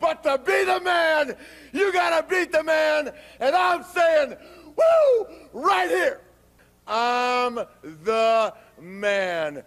But 0.00 0.22
to 0.22 0.38
be 0.38 0.64
the 0.64 0.80
man, 0.80 1.36
you 1.72 1.92
gotta 1.92 2.26
beat 2.26 2.50
the 2.50 2.64
man. 2.64 3.12
And 3.38 3.54
I'm 3.54 3.84
saying, 3.84 4.34
woo, 4.64 5.26
right 5.52 5.88
here. 5.88 6.22
I'm 6.86 7.56
the 7.82 8.54
man. 8.80 9.62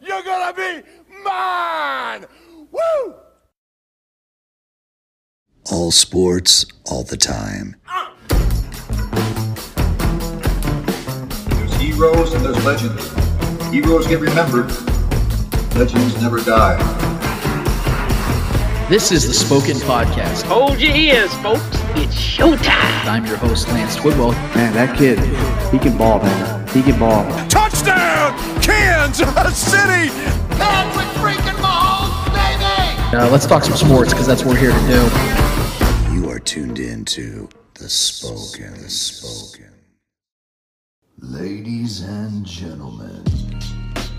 You're 0.00 0.22
gonna 0.22 0.52
be 0.52 0.82
mine. 1.24 2.26
Woo! 2.70 3.14
All 5.70 5.92
sports, 5.92 6.66
all 6.90 7.04
the 7.04 7.16
time. 7.16 7.76
There's 11.48 11.74
heroes 11.74 12.34
and 12.34 12.44
there's 12.44 12.64
legends. 12.64 13.70
Heroes 13.70 14.06
get 14.08 14.20
remembered. 14.20 14.70
Legends 15.76 16.20
never 16.20 16.40
die. 16.40 17.07
This 18.88 19.12
is 19.12 19.28
the 19.28 19.34
Spoken 19.34 19.76
Podcast. 19.76 20.44
Hold 20.44 20.80
your 20.80 20.96
ears, 20.96 21.30
folks. 21.42 21.60
It's 21.94 22.14
showtime. 22.14 23.04
I'm 23.04 23.26
your 23.26 23.36
host, 23.36 23.68
Lance 23.68 23.96
Twidwell. 23.96 24.32
Man, 24.54 24.72
that 24.72 24.96
kid, 24.96 25.18
he 25.70 25.78
can 25.78 25.98
ball, 25.98 26.22
man. 26.22 26.66
He 26.68 26.80
can 26.80 26.98
ball. 26.98 27.26
Touchdown, 27.50 28.32
Kansas 28.62 29.58
City! 29.58 30.08
Patrick 30.56 31.06
freaking 31.20 31.58
Mahomes, 31.60 32.32
baby! 32.32 33.14
Uh, 33.14 33.28
let's 33.30 33.44
talk 33.44 33.62
some 33.62 33.76
sports 33.76 34.14
because 34.14 34.26
that's 34.26 34.42
what 34.42 34.54
we're 34.54 34.60
here 34.60 34.72
to 34.72 34.86
do. 34.86 36.14
You 36.14 36.30
are 36.30 36.38
tuned 36.38 36.78
in 36.78 37.04
to 37.04 37.46
the 37.74 37.90
Spoken. 37.90 38.72
The 38.72 38.88
Spoken. 38.88 39.70
Ladies 41.18 42.00
and 42.00 42.42
gentlemen, 42.46 43.22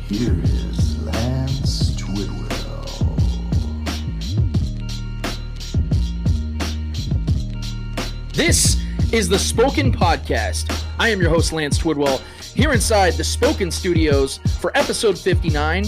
here 0.08 0.40
is 0.44 1.04
Lance 1.04 1.96
Twidwell. 1.96 2.59
This 8.40 8.82
is 9.12 9.28
the 9.28 9.38
Spoken 9.38 9.92
Podcast. 9.92 10.86
I 10.98 11.10
am 11.10 11.20
your 11.20 11.30
host, 11.30 11.52
Lance 11.52 11.78
Twidwell, 11.78 12.22
here 12.56 12.72
inside 12.72 13.16
the 13.16 13.24
Spoken 13.26 13.70
Studios 13.70 14.38
for 14.62 14.72
episode 14.78 15.20
59 15.20 15.84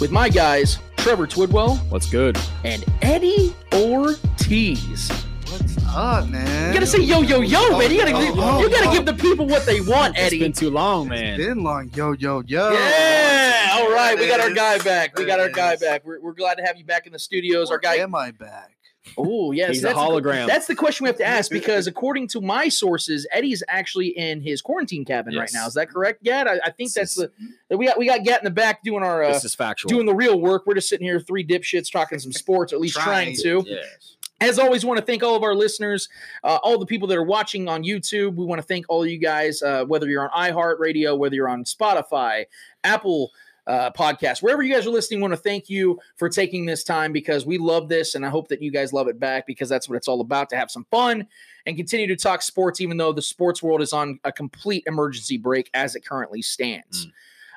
with 0.00 0.10
my 0.10 0.30
guys, 0.30 0.78
Trevor 0.96 1.26
Twidwell 1.26 1.76
What's 1.90 2.08
good? 2.08 2.38
and 2.64 2.86
Eddie 3.02 3.54
Ortiz. 3.74 5.10
What's 5.50 5.76
up, 5.88 6.26
man? 6.30 6.68
You 6.68 6.72
gotta 6.72 6.86
say 6.86 7.02
yo 7.02 7.20
yo 7.20 7.42
yo, 7.42 7.76
man. 7.78 7.90
You 7.90 7.98
gotta 7.98 8.12
oh, 8.12 8.32
oh, 8.34 8.34
oh, 8.38 8.60
you 8.60 8.70
gotta 8.70 8.88
oh. 8.88 8.92
give 8.94 9.04
the 9.04 9.12
people 9.12 9.46
what 9.46 9.66
they 9.66 9.82
want, 9.82 10.16
It's 10.16 10.28
Eddie. 10.28 10.38
been 10.38 10.54
too 10.54 10.70
long, 10.70 11.08
man. 11.08 11.36
Been 11.36 11.62
long, 11.62 11.90
yo, 11.94 12.12
yo, 12.12 12.42
yo. 12.46 12.72
Yeah, 12.72 13.72
all 13.74 13.90
right. 13.92 14.18
We 14.18 14.26
got 14.26 14.40
our 14.40 14.54
guy 14.54 14.76
is. 14.76 14.84
back. 14.84 15.18
We 15.18 15.24
There 15.26 15.36
got 15.36 15.40
our 15.40 15.48
it 15.50 15.54
guy 15.54 15.74
is. 15.74 15.80
back. 15.80 16.06
We're, 16.06 16.18
we're 16.18 16.32
glad 16.32 16.54
to 16.54 16.62
have 16.64 16.78
you 16.78 16.86
back 16.86 17.06
in 17.06 17.12
the 17.12 17.18
studios. 17.18 17.70
Our 17.70 17.78
guy. 17.78 17.96
am 17.96 18.14
I 18.14 18.30
back? 18.30 18.73
Oh, 19.18 19.52
yes. 19.52 19.68
He's 19.70 19.78
a 19.80 19.88
that's 19.88 19.98
the- 19.98 20.02
hologram. 20.04 20.46
that's 20.46 20.66
the 20.66 20.74
question 20.74 21.04
we 21.04 21.08
have 21.08 21.18
to 21.18 21.26
ask 21.26 21.50
because, 21.50 21.86
according 21.86 22.28
to 22.28 22.40
my 22.40 22.68
sources, 22.68 23.26
Eddie's 23.32 23.62
actually 23.68 24.08
in 24.08 24.40
his 24.40 24.62
quarantine 24.62 25.04
cabin 25.04 25.36
right 25.36 25.50
now. 25.52 25.66
Is 25.66 25.74
that 25.74 25.90
correct, 25.90 26.22
Gat? 26.24 26.48
I, 26.48 26.54
I 26.64 26.70
think 26.70 26.92
This 26.92 26.94
that's 26.94 27.14
the 27.16 27.76
we 27.76 27.86
got. 27.86 27.98
We 27.98 28.06
got 28.06 28.24
Gat 28.24 28.40
in 28.40 28.44
the 28.44 28.50
back 28.50 28.82
doing 28.82 29.02
our 29.02 29.22
uh, 29.24 29.32
this 29.32 29.44
is 29.44 29.54
factual. 29.54 29.88
doing 29.90 30.06
the 30.06 30.14
real 30.14 30.40
work. 30.40 30.64
We're 30.66 30.74
just 30.74 30.88
sitting 30.88 31.06
here, 31.06 31.20
three 31.20 31.46
dipshits, 31.46 31.90
talking 31.92 32.18
some 32.18 32.32
sports, 32.32 32.72
or 32.72 32.76
at 32.76 32.80
least 32.82 32.94
trying, 32.94 33.34
Trying. 33.36 33.62
to. 33.64 33.64
yes. 33.66 34.16
As 34.40 34.58
always, 34.58 34.84
want 34.84 34.98
to 34.98 35.06
thank 35.06 35.22
all 35.22 35.36
of 35.36 35.42
our 35.44 35.54
listeners, 35.54 36.08
uh, 36.42 36.58
all 36.62 36.76
the 36.78 36.84
people 36.86 37.06
that 37.08 37.16
are 37.16 37.22
watching 37.22 37.68
on 37.68 37.84
YouTube. 37.84 38.34
We 38.34 38.44
want 38.44 38.60
to 38.60 38.66
thank 38.66 38.84
all 38.88 39.02
of 39.02 39.08
you 39.08 39.16
guys, 39.18 39.62
uh, 39.62 39.84
whether 39.84 40.08
you're 40.08 40.28
on 40.28 40.50
iHeartRadio, 40.52 41.16
whether 41.16 41.34
you're 41.36 41.48
on 41.48 41.64
Spotify, 41.64 42.46
Apple 42.82 43.30
uh, 43.66 43.90
Podcast, 43.90 44.42
wherever 44.42 44.62
you 44.62 44.74
guys 44.74 44.86
are 44.86 44.90
listening. 44.90 45.20
Want 45.20 45.32
to 45.32 45.38
thank 45.38 45.70
you 45.70 45.98
for 46.16 46.28
taking 46.28 46.66
this 46.66 46.84
time 46.84 47.12
because 47.12 47.46
we 47.46 47.58
love 47.58 47.88
this, 47.88 48.14
and 48.14 48.24
I 48.24 48.28
hope 48.28 48.48
that 48.48 48.60
you 48.60 48.70
guys 48.70 48.92
love 48.92 49.08
it 49.08 49.18
back 49.18 49.46
because 49.46 49.68
that's 49.68 49.88
what 49.88 49.96
it's 49.96 50.08
all 50.08 50.20
about 50.20 50.50
to 50.50 50.56
have 50.56 50.70
some 50.70 50.86
fun 50.90 51.26
and 51.66 51.76
continue 51.76 52.06
to 52.08 52.16
talk 52.16 52.42
sports, 52.42 52.80
even 52.80 52.96
though 52.96 53.12
the 53.12 53.22
sports 53.22 53.62
world 53.62 53.80
is 53.80 53.92
on 53.92 54.18
a 54.24 54.32
complete 54.32 54.84
emergency 54.86 55.38
brake 55.38 55.70
as 55.72 55.94
it 55.94 56.04
currently 56.04 56.42
stands. 56.42 57.08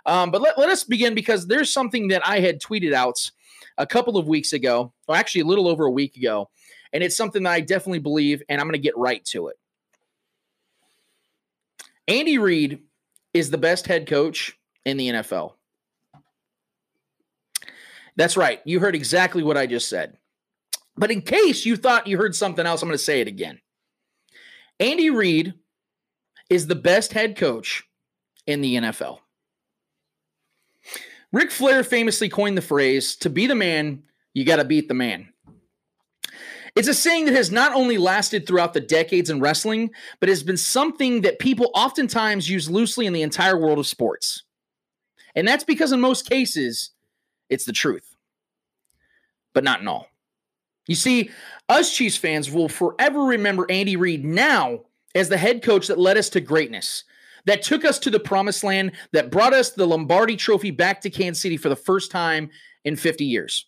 Um, 0.06 0.32
but 0.32 0.42
let, 0.42 0.58
let 0.58 0.70
us 0.70 0.86
begin 0.86 1.14
because 1.14 1.48
there's 1.48 1.72
something 1.72 2.08
that 2.10 2.26
I 2.26 2.40
had 2.40 2.62
tweeted 2.62 2.94
out 2.94 3.30
a 3.78 3.86
couple 3.86 4.18
of 4.18 4.28
weeks 4.28 4.54
ago, 4.54 4.94
or 5.08 5.16
actually 5.16 5.42
a 5.42 5.46
little 5.46 5.68
over 5.68 5.86
a 5.86 5.92
week 5.92 6.16
ago, 6.16 6.50
and 6.94 7.04
it's 7.04 7.18
something 7.18 7.44
that 7.44 7.52
I 7.52 7.60
definitely 7.60 8.00
believe, 8.00 8.42
and 8.48 8.62
I'm 8.62 8.68
going 8.68 8.74
to 8.74 8.80
get 8.80 8.98
right 8.98 9.24
to 9.26 9.50
it. 9.50 9.60
Andy 12.08 12.38
Reid 12.38 12.84
is 13.34 13.52
the 13.52 13.58
best 13.58 13.86
head 13.86 14.08
coach 14.08 14.58
in 14.86 14.96
the 14.96 15.10
NFL. 15.10 15.57
That's 18.18 18.36
right. 18.36 18.60
You 18.66 18.80
heard 18.80 18.96
exactly 18.96 19.44
what 19.44 19.58
I 19.58 19.68
just 19.68 19.88
said. 19.88 20.18
But 20.98 21.12
in 21.12 21.22
case 21.22 21.66
you 21.66 21.78
thought 21.78 22.08
you 22.08 22.18
heard 22.18 22.36
something 22.36 22.66
else, 22.66 22.82
I'm 22.82 22.90
going 22.90 22.98
to 22.98 23.04
say 23.04 23.22
it 23.22 23.28
again. 23.28 23.62
Andy 24.80 25.10
Reid 25.10 25.54
is 26.50 26.68
the 26.68 26.76
best 26.76 27.14
head 27.14 27.38
coach 27.38 27.84
in 28.48 28.62
the 28.62 28.76
NFL. 28.76 29.20
Ric 31.32 31.52
Flair 31.52 31.84
famously 31.84 32.30
coined 32.30 32.58
the 32.58 32.62
phrase 32.62 33.16
to 33.18 33.30
be 33.30 33.48
the 33.48 33.56
man, 33.56 34.04
you 34.34 34.46
got 34.46 34.56
to 34.58 34.66
beat 34.66 34.88
the 34.88 34.94
man. 34.94 35.30
It's 36.76 36.88
a 36.88 36.94
saying 36.94 37.26
that 37.26 37.34
has 37.34 37.52
not 37.52 37.74
only 37.74 37.98
lasted 37.98 38.46
throughout 38.46 38.74
the 38.74 38.80
decades 38.80 39.30
in 39.30 39.40
wrestling, 39.40 39.90
but 40.20 40.30
has 40.30 40.44
been 40.44 40.58
something 40.58 41.22
that 41.22 41.40
people 41.40 41.72
oftentimes 41.74 42.50
use 42.50 42.70
loosely 42.70 43.08
in 43.08 43.14
the 43.14 43.24
entire 43.24 43.58
world 43.58 43.80
of 43.80 43.88
sports. 43.88 44.44
And 45.36 45.48
that's 45.48 45.64
because 45.64 45.92
in 45.92 46.00
most 46.00 46.30
cases, 46.30 46.92
it's 47.50 47.66
the 47.66 47.74
truth, 47.74 48.07
but 49.58 49.64
not 49.64 49.82
in 49.82 49.88
all. 49.88 50.08
You 50.86 50.94
see, 50.94 51.32
us 51.68 51.92
Chiefs 51.92 52.16
fans 52.16 52.52
will 52.52 52.70
forever 52.70 53.24
remember 53.24 53.66
Andy 53.72 53.96
Reid 53.96 54.24
now 54.24 54.82
as 55.16 55.30
the 55.30 55.38
head 55.38 55.64
coach 55.64 55.88
that 55.88 55.98
led 55.98 56.16
us 56.16 56.30
to 56.30 56.40
greatness, 56.40 57.06
that 57.48 57.64
took 57.64 57.84
us 57.84 57.98
to 57.98 58.12
the 58.12 58.20
promised 58.20 58.64
land, 58.64 58.92
that 59.14 59.32
brought 59.32 59.56
us 59.56 59.72
the 59.72 59.88
Lombardi 59.88 60.36
trophy 60.36 60.70
back 60.70 61.02
to 61.02 61.10
Kansas 61.10 61.42
City 61.42 61.58
for 61.58 61.70
the 61.70 61.76
first 61.76 62.12
time 62.12 62.52
in 62.86 62.96
50 62.96 63.26
years. 63.26 63.66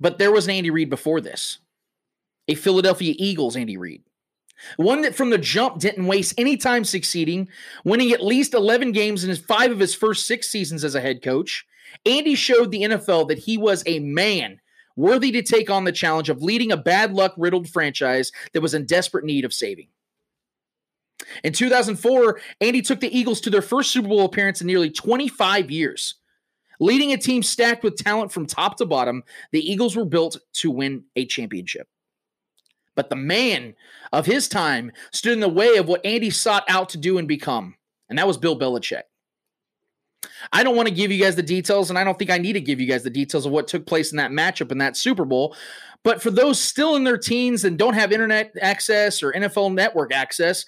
But 0.00 0.16
there 0.16 0.32
was 0.32 0.46
an 0.46 0.54
Andy 0.54 0.70
Reid 0.70 0.88
before 0.88 1.20
this, 1.20 1.58
a 2.48 2.54
Philadelphia 2.54 3.14
Eagles 3.18 3.54
Andy 3.54 3.76
Reid. 3.76 4.02
One 4.78 5.02
that 5.02 5.14
from 5.14 5.28
the 5.28 5.36
jump 5.36 5.78
didn't 5.78 6.06
waste 6.06 6.32
any 6.38 6.56
time 6.56 6.84
succeeding, 6.84 7.50
winning 7.84 8.12
at 8.12 8.24
least 8.24 8.54
11 8.54 8.92
games 8.92 9.24
in 9.24 9.36
five 9.36 9.72
of 9.72 9.78
his 9.78 9.94
first 9.94 10.26
six 10.26 10.48
seasons 10.48 10.84
as 10.84 10.94
a 10.94 11.02
head 11.02 11.22
coach. 11.22 11.66
Andy 12.06 12.34
showed 12.34 12.70
the 12.70 12.82
NFL 12.82 13.28
that 13.28 13.38
he 13.38 13.58
was 13.58 13.82
a 13.86 13.98
man 14.00 14.60
worthy 14.96 15.30
to 15.32 15.42
take 15.42 15.70
on 15.70 15.84
the 15.84 15.92
challenge 15.92 16.28
of 16.28 16.42
leading 16.42 16.72
a 16.72 16.76
bad 16.76 17.12
luck 17.12 17.32
riddled 17.36 17.68
franchise 17.68 18.32
that 18.52 18.60
was 18.60 18.74
in 18.74 18.84
desperate 18.84 19.24
need 19.24 19.44
of 19.44 19.54
saving. 19.54 19.88
In 21.44 21.52
2004, 21.52 22.40
Andy 22.60 22.82
took 22.82 23.00
the 23.00 23.16
Eagles 23.16 23.40
to 23.42 23.50
their 23.50 23.62
first 23.62 23.90
Super 23.90 24.08
Bowl 24.08 24.24
appearance 24.24 24.60
in 24.60 24.66
nearly 24.66 24.90
25 24.90 25.70
years. 25.70 26.14
Leading 26.80 27.12
a 27.12 27.16
team 27.16 27.42
stacked 27.42 27.82
with 27.82 27.96
talent 27.96 28.32
from 28.32 28.46
top 28.46 28.76
to 28.76 28.86
bottom, 28.86 29.24
the 29.50 29.60
Eagles 29.60 29.96
were 29.96 30.04
built 30.04 30.36
to 30.54 30.70
win 30.70 31.04
a 31.16 31.26
championship. 31.26 31.88
But 32.94 33.10
the 33.10 33.16
man 33.16 33.74
of 34.12 34.26
his 34.26 34.48
time 34.48 34.92
stood 35.12 35.32
in 35.32 35.40
the 35.40 35.48
way 35.48 35.76
of 35.76 35.86
what 35.86 36.04
Andy 36.04 36.30
sought 36.30 36.64
out 36.68 36.88
to 36.90 36.98
do 36.98 37.18
and 37.18 37.28
become, 37.28 37.76
and 38.08 38.18
that 38.18 38.26
was 38.26 38.36
Bill 38.36 38.58
Belichick. 38.58 39.02
I 40.52 40.62
don't 40.62 40.76
want 40.76 40.88
to 40.88 40.94
give 40.94 41.10
you 41.10 41.22
guys 41.22 41.36
the 41.36 41.42
details, 41.42 41.90
and 41.90 41.98
I 41.98 42.04
don't 42.04 42.18
think 42.18 42.30
I 42.30 42.38
need 42.38 42.54
to 42.54 42.60
give 42.60 42.80
you 42.80 42.86
guys 42.86 43.02
the 43.02 43.10
details 43.10 43.46
of 43.46 43.52
what 43.52 43.68
took 43.68 43.86
place 43.86 44.12
in 44.12 44.16
that 44.16 44.30
matchup 44.30 44.72
in 44.72 44.78
that 44.78 44.96
Super 44.96 45.24
Bowl. 45.24 45.54
But 46.04 46.22
for 46.22 46.30
those 46.30 46.60
still 46.60 46.96
in 46.96 47.04
their 47.04 47.18
teens 47.18 47.64
and 47.64 47.78
don't 47.78 47.94
have 47.94 48.12
internet 48.12 48.52
access 48.60 49.22
or 49.22 49.32
NFL 49.32 49.74
network 49.74 50.12
access, 50.12 50.64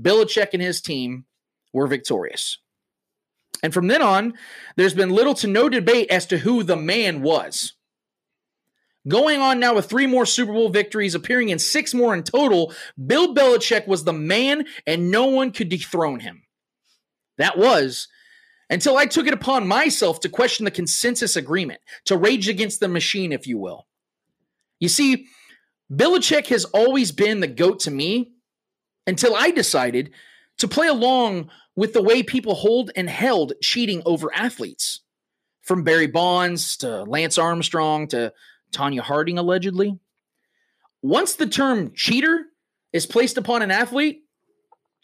Belichick 0.00 0.50
and 0.52 0.62
his 0.62 0.80
team 0.80 1.24
were 1.72 1.86
victorious. 1.86 2.58
And 3.62 3.74
from 3.74 3.88
then 3.88 4.02
on, 4.02 4.34
there's 4.76 4.94
been 4.94 5.10
little 5.10 5.34
to 5.34 5.46
no 5.46 5.68
debate 5.68 6.10
as 6.10 6.26
to 6.26 6.38
who 6.38 6.62
the 6.62 6.76
man 6.76 7.22
was. 7.22 7.74
Going 9.08 9.40
on 9.40 9.60
now 9.60 9.74
with 9.74 9.88
three 9.88 10.06
more 10.06 10.26
Super 10.26 10.52
Bowl 10.52 10.68
victories, 10.68 11.14
appearing 11.14 11.48
in 11.48 11.58
six 11.58 11.94
more 11.94 12.14
in 12.14 12.22
total, 12.22 12.74
Bill 13.06 13.34
Belichick 13.34 13.86
was 13.86 14.04
the 14.04 14.12
man 14.12 14.66
and 14.86 15.10
no 15.10 15.26
one 15.26 15.52
could 15.52 15.68
dethrone 15.68 16.20
him. 16.20 16.42
That 17.38 17.56
was 17.56 18.08
until 18.70 18.96
I 18.96 19.06
took 19.06 19.26
it 19.26 19.34
upon 19.34 19.66
myself 19.66 20.20
to 20.20 20.28
question 20.28 20.64
the 20.64 20.70
consensus 20.70 21.36
agreement, 21.36 21.80
to 22.06 22.16
rage 22.16 22.48
against 22.48 22.80
the 22.80 22.88
machine, 22.88 23.32
if 23.32 23.46
you 23.46 23.58
will. 23.58 23.86
You 24.78 24.88
see, 24.88 25.26
Belichick 25.92 26.46
has 26.46 26.64
always 26.66 27.10
been 27.10 27.40
the 27.40 27.48
GOAT 27.48 27.80
to 27.80 27.90
me 27.90 28.32
until 29.06 29.34
I 29.34 29.50
decided 29.50 30.12
to 30.58 30.68
play 30.68 30.86
along 30.86 31.50
with 31.74 31.92
the 31.92 32.02
way 32.02 32.22
people 32.22 32.54
hold 32.54 32.92
and 32.94 33.10
held 33.10 33.54
cheating 33.60 34.02
over 34.06 34.32
athletes. 34.34 35.00
From 35.62 35.84
Barry 35.84 36.06
Bonds 36.06 36.76
to 36.78 37.02
Lance 37.02 37.38
Armstrong 37.38 38.08
to 38.08 38.32
Tonya 38.72 39.00
Harding, 39.00 39.38
allegedly. 39.38 39.98
Once 41.02 41.34
the 41.34 41.46
term 41.46 41.92
cheater 41.94 42.46
is 42.92 43.06
placed 43.06 43.36
upon 43.36 43.62
an 43.62 43.70
athlete, 43.70 44.22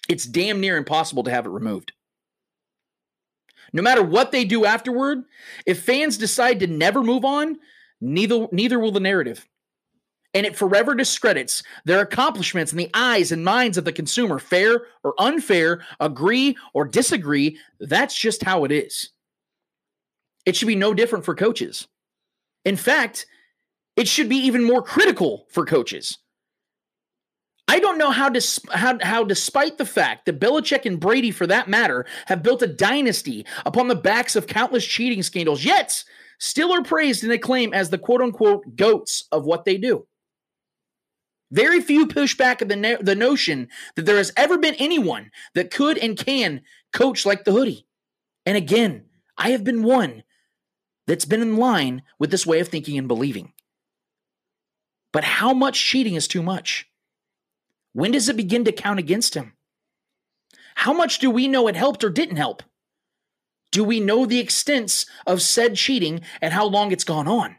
it's 0.09 0.25
damn 0.25 0.61
near 0.61 0.77
impossible 0.77 1.25
to 1.25 1.31
have 1.31 1.47
it 1.47 1.51
removed. 1.51 1.93
No 3.77 3.83
matter 3.83 4.03
what 4.03 4.33
they 4.33 4.47
do 4.47 4.65
afterward, 4.65 5.25
if 5.67 5.83
fans 5.83 6.17
decide 6.17 6.61
to 6.61 6.67
never 6.67 7.03
move 7.03 7.27
on, 7.27 7.59
neither 8.01 8.49
neither 8.51 8.79
will 8.79 8.91
the 8.91 9.01
narrative. 9.01 9.47
and 10.35 10.45
it 10.45 10.55
forever 10.57 10.95
discredits 10.95 11.63
their 11.87 12.01
accomplishments 12.01 12.71
in 12.71 12.79
the 12.79 12.91
eyes 12.93 13.33
and 13.33 13.43
minds 13.43 13.79
of 13.79 13.87
the 13.87 13.93
consumer, 13.93 14.39
fair 14.39 14.83
or 15.03 15.15
unfair, 15.19 15.83
agree 15.99 16.57
or 16.75 16.85
disagree. 16.85 17.59
That's 17.81 18.15
just 18.15 18.43
how 18.43 18.65
it 18.65 18.71
is. 18.71 19.11
It 20.45 20.55
should 20.55 20.69
be 20.69 20.77
no 20.77 20.93
different 20.93 21.25
for 21.25 21.35
coaches. 21.35 21.89
In 22.67 22.77
fact, 22.77 23.27
it 23.97 24.09
should 24.09 24.29
be 24.29 24.37
even 24.37 24.63
more 24.63 24.83
critical 24.83 25.47
for 25.51 25.65
coaches. 25.65 26.19
I 27.69 27.81
don't 27.81 27.99
know 27.99 28.11
how, 28.11 28.29
dis- 28.29 28.61
how, 28.73 28.99
how, 29.03 29.25
despite 29.25 29.77
the 29.77 29.85
fact 29.85 30.27
that 30.27 30.39
Belichick 30.39 30.87
and 30.87 31.01
Brady, 31.01 31.33
for 31.33 31.47
that 31.49 31.69
matter, 31.69 32.07
have 32.27 32.43
built 32.43 32.63
a 32.63 32.67
dynasty 32.69 33.45
upon 33.65 33.89
the 33.89 33.97
backs 33.97 34.37
of 34.37 34.47
countless 34.47 34.87
cheating 34.87 35.23
scandals, 35.23 35.65
yet 35.65 36.05
still 36.39 36.73
are 36.73 36.83
praised 36.83 37.25
and 37.25 37.33
acclaimed 37.33 37.75
as 37.75 37.91
the 37.91 37.99
quote 37.99 38.21
unquote 38.21 38.77
goats 38.77 39.27
of 39.33 39.45
what 39.45 39.65
they 39.65 39.79
do. 39.79 40.07
Very 41.51 41.81
few 41.81 42.07
push 42.07 42.37
back 42.37 42.63
at 42.63 42.69
the, 42.69 42.77
no- 42.77 42.99
the 43.01 43.15
notion 43.15 43.69
that 43.97 44.07
there 44.07 44.17
has 44.17 44.33
ever 44.37 44.59
been 44.59 44.75
anyone 44.77 45.31
that 45.55 45.71
could 45.71 45.99
and 45.99 46.17
can 46.17 46.63
coach 46.93 47.27
like 47.27 47.45
the 47.45 47.53
hoodie. 47.53 47.87
And 48.45 48.57
again, 48.57 49.05
I 49.37 49.51
have 49.51 49.65
been 49.65 49.83
one 49.83 50.23
that's 51.07 51.25
been 51.25 51.43
in 51.43 51.57
line 51.57 52.03
with 52.19 52.31
this 52.31 52.47
way 52.47 52.61
of 52.61 52.69
thinking 52.69 52.97
and 52.97 53.09
believing. 53.09 53.53
But 55.13 55.25
how 55.25 55.53
much 55.53 55.85
cheating 55.85 56.15
is 56.15 56.29
too 56.29 56.43
much? 56.43 56.89
When 57.97 58.11
does 58.11 58.29
it 58.29 58.37
begin 58.37 58.67
to 58.67 58.73
count 58.73 58.99
against 58.99 59.33
him? 59.33 59.55
How 60.75 60.93
much 60.93 61.19
do 61.19 61.31
we 61.31 61.49
know 61.49 61.67
it 61.67 61.77
helped 61.77 62.05
or 62.05 62.11
didn't 62.11 62.37
help? 62.37 62.63
Do 63.73 63.83
we 63.83 64.01
know 64.01 64.27
the 64.27 64.39
extents 64.39 65.07
of 65.27 65.41
said 65.41 65.77
cheating 65.77 66.21
and 66.43 66.53
how 66.53 66.67
long 66.67 66.93
it's 66.93 67.05
gone 67.05 67.27
on? 67.27 67.57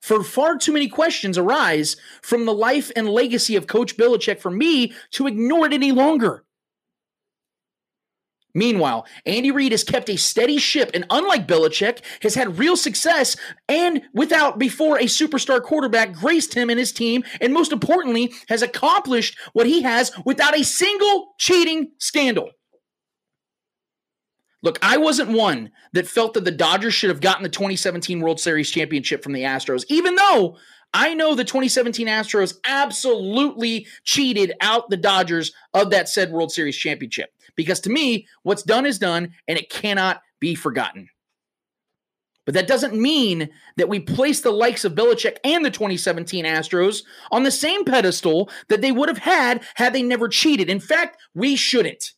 For 0.00 0.24
far 0.24 0.56
too 0.56 0.72
many 0.72 0.88
questions 0.88 1.36
arise 1.36 1.96
from 2.22 2.46
the 2.46 2.54
life 2.54 2.90
and 2.96 3.10
legacy 3.10 3.56
of 3.56 3.66
Coach 3.66 3.98
Belichick 3.98 4.40
for 4.40 4.50
me 4.50 4.94
to 5.10 5.26
ignore 5.26 5.66
it 5.66 5.74
any 5.74 5.92
longer. 5.92 6.46
Meanwhile, 8.54 9.06
Andy 9.26 9.50
Reid 9.50 9.72
has 9.72 9.84
kept 9.84 10.08
a 10.08 10.16
steady 10.16 10.58
ship 10.58 10.90
and, 10.94 11.04
unlike 11.10 11.46
Belichick, 11.46 12.00
has 12.22 12.34
had 12.34 12.58
real 12.58 12.76
success 12.76 13.36
and 13.68 14.02
without 14.14 14.58
before 14.58 14.98
a 14.98 15.04
superstar 15.04 15.62
quarterback 15.62 16.12
graced 16.14 16.54
him 16.54 16.70
and 16.70 16.78
his 16.78 16.92
team, 16.92 17.24
and 17.40 17.52
most 17.52 17.72
importantly, 17.72 18.32
has 18.48 18.62
accomplished 18.62 19.38
what 19.52 19.66
he 19.66 19.82
has 19.82 20.10
without 20.24 20.58
a 20.58 20.64
single 20.64 21.34
cheating 21.38 21.92
scandal. 21.98 22.50
Look, 24.62 24.78
I 24.82 24.96
wasn't 24.96 25.30
one 25.30 25.70
that 25.92 26.08
felt 26.08 26.34
that 26.34 26.44
the 26.44 26.50
Dodgers 26.50 26.92
should 26.92 27.10
have 27.10 27.20
gotten 27.20 27.44
the 27.44 27.48
2017 27.48 28.20
World 28.20 28.40
Series 28.40 28.70
championship 28.70 29.22
from 29.22 29.32
the 29.32 29.42
Astros, 29.42 29.84
even 29.88 30.16
though 30.16 30.56
I 30.94 31.14
know 31.14 31.34
the 31.34 31.44
2017 31.44 32.06
Astros 32.06 32.54
absolutely 32.64 33.86
cheated 34.04 34.52
out 34.60 34.88
the 34.88 34.96
Dodgers 34.96 35.52
of 35.74 35.90
that 35.90 36.08
said 36.08 36.32
World 36.32 36.50
Series 36.50 36.76
championship. 36.76 37.30
Because 37.56 37.80
to 37.80 37.90
me, 37.90 38.26
what's 38.42 38.62
done 38.62 38.86
is 38.86 38.98
done 38.98 39.34
and 39.46 39.58
it 39.58 39.70
cannot 39.70 40.22
be 40.40 40.54
forgotten. 40.54 41.08
But 42.46 42.54
that 42.54 42.66
doesn't 42.66 42.94
mean 42.94 43.50
that 43.76 43.90
we 43.90 44.00
place 44.00 44.40
the 44.40 44.50
likes 44.50 44.86
of 44.86 44.94
Belichick 44.94 45.36
and 45.44 45.62
the 45.62 45.70
2017 45.70 46.46
Astros 46.46 47.02
on 47.30 47.42
the 47.42 47.50
same 47.50 47.84
pedestal 47.84 48.48
that 48.68 48.80
they 48.80 48.90
would 48.90 49.10
have 49.10 49.18
had 49.18 49.62
had 49.74 49.92
they 49.92 50.02
never 50.02 50.28
cheated. 50.28 50.70
In 50.70 50.80
fact, 50.80 51.20
we 51.34 51.56
shouldn't. 51.56 52.14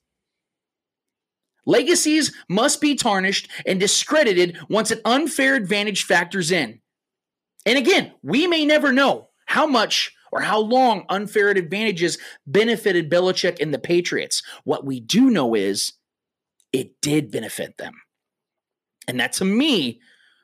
Legacies 1.67 2.33
must 2.49 2.81
be 2.81 2.95
tarnished 2.95 3.49
and 3.67 3.81
discredited 3.81 4.57
once 4.69 4.93
an 4.93 5.01
unfair 5.05 5.57
advantage 5.57 6.05
factors 6.05 6.53
in. 6.53 6.81
And 7.67 7.79
again, 7.79 8.13
we 8.23 8.47
may 8.47 8.65
never 8.65 8.93
know 8.93 9.29
how 9.47 9.67
much 9.67 10.13
or 10.33 10.41
how 10.41 10.61
long 10.61 11.05
unfair 11.09 11.51
advantages 11.51 12.19
benefited 12.47 13.11
Belichick 13.11 13.61
and 13.61 13.75
the 13.75 13.79
Patriots. 13.79 14.43
What 14.65 14.85
we 14.85 15.01
do 15.01 15.31
know 15.31 15.55
is 15.55 15.93
it 16.73 17.01
did 17.01 17.31
benefit 17.31 17.77
them. 17.79 17.95
And 19.09 19.19
that 19.19 19.33
to 19.35 19.45
me 19.45 20.01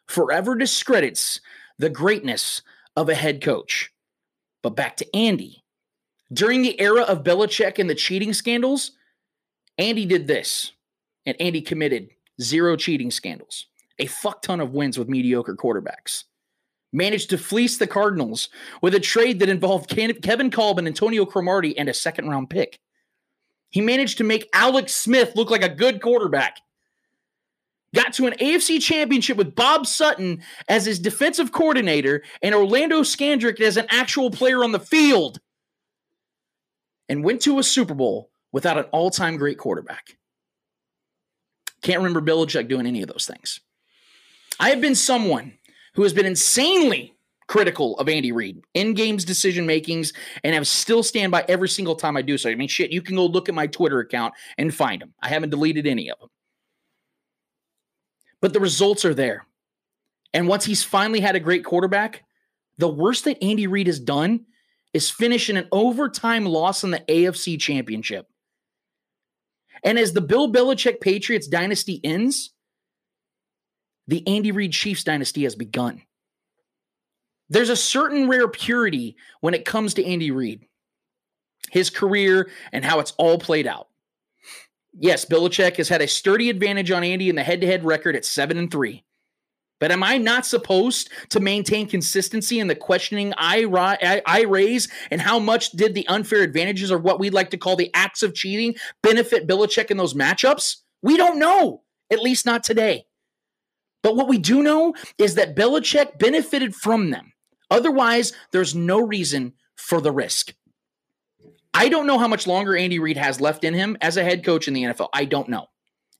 forever 0.06 0.56
discredits 0.56 1.40
the 1.78 1.90
greatness 1.90 2.62
of 2.96 3.08
a 3.08 3.14
head 3.14 3.42
coach. 3.42 3.92
But 4.62 4.76
back 4.76 4.96
to 4.96 5.16
Andy. 5.16 5.62
During 6.32 6.62
the 6.62 6.80
era 6.80 7.02
of 7.02 7.22
Belichick 7.22 7.78
and 7.78 7.88
the 7.88 7.94
cheating 7.94 8.32
scandals, 8.32 8.92
Andy 9.78 10.04
did 10.04 10.26
this, 10.26 10.72
and 11.24 11.40
Andy 11.40 11.60
committed 11.60 12.08
zero 12.40 12.74
cheating 12.74 13.12
scandals, 13.12 13.66
a 14.00 14.06
fuck 14.06 14.42
ton 14.42 14.60
of 14.60 14.72
wins 14.72 14.98
with 14.98 15.08
mediocre 15.08 15.54
quarterbacks 15.54 16.24
managed 16.96 17.30
to 17.30 17.38
fleece 17.38 17.76
the 17.76 17.86
Cardinals 17.86 18.48
with 18.80 18.94
a 18.94 19.00
trade 19.00 19.38
that 19.38 19.48
involved 19.48 19.90
Kevin 19.90 20.50
Colbin, 20.50 20.86
Antonio 20.86 21.26
Cromartie, 21.26 21.76
and 21.78 21.88
a 21.88 21.94
second 21.94 22.28
round 22.28 22.50
pick. 22.50 22.80
He 23.70 23.80
managed 23.80 24.18
to 24.18 24.24
make 24.24 24.48
Alex 24.52 24.94
Smith 24.94 25.36
look 25.36 25.50
like 25.50 25.62
a 25.62 25.68
good 25.68 26.00
quarterback. 26.00 26.58
Got 27.94 28.14
to 28.14 28.26
an 28.26 28.34
AFC 28.34 28.80
championship 28.80 29.36
with 29.36 29.54
Bob 29.54 29.86
Sutton 29.86 30.42
as 30.68 30.86
his 30.86 30.98
defensive 30.98 31.52
coordinator 31.52 32.22
and 32.42 32.54
Orlando 32.54 33.02
Scandrick 33.02 33.60
as 33.60 33.76
an 33.76 33.86
actual 33.90 34.30
player 34.30 34.64
on 34.64 34.72
the 34.72 34.80
field. 34.80 35.38
And 37.08 37.22
went 37.22 37.42
to 37.42 37.58
a 37.58 37.62
Super 37.62 37.94
Bowl 37.94 38.30
without 38.52 38.78
an 38.78 38.84
all 38.86 39.10
time 39.10 39.36
great 39.36 39.58
quarterback. 39.58 40.16
Can't 41.82 41.98
remember 41.98 42.20
Belichick 42.20 42.68
doing 42.68 42.86
any 42.86 43.02
of 43.02 43.08
those 43.08 43.26
things. 43.26 43.60
I 44.58 44.70
have 44.70 44.80
been 44.80 44.94
someone 44.94 45.58
who 45.96 46.02
has 46.02 46.12
been 46.12 46.26
insanely 46.26 47.14
critical 47.48 47.98
of 47.98 48.08
Andy 48.08 48.32
Reid 48.32 48.62
in 48.74 48.94
games 48.94 49.24
decision 49.24 49.66
makings 49.66 50.12
and 50.44 50.54
have 50.54 50.66
still 50.66 51.02
stand 51.02 51.32
by 51.32 51.44
every 51.48 51.68
single 51.68 51.94
time 51.94 52.16
I 52.16 52.22
do 52.22 52.36
so. 52.36 52.50
I 52.50 52.54
mean, 52.54 52.68
shit, 52.68 52.92
you 52.92 53.02
can 53.02 53.16
go 53.16 53.26
look 53.26 53.48
at 53.48 53.54
my 53.54 53.66
Twitter 53.66 54.00
account 54.00 54.34
and 54.58 54.74
find 54.74 55.00
them. 55.00 55.14
I 55.22 55.28
haven't 55.28 55.50
deleted 55.50 55.86
any 55.86 56.10
of 56.10 56.18
them. 56.18 56.28
But 58.40 58.52
the 58.52 58.60
results 58.60 59.04
are 59.04 59.14
there. 59.14 59.46
And 60.34 60.48
once 60.48 60.64
he's 60.64 60.82
finally 60.82 61.20
had 61.20 61.36
a 61.36 61.40
great 61.40 61.64
quarterback, 61.64 62.24
the 62.78 62.88
worst 62.88 63.24
that 63.24 63.42
Andy 63.42 63.66
Reid 63.66 63.86
has 63.86 63.98
done 63.98 64.44
is 64.92 65.08
finish 65.08 65.48
in 65.48 65.56
an 65.56 65.68
overtime 65.72 66.44
loss 66.44 66.84
in 66.84 66.90
the 66.90 67.00
AFC 67.08 67.58
championship. 67.58 68.26
And 69.82 69.98
as 69.98 70.12
the 70.12 70.20
Bill 70.20 70.52
Belichick 70.52 71.00
Patriots 71.00 71.46
dynasty 71.46 72.00
ends, 72.04 72.52
the 74.08 74.26
Andy 74.26 74.52
Reid 74.52 74.72
Chiefs 74.72 75.04
dynasty 75.04 75.44
has 75.44 75.54
begun. 75.54 76.02
There's 77.48 77.70
a 77.70 77.76
certain 77.76 78.28
rare 78.28 78.48
purity 78.48 79.16
when 79.40 79.54
it 79.54 79.64
comes 79.64 79.94
to 79.94 80.04
Andy 80.04 80.30
Reid, 80.30 80.66
his 81.70 81.90
career, 81.90 82.50
and 82.72 82.84
how 82.84 82.98
it's 82.98 83.12
all 83.18 83.38
played 83.38 83.66
out. 83.66 83.88
Yes, 84.98 85.24
Belichick 85.24 85.76
has 85.76 85.88
had 85.88 86.00
a 86.00 86.08
sturdy 86.08 86.50
advantage 86.50 86.90
on 86.90 87.04
Andy 87.04 87.28
in 87.28 87.36
the 87.36 87.42
head 87.42 87.60
to 87.60 87.66
head 87.66 87.84
record 87.84 88.16
at 88.16 88.24
7 88.24 88.56
and 88.56 88.70
3. 88.70 89.04
But 89.78 89.92
am 89.92 90.02
I 90.02 90.16
not 90.16 90.46
supposed 90.46 91.10
to 91.30 91.38
maintain 91.38 91.86
consistency 91.86 92.60
in 92.60 92.66
the 92.66 92.74
questioning 92.74 93.34
I, 93.36 93.66
I, 94.26 94.42
raise? 94.44 94.88
And 95.10 95.20
how 95.20 95.38
much 95.38 95.70
did 95.72 95.94
the 95.94 96.08
unfair 96.08 96.40
advantages, 96.40 96.90
or 96.90 96.98
what 96.98 97.20
we'd 97.20 97.34
like 97.34 97.50
to 97.50 97.58
call 97.58 97.76
the 97.76 97.90
acts 97.92 98.22
of 98.22 98.34
cheating, 98.34 98.74
benefit 99.02 99.46
Belichick 99.46 99.90
in 99.90 99.98
those 99.98 100.14
matchups? 100.14 100.76
We 101.02 101.18
don't 101.18 101.38
know, 101.38 101.82
at 102.10 102.20
least 102.20 102.46
not 102.46 102.64
today. 102.64 103.04
But 104.06 104.14
what 104.14 104.28
we 104.28 104.38
do 104.38 104.62
know 104.62 104.94
is 105.18 105.34
that 105.34 105.56
Belichick 105.56 106.16
benefited 106.16 106.76
from 106.76 107.10
them. 107.10 107.32
Otherwise, 107.72 108.32
there's 108.52 108.72
no 108.72 109.00
reason 109.00 109.54
for 109.74 110.00
the 110.00 110.12
risk. 110.12 110.54
I 111.74 111.88
don't 111.88 112.06
know 112.06 112.16
how 112.16 112.28
much 112.28 112.46
longer 112.46 112.76
Andy 112.76 113.00
Reid 113.00 113.16
has 113.16 113.40
left 113.40 113.64
in 113.64 113.74
him 113.74 113.96
as 114.00 114.16
a 114.16 114.22
head 114.22 114.44
coach 114.44 114.68
in 114.68 114.74
the 114.74 114.84
NFL. 114.84 115.08
I 115.12 115.24
don't 115.24 115.48
know. 115.48 115.66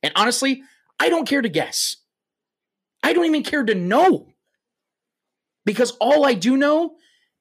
And 0.02 0.12
honestly, 0.16 0.64
I 0.99 1.11
don't 1.11 1.28
care 1.28 1.40
to 1.40 1.49
guess. 1.49 1.99
I 3.05 3.12
don't 3.12 3.26
even 3.26 3.45
care 3.45 3.62
to 3.62 3.76
know. 3.76 4.33
Because 5.64 5.93
all 6.00 6.26
I 6.26 6.35
do 6.35 6.57
know 6.57 6.97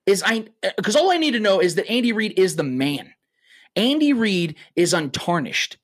is 0.05 0.21
I 0.23 0.45
because 0.77 0.95
all 0.95 1.09
I 1.09 1.17
need 1.17 1.31
to 1.31 1.39
know 1.39 1.59
is 1.59 1.73
that 1.73 1.89
Andy 1.89 2.11
Reid 2.11 2.37
is 2.37 2.55
the 2.55 2.63
man. 2.63 3.15
Andy 3.75 4.13
Reid 4.13 4.57
is 4.75 4.93
untarnished. 4.93 5.77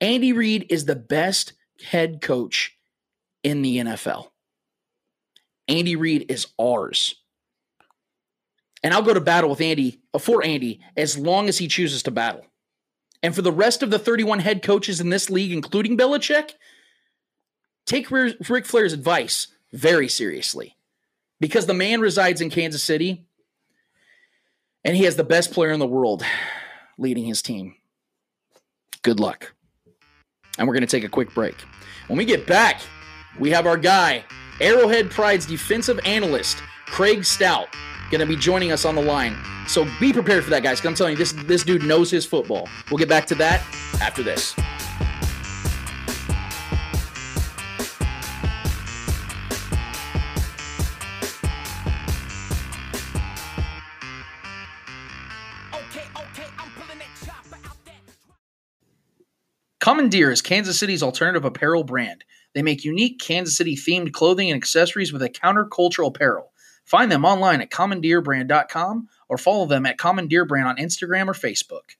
Andy 0.00 0.32
Reid 0.32 0.66
is 0.70 0.84
the 0.84 0.94
best 0.94 1.54
head 1.82 2.20
coach 2.22 2.73
in 3.44 3.62
the 3.62 3.78
NFL. 3.78 4.30
Andy 5.68 5.94
Reid 5.94 6.26
is 6.28 6.48
ours. 6.60 7.14
And 8.82 8.92
I'll 8.92 9.02
go 9.02 9.14
to 9.14 9.20
battle 9.20 9.50
with 9.50 9.60
Andy, 9.60 10.00
uh, 10.12 10.18
for 10.18 10.44
Andy, 10.44 10.80
as 10.96 11.16
long 11.16 11.48
as 11.48 11.58
he 11.58 11.68
chooses 11.68 12.02
to 12.02 12.10
battle. 12.10 12.44
And 13.22 13.34
for 13.34 13.40
the 13.40 13.52
rest 13.52 13.82
of 13.82 13.90
the 13.90 13.98
31 13.98 14.40
head 14.40 14.62
coaches 14.62 15.00
in 15.00 15.08
this 15.08 15.30
league, 15.30 15.52
including 15.52 15.96
Belichick, 15.96 16.50
take 17.86 18.10
Ric 18.10 18.66
Flair's 18.66 18.92
advice 18.92 19.48
very 19.72 20.08
seriously 20.08 20.76
because 21.40 21.64
the 21.64 21.74
man 21.74 22.00
resides 22.00 22.40
in 22.40 22.50
Kansas 22.50 22.82
City 22.82 23.26
and 24.84 24.96
he 24.96 25.04
has 25.04 25.16
the 25.16 25.24
best 25.24 25.52
player 25.52 25.72
in 25.72 25.80
the 25.80 25.86
world 25.86 26.22
leading 26.98 27.24
his 27.24 27.40
team. 27.40 27.74
Good 29.02 29.18
luck. 29.18 29.54
And 30.58 30.68
we're 30.68 30.74
going 30.74 30.86
to 30.86 30.86
take 30.86 31.04
a 31.04 31.08
quick 31.08 31.32
break. 31.34 31.56
When 32.06 32.18
we 32.18 32.26
get 32.26 32.46
back, 32.46 32.80
we 33.38 33.50
have 33.50 33.66
our 33.66 33.76
guy, 33.76 34.24
Arrowhead 34.60 35.10
Pride's 35.10 35.46
defensive 35.46 35.98
analyst, 36.04 36.58
Craig 36.86 37.24
Stout. 37.24 37.68
going 38.10 38.20
to 38.20 38.26
be 38.26 38.36
joining 38.36 38.70
us 38.70 38.84
on 38.84 38.94
the 38.94 39.02
line. 39.02 39.36
So 39.66 39.86
be 39.98 40.12
prepared 40.12 40.44
for 40.44 40.50
that, 40.50 40.62
guys. 40.62 40.80
'cause 40.80 40.86
I'm 40.86 40.94
telling 40.94 41.12
you, 41.12 41.18
this 41.18 41.32
this 41.32 41.64
dude 41.64 41.82
knows 41.82 42.10
his 42.10 42.24
football. 42.24 42.68
We'll 42.90 42.98
get 42.98 43.08
back 43.08 43.26
to 43.28 43.34
that 43.36 43.62
after 44.00 44.22
this. 44.22 44.54
Commandeer 59.80 60.30
is 60.30 60.40
Kansas 60.40 60.78
City's 60.78 61.02
alternative 61.02 61.44
apparel 61.44 61.84
brand. 61.84 62.24
They 62.54 62.62
make 62.62 62.84
unique 62.84 63.18
Kansas 63.20 63.56
City 63.56 63.76
themed 63.76 64.12
clothing 64.12 64.50
and 64.50 64.56
accessories 64.56 65.12
with 65.12 65.22
a 65.22 65.28
countercultural 65.28 66.08
apparel. 66.08 66.52
Find 66.84 67.10
them 67.10 67.24
online 67.24 67.60
at 67.60 67.70
commandeerbrand.com 67.70 69.08
or 69.28 69.38
follow 69.38 69.66
them 69.66 69.86
at 69.86 69.98
Commandeer 69.98 70.44
Brand 70.44 70.68
on 70.68 70.76
Instagram 70.76 71.26
or 71.26 71.32
Facebook. 71.32 71.96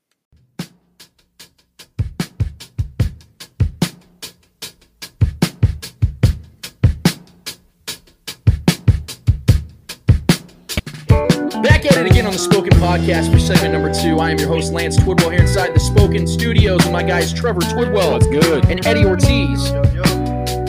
Back 11.63 11.87
at 11.87 11.97
it 11.97 12.07
again 12.07 12.27
on 12.27 12.33
the 12.33 12.39
Spoken 12.39 12.73
Podcast 12.79 13.33
for 13.33 13.39
segment 13.39 13.73
number 13.73 13.93
two. 13.93 14.19
I 14.19 14.31
am 14.31 14.39
your 14.39 14.49
host, 14.49 14.73
Lance 14.73 14.99
Twidwell, 14.99 15.31
here 15.33 15.41
inside 15.41 15.75
the 15.75 15.81
Spoken 15.81 16.27
Studios 16.27 16.79
with 16.85 16.93
my 16.93 17.03
guys, 17.03 17.33
Trevor 17.33 17.61
Twidwell 17.61 18.13
What's 18.13 18.27
good? 18.27 18.65
and 18.67 18.85
Eddie 18.87 19.05
Ortiz. 19.05 19.71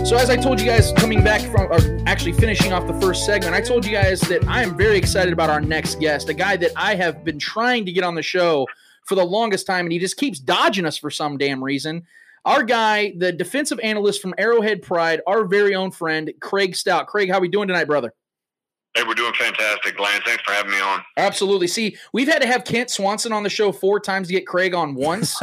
So, 0.06 0.18
as 0.18 0.30
I 0.30 0.36
told 0.36 0.60
you 0.60 0.68
guys 0.68 0.92
coming 0.96 1.24
back 1.24 1.42
from, 1.42 1.62
or 1.72 1.80
actually 2.06 2.34
finishing 2.34 2.72
off 2.72 2.86
the 2.86 2.94
first 3.02 3.26
segment, 3.26 3.56
I 3.56 3.62
told 3.62 3.84
you 3.84 3.92
guys 3.92 4.22
that 4.22 4.48
I 4.48 4.62
am 4.62 4.78
very 4.78 5.00
excited 5.00 5.34
about 5.34 5.50
our 5.50 5.60
next 5.60 6.00
guest, 6.00 6.30
a 6.30 6.34
guy 6.36 6.58
that 6.58 6.70
I 6.76 6.94
have 6.94 7.24
been 7.24 7.40
trying 7.40 7.88
to 7.88 7.92
get 7.92 8.04
on 8.04 8.14
the 8.14 8.22
show 8.22 8.68
for 9.06 9.16
the 9.16 9.26
longest 9.26 9.66
time, 9.66 9.88
and 9.88 9.92
he 9.92 9.98
just 9.98 10.18
keeps 10.18 10.38
dodging 10.38 10.86
us 10.86 10.96
for 10.96 11.10
some 11.10 11.40
damn 11.40 11.64
reason. 11.64 12.04
Our 12.46 12.62
guy, 12.62 13.16
the 13.18 13.32
defensive 13.32 13.80
analyst 13.80 14.22
from 14.22 14.36
Arrowhead 14.38 14.84
Pride, 14.84 15.22
our 15.26 15.44
very 15.44 15.74
own 15.74 15.90
friend, 15.90 16.32
Craig 16.40 16.76
Stout. 16.76 17.08
Craig, 17.08 17.32
how 17.32 17.40
are 17.40 17.42
we 17.42 17.48
doing 17.48 17.68
tonight, 17.68 17.86
brother? 17.86 18.14
Hey, 18.96 19.04
we're 19.06 19.14
doing 19.14 19.34
fantastic, 19.34 20.00
Lance. 20.00 20.24
Thanks 20.26 20.42
for 20.44 20.52
having 20.54 20.72
me 20.72 20.80
on. 20.80 21.02
Absolutely. 21.18 21.68
See, 21.68 21.98
we've 22.14 22.30
had 22.30 22.42
to 22.42 22.48
have 22.48 22.64
Kent 22.64 22.90
Swanson 22.90 23.34
on 23.34 23.44
the 23.44 23.50
show 23.50 23.74
four 23.74 24.00
times 24.00 24.28
to 24.28 24.34
get 24.34 24.48
Craig 24.48 24.74
on 24.74 24.96
once. 24.96 25.38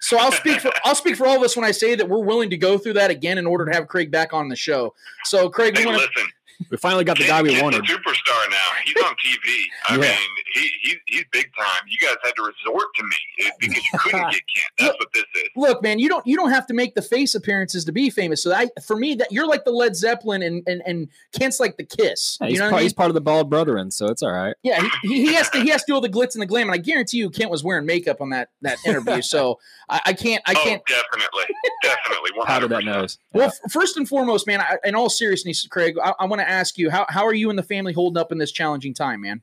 so 0.00 0.16
I'll 0.18 0.32
speak 0.32 0.60
for 0.60 0.70
I'll 0.84 0.94
speak 0.94 1.16
for 1.16 1.26
all 1.26 1.36
of 1.36 1.42
us 1.42 1.54
when 1.54 1.66
I 1.66 1.70
say 1.70 1.94
that 1.96 2.08
we're 2.08 2.24
willing 2.24 2.48
to 2.50 2.56
go 2.56 2.78
through 2.78 2.94
that 2.94 3.10
again 3.10 3.36
in 3.36 3.46
order 3.46 3.66
to 3.66 3.72
have 3.72 3.88
Craig 3.88 4.10
back 4.10 4.32
on 4.32 4.48
the 4.48 4.56
show. 4.56 4.94
So 5.24 5.50
Craig, 5.50 5.76
we 5.76 5.84
want 5.84 5.98
to 5.98 6.04
listen, 6.16 6.30
We 6.70 6.76
finally 6.78 7.04
got 7.04 7.18
the 7.18 7.26
guy 7.26 7.42
we 7.42 7.50
Kent's 7.50 7.62
wanted. 7.62 7.80
a 7.84 7.86
superstar 7.86 8.50
now. 8.50 8.56
He's 8.86 8.96
on 9.04 9.14
TV. 9.22 9.64
I 9.90 9.94
Yeah. 9.96 10.00
mean, 10.00 10.18
he, 10.54 10.70
he 10.82 10.94
he's 11.06 11.24
big 11.32 11.50
time. 11.58 11.80
You 11.88 11.98
guys 12.06 12.16
had 12.22 12.32
to 12.36 12.42
resort 12.42 12.86
to 12.96 13.02
me 13.04 13.16
eh, 13.46 13.50
because 13.60 13.76
you 13.92 13.98
couldn't 13.98 14.30
get 14.30 14.42
Kent. 14.54 14.66
That's 14.78 14.98
what 14.98 15.08
this 15.12 15.24
is. 15.36 15.42
look, 15.56 15.82
man. 15.82 15.98
You 15.98 16.08
don't 16.08 16.26
you 16.26 16.36
don't 16.36 16.50
have 16.50 16.66
to 16.68 16.74
make 16.74 16.94
the 16.94 17.02
face 17.02 17.34
appearances 17.34 17.84
to 17.84 17.92
be 17.92 18.08
famous. 18.10 18.42
So 18.42 18.52
I 18.54 18.68
for 18.86 18.96
me 18.96 19.14
that 19.16 19.30
you're 19.32 19.46
like 19.46 19.64
the 19.64 19.70
Led 19.72 19.96
Zeppelin 19.96 20.42
and 20.42 20.62
and, 20.66 20.82
and 20.86 21.08
Kent's 21.38 21.60
like 21.60 21.76
the 21.76 21.84
Kiss. 21.84 22.38
Yeah, 22.40 22.46
you 22.46 22.50
he's, 22.52 22.58
know 22.60 22.64
part, 22.66 22.72
I 22.72 22.76
mean? 22.76 22.82
he's 22.84 22.92
part 22.92 23.10
of 23.10 23.14
the 23.14 23.20
bald 23.20 23.50
brethren, 23.50 23.90
so 23.90 24.06
it's 24.06 24.22
all 24.22 24.32
right. 24.32 24.54
Yeah, 24.62 24.80
he, 25.02 25.08
he- 25.08 25.26
he 25.26 25.34
has 25.34 25.50
to 25.50 25.60
he 25.60 25.68
has 25.70 25.82
to 25.82 25.86
do 25.92 25.94
all 25.94 26.00
the 26.00 26.08
glitz 26.08 26.34
and 26.34 26.42
the 26.42 26.46
glam, 26.46 26.68
and 26.68 26.74
I 26.74 26.78
guarantee 26.78 27.18
you 27.18 27.30
Kent 27.30 27.50
was 27.50 27.64
wearing 27.64 27.86
makeup 27.86 28.20
on 28.20 28.30
that 28.30 28.50
that 28.62 28.78
interview. 28.86 29.22
So 29.22 29.58
I, 29.88 30.00
I 30.06 30.12
can't 30.12 30.42
I 30.46 30.54
can't 30.54 30.82
Oh, 30.88 30.94
definitely, 31.12 31.54
definitely. 31.82 32.30
100%. 32.40 32.44
Powder 32.46 32.68
that 32.68 32.84
nose. 32.84 33.18
Well, 33.32 33.48
f- 33.48 33.72
first 33.72 33.96
and 33.96 34.08
foremost, 34.08 34.46
man, 34.46 34.60
I, 34.60 34.76
in 34.84 34.94
all 34.94 35.08
seriousness, 35.10 35.66
Craig, 35.68 35.96
I, 36.02 36.12
I 36.20 36.24
want 36.26 36.40
to 36.40 36.48
ask 36.48 36.78
you 36.78 36.90
how, 36.90 37.06
how 37.08 37.26
are 37.26 37.34
you 37.34 37.50
and 37.50 37.58
the 37.58 37.62
family 37.62 37.92
holding 37.92 38.20
up 38.20 38.30
in 38.32 38.38
this 38.38 38.52
challenging 38.52 38.94
time, 38.94 39.20
man? 39.22 39.42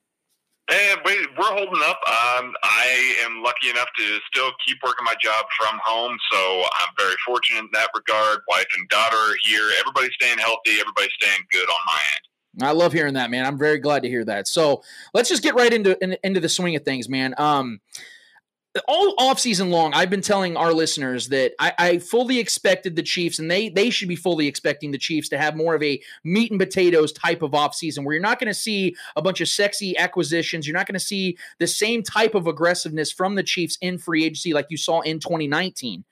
And 0.69 1.01
we, 1.05 1.27
we're 1.37 1.51
holding 1.51 1.81
up. 1.83 1.99
Um, 2.07 2.53
I 2.63 3.15
am 3.25 3.43
lucky 3.43 3.69
enough 3.69 3.89
to 3.97 4.19
still 4.31 4.51
keep 4.65 4.77
working 4.83 5.03
my 5.03 5.15
job 5.21 5.45
from 5.59 5.79
home, 5.83 6.17
so 6.31 6.63
I'm 6.63 6.93
very 6.97 7.15
fortunate 7.25 7.59
in 7.59 7.69
that 7.73 7.89
regard. 7.93 8.39
Wife 8.47 8.67
and 8.77 8.87
daughter 8.87 9.17
are 9.17 9.35
here. 9.43 9.69
Everybody's 9.79 10.13
staying 10.13 10.37
healthy. 10.37 10.79
Everybody's 10.79 11.11
staying 11.21 11.41
good 11.51 11.67
on 11.67 11.85
my 11.85 11.99
end. 12.13 12.67
I 12.67 12.71
love 12.71 12.93
hearing 12.93 13.13
that, 13.15 13.31
man. 13.31 13.45
I'm 13.45 13.57
very 13.57 13.79
glad 13.79 14.03
to 14.03 14.09
hear 14.09 14.25
that. 14.25 14.47
So 14.47 14.83
let's 15.13 15.29
just 15.29 15.43
get 15.43 15.55
right 15.55 15.73
into 15.73 16.01
in, 16.03 16.17
into 16.23 16.39
the 16.39 16.49
swing 16.49 16.75
of 16.75 16.83
things, 16.83 17.07
man. 17.09 17.33
Um, 17.37 17.79
all 18.87 19.13
off 19.17 19.39
season 19.39 19.69
long, 19.69 19.93
I've 19.93 20.09
been 20.09 20.21
telling 20.21 20.55
our 20.55 20.73
listeners 20.73 21.27
that 21.29 21.53
I, 21.59 21.73
I 21.77 21.97
fully 21.99 22.39
expected 22.39 22.95
the 22.95 23.03
Chiefs, 23.03 23.39
and 23.39 23.51
they 23.51 23.69
they 23.69 23.89
should 23.89 24.07
be 24.07 24.15
fully 24.15 24.47
expecting 24.47 24.91
the 24.91 24.97
Chiefs 24.97 25.27
to 25.29 25.37
have 25.37 25.57
more 25.57 25.75
of 25.75 25.83
a 25.83 26.01
meat 26.23 26.51
and 26.51 26.59
potatoes 26.59 27.11
type 27.11 27.41
of 27.41 27.53
off 27.53 27.75
season, 27.75 28.03
where 28.03 28.13
you're 28.13 28.21
not 28.21 28.39
going 28.39 28.47
to 28.47 28.53
see 28.53 28.95
a 29.15 29.21
bunch 29.21 29.41
of 29.41 29.49
sexy 29.49 29.97
acquisitions. 29.97 30.65
You're 30.65 30.77
not 30.77 30.87
going 30.87 30.99
to 30.99 31.05
see 31.05 31.37
the 31.59 31.67
same 31.67 32.01
type 32.01 32.33
of 32.33 32.47
aggressiveness 32.47 33.11
from 33.11 33.35
the 33.35 33.43
Chiefs 33.43 33.77
in 33.81 33.97
free 33.97 34.23
agency 34.23 34.53
like 34.53 34.67
you 34.69 34.77
saw 34.77 35.01
in 35.01 35.19
2019. 35.19 36.05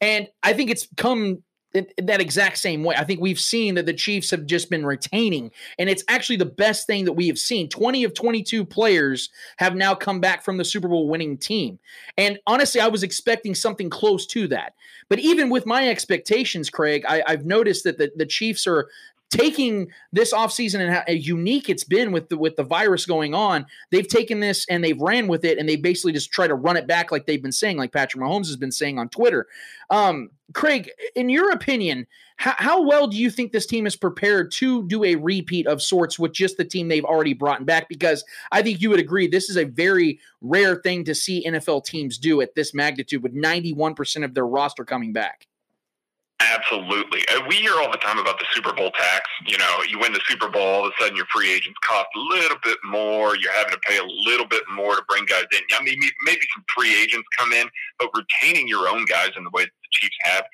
And 0.00 0.28
I 0.42 0.52
think 0.52 0.70
it's 0.70 0.86
come 0.96 1.42
that 1.74 2.20
exact 2.20 2.58
same 2.58 2.84
way. 2.84 2.94
I 2.96 3.04
think 3.04 3.20
we've 3.20 3.40
seen 3.40 3.74
that 3.74 3.86
the 3.86 3.92
Chiefs 3.92 4.30
have 4.30 4.46
just 4.46 4.70
been 4.70 4.86
retaining, 4.86 5.50
and 5.78 5.90
it's 5.90 6.04
actually 6.08 6.36
the 6.36 6.44
best 6.44 6.86
thing 6.86 7.04
that 7.04 7.12
we 7.12 7.26
have 7.26 7.38
seen. 7.38 7.68
20 7.68 8.04
of 8.04 8.14
22 8.14 8.64
players 8.64 9.30
have 9.56 9.74
now 9.74 9.94
come 9.94 10.20
back 10.20 10.44
from 10.44 10.56
the 10.56 10.64
Super 10.64 10.88
Bowl 10.88 11.08
winning 11.08 11.36
team. 11.36 11.78
And 12.16 12.38
honestly, 12.46 12.80
I 12.80 12.88
was 12.88 13.02
expecting 13.02 13.54
something 13.54 13.90
close 13.90 14.26
to 14.28 14.46
that. 14.48 14.74
But 15.08 15.18
even 15.18 15.50
with 15.50 15.66
my 15.66 15.88
expectations, 15.88 16.70
Craig, 16.70 17.04
I, 17.08 17.22
I've 17.26 17.44
noticed 17.44 17.84
that 17.84 17.98
the, 17.98 18.10
the 18.16 18.26
Chiefs 18.26 18.66
are 18.66 18.88
taking 19.34 19.88
this 20.12 20.32
offseason 20.32 20.80
and 20.80 20.92
how 20.92 21.02
unique 21.08 21.68
it's 21.68 21.82
been 21.82 22.12
with 22.12 22.28
the 22.28 22.38
with 22.38 22.54
the 22.56 22.62
virus 22.62 23.04
going 23.04 23.34
on 23.34 23.66
they've 23.90 24.06
taken 24.06 24.40
this 24.40 24.64
and 24.68 24.84
they've 24.84 25.00
ran 25.00 25.26
with 25.26 25.44
it 25.44 25.58
and 25.58 25.68
they 25.68 25.76
basically 25.76 26.12
just 26.12 26.30
try 26.30 26.46
to 26.46 26.54
run 26.54 26.76
it 26.76 26.86
back 26.86 27.10
like 27.10 27.26
they've 27.26 27.42
been 27.42 27.52
saying 27.52 27.76
like 27.76 27.92
patrick 27.92 28.22
mahomes 28.22 28.46
has 28.46 28.56
been 28.56 28.72
saying 28.72 28.98
on 28.98 29.08
twitter. 29.08 29.46
Um, 29.90 30.30
craig 30.52 30.90
in 31.16 31.28
your 31.28 31.50
opinion 31.50 32.06
how, 32.36 32.54
how 32.56 32.82
well 32.82 33.06
do 33.06 33.16
you 33.16 33.30
think 33.30 33.52
this 33.52 33.66
team 33.66 33.86
is 33.86 33.96
prepared 33.96 34.50
to 34.52 34.86
do 34.86 35.04
a 35.04 35.14
repeat 35.16 35.66
of 35.66 35.80
sorts 35.80 36.18
with 36.18 36.32
just 36.32 36.56
the 36.56 36.64
team 36.64 36.88
they've 36.88 37.04
already 37.04 37.32
brought 37.32 37.66
back? 37.66 37.88
Because 37.88 38.24
i 38.52 38.62
think 38.62 38.80
you 38.80 38.90
would 38.90 39.00
agree 39.00 39.26
this 39.26 39.50
is 39.50 39.56
a 39.56 39.64
very 39.64 40.20
rare 40.40 40.76
thing 40.76 41.04
to 41.04 41.14
see 41.14 41.44
nfl 41.46 41.84
teams 41.84 42.18
do 42.18 42.40
at 42.40 42.54
this 42.54 42.72
magnitude 42.72 43.22
with 43.22 43.34
91% 43.34 44.24
of 44.24 44.34
their 44.34 44.46
roster 44.46 44.84
coming 44.84 45.12
back 45.12 45.48
Absolutely. 46.40 47.20
Uh, 47.28 47.40
We 47.48 47.56
hear 47.56 47.74
all 47.80 47.90
the 47.90 47.98
time 47.98 48.18
about 48.18 48.38
the 48.38 48.44
Super 48.52 48.72
Bowl 48.72 48.90
tax. 48.90 49.22
You 49.46 49.56
know, 49.56 49.82
you 49.88 49.98
win 49.98 50.12
the 50.12 50.20
Super 50.28 50.48
Bowl, 50.48 50.62
all 50.62 50.86
of 50.86 50.92
a 50.98 51.02
sudden 51.02 51.16
your 51.16 51.26
free 51.32 51.50
agents 51.52 51.78
cost 51.82 52.08
a 52.14 52.18
little 52.20 52.58
bit 52.62 52.78
more. 52.84 53.36
You're 53.36 53.52
having 53.54 53.72
to 53.72 53.80
pay 53.88 53.98
a 53.98 54.04
little 54.04 54.46
bit 54.46 54.62
more 54.72 54.96
to 54.96 55.02
bring 55.08 55.24
guys 55.26 55.44
in. 55.52 55.60
I 55.78 55.82
mean, 55.82 55.98
maybe 56.24 56.40
some 56.54 56.64
free 56.76 56.94
agents 57.02 57.26
come 57.38 57.52
in, 57.52 57.68
but 57.98 58.10
retaining 58.14 58.68
your 58.68 58.88
own 58.88 59.04
guys 59.06 59.30
in 59.36 59.44
the 59.44 59.50
way 59.50 59.62
that 59.64 59.70
the 59.82 59.88
Chiefs 59.98 60.16
have 60.24 60.44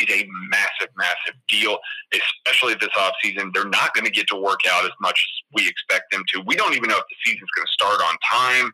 is 0.00 0.08
a 0.10 0.28
massive, 0.50 0.88
massive 0.96 1.34
deal, 1.48 1.78
especially 2.12 2.74
this 2.74 2.90
offseason. 2.98 3.52
They're 3.54 3.68
not 3.68 3.94
going 3.94 4.04
to 4.04 4.10
get 4.12 4.28
to 4.28 4.36
work 4.36 4.60
out 4.70 4.84
as 4.84 4.92
much 5.00 5.18
as 5.18 5.62
we 5.62 5.68
expect 5.68 6.10
them 6.12 6.22
to. 6.34 6.42
We 6.46 6.56
don't 6.56 6.74
even 6.74 6.88
know 6.88 6.98
if 6.98 7.04
the 7.08 7.16
season's 7.24 7.50
going 7.56 7.66
to 7.66 7.72
start 7.72 8.00
on 8.02 8.16
time 8.30 8.72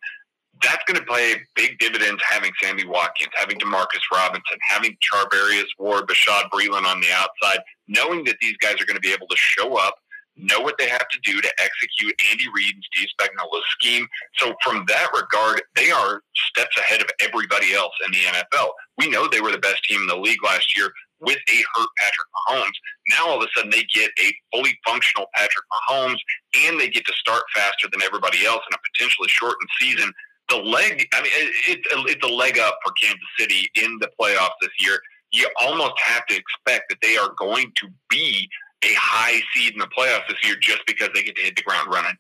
that's 0.63 0.83
going 0.87 0.99
to 0.99 1.07
play 1.07 1.35
big 1.57 1.79
dividends 1.79 2.23
having 2.31 2.53
Sammy 2.63 2.87
Watkins, 2.87 3.33
having 3.37 3.59
Demarcus 3.59 4.03
Robinson, 4.13 4.59
having 4.69 4.97
Charvarius 5.03 5.69
Ward, 5.79 6.07
Bashaud 6.07 6.51
Breeland 6.51 6.85
on 6.85 7.01
the 7.01 7.09
outside, 7.13 7.61
knowing 7.89 8.25
that 8.25 8.37
these 8.41 8.57
guys 8.59 8.81
are 8.81 8.87
going 8.87 8.97
to 8.97 9.01
be 9.01 9.13
able 9.13 9.27
to 9.27 9.37
show 9.37 9.77
up, 9.77 9.95
know 10.37 10.61
what 10.61 10.77
they 10.79 10.89
have 10.89 11.07
to 11.09 11.19
do 11.25 11.41
to 11.41 11.53
execute 11.59 12.15
Andy 12.31 12.47
Reid 12.55 12.75
and 12.75 12.85
Steve 12.93 13.09
Spagnuolo's 13.19 13.65
scheme. 13.79 14.07
So 14.37 14.55
from 14.63 14.85
that 14.89 15.09
regard, 15.15 15.63
they 15.77 15.91
are 15.91 16.23
steps 16.51 16.77
ahead 16.79 17.01
of 17.01 17.09
everybody 17.21 17.73
else 17.73 17.93
in 18.05 18.13
the 18.13 18.19
NFL. 18.19 18.71
We 18.99 19.09
know 19.09 19.29
they 19.29 19.41
were 19.41 19.53
the 19.53 19.59
best 19.59 19.85
team 19.85 20.01
in 20.01 20.07
the 20.07 20.17
league 20.17 20.43
last 20.43 20.77
year 20.77 20.91
with 21.21 21.39
a 21.49 21.57
hurt 21.75 21.89
Patrick 21.99 22.29
Mahomes. 22.35 22.77
Now 23.11 23.29
all 23.29 23.43
of 23.43 23.43
a 23.43 23.49
sudden 23.57 23.71
they 23.71 23.85
get 23.95 24.11
a 24.19 24.35
fully 24.53 24.79
functional 24.87 25.27
Patrick 25.35 25.65
Mahomes 25.73 26.19
and 26.67 26.79
they 26.79 26.89
get 26.89 27.07
to 27.07 27.13
start 27.15 27.43
faster 27.55 27.89
than 27.91 28.03
everybody 28.03 28.45
else 28.45 28.63
in 28.69 28.75
a 28.75 28.79
potentially 28.93 29.29
shortened 29.29 29.71
season 29.81 30.13
the 30.49 30.57
leg, 30.57 31.07
I 31.13 31.23
mean, 31.23 31.33
it, 31.35 31.79
it, 31.79 31.81
it's 31.87 32.25
a 32.27 32.33
leg 32.33 32.59
up 32.59 32.79
for 32.85 32.93
Kansas 33.01 33.21
City 33.39 33.69
in 33.77 33.99
the 34.01 34.09
playoffs 34.21 34.51
this 34.61 34.71
year. 34.81 34.99
You 35.33 35.49
almost 35.61 35.95
have 36.05 36.27
to 36.27 36.37
expect 36.37 36.85
that 36.91 36.99
they 37.03 37.17
are 37.17 37.31
going 37.39 37.73
to 37.77 37.89
be 38.09 38.49
a 38.85 38.95
high 38.95 39.41
seed 39.55 39.73
in 39.73 39.79
the 39.79 39.87
playoffs 39.87 40.29
this 40.29 40.39
year 40.45 40.57
just 40.61 40.81
because 40.87 41.09
they 41.15 41.23
get 41.23 41.35
to 41.37 41.43
hit 41.43 41.57
the 41.57 41.63
ground 41.63 41.91
running. 41.93 42.17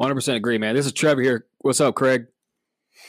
100% 0.00 0.34
agree, 0.34 0.58
man. 0.58 0.74
This 0.74 0.86
is 0.86 0.92
Trevor 0.92 1.22
here. 1.22 1.46
What's 1.58 1.80
up, 1.80 1.94
Craig? 1.94 2.26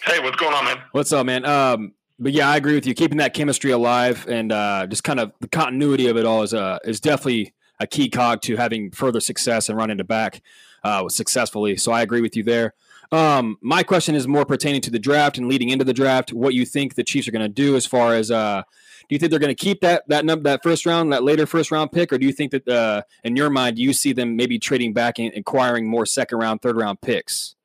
Hey, 0.03 0.19
what's 0.19 0.37
going 0.37 0.53
on, 0.53 0.65
man? 0.65 0.77
What's 0.91 1.11
up, 1.11 1.25
man? 1.25 1.45
Um, 1.45 1.93
but 2.19 2.33
yeah, 2.33 2.49
I 2.49 2.57
agree 2.57 2.75
with 2.75 2.85
you. 2.85 2.93
Keeping 2.93 3.17
that 3.17 3.33
chemistry 3.33 3.71
alive 3.71 4.27
and 4.27 4.51
uh, 4.51 4.85
just 4.87 5.03
kind 5.03 5.19
of 5.19 5.31
the 5.39 5.47
continuity 5.47 6.07
of 6.07 6.17
it 6.17 6.25
all 6.25 6.43
is 6.43 6.53
uh, 6.53 6.77
is 6.83 6.99
definitely 6.99 7.53
a 7.79 7.87
key 7.87 8.09
cog 8.09 8.41
to 8.43 8.57
having 8.57 8.91
further 8.91 9.19
success 9.19 9.69
and 9.69 9.77
running 9.77 9.99
it 9.99 10.07
back 10.07 10.41
uh, 10.83 11.09
successfully. 11.09 11.77
So 11.77 11.91
I 11.91 12.01
agree 12.01 12.21
with 12.21 12.35
you 12.35 12.43
there. 12.43 12.75
Um, 13.11 13.57
my 13.61 13.83
question 13.83 14.15
is 14.15 14.27
more 14.27 14.45
pertaining 14.45 14.81
to 14.81 14.91
the 14.91 14.99
draft 14.99 15.37
and 15.37 15.47
leading 15.47 15.69
into 15.69 15.83
the 15.83 15.93
draft. 15.93 16.31
What 16.31 16.53
you 16.53 16.65
think 16.65 16.95
the 16.95 17.03
Chiefs 17.03 17.27
are 17.27 17.31
going 17.31 17.41
to 17.41 17.49
do 17.49 17.75
as 17.75 17.85
far 17.85 18.15
as 18.15 18.31
uh, 18.31 18.63
do 19.09 19.15
you 19.15 19.19
think 19.19 19.31
they're 19.31 19.39
going 19.39 19.55
to 19.55 19.63
keep 19.63 19.81
that 19.81 20.07
that 20.07 20.23
number 20.23 20.43
that 20.43 20.63
first 20.63 20.85
round 20.85 21.11
that 21.11 21.23
later 21.23 21.45
first 21.45 21.71
round 21.71 21.91
pick, 21.91 22.13
or 22.13 22.17
do 22.17 22.25
you 22.25 22.31
think 22.31 22.51
that 22.51 22.67
uh, 22.67 23.01
in 23.23 23.35
your 23.35 23.49
mind 23.49 23.77
you 23.77 23.91
see 23.91 24.13
them 24.13 24.37
maybe 24.37 24.57
trading 24.57 24.93
back 24.93 25.19
and 25.19 25.33
acquiring 25.35 25.89
more 25.89 26.05
second 26.05 26.37
round, 26.37 26.61
third 26.61 26.77
round 26.77 27.01
picks? 27.01 27.55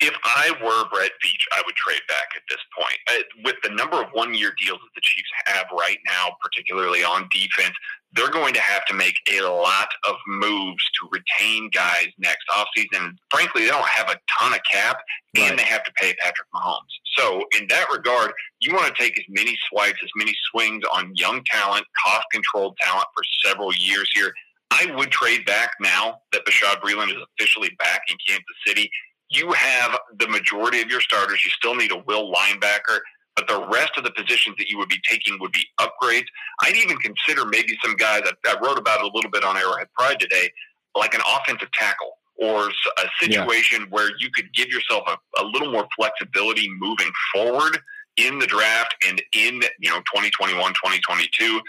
if 0.00 0.14
I 0.24 0.50
were 0.62 0.88
Brett 0.90 1.12
Veach, 1.24 1.44
I 1.52 1.62
would 1.64 1.74
trade 1.74 2.02
back 2.08 2.28
at 2.36 2.42
this 2.50 2.58
point. 2.76 2.98
Uh, 3.08 3.22
with 3.44 3.56
the 3.62 3.70
number 3.70 3.96
of 3.96 4.08
one 4.12 4.34
year 4.34 4.52
deals 4.62 4.78
that 4.78 4.94
the 4.94 5.00
Chiefs 5.00 5.30
have 5.46 5.66
right 5.72 5.98
now, 6.06 6.36
particularly 6.42 7.02
on 7.02 7.28
defense, 7.32 7.74
they're 8.16 8.30
going 8.30 8.54
to 8.54 8.60
have 8.60 8.84
to 8.86 8.94
make 8.94 9.16
a 9.32 9.42
lot 9.42 9.88
of 10.08 10.16
moves 10.26 10.84
to 11.00 11.08
retain 11.12 11.70
guys 11.72 12.08
next 12.18 12.46
offseason. 12.50 13.12
Frankly, 13.30 13.62
they 13.64 13.68
don't 13.68 13.88
have 13.88 14.10
a 14.10 14.18
ton 14.40 14.54
of 14.54 14.60
cap 14.70 14.98
Right. 15.36 15.50
and 15.50 15.58
they 15.58 15.64
have 15.64 15.84
to 15.84 15.92
pay 15.92 16.14
Patrick 16.20 16.48
Mahomes. 16.54 16.80
So, 17.16 17.44
in 17.60 17.66
that 17.68 17.86
regard, 17.92 18.32
you 18.60 18.74
want 18.74 18.94
to 18.94 19.02
take 19.02 19.18
as 19.18 19.24
many 19.28 19.56
swipes, 19.68 19.98
as 20.02 20.10
many 20.16 20.34
swings 20.50 20.82
on 20.94 21.12
young 21.16 21.42
talent, 21.44 21.84
cost 22.04 22.24
controlled 22.32 22.76
talent 22.80 23.06
for 23.14 23.22
several 23.44 23.72
years 23.74 24.10
here. 24.14 24.32
I 24.70 24.90
would 24.96 25.10
trade 25.10 25.44
back 25.44 25.72
now 25.80 26.20
that 26.32 26.46
Bashaud 26.46 26.80
Breeland 26.80 27.08
is 27.10 27.22
officially 27.38 27.70
back 27.78 28.02
in 28.10 28.16
Kansas 28.26 28.46
City 28.66 28.90
you 29.30 29.52
have 29.52 29.98
the 30.18 30.28
majority 30.28 30.80
of 30.80 30.88
your 30.88 31.00
starters. 31.00 31.44
You 31.44 31.50
still 31.50 31.74
need 31.74 31.92
a 31.92 31.98
will 32.06 32.32
linebacker, 32.32 33.00
but 33.36 33.46
the 33.46 33.66
rest 33.70 33.92
of 33.96 34.04
the 34.04 34.10
positions 34.10 34.56
that 34.58 34.68
you 34.68 34.78
would 34.78 34.88
be 34.88 35.00
taking 35.08 35.38
would 35.40 35.52
be 35.52 35.64
upgrades. 35.78 36.26
I'd 36.62 36.76
even 36.76 36.96
consider 36.96 37.44
maybe 37.44 37.76
some 37.84 37.94
guys. 37.96 38.22
I, 38.24 38.32
I 38.50 38.56
wrote 38.60 38.78
about 38.78 39.02
a 39.02 39.10
little 39.14 39.30
bit 39.30 39.44
on 39.44 39.56
Arrowhead 39.56 39.88
Pride 39.96 40.18
today, 40.18 40.50
like 40.96 41.14
an 41.14 41.20
offensive 41.36 41.70
tackle 41.72 42.18
or 42.38 42.68
a 42.68 43.08
situation 43.20 43.86
where 43.90 44.10
you 44.18 44.30
could 44.34 44.52
give 44.54 44.68
yourself 44.68 45.04
a, 45.06 45.42
a 45.42 45.44
little 45.44 45.70
more 45.70 45.86
flexibility 45.96 46.68
moving 46.78 47.10
forward 47.32 47.78
in 48.16 48.38
the 48.38 48.46
draft 48.46 48.94
and 49.06 49.22
in 49.32 49.60
you 49.78 49.90
know 49.90 49.98
2021 50.14 50.56
2022 50.56 51.60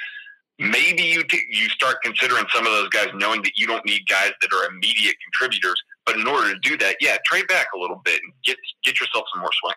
maybe 0.60 1.04
you 1.04 1.24
t- 1.24 1.44
you 1.50 1.68
start 1.70 1.98
considering 2.04 2.46
some 2.54 2.66
of 2.66 2.72
those 2.72 2.90
guys 2.90 3.08
knowing 3.16 3.42
that 3.42 3.52
you 3.58 3.68
don't 3.68 3.86
need 3.86 4.02
guys 4.08 4.32
that 4.42 4.52
are 4.54 4.70
immediate 4.70 5.16
contributors 5.24 5.82
but 6.06 6.16
in 6.16 6.26
order 6.26 6.54
to 6.54 6.60
do 6.60 6.78
that 6.78 6.96
yeah 7.02 7.18
trade 7.26 7.48
back 7.48 7.68
a 7.76 7.78
little 7.78 8.02
bit 8.04 8.20
and 8.24 8.32
get 8.46 8.58
get 8.84 9.00
yourself 9.00 9.26
some 9.34 9.42
more 9.42 9.52
swings 9.62 9.76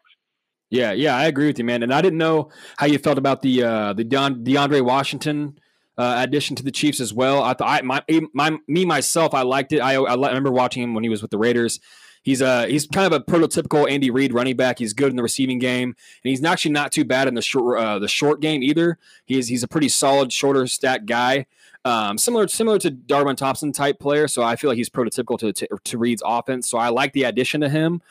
Yeah, 0.71 0.93
yeah, 0.93 1.17
I 1.17 1.27
agree 1.27 1.47
with 1.49 1.59
you, 1.59 1.65
man. 1.65 1.83
And 1.83 1.93
I 1.93 2.01
didn't 2.01 2.19
know 2.19 2.51
how 2.77 2.87
you 2.87 2.99
felt 2.99 3.19
about 3.19 3.43
the 3.43 3.63
uh, 3.65 3.93
the 3.93 4.05
Deon- 4.05 4.45
DeAndre 4.45 4.85
Washington 4.85 5.59
uh, 5.99 6.23
addition 6.23 6.55
to 6.57 6.63
the 6.63 6.71
Chiefs 6.71 7.01
as 7.01 7.13
well. 7.13 7.43
I 7.43 7.55
thought 7.55 7.69
I, 7.69 7.83
my, 7.83 8.03
my 8.33 8.57
me 8.69 8.85
myself, 8.85 9.35
I 9.35 9.43
liked 9.43 9.73
it. 9.73 9.81
I, 9.81 9.95
I 9.95 10.15
li- 10.15 10.29
remember 10.29 10.53
watching 10.53 10.83
him 10.83 10.95
when 10.95 11.03
he 11.03 11.11
was 11.11 11.23
with 11.23 11.33
the 11.33 11.39
Raiders. 11.39 11.81
He's 12.23 12.41
uh 12.43 12.67
he's 12.67 12.87
kind 12.87 13.13
of 13.13 13.13
a 13.13 13.25
prototypical 13.25 13.91
Andy 13.91 14.11
Reid 14.11 14.33
running 14.33 14.55
back. 14.55 14.79
He's 14.79 14.93
good 14.93 15.11
in 15.11 15.17
the 15.17 15.23
receiving 15.23 15.59
game, 15.59 15.89
and 15.89 16.29
he's 16.31 16.45
actually 16.45 16.73
not 16.73 16.93
too 16.93 17.05
bad 17.05 17.27
in 17.27 17.35
the 17.35 17.43
short 17.43 17.79
uh, 17.79 17.99
the 17.99 18.09
short 18.09 18.41
game 18.41 18.63
either. 18.63 18.99
He's 19.25 19.49
he's 19.49 19.63
a 19.63 19.69
pretty 19.69 19.89
solid 19.89 20.33
shorter 20.33 20.67
stat 20.67 21.07
guy. 21.07 21.47
Um, 21.85 22.19
similar 22.19 22.47
similar 22.47 22.79
to 22.79 22.91
Darwin 22.91 23.37
Thompson 23.37 23.73
type 23.73 23.99
player, 23.99 24.29
so 24.29 24.43
I 24.43 24.57
feel 24.57 24.71
like 24.71 24.77
he's 24.77 24.91
prototypical 24.91 25.39
to, 25.39 25.53
to 25.53 25.69
to 25.83 25.99
Reid's 25.99 26.23
offense. 26.25 26.69
So 26.69 26.77
I 26.77 26.91
like 26.91 27.15
the 27.15 27.25
addition 27.25 27.63
to 27.63 27.71
him. 27.71 28.03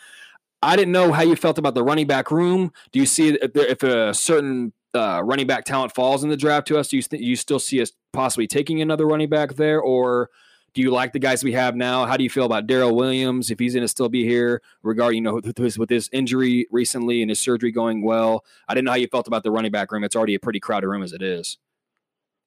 I 0.61 0.75
didn't 0.75 0.91
know 0.91 1.11
how 1.11 1.23
you 1.23 1.35
felt 1.35 1.57
about 1.57 1.73
the 1.73 1.83
running 1.83 2.07
back 2.07 2.31
room. 2.31 2.71
Do 2.91 2.99
you 2.99 3.05
see 3.05 3.29
if, 3.29 3.53
there, 3.53 3.65
if 3.65 3.83
a 3.83 4.13
certain 4.13 4.73
uh, 4.93 5.21
running 5.23 5.47
back 5.47 5.65
talent 5.65 5.93
falls 5.93 6.23
in 6.23 6.29
the 6.29 6.37
draft 6.37 6.67
to 6.67 6.77
us? 6.77 6.89
Do 6.89 6.97
you 6.97 7.03
th- 7.03 7.21
you 7.21 7.35
still 7.35 7.59
see 7.59 7.81
us 7.81 7.91
possibly 8.11 8.47
taking 8.47 8.81
another 8.81 9.05
running 9.05 9.29
back 9.29 9.55
there, 9.55 9.79
or 9.79 10.29
do 10.73 10.81
you 10.81 10.91
like 10.91 11.13
the 11.13 11.19
guys 11.19 11.43
we 11.43 11.53
have 11.53 11.75
now? 11.75 12.05
How 12.05 12.17
do 12.17 12.23
you 12.23 12.29
feel 12.29 12.45
about 12.45 12.67
Darrel 12.67 12.95
Williams 12.95 13.49
if 13.49 13.59
he's 13.59 13.73
going 13.73 13.83
to 13.83 13.87
still 13.87 14.09
be 14.09 14.25
here? 14.25 14.61
Regarding 14.83 15.17
you 15.17 15.21
know 15.23 15.35
with 15.35 15.57
his, 15.57 15.77
with 15.79 15.89
his 15.89 16.09
injury 16.11 16.67
recently 16.71 17.21
and 17.21 17.29
his 17.29 17.39
surgery 17.39 17.71
going 17.71 18.01
well, 18.01 18.43
I 18.67 18.73
didn't 18.73 18.85
know 18.85 18.91
how 18.91 18.97
you 18.97 19.07
felt 19.07 19.27
about 19.27 19.43
the 19.43 19.51
running 19.51 19.71
back 19.71 19.91
room. 19.91 20.03
It's 20.03 20.15
already 20.15 20.35
a 20.35 20.39
pretty 20.39 20.59
crowded 20.59 20.87
room 20.87 21.03
as 21.03 21.13
it 21.13 21.21
is. 21.21 21.57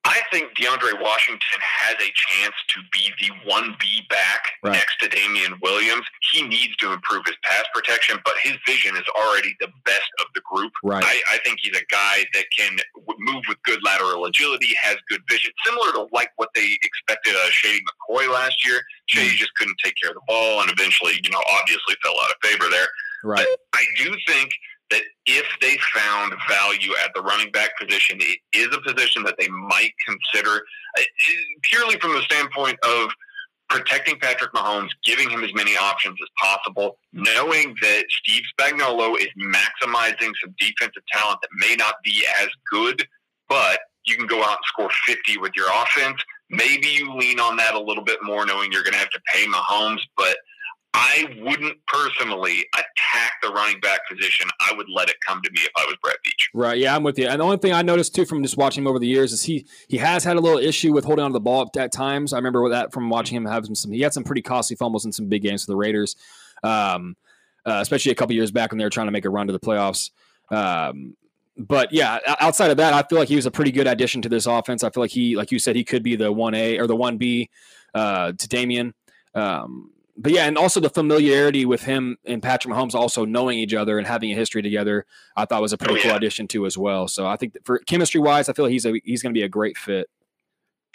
I 0.05 0.21
think 0.33 0.55
DeAndre 0.57 1.01
Washington 1.01 1.61
has 1.61 1.95
a 1.95 2.11
chance 2.15 2.55
to 2.69 2.81
be 2.93 3.13
the 3.21 3.31
1B 3.49 4.09
back 4.09 4.43
Right. 4.65 4.73
next 4.73 4.99
to 4.99 5.09
Damien 5.09 5.55
Williams. 5.63 6.05
He 6.33 6.43
needs 6.43 6.75
to 6.79 6.93
improve 6.93 7.23
his 7.27 7.37
pass 7.45 7.65
protection, 7.73 8.19
but 8.25 8.35
his 8.43 8.55
vision 8.67 8.97
is 8.97 9.05
already 9.17 9.55
the 9.61 9.69
best 9.85 10.11
of 10.19 10.27
the 10.35 10.41
group. 10.53 10.73
Right. 10.83 11.05
I, 11.05 11.21
I 11.35 11.39
think 11.45 11.59
he's 11.63 11.77
a 11.77 11.85
guy 11.91 12.25
that 12.35 12.45
can 12.57 12.79
move 13.19 13.43
with 13.49 13.63
good 13.65 13.81
lateral 13.85 14.25
agility, 14.25 14.75
has 14.83 14.97
good 15.09 15.23
vision, 15.31 15.53
similar 15.65 15.93
to 15.93 16.07
like 16.13 16.31
what 16.37 16.49
they 16.57 16.77
expected 16.83 17.35
of 17.35 17.51
Shady 17.51 17.85
McCoy 18.11 18.29
last 18.33 18.65
year. 18.67 18.83
Shady 19.07 19.35
Mm. 19.37 19.39
just 19.39 19.55
couldn't 19.55 19.77
take 19.85 19.95
care 20.01 20.11
of 20.11 20.17
the 20.17 20.23
ball 20.27 20.63
and 20.63 20.71
eventually, 20.71 21.21
you 21.23 21.31
know, 21.31 21.43
obviously 21.61 21.95
fell 22.03 22.15
out 22.25 22.31
of 22.31 22.37
favor 22.43 22.69
there. 22.71 22.89
Right. 23.25 23.47
I 23.73 23.85
do 23.99 24.17
think 24.27 24.51
that 24.93 25.03
if 25.27 25.47
they 25.61 25.77
found 25.95 26.35
value 26.49 26.93
at 27.05 27.11
the 27.15 27.23
running 27.23 27.51
back 27.51 27.71
position, 27.81 28.19
it 28.21 28.39
is 28.55 28.69
a 28.73 28.81
position 28.81 29.23
that 29.25 29.37
they 29.39 29.49
might 29.49 29.93
consider 30.07 30.63
uh, 30.99 31.03
purely 31.63 31.99
from 31.99 32.13
the 32.15 32.23
standpoint 32.23 32.79
of 32.85 33.11
protecting 33.69 34.19
Patrick 34.19 34.53
Mahomes, 34.53 34.91
giving 35.05 35.31
him 35.31 35.43
as 35.43 35.55
many 35.55 35.77
options 35.77 36.19
as 36.23 36.29
possible, 36.41 36.99
knowing 37.13 37.75
that 37.81 38.05
Steve 38.11 38.43
Spagnuolo 38.59 39.17
is 39.19 39.29
maximizing 39.39 40.33
some 40.43 40.55
defensive 40.59 41.03
talent 41.11 41.39
that 41.41 41.49
may 41.55 41.75
not 41.77 41.95
be 42.05 42.23
as 42.43 42.49
good, 42.71 43.07
but 43.49 43.81
you 44.05 44.17
can 44.17 44.27
go 44.27 44.43
out 44.43 44.57
and 44.57 44.65
score 44.67 44.91
50 45.07 45.39
with 45.39 45.53
your 45.57 45.69
offense. 45.69 46.19
Maybe 46.51 46.89
you 46.89 47.15
lean 47.15 47.41
on 47.41 47.57
that 47.57 47.75
a 47.75 47.81
little 47.81 48.05
bit 48.05 48.19
more, 48.23 48.45
knowing 48.45 48.71
you're 48.73 48.83
going 48.83 48.93
to 48.93 48.99
have 48.99 49.11
to 49.11 49.21
pay 49.33 49.47
Mahomes, 49.47 50.01
but 50.19 50.37
I 50.95 51.25
wouldn't 51.41 51.79
personally 51.87 52.67
attack 52.75 53.33
the 53.43 53.49
running 53.49 53.81
back 53.81 54.01
position. 54.11 54.47
I 54.61 54.75
would 54.77 54.89
let 54.95 55.09
it 55.09 55.17
come 55.27 55.41
to 55.43 55.51
me 55.51 55.61
if 55.63 55.71
I 55.77 55.85
was 55.87 55.97
Brett 56.03 56.17
Veach. 56.27 56.47
Right. 56.53 56.79
Yeah, 56.79 56.95
I'm 56.95 57.03
with 57.03 57.19
you. 57.19 57.27
And 57.27 57.41
the 57.41 57.45
only 57.45 57.57
thing 57.57 57.73
I 57.73 57.81
noticed 57.81 58.15
too 58.15 58.27
from 58.27 58.43
just 58.43 58.59
watching 58.59 58.83
him 58.83 58.87
over 58.87 58.99
the 58.99 59.07
years 59.07 59.33
is 59.33 59.43
he 59.43 59.67
he 59.89 59.97
has 59.97 60.23
had 60.23 60.37
a 60.37 60.41
little 60.41 60.59
issue 60.59 60.93
with 60.93 61.05
holding 61.05 61.25
on 61.25 61.31
to 61.31 61.33
the 61.33 61.41
ball 61.41 61.71
at, 61.77 61.93
times. 61.93 62.33
I 62.33 62.37
remember 62.37 62.69
that 62.69 62.93
from 62.93 63.09
watching 63.09 63.37
him 63.37 63.47
have 63.47 63.67
some. 63.73 63.91
He 63.91 64.03
had 64.03 64.13
some 64.13 64.25
pretty 64.25 64.43
costly 64.43 64.77
fumbles 64.77 65.07
in 65.07 65.13
some 65.13 65.29
big 65.29 65.43
games 65.43 65.65
for 65.65 65.73
the 65.73 65.77
Raiders, 65.77 66.17
um, 66.63 67.17
uh, 67.65 67.79
especially 67.81 68.13
a 68.13 68.15
couple 68.15 68.35
years 68.35 68.51
back 68.51 68.71
when 68.71 68.79
they 68.79 68.85
were 68.85 68.91
trying 68.91 69.07
to 69.07 69.13
make 69.13 69.25
a 69.25 69.31
run 69.31 69.47
to 69.47 69.53
the 69.53 69.61
playoffs. 69.61 70.11
Um, 70.51 71.17
but 71.57 71.93
yeah, 71.93 72.19
outside 72.41 72.71
of 72.71 72.77
that, 72.79 72.93
I 72.93 73.03
feel 73.03 73.19
like 73.19 73.29
he 73.29 73.37
was 73.37 73.47
a 73.47 73.51
pretty 73.51 73.73
good 73.73 73.87
addition 73.87 74.23
to 74.23 74.29
this 74.29 74.47
offense. 74.47 74.85
I 74.85 74.91
feel 74.91 75.03
like 75.03 75.11
he, 75.11 75.37
like 75.37 75.53
you 75.53 75.59
said, 75.59 75.77
he 75.77 75.85
could 75.85 76.03
be 76.03 76.17
the 76.17 76.33
one 76.33 76.55
A 76.55 76.79
or 76.79 76.87
the 76.87 76.97
one 76.97 77.19
B 77.19 77.51
uh, 77.95 78.33
to 78.33 78.49
Damien. 78.49 78.95
Um, 79.35 79.91
but 80.17 80.33
yeah, 80.33 80.47
and 80.47 80.59
also 80.59 80.79
the 80.81 80.91
familiarity 80.91 81.65
with 81.65 81.83
him 81.85 82.19
and 82.25 82.43
Patrick 82.43 82.75
Mahomes 82.75 82.95
also 82.95 83.25
knowing 83.25 83.59
each 83.59 83.75
other 83.75 83.99
and 83.99 84.07
having 84.07 84.31
a 84.31 84.35
history 84.35 84.63
together, 84.63 85.07
I 85.37 85.45
thought 85.47 85.63
was 85.63 85.73
a 85.73 85.79
pretty 85.79 85.95
Oh, 86.01 86.03
cool 86.03 86.11
yeah. 86.13 86.17
addition 86.17 86.49
too 86.49 86.67
as 86.67 86.77
well. 86.77 87.09
So 87.09 87.27
I 87.27 87.37
think 87.37 87.55
that 87.55 87.65
for 87.65 87.79
chemistry 87.81 88.21
wise, 88.21 88.49
I 88.49 88.53
feel 88.53 88.65
like 88.67 88.73
he's 88.73 88.87
a, 88.87 88.93
he's 89.05 89.23
going 89.23 89.35
to 89.35 89.39
be 89.39 89.45
a 89.45 89.49
great 89.49 89.77
fit. 89.79 90.09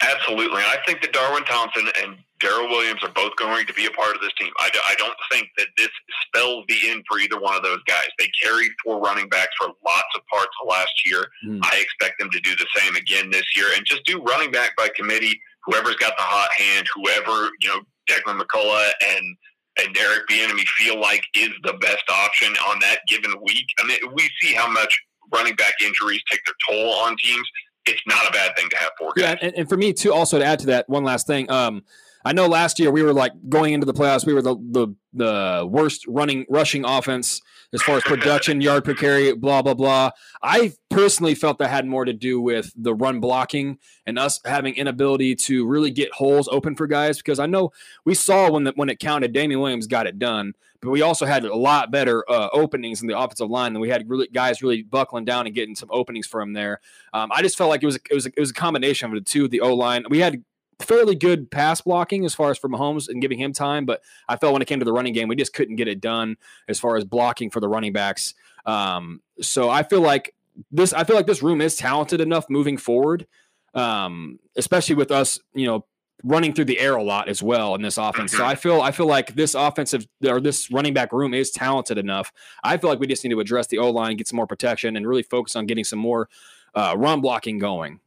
Absolutely. 0.00 0.58
And 0.62 0.66
I 0.70 0.76
think 0.86 1.02
that 1.02 1.12
Darwin 1.12 1.42
Thompson 1.44 1.88
and 2.00 2.16
Darrel 2.38 2.68
Williams 2.68 3.02
are 3.02 3.10
both 3.10 3.34
going 3.34 3.66
to 3.66 3.74
be 3.74 3.86
a 3.86 3.90
part 3.90 4.14
of 4.14 4.20
this 4.22 4.30
team. 4.38 4.52
I 4.60 4.70
don't 4.96 5.16
think 5.32 5.48
that 5.58 5.66
this 5.76 5.88
spells 6.26 6.64
the 6.68 6.76
end 6.88 7.02
for 7.10 7.18
either 7.18 7.40
one 7.40 7.56
of 7.56 7.64
those 7.64 7.82
guys. 7.82 8.06
They 8.16 8.30
carried 8.40 8.70
four 8.84 9.00
running 9.00 9.28
backs 9.28 9.50
for 9.58 9.66
lots 9.84 10.06
of 10.14 10.24
parts 10.32 10.50
of 10.62 10.68
last 10.68 10.92
year. 11.04 11.26
Hmm. 11.42 11.58
I 11.64 11.80
expect 11.82 12.20
them 12.20 12.30
to 12.30 12.38
do 12.40 12.54
the 12.54 12.66
same 12.76 12.94
again 12.94 13.30
this 13.30 13.56
year 13.56 13.66
and 13.76 13.84
just 13.84 14.04
do 14.04 14.22
running 14.22 14.52
back 14.52 14.76
by 14.76 14.88
committee. 14.94 15.40
Whoever's 15.64 15.96
got 15.96 16.16
the 16.16 16.22
hot 16.22 16.50
hand, 16.56 16.86
whoever, 16.94 17.50
you 17.60 17.68
know, 17.68 17.80
Deland 18.08 18.40
McCullough 18.40 18.90
and 19.16 19.36
and 19.80 19.96
Eric 19.96 20.26
Bieniemy 20.28 20.66
feel 20.76 21.00
like 21.00 21.22
is 21.36 21.50
the 21.62 21.74
best 21.74 22.02
option 22.10 22.52
on 22.68 22.80
that 22.80 22.98
given 23.06 23.32
week. 23.42 23.66
I 23.78 23.86
mean, 23.86 23.98
we 24.12 24.28
see 24.40 24.52
how 24.52 24.68
much 24.68 24.98
running 25.32 25.54
back 25.54 25.74
injuries 25.84 26.20
take 26.30 26.40
their 26.44 26.54
toll 26.68 26.94
on 26.94 27.16
teams. 27.22 27.46
It's 27.86 28.00
not 28.06 28.28
a 28.28 28.32
bad 28.32 28.56
thing 28.56 28.68
to 28.70 28.76
have 28.76 28.90
four 28.98 29.12
guys. 29.14 29.38
Yeah, 29.40 29.46
and, 29.46 29.54
and 29.56 29.68
for 29.68 29.76
me 29.76 29.92
too, 29.92 30.12
also 30.12 30.38
to 30.38 30.44
add 30.44 30.58
to 30.60 30.66
that, 30.66 30.88
one 30.88 31.04
last 31.04 31.26
thing. 31.26 31.50
Um, 31.50 31.84
I 32.24 32.32
know 32.32 32.46
last 32.46 32.78
year 32.80 32.90
we 32.90 33.02
were 33.02 33.12
like 33.12 33.32
going 33.48 33.72
into 33.72 33.86
the 33.86 33.94
playoffs, 33.94 34.26
we 34.26 34.34
were 34.34 34.42
the 34.42 34.56
the, 34.56 34.94
the 35.14 35.68
worst 35.70 36.04
running 36.08 36.44
rushing 36.48 36.84
offense 36.84 37.40
as 37.72 37.82
far 37.82 37.96
as 37.96 38.02
production, 38.02 38.60
yard 38.60 38.84
per 38.84 38.94
carry, 38.94 39.32
blah 39.34 39.62
blah 39.62 39.74
blah. 39.74 40.10
I 40.42 40.72
personally 40.88 41.34
felt 41.34 41.58
that 41.58 41.68
had 41.68 41.86
more 41.86 42.04
to 42.04 42.12
do 42.12 42.40
with 42.40 42.72
the 42.74 42.94
run 42.94 43.20
blocking 43.20 43.78
and 44.06 44.18
us 44.18 44.40
having 44.44 44.74
inability 44.74 45.34
to 45.34 45.66
really 45.66 45.90
get 45.90 46.12
holes 46.12 46.48
open 46.50 46.74
for 46.74 46.86
guys 46.86 47.18
because 47.18 47.38
I 47.38 47.46
know 47.46 47.70
we 48.04 48.14
saw 48.14 48.50
when 48.50 48.64
the, 48.64 48.72
when 48.74 48.88
it 48.88 48.98
counted, 48.98 49.32
Damien 49.32 49.60
Williams 49.60 49.86
got 49.86 50.06
it 50.06 50.18
done, 50.18 50.54
but 50.80 50.90
we 50.90 51.02
also 51.02 51.26
had 51.26 51.44
a 51.44 51.54
lot 51.54 51.90
better 51.90 52.24
uh, 52.30 52.48
openings 52.52 53.02
in 53.02 53.08
the 53.08 53.18
offensive 53.18 53.50
line 53.50 53.74
than 53.74 53.82
we 53.82 53.90
had 53.90 54.08
really 54.08 54.28
guys 54.28 54.62
really 54.62 54.82
buckling 54.82 55.24
down 55.24 55.46
and 55.46 55.54
getting 55.54 55.74
some 55.74 55.90
openings 55.92 56.26
for 56.26 56.38
from 56.38 56.52
there. 56.52 56.80
Um, 57.12 57.30
I 57.32 57.42
just 57.42 57.58
felt 57.58 57.68
like 57.68 57.82
it 57.82 57.86
was 57.86 57.96
it 57.96 58.14
was 58.14 58.26
it 58.26 58.38
was 58.38 58.50
a 58.50 58.54
combination 58.54 59.08
of 59.08 59.14
the 59.14 59.20
two. 59.20 59.48
The 59.48 59.60
O 59.60 59.74
line, 59.74 60.04
we 60.08 60.20
had 60.20 60.42
fairly 60.80 61.14
good 61.14 61.50
pass 61.50 61.80
blocking 61.80 62.24
as 62.24 62.34
far 62.34 62.50
as 62.50 62.58
for 62.58 62.68
Mahomes 62.68 63.08
and 63.08 63.20
giving 63.20 63.38
him 63.38 63.52
time, 63.52 63.84
but 63.84 64.00
I 64.28 64.36
felt 64.36 64.52
when 64.52 64.62
it 64.62 64.66
came 64.66 64.78
to 64.78 64.84
the 64.84 64.92
running 64.92 65.12
game, 65.12 65.28
we 65.28 65.36
just 65.36 65.52
couldn't 65.52 65.76
get 65.76 65.88
it 65.88 66.00
done 66.00 66.36
as 66.68 66.78
far 66.78 66.96
as 66.96 67.04
blocking 67.04 67.50
for 67.50 67.60
the 67.60 67.68
running 67.68 67.92
backs. 67.92 68.34
Um, 68.66 69.20
so 69.40 69.70
I 69.70 69.82
feel 69.82 70.00
like 70.00 70.34
this. 70.70 70.92
I 70.92 71.04
feel 71.04 71.16
like 71.16 71.26
this 71.26 71.42
room 71.42 71.60
is 71.60 71.76
talented 71.76 72.20
enough 72.20 72.48
moving 72.48 72.76
forward, 72.76 73.26
um, 73.74 74.38
especially 74.56 74.94
with 74.94 75.10
us, 75.10 75.40
you 75.54 75.66
know, 75.66 75.84
running 76.24 76.52
through 76.52 76.64
the 76.64 76.80
air 76.80 76.96
a 76.96 77.02
lot 77.02 77.28
as 77.28 77.42
well 77.42 77.74
in 77.74 77.82
this 77.82 77.96
offense. 77.96 78.32
So 78.32 78.44
I 78.44 78.54
feel 78.54 78.80
I 78.80 78.90
feel 78.90 79.06
like 79.06 79.34
this 79.34 79.54
offensive 79.54 80.06
or 80.26 80.40
this 80.40 80.70
running 80.70 80.94
back 80.94 81.12
room 81.12 81.32
is 81.32 81.50
talented 81.50 81.98
enough. 81.98 82.32
I 82.62 82.76
feel 82.76 82.90
like 82.90 82.98
we 82.98 83.06
just 83.06 83.24
need 83.24 83.30
to 83.30 83.40
address 83.40 83.68
the 83.68 83.78
O 83.78 83.90
line, 83.90 84.16
get 84.16 84.28
some 84.28 84.36
more 84.36 84.46
protection, 84.46 84.96
and 84.96 85.06
really 85.06 85.22
focus 85.22 85.56
on 85.56 85.66
getting 85.66 85.84
some 85.84 85.98
more 85.98 86.28
uh, 86.74 86.94
run 86.96 87.20
blocking 87.20 87.58
going. 87.58 88.00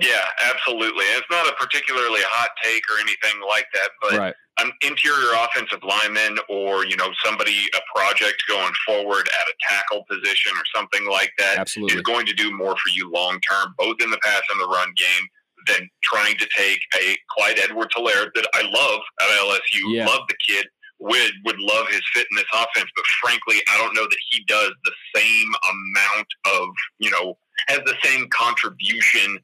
Yeah, 0.00 0.24
absolutely. 0.48 1.04
And 1.12 1.18
it's 1.18 1.30
not 1.30 1.46
a 1.48 1.52
particularly 1.52 2.20
hot 2.24 2.50
take 2.62 2.82
or 2.90 3.00
anything 3.00 3.40
like 3.46 3.66
that, 3.74 3.90
but 4.00 4.18
right. 4.18 4.34
an 4.58 4.72
interior 4.82 5.32
offensive 5.36 5.80
lineman 5.82 6.38
or, 6.48 6.86
you 6.86 6.96
know, 6.96 7.10
somebody, 7.24 7.56
a 7.74 7.80
project 7.94 8.42
going 8.48 8.72
forward 8.86 9.28
at 9.28 9.46
a 9.48 9.54
tackle 9.68 10.04
position 10.10 10.52
or 10.56 10.64
something 10.74 11.08
like 11.08 11.32
that 11.38 11.54
is 11.54 11.58
Absolutely. 11.58 12.02
going 12.02 12.26
to 12.26 12.34
do 12.34 12.56
more 12.56 12.72
for 12.72 12.90
you 12.94 13.10
long 13.10 13.40
term, 13.40 13.74
both 13.76 13.96
in 14.00 14.10
the 14.10 14.18
pass 14.22 14.42
and 14.50 14.60
the 14.60 14.68
run 14.68 14.92
game, 14.96 15.26
than 15.66 15.88
trying 16.02 16.36
to 16.38 16.48
take 16.56 16.80
a 16.96 17.16
Clyde 17.36 17.58
Edwards 17.62 17.94
Helaire 17.94 18.30
that 18.34 18.48
I 18.54 18.62
love 18.62 19.00
at 19.20 19.28
LSU. 19.38 19.94
Yeah. 19.94 20.06
Love 20.06 20.22
the 20.28 20.36
kid. 20.46 20.66
Would 21.02 21.32
would 21.46 21.58
love 21.58 21.88
his 21.88 22.02
fit 22.12 22.26
in 22.30 22.36
this 22.36 22.44
offense, 22.52 22.90
but 22.94 23.04
frankly, 23.22 23.56
I 23.72 23.78
don't 23.78 23.94
know 23.94 24.04
that 24.04 24.18
he 24.30 24.44
does 24.44 24.70
the 24.84 24.92
same 25.16 25.48
amount 25.70 26.26
of, 26.44 26.68
you 26.98 27.10
know, 27.10 27.38
has 27.68 27.78
the 27.86 27.96
same 28.04 28.28
contribution 28.28 29.38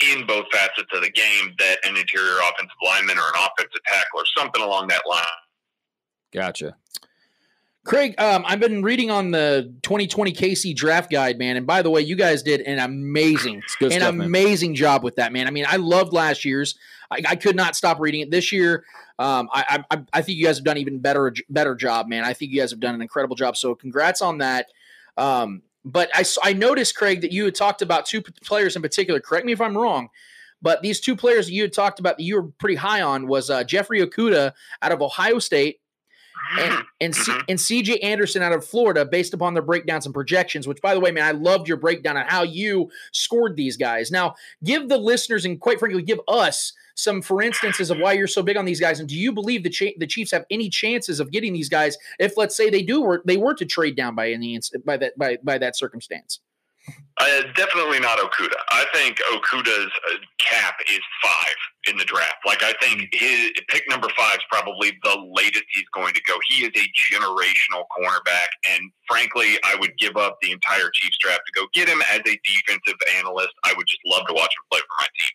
in 0.00 0.26
both 0.26 0.46
facets 0.52 0.88
of 0.92 1.02
the 1.02 1.10
game 1.10 1.54
that 1.58 1.76
an 1.84 1.96
interior 1.96 2.38
offensive 2.38 2.76
lineman 2.84 3.18
or 3.18 3.22
an 3.34 3.34
offensive 3.36 3.82
tackle 3.86 4.20
or 4.20 4.24
something 4.36 4.62
along 4.62 4.88
that 4.88 5.02
line. 5.08 5.24
Gotcha. 6.32 6.76
Craig, 7.84 8.14
um, 8.20 8.44
I've 8.46 8.60
been 8.60 8.82
reading 8.82 9.10
on 9.10 9.30
the 9.30 9.72
2020 9.82 10.32
KC 10.32 10.76
draft 10.76 11.10
guide, 11.10 11.38
man. 11.38 11.56
And 11.56 11.66
by 11.66 11.80
the 11.80 11.88
way, 11.90 12.02
you 12.02 12.16
guys 12.16 12.42
did 12.42 12.60
an 12.60 12.78
amazing, 12.78 13.62
It's 13.80 13.94
an 13.94 14.00
stuff, 14.00 14.14
man. 14.14 14.26
amazing 14.26 14.74
job 14.74 15.02
with 15.02 15.16
that, 15.16 15.32
man. 15.32 15.46
I 15.46 15.50
mean, 15.50 15.64
I 15.66 15.76
loved 15.76 16.12
last 16.12 16.44
year's. 16.44 16.76
I, 17.10 17.22
I 17.26 17.36
could 17.36 17.56
not 17.56 17.76
stop 17.76 17.98
reading 17.98 18.20
it 18.20 18.30
this 18.30 18.52
year. 18.52 18.84
Um, 19.18 19.48
I, 19.52 19.82
I, 19.90 20.02
I 20.12 20.22
think 20.22 20.36
you 20.38 20.44
guys 20.44 20.58
have 20.58 20.64
done 20.64 20.76
even 20.76 20.98
better, 20.98 21.34
better 21.48 21.74
job, 21.74 22.08
man. 22.08 22.24
I 22.24 22.34
think 22.34 22.52
you 22.52 22.60
guys 22.60 22.70
have 22.70 22.80
done 22.80 22.94
an 22.94 23.00
incredible 23.00 23.36
job. 23.36 23.56
So, 23.56 23.74
congrats 23.74 24.20
on 24.20 24.38
that. 24.38 24.66
Um, 25.16 25.62
but 25.84 26.10
I, 26.14 26.24
I 26.42 26.52
noticed, 26.52 26.96
Craig, 26.96 27.20
that 27.22 27.32
you 27.32 27.44
had 27.44 27.54
talked 27.54 27.82
about 27.82 28.06
two 28.06 28.22
players 28.22 28.76
in 28.76 28.82
particular. 28.82 29.20
Correct 29.20 29.46
me 29.46 29.52
if 29.52 29.60
I'm 29.60 29.76
wrong, 29.76 30.08
but 30.60 30.82
these 30.82 31.00
two 31.00 31.16
players 31.16 31.50
you 31.50 31.62
had 31.62 31.72
talked 31.72 32.00
about 32.00 32.18
that 32.18 32.24
you 32.24 32.36
were 32.36 32.48
pretty 32.58 32.76
high 32.76 33.02
on 33.02 33.26
was 33.26 33.50
uh, 33.50 33.64
Jeffrey 33.64 34.00
Okudah 34.00 34.52
out 34.82 34.92
of 34.92 35.02
Ohio 35.02 35.38
State 35.38 35.80
and 36.58 36.84
and, 37.00 37.14
C- 37.14 37.32
Mhm. 37.32 37.44
and 37.48 37.58
CJ 37.60 38.02
Henderson 38.02 38.42
out 38.42 38.52
of 38.52 38.64
Florida, 38.64 39.04
based 39.04 39.34
upon 39.34 39.54
their 39.54 39.62
breakdowns 39.62 40.06
and 40.06 40.14
projections. 40.14 40.66
Which, 40.66 40.80
by 40.80 40.94
the 40.94 41.00
way, 41.00 41.10
man, 41.10 41.24
I 41.24 41.30
loved 41.32 41.68
your 41.68 41.76
breakdown 41.76 42.16
on 42.16 42.26
how 42.26 42.42
you 42.42 42.90
scored 43.12 43.56
these 43.56 43.76
guys. 43.76 44.10
Now, 44.10 44.34
give 44.64 44.88
the 44.88 44.98
listeners 44.98 45.44
and 45.44 45.60
quite 45.60 45.78
frankly, 45.78 46.02
give 46.02 46.20
us 46.28 46.72
some 46.94 47.22
for 47.22 47.40
instances 47.42 47.90
of 47.92 47.98
why 47.98 48.12
you're 48.14 48.26
so 48.26 48.42
big 48.42 48.56
on 48.56 48.64
these 48.64 48.80
guys. 48.80 48.98
And 48.98 49.08
do 49.08 49.16
you 49.16 49.30
believe 49.32 49.62
the 49.62 49.70
cha- 49.70 49.94
the 49.98 50.06
Chiefs 50.06 50.32
have 50.32 50.44
any 50.50 50.68
chances 50.68 51.20
of 51.20 51.30
getting 51.30 51.52
these 51.52 51.68
guys 51.68 51.96
if, 52.18 52.36
let's 52.36 52.56
say, 52.56 52.70
they 52.70 52.82
do 52.82 53.02
or 53.02 53.22
they 53.24 53.36
were 53.36 53.54
to 53.54 53.64
trade 53.64 53.94
down 53.96 54.14
by 54.16 54.30
any 54.32 54.58
by 54.84 54.96
that 54.96 55.16
by 55.16 55.38
by 55.42 55.58
that 55.58 55.76
circumstance? 55.76 56.40
Uh, 57.20 57.42
definitely 57.56 57.98
not 57.98 58.18
Okudah. 58.18 58.62
I 58.70 58.86
think 58.94 59.18
Okudah's 59.32 59.90
uh, 59.90 60.18
cap 60.38 60.76
is 60.88 61.00
five 61.22 61.56
in 61.88 61.96
the 61.96 62.04
draft. 62.04 62.38
Like 62.46 62.62
I 62.62 62.74
think 62.80 63.08
his 63.12 63.50
pick 63.68 63.82
number 63.90 64.08
five 64.16 64.36
is 64.36 64.44
probably 64.50 64.92
the 65.02 65.16
latest 65.34 65.64
he's 65.72 65.88
going 65.92 66.14
to 66.14 66.22
go. 66.22 66.34
He 66.48 66.64
is 66.64 66.70
a 66.76 66.86
generational 66.94 67.84
cornerback, 67.90 68.54
and 68.70 68.90
frankly, 69.08 69.58
I 69.64 69.76
would 69.80 69.98
give 69.98 70.16
up 70.16 70.38
the 70.42 70.52
entire 70.52 70.90
Chiefs 70.94 71.18
draft 71.20 71.42
to 71.46 71.60
go 71.60 71.66
get 71.74 71.88
him 71.88 72.00
as 72.12 72.20
a 72.20 72.38
defensive 72.44 72.98
analyst. 73.18 73.54
I 73.64 73.74
would 73.76 73.86
just 73.88 74.00
love 74.06 74.26
to 74.28 74.34
watch 74.34 74.54
him 74.54 74.64
play 74.70 74.80
for 74.80 74.96
my 75.00 75.08
team. 75.18 75.34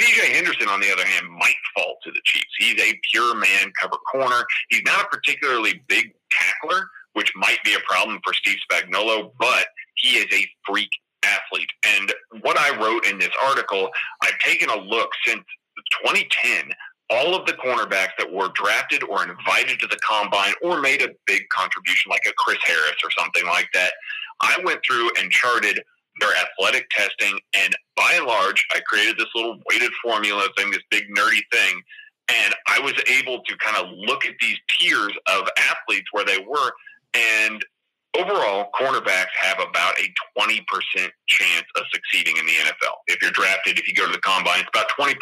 CJ 0.00 0.34
Henderson, 0.34 0.68
on 0.68 0.80
the 0.80 0.90
other 0.90 1.04
hand, 1.04 1.26
might 1.38 1.60
fall 1.74 1.96
to 2.04 2.10
the 2.10 2.20
Chiefs. 2.24 2.54
He's 2.58 2.80
a 2.80 2.98
pure 3.10 3.34
man 3.34 3.70
cover 3.78 3.98
corner. 4.10 4.46
He's 4.70 4.82
not 4.86 5.04
a 5.04 5.08
particularly 5.08 5.82
big 5.88 6.14
tackler, 6.30 6.88
which 7.12 7.30
might 7.36 7.58
be 7.64 7.74
a 7.74 7.80
problem 7.86 8.18
for 8.24 8.32
Steve 8.32 8.56
Spagnuolo, 8.70 9.32
but 9.38 9.66
he 9.94 10.18
is 10.18 10.26
a 10.32 10.48
freak 10.66 10.90
athlete. 11.24 11.70
And 11.84 12.12
what 12.42 12.58
I 12.58 12.76
wrote 12.78 13.06
in 13.06 13.18
this 13.18 13.30
article, 13.44 13.90
I've 14.22 14.38
taken 14.38 14.70
a 14.70 14.76
look 14.76 15.10
since 15.26 15.42
2010. 16.04 16.72
All 17.10 17.34
of 17.34 17.44
the 17.46 17.52
cornerbacks 17.52 18.16
that 18.18 18.32
were 18.32 18.48
drafted 18.54 19.02
or 19.04 19.22
invited 19.22 19.78
to 19.80 19.86
the 19.86 19.98
combine 20.08 20.54
or 20.62 20.80
made 20.80 21.02
a 21.02 21.10
big 21.26 21.42
contribution, 21.50 22.10
like 22.10 22.24
a 22.26 22.32
Chris 22.38 22.58
Harris 22.64 22.96
or 23.04 23.10
something 23.18 23.44
like 23.46 23.68
that, 23.74 23.92
I 24.40 24.58
went 24.64 24.80
through 24.86 25.10
and 25.18 25.30
charted 25.30 25.82
their 26.20 26.30
athletic 26.36 26.88
testing. 26.90 27.38
And 27.54 27.74
by 27.96 28.14
and 28.16 28.26
large, 28.26 28.64
I 28.72 28.80
created 28.80 29.18
this 29.18 29.28
little 29.34 29.60
weighted 29.70 29.92
formula 30.02 30.48
thing, 30.56 30.70
this 30.70 30.82
big 30.90 31.04
nerdy 31.16 31.42
thing. 31.52 31.82
And 32.32 32.54
I 32.66 32.80
was 32.80 32.94
able 33.10 33.42
to 33.42 33.56
kind 33.58 33.76
of 33.76 33.92
look 33.96 34.24
at 34.24 34.34
these 34.40 34.56
tiers 34.78 35.12
of 35.26 35.48
athletes 35.58 36.06
where 36.12 36.24
they 36.24 36.38
were. 36.38 36.72
And 37.14 37.62
overall, 38.18 38.68
cornerbacks 38.78 39.32
have 39.40 39.58
about 39.58 39.94
a 39.98 40.06
20% 40.38 40.60
chance 41.26 41.66
of 41.76 41.84
succeeding 41.92 42.36
in 42.36 42.46
the 42.46 42.52
NFL. 42.52 42.94
If 43.08 43.22
you're 43.22 43.30
drafted, 43.30 43.78
if 43.78 43.88
you 43.88 43.94
go 43.94 44.06
to 44.06 44.12
the 44.12 44.20
combine, 44.20 44.60
it's 44.60 44.68
about 44.74 44.90
20%. 44.98 45.14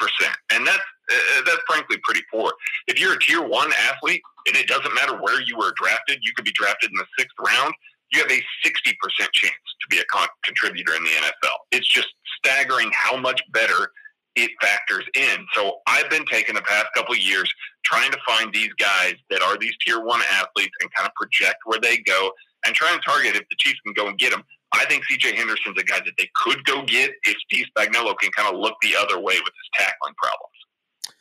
And 0.52 0.66
that's, 0.66 0.78
uh, 0.78 1.42
that's 1.46 1.62
frankly 1.66 1.98
pretty 2.02 2.22
poor. 2.32 2.52
If 2.88 3.00
you're 3.00 3.14
a 3.14 3.18
tier 3.18 3.46
one 3.46 3.70
athlete, 3.88 4.22
and 4.46 4.56
it 4.56 4.66
doesn't 4.66 4.94
matter 4.94 5.16
where 5.20 5.40
you 5.42 5.56
were 5.56 5.72
drafted, 5.76 6.18
you 6.22 6.32
could 6.34 6.44
be 6.44 6.52
drafted 6.52 6.90
in 6.90 6.96
the 6.96 7.06
sixth 7.18 7.36
round, 7.38 7.74
you 8.12 8.20
have 8.20 8.30
a 8.30 8.42
60% 8.66 8.94
chance 9.32 9.54
to 9.80 9.88
be 9.88 9.98
a 9.98 10.04
con- 10.10 10.28
contributor 10.44 10.94
in 10.94 11.04
the 11.04 11.10
NFL. 11.10 11.54
It's 11.70 11.86
just 11.86 12.08
staggering 12.38 12.90
how 12.92 13.16
much 13.16 13.40
better 13.52 13.92
it 14.36 14.50
factors 14.60 15.04
in. 15.14 15.46
So 15.54 15.78
I've 15.86 16.08
been 16.10 16.24
taking 16.26 16.54
the 16.54 16.62
past 16.62 16.86
couple 16.94 17.16
years 17.16 17.52
trying 17.84 18.10
to 18.12 18.18
find 18.26 18.52
these 18.52 18.72
guys 18.74 19.14
that 19.28 19.42
are 19.42 19.58
these 19.58 19.74
tier 19.84 20.04
one 20.04 20.20
athletes 20.32 20.74
and 20.80 20.90
kind 20.92 21.08
of 21.08 21.14
project 21.14 21.56
where 21.64 21.80
they 21.80 21.98
go 21.98 22.30
and 22.66 22.74
try 22.74 22.92
and 22.92 23.00
target 23.02 23.36
if 23.36 23.42
the 23.48 23.56
Chiefs 23.58 23.80
can 23.84 23.92
go 23.94 24.08
and 24.08 24.18
get 24.18 24.32
him. 24.32 24.42
I 24.72 24.84
think 24.86 25.02
CJ 25.10 25.34
Henderson's 25.34 25.78
a 25.78 25.84
guy 25.84 25.98
that 25.98 26.12
they 26.16 26.28
could 26.36 26.64
go 26.64 26.84
get 26.84 27.10
if 27.24 27.36
Steve 27.50 27.66
Spagnuolo 27.76 28.16
can 28.18 28.30
kind 28.32 28.52
of 28.52 28.60
look 28.60 28.74
the 28.82 28.94
other 28.96 29.18
way 29.18 29.34
with 29.34 29.52
his 29.54 29.70
tackling 29.78 30.14
problems. 30.16 31.16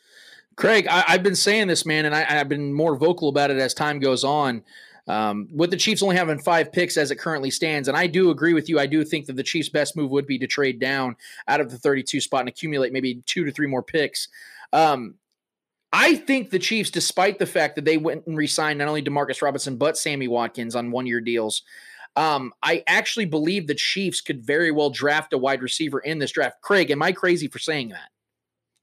Craig, 0.56 0.86
I, 0.88 1.04
I've 1.08 1.22
been 1.22 1.36
saying 1.36 1.68
this, 1.68 1.86
man, 1.86 2.04
and 2.04 2.14
I, 2.14 2.26
I've 2.28 2.48
been 2.48 2.72
more 2.72 2.96
vocal 2.96 3.28
about 3.28 3.50
it 3.50 3.58
as 3.58 3.74
time 3.74 3.98
goes 3.98 4.24
on. 4.24 4.62
Um, 5.08 5.48
with 5.52 5.70
the 5.70 5.76
Chiefs 5.76 6.02
only 6.02 6.14
having 6.14 6.38
five 6.38 6.70
picks 6.70 6.96
as 6.96 7.10
it 7.10 7.16
currently 7.16 7.50
stands, 7.50 7.88
and 7.88 7.96
I 7.96 8.06
do 8.06 8.30
agree 8.30 8.52
with 8.52 8.68
you. 8.68 8.78
I 8.78 8.86
do 8.86 9.02
think 9.04 9.26
that 9.26 9.34
the 9.34 9.42
Chiefs' 9.42 9.68
best 9.68 9.96
move 9.96 10.10
would 10.10 10.26
be 10.26 10.38
to 10.38 10.46
trade 10.46 10.78
down 10.78 11.16
out 11.48 11.60
of 11.60 11.70
the 11.70 11.78
32 11.78 12.20
spot 12.20 12.40
and 12.40 12.48
accumulate 12.48 12.92
maybe 12.92 13.22
two 13.26 13.44
to 13.44 13.50
three 13.50 13.66
more 13.66 13.82
picks. 13.82 14.28
Um, 14.72 15.14
I 15.92 16.14
think 16.16 16.50
the 16.50 16.58
Chiefs, 16.58 16.90
despite 16.90 17.38
the 17.38 17.46
fact 17.46 17.74
that 17.76 17.84
they 17.84 17.96
went 17.96 18.26
and 18.26 18.36
re-signed 18.36 18.78
not 18.78 18.88
only 18.88 19.02
Demarcus 19.02 19.42
Robinson 19.42 19.76
but 19.76 19.98
Sammy 19.98 20.28
Watkins 20.28 20.76
on 20.76 20.90
one-year 20.92 21.20
deals, 21.20 21.62
um, 22.16 22.52
I 22.62 22.82
actually 22.86 23.24
believe 23.26 23.66
the 23.66 23.74
Chiefs 23.74 24.20
could 24.20 24.44
very 24.44 24.70
well 24.70 24.90
draft 24.90 25.32
a 25.32 25.38
wide 25.38 25.62
receiver 25.62 25.98
in 26.00 26.18
this 26.18 26.30
draft. 26.32 26.60
Craig, 26.62 26.90
am 26.90 27.02
I 27.02 27.12
crazy 27.12 27.48
for 27.48 27.58
saying 27.58 27.88
that? 27.90 28.10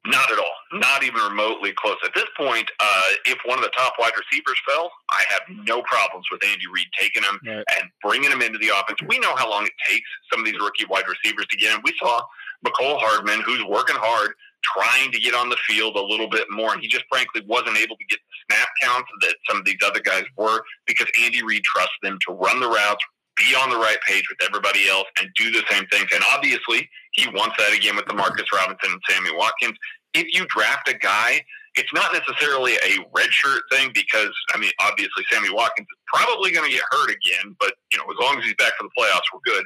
Not 0.05 0.31
at 0.31 0.37
all. 0.39 0.51
Not 0.73 1.03
even 1.03 1.21
remotely 1.21 1.73
close. 1.73 1.97
At 2.05 2.13
this 2.13 2.27
point, 2.37 2.69
uh, 2.79 3.01
if 3.25 3.37
one 3.45 3.57
of 3.57 3.63
the 3.63 3.71
top 3.75 3.93
wide 3.99 4.13
receivers 4.17 4.57
fell, 4.67 4.89
I 5.11 5.23
have 5.29 5.41
no 5.65 5.81
problems 5.81 6.25
with 6.31 6.41
Andy 6.45 6.63
Reid 6.73 6.87
taking 6.97 7.23
him 7.23 7.39
Right. 7.45 7.63
and 7.77 7.89
bringing 8.01 8.31
him 8.31 8.41
into 8.41 8.57
the 8.59 8.69
offense. 8.69 8.99
We 9.07 9.19
know 9.19 9.35
how 9.35 9.49
long 9.49 9.65
it 9.65 9.73
takes 9.87 10.07
some 10.31 10.39
of 10.41 10.45
these 10.45 10.59
rookie 10.61 10.85
wide 10.85 11.05
receivers 11.07 11.45
to 11.47 11.57
get 11.57 11.73
in. 11.75 11.81
We 11.83 11.93
saw 11.99 12.21
Mecole 12.65 12.99
Hardman, 12.99 13.41
who's 13.41 13.63
working 13.65 13.95
hard, 13.97 14.31
trying 14.75 15.12
to 15.12 15.19
get 15.19 15.34
on 15.34 15.49
the 15.49 15.58
field 15.67 15.95
a 15.95 16.01
little 16.01 16.30
bit 16.30 16.45
more, 16.49 16.73
and 16.73 16.82
he 16.82 16.88
just 16.88 17.06
frankly 17.12 17.41
wasn't 17.47 17.77
able 17.77 17.95
to 17.95 18.06
get 18.10 18.19
the 18.19 18.56
snap 18.56 18.69
counts 18.82 19.10
that 19.21 19.36
some 19.47 19.58
of 19.58 19.65
these 19.65 19.77
other 19.86 19.99
guys 19.99 20.23
were 20.38 20.62
because 20.86 21.08
Andy 21.23 21.43
Reid 21.43 21.63
trusts 21.63 21.95
them 22.01 22.17
to 22.27 22.34
run 22.34 22.60
the 22.60 22.67
routes, 22.67 23.03
be 23.36 23.56
on 23.56 23.69
the 23.69 23.77
right 23.77 23.97
page 24.08 24.23
with 24.30 24.47
everybody 24.47 24.89
else, 24.89 25.08
and 25.19 25.30
do 25.36 25.51
the 25.51 25.63
same 25.69 25.86
things. 25.88 26.08
And 26.13 26.23
obviously, 26.34 26.89
he 27.13 27.27
wants 27.30 27.56
that 27.58 27.75
again 27.75 27.95
with 27.95 28.06
Demarcus 28.06 28.51
Robinson 28.53 28.91
and 28.91 29.01
Sammy 29.10 29.36
Watkins. 29.36 29.77
If 30.13 30.34
you 30.34 30.45
draft 30.47 30.89
a 30.89 30.97
guy, 30.97 31.41
it's 31.75 31.93
not 31.93 32.12
necessarily 32.12 32.73
a 32.75 33.06
redshirt 33.15 33.62
thing 33.71 33.91
because 33.93 34.34
I 34.53 34.58
mean, 34.58 34.71
obviously, 34.80 35.23
Sammy 35.32 35.51
Watkins 35.51 35.88
is 35.89 35.99
probably 36.13 36.51
going 36.51 36.69
to 36.69 36.75
get 36.75 36.84
hurt 36.89 37.10
again, 37.10 37.56
but 37.60 37.73
you 37.91 37.97
know, 37.97 38.06
as 38.06 38.17
long 38.19 38.39
as 38.39 38.45
he's 38.45 38.56
back 38.56 38.73
for 38.77 38.84
the 38.84 38.93
playoffs, 38.97 39.30
we're 39.34 39.45
good. 39.45 39.65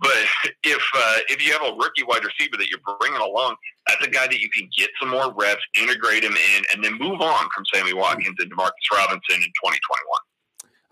But 0.00 0.16
if 0.64 0.82
uh, 0.94 1.16
if 1.28 1.44
you 1.46 1.52
have 1.52 1.62
a 1.62 1.76
rookie 1.76 2.04
wide 2.04 2.24
receiver 2.24 2.56
that 2.56 2.68
you're 2.68 2.96
bringing 2.98 3.20
along, 3.20 3.56
that's 3.86 4.06
a 4.06 4.10
guy 4.10 4.26
that 4.26 4.40
you 4.40 4.48
can 4.50 4.68
get 4.76 4.88
some 4.98 5.10
more 5.10 5.32
reps, 5.34 5.62
integrate 5.80 6.24
him 6.24 6.32
in, 6.32 6.62
and 6.72 6.82
then 6.82 6.98
move 6.98 7.20
on 7.20 7.48
from 7.54 7.64
Sammy 7.72 7.92
Watkins 7.92 8.36
and 8.38 8.50
Demarcus 8.50 8.70
Robinson 8.92 9.36
in 9.36 9.40
2021. 9.40 9.80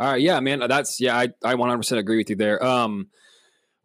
All 0.00 0.12
right, 0.12 0.20
yeah, 0.20 0.38
man, 0.40 0.62
that's 0.68 1.00
yeah, 1.00 1.16
I 1.16 1.28
I 1.42 1.54
100% 1.54 1.98
agree 1.98 2.18
with 2.18 2.30
you 2.30 2.36
there. 2.36 2.62
Um, 2.64 3.08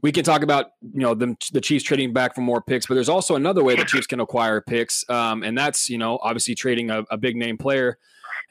we 0.01 0.11
can 0.11 0.25
talk 0.25 0.43
about 0.43 0.71
you 0.81 0.99
know 0.99 1.15
the 1.15 1.61
Chiefs 1.61 1.85
trading 1.85 2.11
back 2.11 2.35
for 2.35 2.41
more 2.41 2.61
picks, 2.61 2.85
but 2.85 2.95
there's 2.95 3.09
also 3.09 3.35
another 3.35 3.63
way 3.63 3.75
the 3.75 3.85
Chiefs 3.85 4.07
can 4.07 4.19
acquire 4.19 4.59
picks, 4.59 5.09
um, 5.09 5.43
and 5.43 5.57
that's 5.57 5.89
you 5.89 5.97
know 5.97 6.19
obviously 6.21 6.53
trading 6.53 6.91
a, 6.91 7.03
a 7.09 7.17
big 7.17 7.37
name 7.37 7.57
player. 7.57 7.97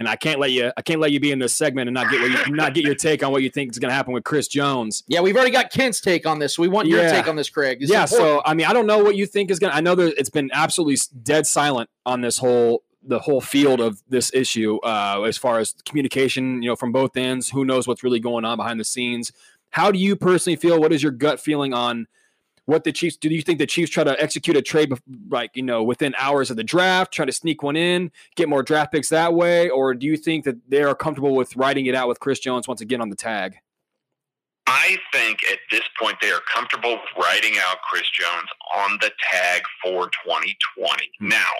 And 0.03 0.09
I 0.09 0.17
can't 0.17 0.41
let 0.41 0.51
you 0.51 0.73
I 0.77 0.83
can't 0.83 0.99
let 1.01 1.12
you 1.12 1.21
be 1.21 1.31
in 1.31 1.38
this 1.38 1.55
segment 1.55 1.87
and 1.88 1.95
not 1.95 2.11
get 2.11 2.21
what 2.21 2.49
you, 2.49 2.55
not 2.55 2.75
get 2.75 2.83
your 2.85 2.97
take 2.97 3.23
on 3.23 3.31
what 3.31 3.43
you 3.45 3.51
think 3.51 3.71
is 3.71 3.79
going 3.79 3.91
to 3.91 3.95
happen 3.95 4.12
with 4.12 4.25
Chris 4.25 4.49
Jones. 4.49 5.05
Yeah, 5.07 5.21
we've 5.21 5.37
already 5.37 5.53
got 5.53 5.71
Kent's 5.71 6.01
take 6.01 6.27
on 6.27 6.41
this. 6.41 6.57
So 6.57 6.62
we 6.62 6.69
want 6.69 6.88
your 6.88 7.03
Yeah. 7.03 7.12
take 7.12 7.29
on 7.29 7.37
this, 7.37 7.49
Craig. 7.49 7.81
Is 7.83 7.88
yeah, 7.88 8.03
important. 8.03 8.29
so 8.29 8.43
I 8.45 8.55
mean, 8.55 8.67
I 8.67 8.73
don't 8.73 8.87
know 8.88 8.99
what 8.99 9.15
you 9.15 9.27
think 9.27 9.51
is 9.53 9.61
going. 9.61 9.71
to 9.71 9.77
I 9.77 9.81
know 9.81 9.95
that 9.95 10.19
it's 10.19 10.31
been 10.31 10.51
absolutely 10.53 10.97
dead 11.23 11.47
silent 11.47 11.88
on 12.05 12.21
this 12.21 12.38
whole 12.38 12.83
the 13.05 13.21
whole 13.21 13.41
field 13.41 13.81
of 13.81 14.03
this 14.09 14.33
issue 14.35 14.79
uh, 14.85 15.23
as 15.23 15.37
far 15.38 15.59
as 15.59 15.75
communication, 15.85 16.62
you 16.62 16.69
know, 16.69 16.77
from 16.77 16.91
both 16.91 17.17
ends. 17.17 17.51
Who 17.51 17.65
knows 17.65 17.87
what's 17.87 18.03
really 18.03 18.21
going 18.21 18.45
on 18.45 18.57
behind 18.57 18.81
the 18.81 18.85
scenes? 18.85 19.33
How 19.71 19.91
do 19.91 19.99
you 19.99 20.17
personally 20.17 20.57
feel? 20.57 20.81
What 20.81 20.93
is 20.93 21.03
your 21.03 21.12
gut 21.12 21.41
feeling 21.41 21.73
on 21.73 22.07
what 22.66 22.85
the 22.85 22.92
Chiefs? 22.92 23.16
Do 23.16 23.29
you 23.29 23.42
think 23.42 23.59
the 23.59 23.66
Chiefs 23.66 23.90
try 23.90 24.05
to 24.05 24.20
execute 24.22 24.57
a 24.57 24.62
trade, 24.62 24.92
like 25.29 25.51
you 25.55 25.62
know, 25.62 25.83
within 25.83 26.14
hours 26.18 26.51
of 26.51 26.57
the 26.57 26.64
draft, 26.64 27.12
try 27.12 27.25
to 27.25 27.33
sneak 27.33 27.62
one 27.62 27.77
in, 27.77 28.11
get 28.37 28.48
more 28.48 28.62
draft 28.62 28.92
picks 28.92 29.09
that 29.09 29.35
way, 29.35 29.68
or 29.68 29.94
do 29.94 30.07
you 30.07 30.16
think 30.16 30.44
that 30.44 30.57
they 30.68 30.83
are 30.83 30.94
comfortable 30.94 31.35
with 31.35 31.57
writing 31.57 31.87
it 31.87 31.94
out 31.94 32.09
with 32.09 32.20
Chris 32.20 32.38
Jones 32.38 32.68
once 32.68 32.81
again 32.81 33.01
on 33.01 33.11
the 33.11 33.16
tag? 33.16 33.57
I 34.66 34.96
think 35.12 35.40
at 35.51 35.59
this 35.70 35.83
point 36.01 36.16
they 36.22 36.31
are 36.31 36.40
comfortable 36.53 36.92
with 36.92 37.25
writing 37.25 37.55
out 37.66 37.79
Chris 37.83 38.09
Jones 38.18 38.48
on 38.77 38.98
the 39.01 39.11
tag 39.31 39.62
for 39.83 40.05
2020. 40.25 41.11
Hmm. 41.18 41.29
Now, 41.29 41.51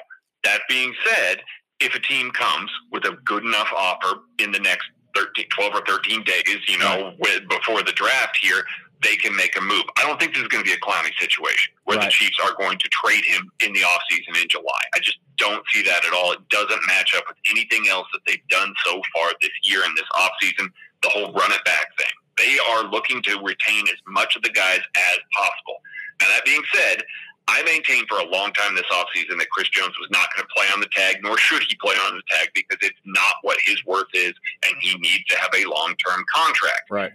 that 0.45 0.61
being 0.69 0.95
said, 1.05 1.41
if 1.81 1.95
a 1.95 2.01
team 2.01 2.31
comes 2.31 2.71
with 2.93 3.05
a 3.05 3.17
good 3.25 3.45
enough 3.45 3.69
offer 3.77 4.21
in 4.39 4.53
the 4.53 4.61
next 4.61 4.87
13, 5.17 5.47
12 5.51 5.75
or 5.75 5.85
13 5.85 6.25
days, 6.25 6.59
you 6.69 6.79
know, 6.79 7.13
with, 7.19 7.43
before 7.49 7.83
the 7.83 7.93
draft 7.93 8.39
here, 8.41 8.65
they 9.03 9.17
can 9.17 9.35
make 9.37 9.57
a 9.57 9.61
move. 9.61 9.85
I 9.99 10.03
don't 10.07 10.19
think 10.21 10.35
this 10.35 10.43
is 10.43 10.49
going 10.49 10.65
to 10.65 10.69
be 10.71 10.75
a 10.75 10.81
Clowney 10.81 11.11
situation 11.19 11.75
where 11.85 11.99
Right. 11.99 12.07
the 12.07 12.11
Chiefs 12.13 12.37
are 12.45 12.55
going 12.55 12.79
to 12.79 12.89
trade 12.89 13.25
him 13.25 13.51
in 13.65 13.73
the 13.73 13.81
offseason 13.81 14.41
in 14.41 14.49
July. 14.49 14.81
I 14.95 15.01
just 15.01 15.19
don't 15.37 15.65
see 15.73 15.83
that 15.83 16.05
at 16.05 16.13
all. 16.13 16.33
It 16.33 16.49
doesn't 16.49 16.87
match 16.87 17.15
up 17.17 17.25
with 17.27 17.37
anything 17.51 17.89
else 17.89 18.07
that 18.13 18.21
they've 18.27 18.47
done 18.49 18.73
so 18.85 19.01
far 19.15 19.33
this 19.41 19.51
year 19.65 19.85
in 19.85 19.95
this 19.97 20.07
offseason, 20.15 20.69
the 21.03 21.09
whole 21.09 21.33
run 21.33 21.51
it 21.53 21.65
back 21.65 21.87
thing. 21.99 22.13
They 22.39 22.59
are 22.71 22.85
looking 22.85 23.23
to 23.23 23.39
retain 23.43 23.89
as 23.89 23.99
much 24.07 24.37
of 24.37 24.43
the 24.43 24.51
guys 24.51 24.81
as 24.97 25.19
possible. 25.37 25.83
Now, 26.21 26.29
that 26.29 26.45
being 26.45 26.63
said, 26.73 27.03
I 27.49 27.63
maintained 27.65 28.07
for 28.09 28.19
a 28.19 28.25
long 28.25 28.53
time 28.53 28.77
this 28.77 28.87
offseason 28.93 29.37
that 29.39 29.51
Chris 29.51 29.69
Jones 29.71 29.99
was 29.99 30.09
not 30.11 30.29
going 30.35 30.47
to 30.47 30.55
play 30.55 30.67
on 30.73 30.79
the 30.81 30.89
tag, 30.95 31.17
nor 31.23 31.37
should 31.39 31.63
he 31.69 31.75
play 31.83 31.97
on 32.07 32.15
the 32.15 32.23
tag 32.31 32.51
because 32.55 32.79
it's 32.83 33.01
not 33.05 33.35
what 33.43 33.59
his 33.67 33.85
worth 33.85 34.07
is, 34.15 34.33
and 34.65 34.75
he 34.81 34.95
needs 34.99 35.25
to 35.25 35.37
have 35.39 35.51
a 35.55 35.65
long 35.69 35.95
term 35.97 36.25
contract. 36.33 36.89
Right. 36.89 37.13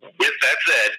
With 0.00 0.32
that 0.42 0.56
said, 0.66 0.90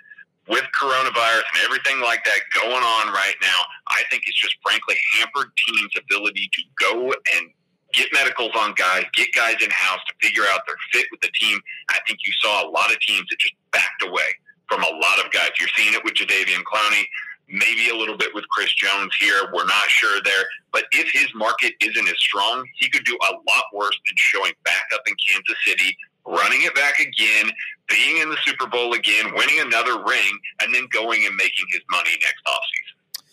with 0.48 0.64
coronavirus 0.80 1.44
and 1.54 1.64
everything 1.64 2.00
like 2.02 2.24
that 2.24 2.40
going 2.54 2.84
on 2.84 3.14
right 3.14 3.36
now, 3.42 3.60
I 3.88 4.04
think 4.10 4.24
it's 4.28 4.40
just 4.40 4.56
frankly 4.62 4.96
hampered 5.18 5.52
teams' 5.68 5.92
ability 5.98 6.50
to 6.54 6.62
go 6.80 7.14
and 7.38 7.50
get 7.94 8.10
medicals 8.14 8.52
on 8.56 8.74
guys, 8.76 9.06
get 9.16 9.30
guys 9.34 9.56
in 9.64 9.70
house 9.72 10.02
to 10.08 10.14
figure 10.22 10.44
out 10.52 10.62
their 10.68 10.76
fit 10.92 11.08
with 11.12 11.22
the 11.22 11.32
team. 11.40 11.60
I 11.90 12.00
think 12.06 12.20
you 12.26 12.34
saw 12.42 12.68
a 12.68 12.70
lot 12.70 12.92
of 12.92 13.00
teams 13.00 13.26
that 13.30 13.40
just 13.40 13.56
backed 13.72 14.04
away 14.04 14.28
from 14.68 14.84
a 14.84 14.90
lot 14.90 15.24
of 15.24 15.32
guys. 15.32 15.52
You're 15.60 15.70
seeing 15.76 15.94
it 15.94 16.04
with 16.04 16.14
Jadeveon 16.14 16.64
Clowney, 16.64 17.04
maybe 17.48 17.90
a 17.90 17.96
little 17.96 18.18
bit 18.18 18.34
with 18.34 18.48
Chris 18.50 18.74
Jones 18.74 19.16
here. 19.20 19.50
We're 19.54 19.66
not 19.66 19.88
sure 19.88 20.22
there. 20.24 20.44
But 20.72 20.86
if 20.92 21.10
his 21.12 21.28
market 21.36 21.74
isn't 21.82 22.08
as 22.08 22.20
strong, 22.20 22.68
he 22.76 22.90
could 22.90 23.06
do 23.06 23.18
a 23.30 23.34
lot 23.34 23.66
worse 23.74 23.98
than 24.06 24.16
showing 24.18 24.54
back 24.64 24.86
up 24.94 25.02
in 25.08 25.16
Kansas 25.28 25.58
City, 25.66 25.96
running 26.26 26.62
it 26.64 26.74
back 26.76 27.00
again, 27.00 27.52
being 27.88 28.18
in 28.18 28.30
the 28.30 28.38
Super 28.44 28.68
Bowl 28.68 28.94
again, 28.94 29.34
winning 29.36 29.60
another 29.60 30.04
ring, 30.04 30.40
and 30.62 30.74
then 30.74 30.88
going 30.92 31.26
and 31.26 31.36
making 31.36 31.66
his 31.72 31.82
money 31.92 32.12
next 32.22 32.42
offseason. 32.48 33.24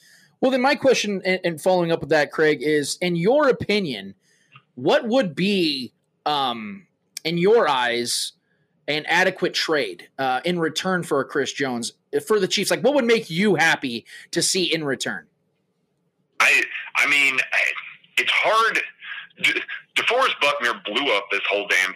Well, 0.41 0.51
then 0.51 0.61
my 0.61 0.75
question, 0.75 1.23
and, 1.25 1.61
following 1.61 1.93
up 1.93 2.01
with 2.01 2.11
that, 2.11 2.33
Craig, 2.33 2.63
is 2.63 2.99
in 3.01 3.15
your 3.15 3.49
opinion, 3.49 4.15
what 4.75 5.07
would 5.07 5.35
be, 5.35 5.93
um, 6.27 6.87
in 7.25 7.39
your 7.39 7.69
eyes, 7.69 8.33
an 8.89 9.05
adequate 9.07 9.55
trade 9.55 10.09
uh, 10.19 10.41
in 10.45 10.59
return 10.59 11.05
for 11.05 11.21
a 11.21 11.25
Chris 11.25 11.53
Jones 11.53 11.93
for 12.27 12.41
the 12.41 12.49
Chiefs? 12.49 12.71
Like, 12.71 12.83
what 12.83 12.95
would 12.95 13.05
make 13.05 13.31
you 13.31 13.55
happy 13.55 14.05
to 14.33 14.43
see 14.43 14.65
in 14.65 14.83
return? 14.83 15.27
I 16.41 16.65
I 16.97 17.07
mean, 17.09 17.39
it's 18.19 18.33
hard. 18.33 18.81
De- 19.95 20.03
DeForest 20.03 20.41
Buckner 20.41 20.81
blew 20.85 21.13
up 21.13 21.25
this 21.31 21.41
whole 21.49 21.67
damn 21.69 21.95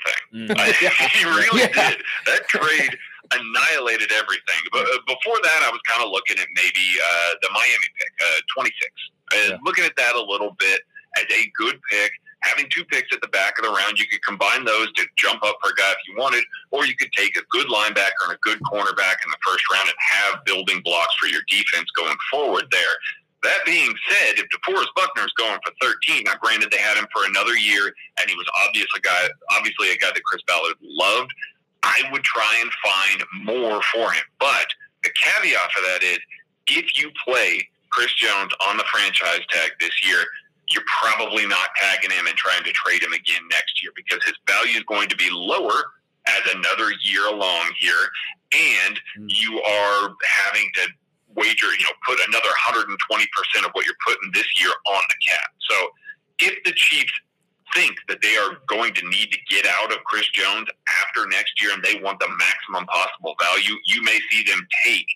thing. 0.49 0.57
I- 0.59 0.73
he 1.13 1.25
really 1.29 1.61
Yeah. 1.75 1.91
did. 1.91 2.03
That 2.27 2.49
trade 2.49 2.97
annihilated 3.33 4.13
everything. 4.13 4.61
But 4.73 4.83
uh, 4.83 4.99
before 5.07 5.39
that, 5.43 5.61
I 5.67 5.71
was 5.71 5.81
kind 5.89 6.03
of 6.05 6.11
looking 6.11 6.39
at 6.39 6.47
maybe 6.55 6.85
uh, 7.03 7.31
the 7.43 7.49
Miami 7.53 7.89
pick, 7.99 8.13
uh, 8.23 8.41
26. 8.55 8.91
Uh, 9.35 9.59
Looking 9.65 9.85
at 9.85 9.97
that 9.97 10.15
a 10.15 10.23
little 10.23 10.55
bit 10.59 10.81
as 11.17 11.25
a 11.25 11.51
good 11.57 11.81
pick. 11.91 12.13
Having 12.43 12.67
two 12.71 12.85
picks 12.85 13.13
at 13.13 13.21
the 13.21 13.29
back 13.29 13.59
of 13.59 13.65
the 13.65 13.71
round, 13.73 13.99
you 13.99 14.07
could 14.07 14.23
combine 14.23 14.65
those 14.65 14.93
to 14.93 15.07
jump 15.17 15.43
up 15.43 15.57
for 15.61 15.71
a 15.71 15.75
guy 15.75 15.91
if 15.91 15.97
you 16.07 16.15
wanted, 16.17 16.45
or 16.71 16.87
you 16.87 16.95
could 16.95 17.11
take 17.17 17.37
a 17.37 17.43
good 17.51 17.67
linebacker 17.67 18.23
and 18.29 18.35
a 18.35 18.39
good 18.43 18.61
cornerback 18.61 19.19
in 19.25 19.31
the 19.35 19.41
first 19.45 19.65
round 19.73 19.89
and 19.89 19.97
have 19.99 20.45
building 20.45 20.81
blocks 20.85 21.15
for 21.19 21.27
your 21.27 21.41
defense 21.51 21.91
going 21.97 22.15
forward 22.31 22.67
there. 22.71 22.95
That 23.47 23.65
being 23.65 23.95
said, 24.11 24.43
if 24.43 24.47
DeForest 24.51 24.91
Buckner's 24.97 25.33
going 25.39 25.59
for 25.65 25.73
13, 25.81 26.25
now 26.25 26.35
granted 26.43 26.69
they 26.73 26.83
had 26.83 26.99
him 26.99 27.07
for 27.13 27.25
another 27.27 27.55
year, 27.55 27.95
and 28.19 28.29
he 28.29 28.35
was 28.35 28.47
obviously 28.67 28.99
a 28.99 29.01
guy, 29.01 29.29
obviously 29.55 29.91
a 29.93 29.97
guy 29.97 30.11
that 30.13 30.25
Chris 30.25 30.43
Ballard 30.49 30.75
loved. 30.83 31.31
I 31.85 32.03
would 32.11 32.25
try 32.25 32.61
and 32.61 32.71
find 32.83 33.47
more 33.47 33.81
for 33.95 34.11
him. 34.11 34.25
But 34.41 34.67
the 35.05 35.11
caveat 35.15 35.71
for 35.71 35.81
that 35.83 36.03
is, 36.03 36.19
if 36.67 36.99
you 36.99 37.13
play 37.25 37.69
Chris 37.91 38.13
Jones 38.15 38.51
on 38.67 38.79
the 38.79 38.85
franchise 38.91 39.47
tag 39.49 39.71
this 39.79 39.95
year, 40.05 40.25
you're 40.71 40.83
probably 41.01 41.47
not 41.47 41.69
tagging 41.81 42.11
him 42.11 42.27
and 42.27 42.35
trying 42.35 42.65
to 42.65 42.73
trade 42.73 43.01
him 43.01 43.13
again 43.13 43.47
next 43.53 43.81
year 43.81 43.93
because 43.95 44.19
his 44.25 44.35
value 44.49 44.77
is 44.77 44.85
going 44.91 45.09
to 45.09 45.17
be 45.17 45.29
lower 45.31 45.85
as 46.27 46.43
another 46.53 46.91
year 47.01 47.29
along 47.29 47.71
here, 47.79 48.11
and 48.53 48.99
hmm. 49.17 49.27
you 49.29 49.63
are 49.63 50.17
having 50.27 50.69
to 50.75 50.89
wager, 51.37 51.71
you 51.79 51.85
know, 51.85 51.97
put 52.07 52.19
another 52.27 52.49
120% 52.67 52.97
of 53.65 53.71
what 53.73 53.85
you're 53.85 54.01
putting 54.07 54.31
this 54.33 54.47
year 54.61 54.73
on 54.87 55.03
the 55.09 55.17
cap. 55.29 55.51
So 55.61 55.77
if 56.41 56.65
the 56.65 56.73
Chiefs 56.73 57.13
think 57.75 57.97
that 58.09 58.23
they 58.23 58.37
are 58.37 58.57
going 58.69 58.95
to 58.95 59.09
need 59.09 59.31
to 59.33 59.39
get 59.51 59.67
out 59.67 59.93
of 59.93 59.99
Chris 60.05 60.27
Jones 60.31 60.67
after 61.03 61.27
next 61.29 61.61
year 61.61 61.73
and 61.75 61.83
they 61.83 62.01
want 62.01 62.19
the 62.21 62.29
maximum 62.29 62.87
possible 62.87 63.35
value, 63.41 63.75
you 63.87 64.03
may 64.03 64.19
see 64.31 64.43
them 64.45 64.67
take 64.85 65.07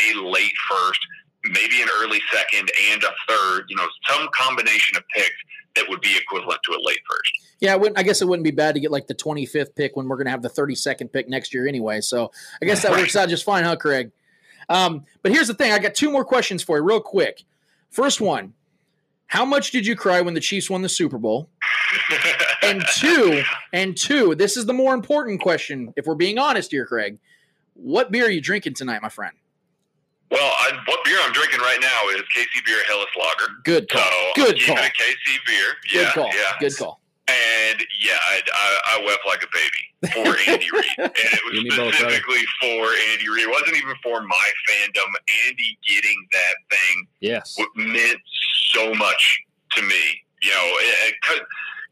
a 0.00 0.18
late 0.18 0.52
first, 0.70 1.00
maybe 1.44 1.82
an 1.82 1.88
early 2.00 2.20
second, 2.32 2.70
and 2.90 3.02
a 3.04 3.12
third, 3.28 3.64
you 3.68 3.76
know, 3.76 3.86
some 4.08 4.28
combination 4.34 4.96
of 4.96 5.04
picks 5.14 5.36
that 5.76 5.88
would 5.88 6.00
be 6.00 6.16
equivalent 6.16 6.60
to 6.64 6.72
a 6.72 6.80
late 6.82 7.00
first. 7.08 7.32
Yeah, 7.60 7.76
I, 7.76 8.00
I 8.00 8.02
guess 8.02 8.22
it 8.22 8.28
wouldn't 8.28 8.44
be 8.44 8.50
bad 8.50 8.74
to 8.74 8.80
get 8.80 8.90
like 8.90 9.06
the 9.06 9.14
25th 9.14 9.74
pick 9.74 9.96
when 9.96 10.08
we're 10.08 10.16
going 10.16 10.26
to 10.26 10.30
have 10.30 10.42
the 10.42 10.50
32nd 10.50 11.12
pick 11.12 11.28
next 11.28 11.52
year 11.52 11.66
anyway. 11.66 12.00
So 12.00 12.30
I 12.62 12.66
guess 12.66 12.82
that 12.82 12.92
works 12.96 13.16
out 13.16 13.28
just 13.28 13.44
fine, 13.44 13.64
huh, 13.64 13.76
Craig? 13.76 14.10
Um, 14.68 15.04
but 15.22 15.32
here's 15.32 15.48
the 15.48 15.54
thing 15.54 15.72
I 15.72 15.78
got 15.78 15.94
two 15.94 16.10
more 16.10 16.24
questions 16.24 16.62
for 16.62 16.76
you, 16.76 16.82
real 16.82 17.00
quick. 17.00 17.44
First 17.90 18.20
one 18.20 18.54
How 19.26 19.44
much 19.44 19.70
did 19.70 19.86
you 19.86 19.96
cry 19.96 20.20
when 20.20 20.34
the 20.34 20.40
Chiefs 20.40 20.68
won 20.70 20.82
the 20.82 20.88
Super 20.88 21.18
Bowl? 21.18 21.50
And 22.60 22.82
two, 22.96 23.42
and 23.72 23.96
two, 23.96 24.34
this 24.34 24.56
is 24.58 24.66
the 24.66 24.74
more 24.74 24.92
important 24.92 25.40
question, 25.40 25.94
if 25.96 26.04
we're 26.04 26.16
being 26.16 26.38
honest 26.38 26.70
here, 26.70 26.84
Craig. 26.84 27.18
What 27.74 28.10
beer 28.10 28.26
are 28.26 28.30
you 28.30 28.42
drinking 28.42 28.74
tonight, 28.74 29.00
my 29.00 29.08
friend? 29.08 29.34
Well, 30.30 30.52
I, 30.58 30.72
what 30.86 31.02
beer 31.04 31.16
I'm 31.22 31.32
drinking 31.32 31.60
right 31.60 31.78
now 31.80 32.08
is 32.10 32.22
KC 32.36 32.66
Beer 32.66 32.84
Helles 32.86 33.06
Lager. 33.18 33.52
Good 33.64 33.88
call. 33.88 34.02
So 34.02 34.44
Good 34.44 34.60
call. 34.66 34.76
KC 34.76 35.38
Beer. 35.46 35.66
Good 35.90 36.12
call. 36.12 36.26
yeah. 36.26 36.58
Good 36.60 36.76
call. 36.76 37.00
And 37.28 37.80
yeah, 38.02 38.18
I, 38.20 38.40
I, 38.52 38.80
I 38.98 39.04
wept 39.06 39.22
like 39.26 39.42
a 39.42 39.48
baby 39.52 39.87
for 40.12 40.36
Andy 40.46 40.68
Reid, 40.72 40.84
and 40.98 41.10
it 41.10 41.40
was 41.44 41.58
and 41.58 41.62
me 41.64 41.70
both, 41.76 41.94
specifically 41.94 42.42
for 42.60 42.86
Andy 43.10 43.28
Reid. 43.28 43.46
It 43.46 43.50
wasn't 43.50 43.76
even 43.76 43.94
for 44.02 44.22
my 44.22 44.48
fandom. 44.68 45.10
Andy 45.48 45.78
getting 45.88 46.26
that 46.32 46.54
thing 46.70 47.06
Yes. 47.20 47.54
what 47.56 47.68
meant 47.76 48.20
so 48.70 48.94
much 48.94 49.40
to 49.72 49.82
me. 49.82 50.22
You 50.42 50.50
know, 50.50 50.64
it, 50.80 51.08
it, 51.08 51.14
co- 51.26 51.44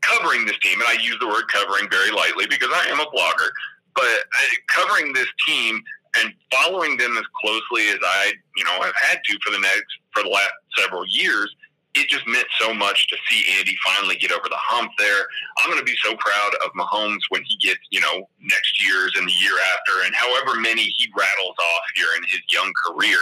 covering 0.03 0.47
this 0.47 0.59
team, 0.61 0.81
and 0.81 0.89
I 0.89 1.03
use 1.03 1.17
the 1.21 1.27
word 1.27 1.45
covering 1.53 1.89
very 1.91 2.11
lightly 2.13 2.47
because 2.49 2.71
I 2.73 2.87
am 2.91 3.01
a 3.01 3.07
blogger, 3.07 3.49
but 3.95 4.05
uh, 4.05 4.55
covering 4.69 5.13
this 5.13 5.27
team 5.47 5.83
and 6.19 6.33
following 6.53 6.97
them 6.97 7.17
as 7.19 7.25
closely 7.41 7.89
as 7.89 7.99
I, 8.03 8.33
you 8.57 8.65
know, 8.65 8.81
have 8.83 8.95
had 8.95 9.19
to 9.25 9.39
for 9.45 9.51
the 9.51 9.59
next 9.59 9.85
for 10.15 10.23
the 10.23 10.29
last 10.31 10.53
several 10.79 11.05
years, 11.09 11.55
it 11.97 12.09
just 12.09 12.27
meant 12.27 12.47
so 12.61 12.75
much 12.75 13.09
to 13.09 13.17
see 13.29 13.43
Andy 13.59 13.75
finally 13.85 14.17
get 14.17 14.31
over 14.31 14.49
the 14.49 14.61
hump 14.61 14.93
there. 14.99 15.27
I'm 15.59 15.71
going 15.71 15.81
to 15.81 15.85
be 15.85 15.97
so 16.05 16.15
proud 16.17 16.53
of 16.65 16.71
Mahomes 16.77 17.25
when 17.31 17.43
he 17.45 17.57
gets, 17.57 17.81
you 17.91 18.01
know, 18.01 18.29
next 18.41 18.85
year's 18.85 19.13
and 19.17 19.27
the 19.27 19.33
year 19.33 19.57
after, 19.73 20.05
and 20.05 20.15
however 20.15 20.61
many 20.61 20.83
he 20.83 21.09
rattles 21.17 21.57
off 21.59 21.85
here 21.95 22.13
in 22.19 22.23
his 22.25 22.41
young 22.53 22.71
career. 22.85 23.19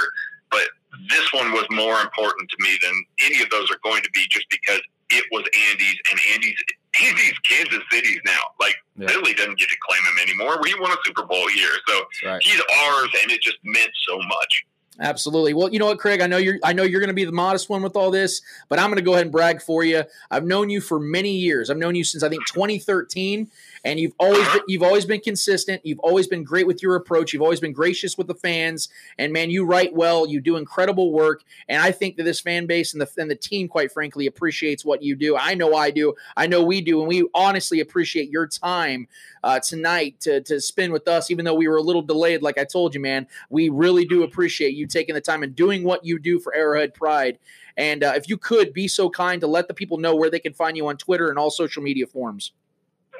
But 0.50 0.68
this 1.08 1.32
one 1.32 1.52
was 1.52 1.66
more 1.70 2.00
important 2.00 2.50
to 2.50 2.56
me 2.60 2.76
than 2.82 2.92
any 3.22 3.42
of 3.42 3.50
those 3.50 3.70
are 3.70 3.78
going 3.82 4.02
to 4.02 4.10
be, 4.10 4.26
just 4.28 4.46
because 4.50 4.80
it 5.10 5.24
was 5.30 5.44
Andy's 5.70 5.98
and 6.10 6.18
Andy's 6.34 6.58
Andy's 7.02 7.38
Kansas 7.48 7.82
City's 7.90 8.20
now. 8.24 8.42
Like 8.60 8.74
Yeah. 8.98 9.08
Philly 9.08 9.34
doesn't 9.34 9.58
get 9.58 9.68
to 9.68 9.76
claim 9.86 10.02
him 10.02 10.18
anymore. 10.22 10.58
We 10.62 10.74
won 10.78 10.90
a 10.90 10.96
Super 11.04 11.24
Bowl 11.24 11.46
here, 11.48 11.74
so 11.86 12.04
right. 12.24 12.42
he's 12.42 12.60
ours, 12.84 13.08
and 13.22 13.30
it 13.30 13.40
just 13.40 13.58
meant 13.64 13.90
so 14.06 14.18
much. 14.18 14.64
Absolutely. 15.00 15.54
Well, 15.54 15.72
you 15.72 15.80
know 15.80 15.86
what, 15.86 15.98
Craig? 15.98 16.20
I 16.20 16.28
know 16.28 16.36
you're. 16.36 16.58
I 16.62 16.72
know 16.72 16.84
you're 16.84 17.00
going 17.00 17.08
to 17.08 17.14
be 17.14 17.24
the 17.24 17.32
modest 17.32 17.68
one 17.68 17.82
with 17.82 17.96
all 17.96 18.12
this, 18.12 18.42
but 18.68 18.78
I'm 18.78 18.86
going 18.86 18.96
to 18.96 19.02
go 19.02 19.14
ahead 19.14 19.26
and 19.26 19.32
brag 19.32 19.60
for 19.60 19.82
you. 19.82 20.04
I've 20.30 20.44
known 20.44 20.70
you 20.70 20.80
for 20.80 21.00
many 21.00 21.32
years. 21.32 21.68
I've 21.68 21.78
known 21.78 21.96
you 21.96 22.04
since 22.04 22.22
I 22.22 22.28
think 22.28 22.46
2013, 22.46 23.50
and 23.84 24.00
you've 24.00 24.14
always 24.18 24.46
been, 24.48 24.62
you've 24.66 24.82
always 24.82 25.04
been 25.04 25.20
consistent. 25.20 25.80
You've 25.84 26.00
always 26.00 26.26
been 26.26 26.42
great 26.42 26.66
with 26.66 26.82
your 26.82 26.96
approach. 26.96 27.32
You've 27.32 27.42
always 27.42 27.60
been 27.60 27.72
gracious 27.72 28.16
with 28.16 28.26
the 28.26 28.34
fans, 28.34 28.88
and 29.18 29.32
man, 29.32 29.50
you 29.50 29.64
write 29.64 29.94
well. 29.94 30.26
You 30.26 30.40
do 30.40 30.56
incredible 30.56 31.12
work, 31.12 31.44
and 31.68 31.82
I 31.82 31.92
think 31.92 32.16
that 32.16 32.24
this 32.24 32.40
fan 32.40 32.66
base 32.66 32.94
and 32.94 33.00
the 33.00 33.08
and 33.18 33.30
the 33.30 33.36
team, 33.36 33.68
quite 33.68 33.92
frankly, 33.92 34.26
appreciates 34.26 34.84
what 34.84 35.02
you 35.02 35.14
do. 35.14 35.36
I 35.36 35.54
know 35.54 35.74
I 35.74 35.90
do. 35.90 36.14
I 36.36 36.46
know 36.46 36.62
we 36.62 36.80
do, 36.80 37.00
and 37.00 37.08
we 37.08 37.28
honestly 37.34 37.80
appreciate 37.80 38.30
your 38.30 38.46
time 38.46 39.06
uh, 39.42 39.60
tonight 39.60 40.20
to 40.20 40.40
to 40.42 40.60
spend 40.60 40.92
with 40.92 41.06
us, 41.06 41.30
even 41.30 41.44
though 41.44 41.54
we 41.54 41.68
were 41.68 41.76
a 41.76 41.82
little 41.82 42.02
delayed. 42.02 42.42
Like 42.42 42.58
I 42.58 42.64
told 42.64 42.94
you, 42.94 43.00
man, 43.00 43.26
we 43.50 43.68
really 43.68 44.04
do 44.04 44.22
appreciate 44.22 44.74
you 44.74 44.86
taking 44.86 45.14
the 45.14 45.20
time 45.20 45.42
and 45.42 45.54
doing 45.54 45.84
what 45.84 46.04
you 46.04 46.18
do 46.18 46.38
for 46.38 46.54
Arrowhead 46.54 46.94
Pride. 46.94 47.38
And 47.76 48.04
uh, 48.04 48.12
if 48.14 48.28
you 48.28 48.38
could 48.38 48.72
be 48.72 48.86
so 48.86 49.10
kind 49.10 49.40
to 49.40 49.46
let 49.46 49.68
the 49.68 49.74
people 49.74 49.98
know 49.98 50.14
where 50.14 50.30
they 50.30 50.38
can 50.38 50.54
find 50.54 50.76
you 50.76 50.86
on 50.86 50.96
Twitter 50.96 51.28
and 51.28 51.38
all 51.38 51.50
social 51.50 51.82
media 51.82 52.06
forms. 52.06 52.52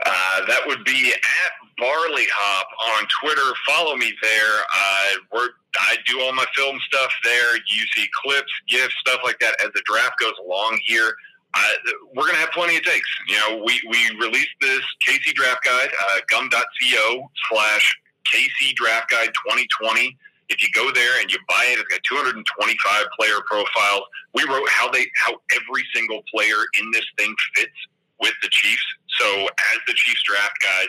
Uh, 0.05 0.47
that 0.47 0.61
would 0.67 0.85
be 0.85 1.13
at 1.13 1.53
Barley 1.79 2.27
Hop 2.31 2.69
on 2.99 3.09
Twitter. 3.21 3.55
Follow 3.69 3.97
me 3.97 4.13
there. 4.23 4.57
Uh, 4.73 5.49
I 5.79 5.97
do 6.07 6.21
all 6.21 6.33
my 6.33 6.47
film 6.55 6.79
stuff 6.87 7.11
there. 7.25 7.57
You 7.57 7.83
see 7.95 8.07
clips, 8.23 8.53
gifs, 8.69 8.95
stuff 9.01 9.21
like 9.25 9.39
that 9.41 9.57
as 9.65 9.71
the 9.75 9.83
draft 9.87 10.19
goes 10.21 10.35
along 10.45 10.79
here. 10.85 11.15
Uh, 11.55 11.73
we're 12.15 12.25
going 12.25 12.35
to 12.35 12.41
have 12.41 12.51
plenty 12.53 12.77
of 12.77 12.83
takes. 12.83 13.09
You 13.29 13.37
know, 13.37 13.63
we, 13.65 13.81
we 13.91 14.19
released 14.21 14.55
this 14.61 14.83
KC 15.07 15.35
Draft 15.35 15.65
Guide, 15.65 15.91
uh, 16.03 16.21
gum.co 16.29 17.31
slash 17.51 17.97
KC 18.33 18.75
Draft 18.75 19.11
Guide 19.11 19.29
2020. 19.47 20.17
If 20.51 20.63
you 20.63 20.69
go 20.75 20.91
there 20.93 21.21
and 21.21 21.31
you 21.33 21.39
buy 21.49 21.65
it, 21.69 21.79
it's 21.79 21.89
got 21.89 22.03
225 22.05 23.07
player 23.19 23.41
profiles. 23.47 24.03
We 24.35 24.45
wrote 24.45 24.69
how 24.69 24.91
they 24.91 25.07
how 25.17 25.33
every 25.55 25.85
single 25.95 26.23
player 26.33 26.57
in 26.79 26.91
this 26.93 27.07
thing 27.17 27.35
fits 27.55 27.73
with 28.21 28.35
the 28.43 28.49
Chiefs. 28.51 28.85
So 29.19 29.47
as 29.47 29.79
the 29.87 29.95
Chiefs 29.95 30.23
draft 30.25 30.57
guys, 30.63 30.89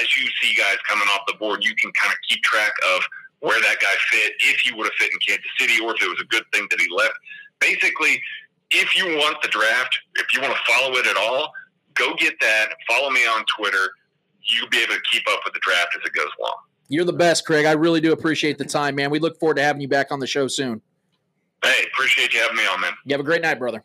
as 0.00 0.16
you 0.16 0.26
see 0.40 0.54
guys 0.54 0.76
coming 0.88 1.08
off 1.08 1.20
the 1.26 1.34
board, 1.38 1.64
you 1.64 1.74
can 1.76 1.92
kind 1.92 2.12
of 2.12 2.18
keep 2.28 2.42
track 2.42 2.72
of 2.94 3.02
where 3.40 3.60
that 3.60 3.76
guy 3.80 3.94
fit, 4.10 4.32
if 4.40 4.60
he 4.60 4.72
would 4.72 4.86
have 4.86 4.94
fit 4.98 5.12
in 5.12 5.18
Kansas 5.26 5.50
City, 5.58 5.74
or 5.84 5.94
if 5.94 6.02
it 6.02 6.08
was 6.08 6.20
a 6.22 6.26
good 6.26 6.44
thing 6.52 6.66
that 6.70 6.80
he 6.80 6.86
left. 6.94 7.14
Basically, 7.60 8.20
if 8.70 8.96
you 8.96 9.04
want 9.18 9.36
the 9.42 9.48
draft, 9.48 9.94
if 10.16 10.26
you 10.34 10.40
want 10.40 10.54
to 10.54 10.72
follow 10.72 10.96
it 10.96 11.06
at 11.06 11.16
all, 11.16 11.52
go 11.94 12.14
get 12.18 12.34
that. 12.40 12.68
Follow 12.88 13.10
me 13.10 13.20
on 13.26 13.44
Twitter. 13.58 13.90
You'll 14.42 14.68
be 14.70 14.78
able 14.82 14.94
to 14.94 15.00
keep 15.12 15.22
up 15.30 15.40
with 15.44 15.54
the 15.54 15.60
draft 15.62 15.88
as 15.94 16.06
it 16.06 16.12
goes 16.14 16.30
along. 16.40 16.54
You're 16.88 17.04
the 17.04 17.12
best, 17.12 17.46
Craig. 17.46 17.66
I 17.66 17.72
really 17.72 18.00
do 18.00 18.12
appreciate 18.12 18.58
the 18.58 18.64
time, 18.64 18.94
man. 18.94 19.10
We 19.10 19.18
look 19.18 19.38
forward 19.38 19.56
to 19.56 19.62
having 19.62 19.80
you 19.80 19.88
back 19.88 20.12
on 20.12 20.20
the 20.20 20.26
show 20.26 20.48
soon. 20.48 20.80
Hey, 21.62 21.84
appreciate 21.92 22.32
you 22.34 22.40
having 22.40 22.56
me 22.56 22.66
on, 22.66 22.80
man. 22.80 22.92
You 23.04 23.14
have 23.14 23.20
a 23.20 23.24
great 23.24 23.42
night, 23.42 23.58
brother. 23.58 23.82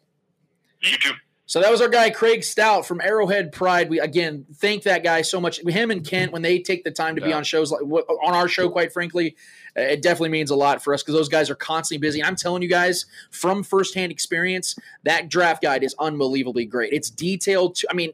You 0.81 0.97
too. 0.97 1.11
So 1.49 1.59
that 1.61 1.71
was 1.71 1.81
our 1.81 1.89
guy 1.89 2.11
Craig 2.11 2.43
Stout 2.43 2.85
from 2.85 3.01
Arrowhead 3.01 3.51
Pride. 3.51 3.89
We 3.89 3.99
again 3.99 4.45
thank 4.57 4.83
that 4.83 5.03
guy 5.03 5.23
so 5.23 5.41
much. 5.41 5.59
Him 5.65 5.89
and 5.89 6.05
Kent 6.05 6.31
when 6.31 6.43
they 6.43 6.59
take 6.59 6.83
the 6.83 6.91
time 6.91 7.15
to 7.15 7.23
be 7.23 7.33
on 7.33 7.43
shows 7.43 7.71
like 7.71 7.81
on 7.81 8.35
our 8.35 8.47
show, 8.47 8.69
quite 8.69 8.93
frankly, 8.93 9.35
it 9.75 10.03
definitely 10.03 10.29
means 10.29 10.51
a 10.51 10.55
lot 10.55 10.83
for 10.83 10.93
us 10.93 11.01
because 11.01 11.15
those 11.15 11.27
guys 11.27 11.49
are 11.49 11.55
constantly 11.55 11.99
busy. 12.07 12.23
I'm 12.23 12.35
telling 12.35 12.61
you 12.61 12.69
guys 12.69 13.07
from 13.31 13.63
firsthand 13.63 14.11
experience, 14.11 14.75
that 15.05 15.27
draft 15.27 15.63
guide 15.63 15.83
is 15.83 15.95
unbelievably 15.97 16.65
great. 16.65 16.93
It's 16.93 17.09
detailed. 17.09 17.77
To, 17.77 17.87
I 17.89 17.95
mean, 17.95 18.13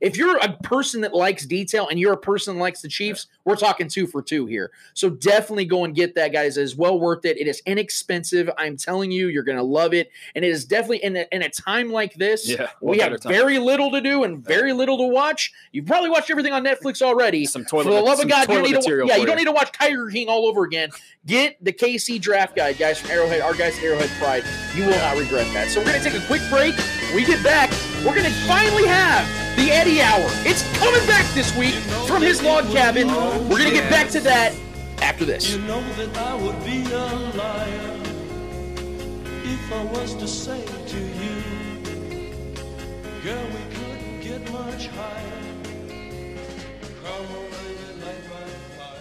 if 0.00 0.16
you're 0.16 0.36
a 0.38 0.52
person 0.62 1.00
that 1.02 1.14
likes 1.14 1.46
detail 1.46 1.88
and 1.88 1.98
you're 1.98 2.12
a 2.12 2.18
person 2.18 2.54
that 2.54 2.60
likes 2.60 2.82
the 2.82 2.88
Chiefs, 2.88 3.26
we're 3.44 3.56
talking 3.56 3.88
two 3.88 4.06
for 4.06 4.22
two 4.22 4.46
here. 4.46 4.70
So 4.94 5.10
definitely 5.10 5.64
go 5.64 5.84
and 5.84 5.94
get 5.94 6.14
that, 6.16 6.32
guys. 6.32 6.56
It 6.56 6.62
is 6.62 6.76
well 6.76 6.98
worth 6.98 7.24
it. 7.24 7.38
It 7.38 7.46
is 7.46 7.62
inexpensive. 7.66 8.50
I'm 8.58 8.76
telling 8.76 9.10
you, 9.10 9.28
you're 9.28 9.42
going 9.42 9.58
to 9.58 9.64
love 9.64 9.94
it. 9.94 10.10
And 10.34 10.44
it 10.44 10.48
is 10.48 10.64
definitely 10.64 11.04
in 11.04 11.16
a, 11.16 11.26
in 11.32 11.42
a 11.42 11.48
time 11.48 11.90
like 11.90 12.14
this, 12.14 12.48
Yeah, 12.48 12.68
we 12.80 12.98
have 12.98 13.18
time? 13.20 13.32
very 13.32 13.58
little 13.58 13.90
to 13.92 14.00
do 14.00 14.24
and 14.24 14.44
very 14.44 14.72
little 14.72 14.98
to 14.98 15.06
watch. 15.06 15.52
You've 15.72 15.86
probably 15.86 16.10
watched 16.10 16.30
everything 16.30 16.52
on 16.52 16.64
Netflix 16.64 17.02
already. 17.02 17.46
Some 17.46 17.64
For 17.64 17.82
toilet, 17.82 17.94
the 17.96 18.00
love 18.00 18.20
of 18.20 18.28
God, 18.28 18.48
you 18.48 18.62
need 18.62 18.68
to, 18.70 18.78
material 18.78 19.08
yeah, 19.08 19.14
for 19.14 19.20
you 19.20 19.26
don't 19.26 19.36
need 19.36 19.44
to 19.44 19.52
watch 19.52 19.72
Tiger 19.72 20.08
King 20.10 20.28
all 20.28 20.46
over 20.46 20.64
again. 20.64 20.90
Get 21.26 21.62
the 21.64 21.72
KC 21.72 22.20
Draft 22.20 22.56
Guide, 22.56 22.78
guys, 22.78 22.98
from 22.98 23.10
Arrowhead, 23.10 23.40
our 23.40 23.54
guys 23.54 23.76
at 23.78 23.84
Arrowhead 23.84 24.10
Pride. 24.18 24.44
You 24.74 24.84
will 24.84 24.98
not 24.98 25.16
regret 25.16 25.46
that. 25.54 25.68
So 25.68 25.80
we're 25.80 25.86
going 25.86 26.02
to 26.02 26.10
take 26.10 26.20
a 26.20 26.26
quick 26.26 26.42
break. 26.50 26.74
When 27.06 27.16
we 27.16 27.24
get 27.24 27.42
back, 27.42 27.70
we're 28.04 28.14
going 28.14 28.24
to 28.24 28.46
finally 28.46 28.86
have 28.86 29.43
the 29.56 29.70
Eddie 29.70 30.00
Hour. 30.00 30.26
It's 30.44 30.62
coming 30.78 31.06
back 31.06 31.26
this 31.34 31.56
week 31.56 31.74
from 32.06 32.22
his 32.22 32.42
log 32.42 32.64
cabin. 32.72 33.08
We're 33.08 33.58
going 33.58 33.70
to 33.70 33.74
get 33.74 33.90
back 33.90 34.08
to 34.10 34.20
that 34.20 34.54
after 35.02 35.24
this. 35.24 35.54
You 35.54 35.62
know 35.62 35.82
that 35.94 36.16
I 36.16 36.34
would 36.34 36.64
be 36.64 36.82
a 36.92 37.06
liar 37.36 38.00
if 39.44 39.72
I 39.72 39.84
was 39.84 40.14
to 40.16 40.28
say 40.28 40.64
to 40.64 40.98
you, 40.98 41.42
girl, 43.22 43.46
we 43.46 43.74
couldn't 43.74 44.20
get 44.20 44.52
much 44.52 44.88
higher. 44.88 45.42
Come 47.04 47.26
on, 47.26 47.50
baby, 47.50 48.04
light 48.04 48.24
my 48.30 48.46
fire. 48.76 49.00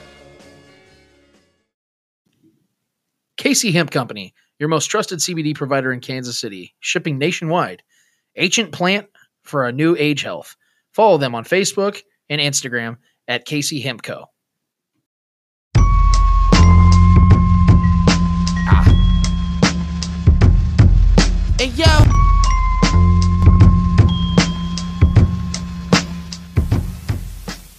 KC 3.37 3.73
Hemp 3.73 3.91
Company, 3.91 4.33
your 4.59 4.69
most 4.69 4.85
trusted 4.85 5.19
CBD 5.19 5.55
provider 5.55 5.91
in 5.91 5.99
Kansas 5.99 6.39
City, 6.39 6.75
shipping 6.79 7.17
nationwide. 7.17 7.83
Ancient 8.35 8.71
plant 8.71 9.07
for 9.43 9.65
a 9.65 9.71
new 9.71 9.95
age 9.97 10.23
health. 10.23 10.55
Follow 10.91 11.17
them 11.17 11.35
on 11.35 11.43
Facebook 11.43 12.01
and 12.29 12.41
Instagram 12.41 12.97
at 13.27 13.47
KC 13.47 13.81
Hemp 13.83 14.03
Co. 14.03 14.25
Hey 21.57 21.69
yo, 21.69 22.23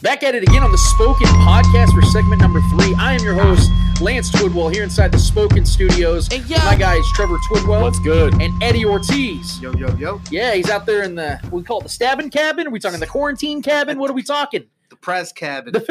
Back 0.05 0.22
at 0.22 0.35
it 0.35 0.42
again 0.42 0.62
on 0.62 0.70
the 0.70 0.77
Spoken 0.77 1.27
podcast 1.48 1.94
for 1.94 2.03
segment 2.03 2.38
number 2.42 2.61
three. 2.70 2.94
I 2.98 3.14
am 3.14 3.24
your 3.24 3.33
host, 3.35 3.70
Lance 4.00 4.30
Twidwell, 4.30 4.72
here 4.72 4.83
inside 4.83 5.12
the 5.12 5.18
Spoken 5.18 5.64
Studios. 5.64 6.26
Hey, 6.28 6.38
yo. 6.40 6.59
My 6.64 6.76
guys, 6.76 7.02
Trevor 7.14 7.37
Twidwell 7.48 7.83
What's 7.83 7.98
good? 8.00 8.35
and 8.40 8.62
Eddie 8.62 8.85
Ortiz. 8.85 9.61
Yo, 9.61 9.72
yo, 9.74 9.94
yo. 9.96 10.20
Yeah, 10.30 10.54
he's 10.54 10.68
out 10.68 10.85
there 10.85 11.02
in 11.02 11.14
the 11.14 11.40
we 11.50 11.62
call 11.62 11.80
it 11.80 11.85
the 11.85 11.88
stabbing 11.88 12.30
cabin. 12.30 12.66
Are 12.66 12.70
we 12.70 12.80
talking 12.80 13.00
the 13.00 13.07
quarantine 13.07 13.62
cabin? 13.62 13.98
What 13.98 14.11
are 14.11 14.14
we 14.14 14.22
talking? 14.22 14.64
The 14.90 14.96
press 14.96 15.33
cabin. 15.33 15.74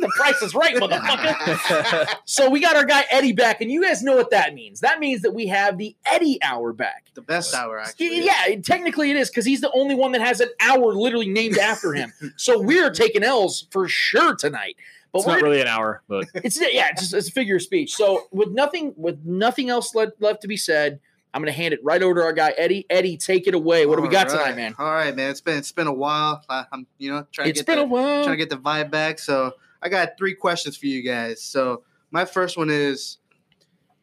The 0.00 0.10
price 0.16 0.42
is 0.42 0.52
right, 0.52 0.74
motherfucker. 0.74 2.08
so 2.24 2.50
we 2.50 2.58
got 2.60 2.74
our 2.74 2.84
guy 2.84 3.04
Eddie 3.08 3.30
back, 3.30 3.60
and 3.60 3.70
you 3.70 3.84
guys 3.84 4.02
know 4.02 4.16
what 4.16 4.30
that 4.30 4.52
means. 4.52 4.80
That 4.80 4.98
means 4.98 5.22
that 5.22 5.32
we 5.32 5.46
have 5.46 5.78
the 5.78 5.94
Eddie 6.04 6.40
hour 6.42 6.72
back. 6.72 7.04
the 7.14 7.22
best 7.22 7.54
hour, 7.54 7.78
actually. 7.78 8.24
Yeah, 8.24 8.56
technically 8.64 9.12
it 9.12 9.16
is 9.16 9.30
because 9.30 9.44
he's 9.44 9.60
the 9.60 9.70
only 9.70 9.94
one 9.94 10.10
that 10.12 10.20
has 10.20 10.40
an 10.40 10.48
hour 10.58 10.92
literally 10.92 11.28
named 11.28 11.56
after 11.56 11.92
him. 11.92 12.12
so 12.36 12.60
we're 12.60 12.90
taking 12.90 13.22
L's 13.22 13.68
for 13.70 13.86
sure 13.86 14.34
tonight. 14.34 14.74
But 15.12 15.18
It's 15.20 15.26
not 15.26 15.34
gonna- 15.34 15.44
really 15.50 15.60
an 15.60 15.66
hour, 15.68 16.02
but 16.08 16.26
it's 16.34 16.58
yeah, 16.60 16.88
it's 16.90 17.02
just 17.02 17.14
it's 17.14 17.28
a 17.28 17.32
figure 17.32 17.56
of 17.56 17.62
speech. 17.62 17.94
So 17.94 18.24
with 18.32 18.48
nothing 18.50 18.94
with 18.96 19.18
nothing 19.24 19.68
else 19.70 19.94
left, 19.94 20.12
left 20.20 20.40
to 20.42 20.48
be 20.48 20.56
said, 20.56 21.00
I'm 21.34 21.42
gonna 21.42 21.52
hand 21.52 21.74
it 21.74 21.80
right 21.84 22.02
over 22.02 22.14
to 22.16 22.22
our 22.22 22.32
guy 22.32 22.54
Eddie. 22.56 22.86
Eddie, 22.88 23.16
take 23.18 23.46
it 23.46 23.54
away. 23.54 23.84
What 23.86 23.96
do 23.96 24.02
we 24.02 24.08
got 24.08 24.28
All 24.30 24.36
right. 24.36 24.42
tonight, 24.44 24.56
man? 24.56 24.74
All 24.78 24.90
right, 24.92 25.14
man. 25.14 25.30
It's 25.30 25.40
been 25.42 25.58
it's 25.58 25.72
been 25.72 25.86
a 25.86 25.92
while. 25.92 26.42
I, 26.48 26.64
I'm 26.72 26.86
you 26.98 27.10
know 27.12 27.26
trying 27.30 27.48
It's 27.50 27.60
to 27.60 27.64
get 27.66 27.72
been 27.72 27.78
the, 27.78 27.84
a 27.84 27.88
while. 27.88 28.24
trying 28.24 28.38
to 28.38 28.44
get 28.44 28.50
the 28.50 28.56
vibe 28.56 28.90
back. 28.90 29.18
So 29.18 29.52
I 29.82 29.88
got 29.90 30.16
three 30.16 30.34
questions 30.34 30.76
for 30.76 30.86
you 30.86 31.02
guys. 31.02 31.42
So 31.42 31.82
my 32.10 32.24
first 32.24 32.56
one 32.56 32.70
is, 32.70 33.18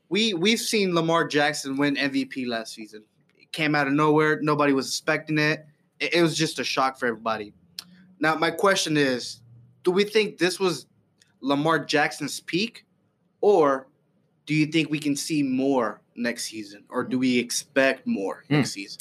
we 0.09 0.33
we've 0.33 0.59
seen 0.59 0.93
Lamar 0.93 1.27
Jackson 1.27 1.77
win 1.77 1.95
MVP 1.95 2.47
last 2.47 2.73
season. 2.73 3.03
It 3.37 3.51
came 3.51 3.75
out 3.75 3.87
of 3.87 3.93
nowhere. 3.93 4.39
Nobody 4.41 4.73
was 4.73 4.87
expecting 4.87 5.37
it. 5.37 5.65
It, 5.99 6.13
it 6.15 6.21
was 6.21 6.35
just 6.37 6.59
a 6.59 6.63
shock 6.63 6.99
for 6.99 7.07
everybody. 7.07 7.53
Now 8.19 8.35
my 8.35 8.51
question 8.51 8.97
is, 8.97 9.41
do 9.83 9.91
we 9.91 10.03
think 10.03 10.37
this 10.37 10.59
was 10.59 10.85
Lamar 11.41 11.79
Jackson's 11.79 12.39
peak, 12.39 12.85
or 13.41 13.87
do 14.45 14.53
you 14.53 14.65
think 14.65 14.89
we 14.89 14.99
can 14.99 15.15
see 15.15 15.43
more 15.43 16.01
next 16.15 16.45
season, 16.45 16.83
or 16.89 17.03
do 17.03 17.17
we 17.19 17.37
expect 17.39 18.05
more 18.07 18.43
Hmm. 18.47 18.55
next 18.55 18.71
season? 18.71 18.99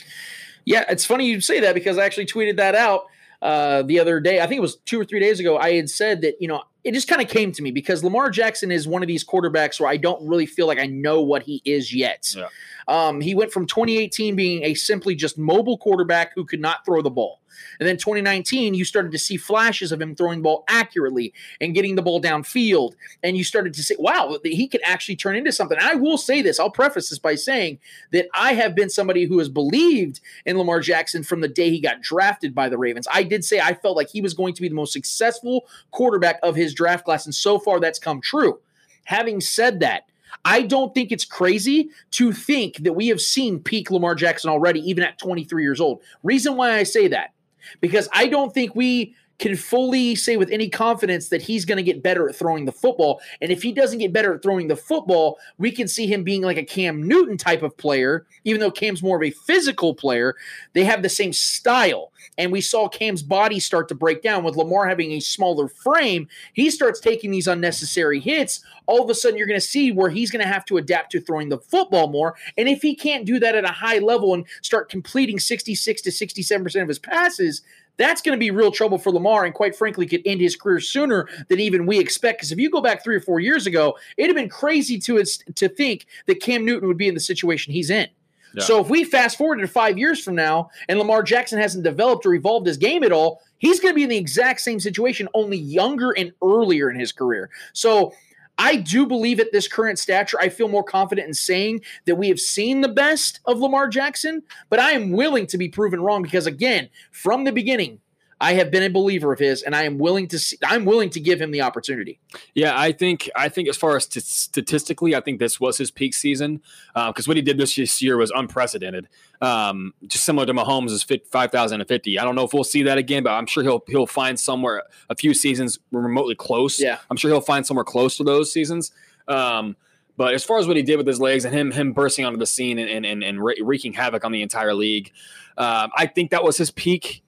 Yeah, 0.65 0.85
it's 0.89 1.05
funny 1.05 1.27
you 1.27 1.41
say 1.41 1.61
that 1.61 1.75
because 1.75 1.97
I 1.99 2.05
actually 2.05 2.27
tweeted 2.27 2.57
that 2.57 2.75
out 2.75 3.07
uh, 3.41 3.83
the 3.83 4.01
other 4.01 4.19
day. 4.21 4.41
I 4.41 4.47
think 4.47 4.59
it 4.59 4.63
was 4.63 4.77
two 4.85 5.01
or 5.01 5.05
three 5.05 5.21
days 5.21 5.39
ago. 5.41 5.57
I 5.57 5.75
had 5.75 5.89
said 5.89 6.23
that, 6.23 6.35
you 6.41 6.49
know, 6.49 6.63
it 6.85 6.93
just 6.93 7.07
kind 7.09 7.23
of 7.23 7.29
came 7.29 7.53
to 7.53 7.63
me 7.63 7.71
because 7.71 8.03
Lamar 8.03 8.31
Jackson 8.31 8.73
is 8.73 8.87
one 8.89 9.01
of 9.03 9.07
these 9.07 9.25
quarterbacks 9.25 9.79
where 9.81 9.89
I 9.89 9.97
don't 9.97 10.27
really 10.27 10.45
feel 10.47 10.67
like 10.67 10.79
I 10.81 10.87
know 10.87 11.21
what 11.21 11.45
he 11.45 11.63
is 11.65 11.95
yet. 11.95 12.35
Yeah. 12.37 12.49
Um, 12.89 13.21
he 13.21 13.35
went 13.37 13.53
from 13.53 13.67
2018 13.67 14.35
being 14.35 14.65
a 14.65 14.75
simply 14.75 15.15
just 15.15 15.39
mobile 15.39 15.79
quarterback 15.79 16.33
who 16.35 16.45
could 16.45 16.61
not 16.61 16.85
throw 16.85 17.01
the 17.01 17.11
ball. 17.11 17.38
And 17.79 17.89
then 17.89 17.97
2019, 17.97 18.75
you 18.75 18.85
started 18.85 19.13
to 19.13 19.19
see 19.19 19.37
flashes 19.37 19.93
of 19.93 20.01
him 20.01 20.15
throwing 20.15 20.39
the 20.39 20.45
ball 20.45 20.65
accurately 20.69 21.33
and 21.61 21.75
getting 21.75 21.95
the 21.95 22.03
ball 22.03 22.21
downfield. 22.21 22.95
And 23.23 23.37
you 23.37 23.45
started 23.45 23.75
to 23.75 23.83
say, 23.83 23.97
wow, 23.99 24.39
he 24.45 24.69
could 24.69 24.81
actually 24.85 25.17
turn 25.17 25.37
into 25.37 25.53
something. 25.53 25.79
And 25.79 25.87
I 25.87 25.95
will 25.95 26.19
say 26.19 26.43
this, 26.43 26.59
I'll 26.59 26.71
preface 26.71 27.11
this 27.11 27.19
by 27.19 27.35
saying 27.35 27.79
that 28.13 28.29
I 28.35 28.55
have 28.55 28.75
been 28.75 28.91
somebody 28.91 29.25
who 29.25 29.39
has 29.39 29.49
believed 29.49 30.21
in 30.47 30.59
Lamar 30.59 30.81
Jackson 30.81 31.23
from 31.23 31.41
the 31.41 31.49
day 31.49 31.71
he 31.71 31.81
got 31.81 32.01
drafted 32.01 32.55
by 32.55 32.69
the 32.69 32.79
Ravens. 32.79 33.09
I 33.13 33.23
did 33.23 33.45
say 33.45 33.61
I 33.61 33.75
felt 33.75 33.97
like 33.97 34.11
he 34.11 34.21
was 34.21 34.35
going 34.35 34.55
to 34.55 34.63
be 34.63 34.69
the 34.69 34.75
most 34.75 34.93
successful 34.93 35.67
quarterback 35.91 36.39
of 36.43 36.57
his 36.57 36.75
draft 36.75 37.05
class. 37.05 37.25
And 37.25 37.35
so 37.35 37.59
far, 37.59 37.81
that's 37.81 37.99
come 37.99 38.21
true. 38.21 38.61
Having 39.05 39.41
said 39.41 39.81
that, 39.81 40.05
I 40.45 40.63
don't 40.63 40.95
think 40.95 41.11
it's 41.11 41.25
crazy 41.25 41.91
to 42.13 42.33
think 42.33 42.77
that 42.79 42.93
we 42.93 43.09
have 43.09 43.21
seen 43.21 43.61
peak 43.61 43.91
Lamar 43.91 44.15
Jackson 44.15 44.51
already, 44.51 44.81
even 44.89 45.03
at 45.05 45.19
23 45.19 45.63
years 45.63 45.81
old. 45.81 46.03
Reason 46.23 46.57
why 46.57 46.75
I 46.75 46.83
say 46.83 47.09
that, 47.09 47.33
because 47.81 48.09
I 48.13 48.29
don't 48.29 48.53
think 48.53 48.75
we 48.75 49.15
can 49.39 49.57
fully 49.57 50.15
say 50.15 50.37
with 50.37 50.51
any 50.51 50.69
confidence 50.69 51.29
that 51.29 51.43
he's 51.43 51.65
going 51.65 51.77
to 51.77 51.83
get 51.83 52.03
better 52.03 52.29
at 52.29 52.35
throwing 52.35 52.65
the 52.65 52.73
football. 52.73 53.21
And 53.41 53.53
if 53.53 53.63
he 53.63 53.73
doesn't 53.73 53.99
get 53.99 54.13
better 54.13 54.35
at 54.35 54.43
throwing 54.43 54.69
the 54.69 54.77
football, 54.77 55.39
we 55.59 55.71
can 55.71 55.87
see 55.89 56.07
him 56.07 56.25
being 56.25 56.43
like 56.43 56.57
a 56.57 56.65
Cam 56.65 57.07
Newton 57.07 57.37
type 57.37 57.63
of 57.63 57.77
player, 57.77 58.27
even 58.45 58.61
though 58.61 58.71
Cam's 58.71 59.03
more 59.03 59.17
of 59.17 59.23
a 59.23 59.31
physical 59.31 59.95
player. 59.95 60.35
They 60.73 60.85
have 60.85 61.03
the 61.03 61.09
same 61.09 61.33
style. 61.33 62.13
And 62.37 62.53
we 62.53 62.61
saw 62.61 62.89
Cam's 62.89 63.23
body 63.23 63.61
start 63.61 63.89
to 63.89 63.95
break 63.95 64.23
down 64.23 64.45
with 64.45 64.57
Lamar 64.57 64.89
having 64.89 65.13
a 65.13 65.21
smaller 65.21 65.69
frame. 65.69 66.29
He 66.53 66.71
starts 66.71 67.01
taking 67.01 67.31
these 67.31 67.47
unnecessary 67.47 68.21
hits. 68.21 68.61
All 68.87 69.03
of 69.03 69.11
a 69.11 69.15
sudden, 69.15 69.39
you're 69.39 69.47
going 69.47 69.61
to 69.61 69.67
see 69.67 69.93
where 69.93 70.11
he's 70.11 70.31
going 70.31 70.45
to 70.45 70.53
have 70.53 70.65
to 70.67 70.79
adapt 70.79 71.13
to 71.13 71.21
throwing 71.21 71.49
the 71.49 71.59
football 71.59 72.09
more. 72.09 72.37
And 72.57 72.69
if 72.69 72.83
he 72.83 72.95
can't 72.95 73.27
do 73.27 73.39
that 73.39 73.55
at 73.55 73.65
a 73.65 73.69
high 73.69 73.99
level 73.99 74.35
and 74.35 74.47
start 74.63 74.89
completing 74.89 75.39
66 75.39 76.03
to 76.03 76.11
67% 76.11 76.83
of 76.83 76.89
his 76.89 76.99
passes, 76.99 77.63
that's 77.99 78.23
going 78.23 78.37
to 78.37 78.41
be 78.41 78.51
real 78.51 78.73
trouble 78.73 78.97
for 78.97 79.13
Lamar, 79.13 79.45
and 79.45 79.55
quite 79.55 79.77
frankly, 79.77 80.07
could 80.07 80.23
end 80.25 80.41
his 80.41 80.57
career 80.57 80.81
sooner 80.81 81.29
than 81.49 81.61
even 81.61 81.85
we 81.85 81.99
expect. 81.99 82.39
Because 82.39 82.53
if 82.53 82.59
you 82.59 82.71
go 82.71 82.81
back 82.81 83.05
three 83.05 83.17
or 83.17 83.21
four 83.21 83.41
years 83.41 83.67
ago, 83.67 83.97
it'd 84.17 84.31
have 84.31 84.37
been 84.37 84.49
crazy 84.49 84.99
to 85.01 85.23
to 85.55 85.69
think 85.69 86.07
that 86.27 86.41
Cam 86.41 86.65
Newton 86.65 86.89
would 86.89 86.97
be 86.97 87.09
in 87.09 87.15
the 87.15 87.21
situation 87.21 87.73
he's 87.73 87.91
in. 87.91 88.09
Yeah. 88.55 88.65
So 88.65 88.81
if 88.81 88.89
we 88.89 89.05
fast 89.05 89.37
forward 89.37 89.57
to 89.57 89.69
five 89.69 89.99
years 89.99 90.23
from 90.23 90.35
now, 90.35 90.71
and 90.89 90.99
Lamar 90.99 91.23
Jackson 91.23 91.61
hasn't 91.61 91.85
developed 91.85 92.25
or 92.25 92.35
evolved 92.35 92.67
his 92.67 92.79
game 92.79 93.05
at 93.05 93.13
all, 93.13 93.43
he's 93.59 93.79
going 93.79 93.93
to 93.93 93.97
be 93.97 94.05
in 94.05 94.09
the 94.09 94.17
exact 94.17 94.61
same 94.63 94.81
situation, 94.81 95.29
only 95.35 95.59
younger 95.59 96.13
and 96.13 96.33
earlier 96.43 96.91
in 96.91 96.99
his 96.99 97.13
career. 97.13 97.51
So 97.75 98.15
I 98.59 98.77
do 98.77 99.07
believe 99.07 99.39
at 99.39 99.53
this 99.53 99.69
current 99.69 99.99
stature, 99.99 100.37
I 100.41 100.49
feel 100.49 100.69
more 100.69 100.83
confident 100.83 101.29
in 101.29 101.35
saying 101.35 101.83
that 102.07 102.17
we 102.17 102.29
have 102.29 102.41
seen 102.41 102.81
the 102.81 102.89
best 102.89 103.41
of 103.45 103.61
Lamar 103.61 103.89
Jackson, 103.89 104.43
but 104.69 104.81
I 104.81 104.91
am 104.91 105.13
willing 105.13 105.47
to 105.47 105.59
be 105.59 105.69
proven 105.69 106.01
wrong 106.01 106.23
because 106.23 106.47
again, 106.47 106.89
from 107.13 107.45
the 107.45 107.53
beginning, 107.53 108.01
I 108.41 108.53
have 108.55 108.71
been 108.71 108.85
a 108.85 108.89
believer 108.89 109.33
of 109.33 109.39
his 109.39 109.63
and 109.63 109.75
I 109.75 109.83
am 109.83 109.99
willing 109.99 110.29
to 110.29 110.39
see, 110.39 110.57
I'm 110.65 110.85
willing 110.85 111.11
to 111.11 111.21
give 111.21 111.41
him 111.41 111.51
the 111.51 111.63
opportunity. 111.63 112.21
Yeah, 112.55 112.79
I 112.79 112.93
think 112.93 113.29
I 113.35 113.49
think 113.49 113.69
as 113.69 113.77
far 113.77 113.97
as 113.97 114.05
st- 114.05 114.25
statistically, 114.25 115.17
I 115.17 115.21
think 115.21 115.41
this 115.41 115.59
was 115.59 115.77
his 115.77 115.91
peak 115.91 116.15
season 116.15 116.63
because 116.95 117.27
what 117.27 117.37
he 117.37 117.43
did 117.43 117.59
this 117.59 118.01
year 118.01 118.17
was 118.17 118.31
unprecedented. 118.31 119.09
Um, 119.41 119.95
just 120.07 120.25
similar 120.25 120.47
to 120.47 120.53
Mahomes' 120.53 121.05
fit 121.05 121.27
five 121.27 121.51
thousand 121.51 121.81
and 121.81 121.89
fifty. 121.89 122.19
I 122.19 122.25
don't 122.25 122.37
know 122.37 122.45
if 122.45 122.53
we'll 122.53 122.65
see 122.65 122.85
that 122.85 122.99
again, 122.99 123.23
but 123.23 123.31
I'm 123.31 123.47
sure 123.47 123.63
he'll 123.63 123.83
he'll 123.89 124.07
find 124.07 124.39
somewhere 124.39 124.85
a 125.11 125.17
few 125.17 125.35
seasons 125.35 125.79
remotely 125.91 126.35
close. 126.35 126.81
Yeah. 126.81 126.99
I'm 127.11 127.17
sure 127.17 127.31
he'll 127.31 127.41
find 127.41 127.67
somewhere 127.67 127.85
close 127.85 128.17
to 128.19 128.25
those 128.25 128.53
seasons. 128.53 128.93
Um, 129.27 129.77
but 130.17 130.35
as 130.35 130.43
far 130.45 130.59
as 130.59 130.67
what 130.67 130.77
he 130.77 130.83
did 130.83 130.97
with 130.97 131.07
his 131.07 131.21
legs 131.21 131.45
and 131.45 131.55
him 131.55 131.71
him 131.71 131.93
bursting 131.93 132.25
onto 132.25 132.39
the 132.39 132.47
scene 132.47 132.79
and 132.79 132.89
and, 132.91 133.05
and, 133.05 133.25
and 133.25 133.43
wre- 133.43 133.63
wreaking 133.63 133.95
havoc 133.95 134.25
on 134.25 134.33
the 134.33 134.43
entire 134.43 134.75
league, 134.75 135.13
um, 135.57 135.91
I 135.97 136.07
think 136.07 136.31
that 136.31 136.45
was 136.45 136.57
his 136.57 136.71
peak 136.71 137.23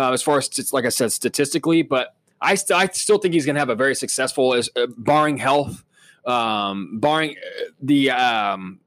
uh, 0.00 0.12
as 0.12 0.22
far 0.22 0.38
as 0.38 0.46
st- 0.46 0.72
like 0.72 0.84
I 0.84 0.88
said 0.88 1.12
statistically. 1.12 1.82
But 1.82 2.14
I 2.40 2.54
st- 2.54 2.78
I 2.78 2.86
still 2.86 3.18
think 3.18 3.34
he's 3.34 3.46
going 3.46 3.54
to 3.54 3.60
have 3.60 3.70
a 3.70 3.74
very 3.74 3.94
successful, 3.94 4.54
as 4.54 4.70
uh, 4.76 4.86
barring 4.96 5.36
health, 5.36 5.84
um, 6.24 6.98
barring 6.98 7.36
uh, 7.36 7.64
the 7.82 8.10
um, 8.10 8.80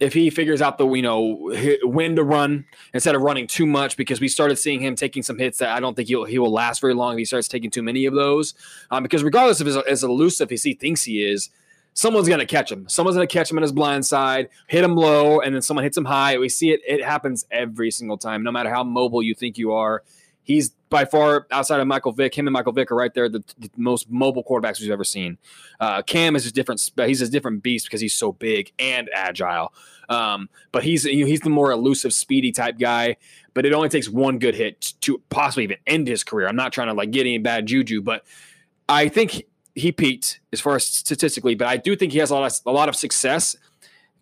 if 0.00 0.12
he 0.12 0.30
figures 0.30 0.62
out 0.62 0.78
the 0.78 0.88
you 0.92 1.02
know 1.02 1.52
when 1.82 2.16
to 2.16 2.24
run 2.24 2.64
instead 2.94 3.14
of 3.14 3.22
running 3.22 3.46
too 3.46 3.66
much 3.66 3.96
because 3.96 4.20
we 4.20 4.28
started 4.28 4.56
seeing 4.56 4.80
him 4.80 4.94
taking 4.94 5.22
some 5.22 5.38
hits 5.38 5.58
that 5.58 5.70
I 5.70 5.80
don't 5.80 5.94
think 5.94 6.08
he'll 6.08 6.24
he 6.24 6.38
will 6.38 6.52
last 6.52 6.80
very 6.80 6.94
long 6.94 7.14
if 7.14 7.18
he 7.18 7.24
starts 7.24 7.48
taking 7.48 7.70
too 7.70 7.82
many 7.82 8.06
of 8.06 8.14
those. 8.14 8.54
Um, 8.90 9.02
because 9.02 9.22
regardless 9.22 9.60
of 9.60 9.66
as, 9.66 9.76
as 9.76 10.04
elusive 10.04 10.50
as 10.52 10.62
he 10.62 10.74
thinks 10.74 11.02
he 11.02 11.22
is 11.24 11.50
someone's 11.94 12.28
going 12.28 12.38
to 12.38 12.46
catch 12.46 12.70
him. 12.70 12.88
Someone's 12.88 13.16
going 13.16 13.26
to 13.26 13.32
catch 13.32 13.50
him 13.50 13.58
in 13.58 13.62
his 13.62 13.72
blind 13.72 14.06
side 14.06 14.48
hit 14.68 14.84
him 14.84 14.94
low 14.94 15.40
and 15.40 15.54
then 15.54 15.62
someone 15.62 15.82
hits 15.82 15.96
him 15.96 16.04
high. 16.04 16.38
We 16.38 16.48
see 16.48 16.70
it 16.70 16.80
it 16.86 17.04
happens 17.04 17.44
every 17.50 17.90
single 17.90 18.18
time 18.18 18.42
no 18.42 18.52
matter 18.52 18.70
how 18.70 18.84
mobile 18.84 19.22
you 19.22 19.34
think 19.34 19.58
you 19.58 19.72
are 19.72 20.02
he's 20.48 20.70
by 20.88 21.04
far 21.04 21.46
outside 21.52 21.78
of 21.78 21.86
Michael 21.86 22.10
Vick. 22.10 22.36
Him 22.36 22.48
and 22.48 22.52
Michael 22.52 22.72
Vick 22.72 22.90
are 22.90 22.96
right 22.96 23.12
there, 23.14 23.28
the, 23.28 23.44
the 23.58 23.70
most 23.76 24.10
mobile 24.10 24.42
quarterbacks 24.42 24.80
we've 24.80 24.90
ever 24.90 25.04
seen. 25.04 25.36
Uh, 25.78 26.02
Cam 26.02 26.34
is 26.34 26.46
a 26.46 26.52
different. 26.52 26.90
He's 26.96 27.20
a 27.20 27.28
different 27.28 27.62
beast 27.62 27.86
because 27.86 28.00
he's 28.00 28.14
so 28.14 28.32
big 28.32 28.72
and 28.78 29.08
agile. 29.14 29.72
Um, 30.08 30.48
but 30.72 30.82
he's 30.82 31.04
he's 31.04 31.40
the 31.40 31.50
more 31.50 31.70
elusive, 31.70 32.12
speedy 32.12 32.50
type 32.50 32.78
guy. 32.78 33.18
But 33.54 33.66
it 33.66 33.72
only 33.72 33.88
takes 33.88 34.08
one 34.08 34.38
good 34.38 34.54
hit 34.54 34.94
to 35.02 35.22
possibly 35.28 35.64
even 35.64 35.76
end 35.86 36.08
his 36.08 36.24
career. 36.24 36.48
I'm 36.48 36.56
not 36.56 36.72
trying 36.72 36.88
to 36.88 36.94
like 36.94 37.10
get 37.10 37.20
any 37.20 37.38
bad 37.38 37.66
juju, 37.66 38.02
but 38.02 38.24
I 38.88 39.08
think 39.08 39.44
he 39.74 39.92
peaked 39.92 40.40
as 40.52 40.60
far 40.60 40.76
as 40.76 40.84
statistically. 40.84 41.54
But 41.54 41.68
I 41.68 41.76
do 41.76 41.94
think 41.94 42.12
he 42.12 42.18
has 42.18 42.30
a 42.30 42.34
lot 42.34 42.50
of, 42.50 42.60
a 42.66 42.72
lot 42.72 42.88
of 42.88 42.96
success. 42.96 43.56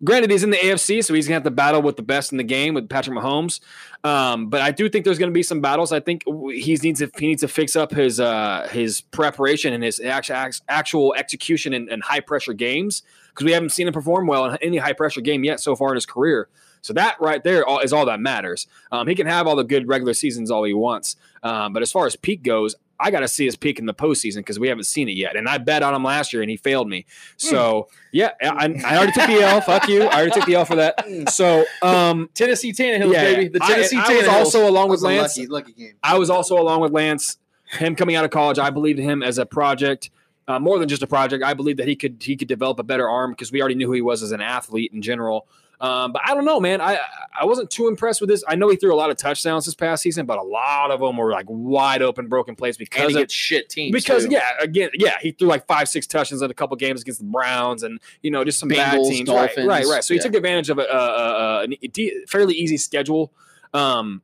Granted, 0.03 0.29
he's 0.29 0.43
in 0.43 0.51
the 0.51 0.57
AFC, 0.57 1.03
so 1.03 1.13
he's 1.13 1.27
gonna 1.27 1.35
have 1.37 1.43
to 1.43 1.51
battle 1.51 1.81
with 1.81 1.95
the 1.95 2.03
best 2.03 2.31
in 2.31 2.37
the 2.37 2.43
game 2.43 2.75
with 2.75 2.87
Patrick 2.87 3.17
Mahomes. 3.17 3.59
Um, 4.03 4.47
but 4.47 4.61
I 4.61 4.69
do 4.71 4.87
think 4.89 5.05
there's 5.05 5.17
gonna 5.17 5.31
be 5.31 5.41
some 5.41 5.59
battles. 5.59 5.91
I 5.91 5.99
think 5.99 6.23
he 6.25 6.77
needs 6.83 6.99
to 6.99 7.09
he 7.17 7.27
needs 7.27 7.41
to 7.41 7.47
fix 7.47 7.75
up 7.75 7.91
his 7.91 8.19
uh, 8.19 8.67
his 8.71 9.01
preparation 9.01 9.73
and 9.73 9.83
his 9.83 9.99
actual 9.99 11.15
execution 11.15 11.73
in, 11.73 11.89
in 11.89 12.01
high 12.01 12.19
pressure 12.19 12.53
games 12.53 13.01
because 13.29 13.45
we 13.45 13.51
haven't 13.53 13.69
seen 13.69 13.87
him 13.87 13.93
perform 13.93 14.27
well 14.27 14.45
in 14.45 14.57
any 14.61 14.77
high 14.77 14.93
pressure 14.93 15.21
game 15.21 15.43
yet 15.43 15.59
so 15.59 15.75
far 15.75 15.89
in 15.89 15.95
his 15.95 16.05
career. 16.05 16.47
So 16.81 16.93
that 16.93 17.17
right 17.19 17.43
there 17.43 17.65
is 17.83 17.91
all- 17.91 17.99
all 17.99 18.05
that 18.05 18.19
matters. 18.19 18.67
Um, 18.91 19.07
he 19.07 19.15
can 19.15 19.25
have 19.25 19.47
all 19.47 19.55
the 19.55 19.63
good 19.63 19.87
regular 19.87 20.13
seasons 20.13 20.51
all 20.51 20.63
he 20.63 20.73
wants, 20.73 21.15
um, 21.41 21.73
but 21.73 21.81
as 21.81 21.91
far 21.91 22.05
as 22.05 22.15
peak 22.15 22.43
goes, 22.43 22.75
I 22.99 23.11
got 23.11 23.19
to 23.19 23.27
see 23.27 23.45
his 23.45 23.55
peak 23.55 23.79
in 23.79 23.85
the 23.85 23.93
postseason 23.93 24.37
because 24.37 24.59
we 24.59 24.67
haven't 24.67 24.85
seen 24.85 25.07
it 25.07 25.15
yet. 25.17 25.35
And 25.35 25.47
I 25.47 25.57
bet 25.59 25.83
on 25.83 25.93
him 25.93 26.03
last 26.03 26.33
year 26.33 26.41
and 26.41 26.49
he 26.49 26.57
failed 26.57 26.89
me. 26.89 27.05
So 27.37 27.87
yeah, 28.11 28.31
I, 28.41 28.73
I 28.85 28.97
already 28.97 29.11
took 29.11 29.27
the 29.27 29.41
L. 29.41 29.61
Fuck 29.67 29.87
you. 29.87 30.03
I 30.03 30.15
already 30.15 30.31
took 30.31 30.45
the 30.45 30.55
L 30.55 30.65
for 30.65 30.75
that. 30.77 31.29
So 31.29 31.65
um, 31.81 32.29
Tennessee 32.33 32.73
Tannehill, 32.73 33.13
yeah, 33.13 33.23
baby. 33.23 33.47
The 33.49 33.63
I- 33.63 33.67
Tennessee 33.67 33.97
I, 33.97 34.15
was 34.17 34.27
also 34.27 34.67
along 34.69 34.89
with 34.89 35.01
That 35.01 35.07
was 35.07 35.15
a 35.17 35.21
Lance. 35.21 35.37
lucky, 35.37 35.47
lucky 35.47 35.73
game. 35.73 35.93
I 36.01 36.17
was 36.17 36.29
also 36.29 36.57
along 36.59 36.81
with 36.81 36.91
Lance. 36.91 37.37
Him 37.69 37.95
coming 37.95 38.15
out 38.15 38.23
of 38.23 38.31
college, 38.31 38.57
I 38.59 38.69
believed 38.69 38.97
in 38.99 39.05
him 39.09 39.21
as 39.21 39.37
a 39.37 39.45
project, 39.45 40.09
uh, 40.47 40.57
more 40.57 40.79
than 40.79 40.87
just 40.87 41.03
a 41.03 41.07
project. 41.07 41.43
I 41.43 41.53
believe 41.53 41.77
that 41.77 41.87
he 41.87 41.95
could 41.97 42.17
he 42.21 42.37
could 42.37 42.47
develop 42.47 42.79
a 42.79 42.83
better 42.83 43.09
arm 43.09 43.31
because 43.31 43.51
we 43.51 43.59
already 43.61 43.75
knew 43.75 43.87
who 43.87 43.93
he 43.93 44.01
was 44.01 44.23
as 44.23 44.31
an 44.31 44.39
athlete 44.41 44.93
in 44.93 45.01
general. 45.01 45.47
Um, 45.79 46.11
but 46.11 46.23
I 46.25 46.33
don't 46.33 46.45
know, 46.45 46.59
man. 46.59 46.81
I 46.81 46.97
I 47.39 47.45
wasn't 47.45 47.69
too 47.69 47.87
impressed 47.87 48.19
with 48.19 48.29
this. 48.29 48.43
I 48.47 48.55
know 48.55 48.67
he 48.69 48.77
threw 48.77 48.93
a 48.93 48.97
lot 48.97 49.11
of 49.11 49.17
touchdowns 49.17 49.65
this 49.65 49.75
past 49.75 50.01
season, 50.01 50.25
but 50.25 50.39
a 50.39 50.43
lot 50.43 50.89
of 50.89 50.99
them 50.99 51.17
were 51.17 51.31
like 51.31 51.45
wide 51.47 52.01
open, 52.01 52.27
broken 52.27 52.55
plays 52.55 52.77
because 52.77 53.15
of 53.15 53.31
shit 53.31 53.69
teams. 53.69 53.91
because 53.91 54.25
too. 54.25 54.31
yeah, 54.31 54.49
again, 54.59 54.89
yeah, 54.95 55.17
he 55.21 55.31
threw 55.31 55.47
like 55.47 55.67
five, 55.67 55.87
six 55.87 56.07
touchdowns 56.07 56.41
in 56.41 56.49
a 56.49 56.53
couple 56.53 56.75
games 56.77 57.01
against 57.01 57.19
the 57.19 57.27
Browns, 57.27 57.83
and 57.83 57.99
you 58.23 58.31
know 58.31 58.43
just 58.43 58.59
some 58.59 58.69
bad 58.69 59.03
teams. 59.03 59.29
Right, 59.29 59.47
Dolphins, 59.47 59.67
right, 59.67 59.85
right. 59.85 60.03
So 60.03 60.15
he 60.15 60.17
yeah. 60.17 60.23
took 60.23 60.35
advantage 60.35 60.69
of 60.71 60.79
a, 60.79 60.83
a, 60.83 61.65
a, 61.65 61.77
a 61.95 62.25
fairly 62.27 62.55
easy 62.55 62.77
schedule. 62.77 63.31
Um, 63.73 64.23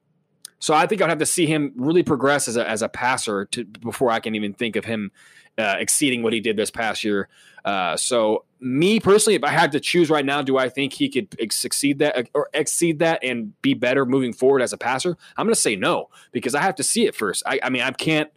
so 0.57 0.73
I 0.73 0.87
think 0.87 1.01
I'd 1.01 1.09
have 1.09 1.19
to 1.19 1.25
see 1.25 1.45
him 1.45 1.73
really 1.75 2.03
progress 2.03 2.47
as 2.47 2.57
a 2.57 2.67
as 2.67 2.81
a 2.81 2.89
passer 2.89 3.45
to, 3.45 3.65
before 3.65 4.09
I 4.09 4.19
can 4.19 4.33
even 4.33 4.53
think 4.53 4.75
of 4.75 4.85
him 4.85 5.11
uh, 5.57 5.75
exceeding 5.77 6.23
what 6.23 6.33
he 6.33 6.39
did 6.39 6.57
this 6.57 6.71
past 6.71 7.03
year. 7.03 7.27
Uh, 7.65 7.95
so 7.97 8.45
me 8.63 8.99
personally, 8.99 9.35
if 9.35 9.43
I 9.43 9.49
had 9.49 9.71
to 9.73 9.79
choose 9.79 10.09
right 10.09 10.25
now, 10.25 10.41
do 10.41 10.57
I 10.57 10.69
think 10.69 10.93
he 10.93 11.09
could 11.09 11.35
ex- 11.39 11.57
succeed 11.57 11.99
that 11.99 12.29
or 12.33 12.49
exceed 12.53 12.99
that 12.99 13.23
and 13.23 13.59
be 13.61 13.73
better 13.73 14.05
moving 14.05 14.33
forward 14.33 14.61
as 14.61 14.73
a 14.73 14.77
passer? 14.77 15.17
I'm 15.37 15.45
going 15.45 15.53
to 15.53 15.59
say 15.59 15.75
no 15.75 16.09
because 16.31 16.55
I 16.55 16.61
have 16.61 16.75
to 16.75 16.83
see 16.83 17.05
it 17.05 17.13
first. 17.13 17.43
I, 17.45 17.59
I 17.61 17.69
mean, 17.69 17.81
I 17.81 17.91
can't. 17.91 18.31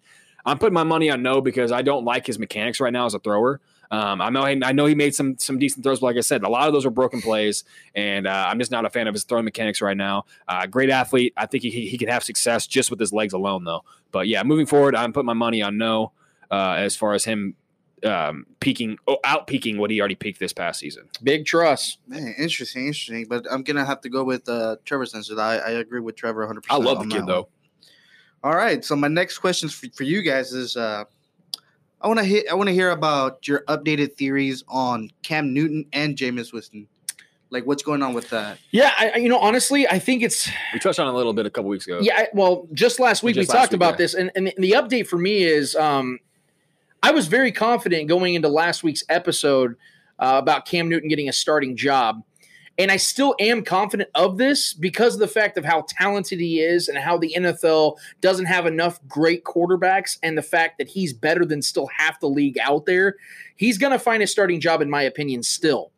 I'm 0.45 0.59
putting 0.59 0.75
my 0.75 0.85
money 0.85 1.11
on 1.11 1.23
no 1.23 1.41
because 1.41 1.73
I 1.73 1.83
don't 1.83 2.05
like 2.05 2.27
his 2.27 2.39
mechanics 2.39 2.81
right 2.81 2.93
now 2.93 3.07
as 3.07 3.15
a 3.15 3.19
thrower. 3.19 3.61
Um, 3.91 4.21
I 4.21 4.31
know 4.31 4.45
I 4.45 4.73
know 4.73 4.87
he 4.87 4.97
made 4.97 5.15
some 5.15 5.39
some 5.39 5.59
decent 5.59 5.85
throws, 5.85 6.01
but 6.01 6.07
like 6.07 6.17
I 6.17 6.21
said, 6.21 6.43
a 6.43 6.49
lot 6.49 6.67
of 6.67 6.73
those 6.73 6.85
were 6.85 6.91
broken 6.91 7.21
plays, 7.21 7.63
and 7.95 8.27
uh, 8.27 8.47
I'm 8.49 8.59
just 8.59 8.73
not 8.73 8.85
a 8.85 8.91
fan 8.91 9.07
of 9.07 9.15
his 9.15 9.23
throwing 9.23 9.45
mechanics 9.45 9.81
right 9.81 9.97
now. 9.97 10.25
Uh, 10.49 10.67
great 10.67 10.91
athlete, 10.91 11.35
I 11.37 11.47
think 11.47 11.63
he, 11.63 11.71
he 11.71 11.87
he 11.87 11.99
can 11.99 12.09
have 12.09 12.25
success 12.25 12.67
just 12.67 12.91
with 12.91 12.99
his 12.99 13.13
legs 13.13 13.33
alone, 13.33 13.63
though. 13.63 13.85
But 14.11 14.27
yeah, 14.27 14.43
moving 14.43 14.67
forward, 14.67 14.97
I'm 14.97 15.13
putting 15.13 15.27
my 15.27 15.35
money 15.35 15.63
on 15.63 15.79
no 15.79 16.13
uh, 16.51 16.75
as 16.79 16.97
far 16.97 17.13
as 17.13 17.25
him 17.25 17.55
um, 18.05 18.47
peaking, 18.61 18.99
oh, 19.09 19.19
out 19.25 19.47
peaking 19.47 19.79
what 19.79 19.91
he 19.91 20.01
already 20.01 20.15
peaked 20.15 20.39
this 20.39 20.53
past 20.53 20.81
season. 20.81 21.09
big 21.23 21.47
trust. 21.47 21.99
Man, 22.07 22.35
interesting, 22.39 22.87
interesting. 22.87 23.27
But 23.29 23.47
I'm 23.51 23.63
gonna 23.63 23.85
have 23.85 24.01
to 24.03 24.09
go 24.09 24.23
with 24.25 24.49
uh, 24.49 24.77
Trevor 24.85 25.07
Spencer. 25.07 25.39
I, 25.41 25.57
I 25.59 25.71
agree 25.71 26.01
with 26.01 26.17
Trevor 26.17 26.41
100. 26.41 26.65
I 26.71 26.77
love 26.77 27.01
the 27.01 27.15
kid 27.15 27.27
though. 27.27 27.49
All 28.45 28.55
right, 28.55 28.85
so 28.85 28.95
my 28.95 29.09
next 29.09 29.39
question 29.39 29.69
for, 29.69 29.87
for 29.95 30.05
you 30.05 30.23
guys 30.23 30.53
is 30.53 30.77
uh, 30.77 31.05
I 32.01 32.07
want 32.09 32.19
to 32.21 32.25
hit 32.25 32.47
I 32.51 32.55
want 32.55 32.69
to 32.69 32.75
hear 32.75 32.91
about 32.91 33.49
your 33.49 33.63
updated 33.67 34.15
theories 34.15 34.63
on 34.69 35.11
Cam 35.23 35.53
Newton 35.55 35.87
and 35.93 36.17
Jameis 36.17 36.53
Winston. 36.53 36.87
Like 37.51 37.65
what's 37.67 37.83
going 37.83 38.03
on 38.03 38.13
with 38.13 38.29
that? 38.31 38.59
Yeah, 38.73 38.93
I, 38.99 39.11
I- 39.15 39.17
you 39.19 39.29
know, 39.29 39.39
honestly, 39.39 39.89
I 39.89 39.99
think 39.99 40.23
it's 40.23 40.49
We 40.73 40.79
touched 40.81 40.99
on 41.01 41.07
a 41.07 41.13
little 41.17 41.33
bit 41.33 41.47
a 41.47 41.51
couple 41.51 41.71
weeks 41.71 41.87
ago. 41.87 42.01
Yeah, 42.03 42.15
I- 42.19 42.29
well, 42.35 42.69
just 42.73 43.01
last 43.01 43.23
week 43.23 43.37
Just 43.37 43.49
we 43.49 43.55
last 43.55 43.63
talked 43.65 43.73
week, 43.73 43.79
about 43.79 43.93
yeah. 43.93 43.97
this, 43.99 44.15
and, 44.15 44.31
and 44.35 44.53
the 44.59 44.73
update 44.73 45.07
for 45.07 45.17
me 45.17 45.43
is 45.45 45.75
um, 45.77 46.19
I 47.07 47.13
was 47.13 47.29
very 47.29 47.53
confident 47.53 48.09
going 48.09 48.35
into 48.35 48.49
last 48.49 48.83
week's 48.83 49.05
episode 49.09 49.77
uh, 50.19 50.41
about 50.43 50.67
Cam 50.67 50.89
Newton 50.89 51.09
getting 51.09 51.29
a 51.29 51.33
starting 51.33 51.77
job. 51.77 52.25
And 52.79 52.91
I 52.91 52.97
still 52.97 53.37
am 53.39 53.63
confident 53.63 54.11
of 54.17 54.39
this 54.39 54.73
because 54.73 55.15
of 55.15 55.21
the 55.21 55.29
fact 55.29 55.57
of 55.57 55.65
how 55.65 55.85
talented 55.89 56.41
he 56.41 56.59
is 56.59 56.89
and 56.89 56.99
how 56.99 57.17
the 57.17 57.33
NFL 57.37 57.99
doesn't 58.23 58.47
have 58.47 58.67
enough 58.67 58.99
great 59.07 59.45
quarterbacks 59.45 60.19
and 60.25 60.37
the 60.37 60.43
fact 60.43 60.79
that 60.79 60.89
he's 60.89 61.13
better 61.13 61.45
than 61.45 61.63
still 61.63 61.89
half 61.97 62.19
the 62.19 62.29
league 62.29 62.59
out 62.59 62.87
there. 62.87 63.15
He's 63.55 63.79
going 63.79 63.93
to 63.93 64.01
find 64.01 64.21
a 64.21 64.27
starting 64.27 64.59
job, 64.59 64.83
in 64.83 64.91
my 64.91 65.03
opinion, 65.03 65.45
still. 65.45 65.93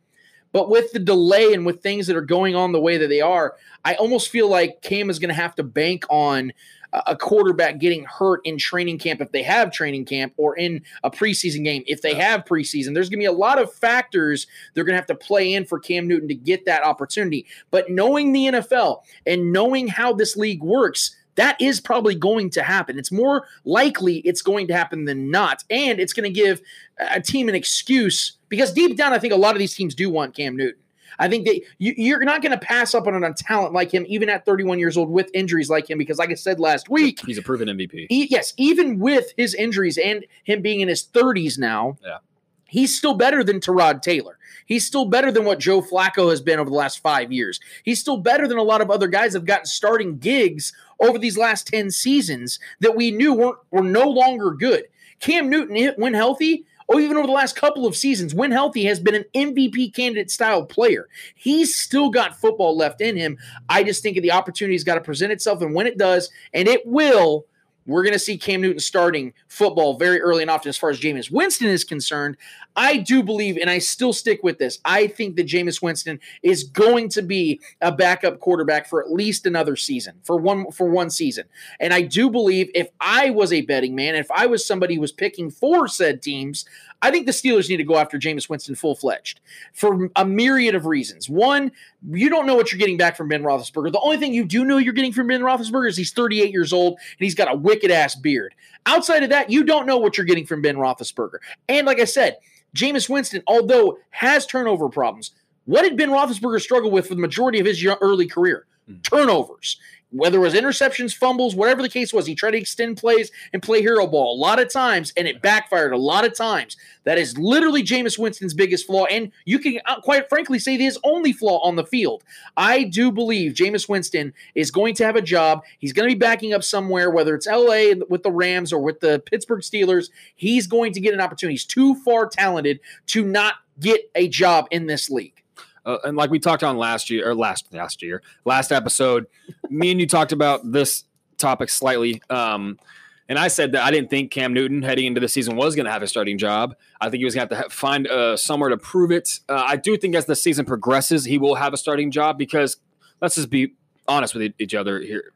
But 0.52 0.68
with 0.68 0.92
the 0.92 0.98
delay 0.98 1.54
and 1.54 1.64
with 1.64 1.82
things 1.82 2.06
that 2.08 2.16
are 2.16 2.20
going 2.20 2.54
on 2.54 2.72
the 2.72 2.80
way 2.82 2.98
that 2.98 3.08
they 3.08 3.22
are, 3.22 3.56
I 3.82 3.94
almost 3.94 4.28
feel 4.28 4.50
like 4.50 4.82
Cam 4.82 5.08
is 5.08 5.18
going 5.18 5.28
to 5.28 5.34
have 5.34 5.54
to 5.54 5.62
bank 5.62 6.04
on 6.10 6.52
a 6.92 7.16
quarterback 7.16 7.78
getting 7.78 8.04
hurt 8.04 8.40
in 8.44 8.56
training 8.56 8.98
camp 8.98 9.20
if 9.20 9.30
they 9.32 9.42
have 9.42 9.70
training 9.70 10.04
camp 10.04 10.32
or 10.36 10.56
in 10.56 10.82
a 11.04 11.10
preseason 11.10 11.62
game 11.62 11.82
if 11.86 12.02
they 12.02 12.14
have 12.14 12.44
preseason. 12.44 12.94
There's 12.94 13.08
going 13.08 13.18
to 13.18 13.22
be 13.22 13.26
a 13.26 13.32
lot 13.32 13.60
of 13.60 13.72
factors 13.72 14.46
they're 14.72 14.84
going 14.84 14.94
to 14.94 15.00
have 15.00 15.06
to 15.06 15.14
play 15.14 15.52
in 15.52 15.64
for 15.64 15.78
Cam 15.78 16.08
Newton 16.08 16.28
to 16.28 16.34
get 16.34 16.64
that 16.64 16.84
opportunity. 16.84 17.46
But 17.70 17.90
knowing 17.90 18.32
the 18.32 18.46
NFL 18.46 19.02
and 19.26 19.52
knowing 19.52 19.88
how 19.88 20.12
this 20.12 20.36
league 20.36 20.62
works, 20.62 21.14
that 21.34 21.60
is 21.60 21.80
probably 21.80 22.16
going 22.16 22.50
to 22.50 22.62
happen. 22.62 22.98
It's 22.98 23.12
more 23.12 23.46
likely 23.64 24.16
it's 24.18 24.42
going 24.42 24.66
to 24.68 24.74
happen 24.74 25.04
than 25.04 25.30
not. 25.30 25.62
And 25.70 26.00
it's 26.00 26.12
going 26.12 26.24
to 26.24 26.30
give 26.30 26.60
a 26.98 27.20
team 27.20 27.48
an 27.48 27.54
excuse 27.54 28.32
because 28.48 28.72
deep 28.72 28.96
down, 28.96 29.12
I 29.12 29.18
think 29.18 29.32
a 29.32 29.36
lot 29.36 29.54
of 29.54 29.60
these 29.60 29.74
teams 29.74 29.94
do 29.94 30.10
want 30.10 30.34
Cam 30.34 30.56
Newton. 30.56 30.80
I 31.18 31.28
think 31.28 31.46
that 31.46 31.60
you, 31.78 31.94
you're 31.96 32.24
not 32.24 32.42
going 32.42 32.52
to 32.52 32.58
pass 32.58 32.94
up 32.94 33.06
on 33.06 33.22
a 33.24 33.32
talent 33.34 33.72
like 33.72 33.92
him, 33.92 34.04
even 34.08 34.28
at 34.28 34.44
31 34.46 34.78
years 34.78 34.96
old 34.96 35.10
with 35.10 35.30
injuries 35.34 35.68
like 35.68 35.88
him, 35.90 35.98
because, 35.98 36.18
like 36.18 36.30
I 36.30 36.34
said 36.34 36.60
last 36.60 36.88
week, 36.88 37.20
He's 37.26 37.38
a 37.38 37.42
proven 37.42 37.68
MVP. 37.68 38.06
e- 38.10 38.28
yes, 38.30 38.54
even 38.56 38.98
with 38.98 39.32
his 39.36 39.54
injuries 39.54 39.98
and 39.98 40.24
him 40.44 40.62
being 40.62 40.80
in 40.80 40.88
his 40.88 41.02
30s 41.04 41.58
now, 41.58 41.96
Yeah. 42.04 42.18
he's 42.66 42.96
still 42.96 43.14
better 43.14 43.42
than 43.42 43.60
Tyrod 43.60 44.02
Taylor. 44.02 44.38
He's 44.66 44.84
still 44.86 45.06
better 45.06 45.32
than 45.32 45.44
what 45.46 45.58
Joe 45.58 45.80
Flacco 45.80 46.28
has 46.30 46.42
been 46.42 46.58
over 46.58 46.68
the 46.68 46.76
last 46.76 46.98
five 47.00 47.32
years. 47.32 47.58
He's 47.84 47.98
still 48.00 48.18
better 48.18 48.46
than 48.46 48.58
a 48.58 48.62
lot 48.62 48.82
of 48.82 48.90
other 48.90 49.08
guys 49.08 49.32
have 49.32 49.46
gotten 49.46 49.64
starting 49.64 50.18
gigs 50.18 50.72
over 51.00 51.18
these 51.18 51.38
last 51.38 51.66
10 51.68 51.90
seasons 51.90 52.58
that 52.80 52.94
we 52.94 53.10
knew 53.10 53.32
weren't 53.32 53.56
were 53.70 53.82
no 53.82 54.08
longer 54.08 54.50
good. 54.50 54.84
Cam 55.20 55.48
Newton, 55.48 55.94
when 55.96 56.12
healthy, 56.14 56.64
or 56.88 57.00
even 57.00 57.18
over 57.18 57.26
the 57.26 57.32
last 57.32 57.54
couple 57.54 57.86
of 57.86 57.94
seasons, 57.94 58.34
when 58.34 58.50
healthy, 58.50 58.84
has 58.84 58.98
been 58.98 59.14
an 59.14 59.24
MVP 59.34 59.94
candidate 59.94 60.30
style 60.30 60.64
player. 60.64 61.06
He's 61.34 61.76
still 61.76 62.10
got 62.10 62.40
football 62.40 62.76
left 62.76 63.00
in 63.00 63.16
him. 63.16 63.38
I 63.68 63.84
just 63.84 64.02
think 64.02 64.20
the 64.20 64.32
opportunity's 64.32 64.84
got 64.84 64.94
to 64.94 65.00
present 65.02 65.30
itself, 65.30 65.60
and 65.60 65.74
when 65.74 65.86
it 65.86 65.98
does, 65.98 66.30
and 66.54 66.66
it 66.66 66.86
will, 66.86 67.46
we're 67.88 68.02
going 68.02 68.12
to 68.12 68.18
see 68.18 68.36
Cam 68.36 68.60
Newton 68.60 68.78
starting 68.78 69.32
football 69.48 69.96
very 69.96 70.20
early 70.20 70.42
and 70.42 70.50
often 70.50 70.68
as 70.68 70.76
far 70.76 70.90
as 70.90 71.00
Jameis 71.00 71.30
Winston 71.30 71.68
is 71.68 71.84
concerned. 71.84 72.36
I 72.76 72.98
do 72.98 73.22
believe, 73.22 73.56
and 73.56 73.68
I 73.68 73.78
still 73.78 74.12
stick 74.12 74.40
with 74.42 74.58
this, 74.58 74.78
I 74.84 75.08
think 75.08 75.36
that 75.36 75.46
Jameis 75.46 75.82
Winston 75.82 76.20
is 76.42 76.62
going 76.62 77.08
to 77.10 77.22
be 77.22 77.60
a 77.80 77.90
backup 77.90 78.38
quarterback 78.38 78.86
for 78.86 79.02
at 79.02 79.10
least 79.10 79.46
another 79.46 79.74
season, 79.74 80.20
for 80.22 80.36
one 80.36 80.70
for 80.70 80.88
one 80.88 81.10
season. 81.10 81.46
And 81.80 81.92
I 81.92 82.02
do 82.02 82.30
believe 82.30 82.70
if 82.74 82.88
I 83.00 83.30
was 83.30 83.52
a 83.52 83.62
betting 83.62 83.96
man, 83.96 84.14
if 84.14 84.30
I 84.30 84.46
was 84.46 84.64
somebody 84.64 84.94
who 84.94 85.00
was 85.00 85.10
picking 85.10 85.50
for 85.50 85.88
said 85.88 86.22
teams, 86.22 86.66
I 87.00 87.10
think 87.10 87.26
the 87.26 87.32
Steelers 87.32 87.68
need 87.68 87.76
to 87.76 87.84
go 87.84 87.96
after 87.96 88.18
Jameis 88.18 88.48
Winston 88.48 88.74
full 88.74 88.96
fledged 88.96 89.40
for 89.72 90.10
a 90.16 90.24
myriad 90.24 90.74
of 90.74 90.86
reasons. 90.86 91.28
One, 91.28 91.70
you 92.10 92.28
don't 92.28 92.46
know 92.46 92.56
what 92.56 92.72
you're 92.72 92.78
getting 92.78 92.96
back 92.96 93.16
from 93.16 93.28
Ben 93.28 93.42
Roethlisberger. 93.42 93.92
The 93.92 94.00
only 94.00 94.16
thing 94.16 94.34
you 94.34 94.44
do 94.44 94.64
know 94.64 94.78
you're 94.78 94.92
getting 94.92 95.12
from 95.12 95.28
Ben 95.28 95.42
Roethlisberger 95.42 95.88
is 95.88 95.96
he's 95.96 96.12
38 96.12 96.52
years 96.52 96.72
old 96.72 96.94
and 96.94 97.24
he's 97.24 97.34
got 97.36 97.52
a 97.52 97.56
wicked 97.56 97.90
ass 97.90 98.14
beard. 98.16 98.54
Outside 98.86 99.22
of 99.22 99.30
that, 99.30 99.50
you 99.50 99.62
don't 99.62 99.86
know 99.86 99.98
what 99.98 100.16
you're 100.16 100.26
getting 100.26 100.46
from 100.46 100.60
Ben 100.60 100.76
Roethlisberger. 100.76 101.38
And 101.68 101.86
like 101.86 102.00
I 102.00 102.04
said, 102.04 102.38
Jameis 102.74 103.08
Winston, 103.08 103.42
although 103.46 103.98
has 104.10 104.44
turnover 104.44 104.88
problems, 104.88 105.32
what 105.66 105.82
did 105.82 105.96
Ben 105.96 106.10
Roethlisberger 106.10 106.60
struggle 106.60 106.90
with 106.90 107.06
for 107.06 107.14
the 107.14 107.20
majority 107.20 107.60
of 107.60 107.66
his 107.66 107.84
early 108.00 108.26
career? 108.26 108.66
Hmm. 108.86 108.96
Turnovers. 109.02 109.78
Whether 110.10 110.38
it 110.38 110.40
was 110.40 110.54
interceptions, 110.54 111.14
fumbles, 111.14 111.54
whatever 111.54 111.82
the 111.82 111.88
case 111.88 112.14
was, 112.14 112.26
he 112.26 112.34
tried 112.34 112.52
to 112.52 112.58
extend 112.58 112.96
plays 112.96 113.30
and 113.52 113.62
play 113.62 113.82
hero 113.82 114.06
ball 114.06 114.34
a 114.34 114.40
lot 114.40 114.58
of 114.58 114.72
times, 114.72 115.12
and 115.18 115.28
it 115.28 115.42
backfired 115.42 115.92
a 115.92 115.98
lot 115.98 116.24
of 116.24 116.34
times. 116.34 116.78
That 117.04 117.18
is 117.18 117.36
literally 117.36 117.82
Jameis 117.82 118.18
Winston's 118.18 118.54
biggest 118.54 118.86
flaw, 118.86 119.04
and 119.04 119.32
you 119.44 119.58
can 119.58 119.80
uh, 119.84 120.00
quite 120.00 120.28
frankly 120.30 120.58
say 120.58 120.78
his 120.78 120.98
only 121.04 121.32
flaw 121.32 121.58
on 121.58 121.76
the 121.76 121.84
field. 121.84 122.24
I 122.56 122.84
do 122.84 123.12
believe 123.12 123.52
Jameis 123.52 123.86
Winston 123.86 124.32
is 124.54 124.70
going 124.70 124.94
to 124.94 125.04
have 125.04 125.16
a 125.16 125.22
job. 125.22 125.62
He's 125.78 125.92
going 125.92 126.08
to 126.08 126.14
be 126.14 126.18
backing 126.18 126.54
up 126.54 126.64
somewhere, 126.64 127.10
whether 127.10 127.34
it's 127.34 127.46
LA 127.46 127.92
with 128.08 128.22
the 128.22 128.32
Rams 128.32 128.72
or 128.72 128.80
with 128.80 129.00
the 129.00 129.22
Pittsburgh 129.26 129.60
Steelers. 129.60 130.08
He's 130.36 130.66
going 130.66 130.94
to 130.94 131.00
get 131.00 131.12
an 131.12 131.20
opportunity. 131.20 131.54
He's 131.54 131.66
too 131.66 131.94
far 131.96 132.26
talented 132.28 132.80
to 133.08 133.24
not 133.24 133.56
get 133.78 134.10
a 134.14 134.28
job 134.28 134.68
in 134.70 134.86
this 134.86 135.10
league. 135.10 135.42
Uh, 135.88 135.98
and 136.04 136.16
like 136.16 136.30
we 136.30 136.38
talked 136.38 136.62
on 136.62 136.76
last 136.76 137.08
year 137.08 137.28
or 137.28 137.34
last 137.34 137.72
last 137.72 138.02
year, 138.02 138.22
last 138.44 138.70
episode, 138.70 139.26
me 139.70 139.90
and 139.90 139.98
you 139.98 140.06
talked 140.06 140.32
about 140.32 140.70
this 140.70 141.04
topic 141.38 141.70
slightly. 141.70 142.22
Um, 142.28 142.78
and 143.26 143.38
I 143.38 143.48
said 143.48 143.72
that 143.72 143.82
I 143.82 143.90
didn't 143.90 144.10
think 144.10 144.30
Cam 144.30 144.52
Newton 144.52 144.82
heading 144.82 145.06
into 145.06 145.20
the 145.20 145.28
season 145.28 145.56
was 145.56 145.74
going 145.74 145.86
to 145.86 145.92
have 145.92 146.02
a 146.02 146.06
starting 146.06 146.36
job. 146.36 146.74
I 147.00 147.08
think 147.08 147.20
he 147.20 147.24
was 147.24 147.34
going 147.34 147.48
to 147.48 147.56
have 147.56 147.68
to 147.68 147.70
find 147.70 148.06
uh, 148.06 148.36
somewhere 148.36 148.68
to 148.68 148.76
prove 148.76 149.10
it. 149.10 149.40
Uh, 149.48 149.64
I 149.66 149.76
do 149.76 149.96
think 149.96 150.14
as 150.14 150.26
the 150.26 150.36
season 150.36 150.66
progresses, 150.66 151.24
he 151.24 151.38
will 151.38 151.54
have 151.54 151.72
a 151.72 151.78
starting 151.78 152.10
job 152.10 152.36
because 152.36 152.76
let's 153.22 153.34
just 153.34 153.50
be 153.50 153.74
honest 154.06 154.34
with 154.34 154.52
each 154.58 154.74
other 154.74 155.00
here. 155.00 155.32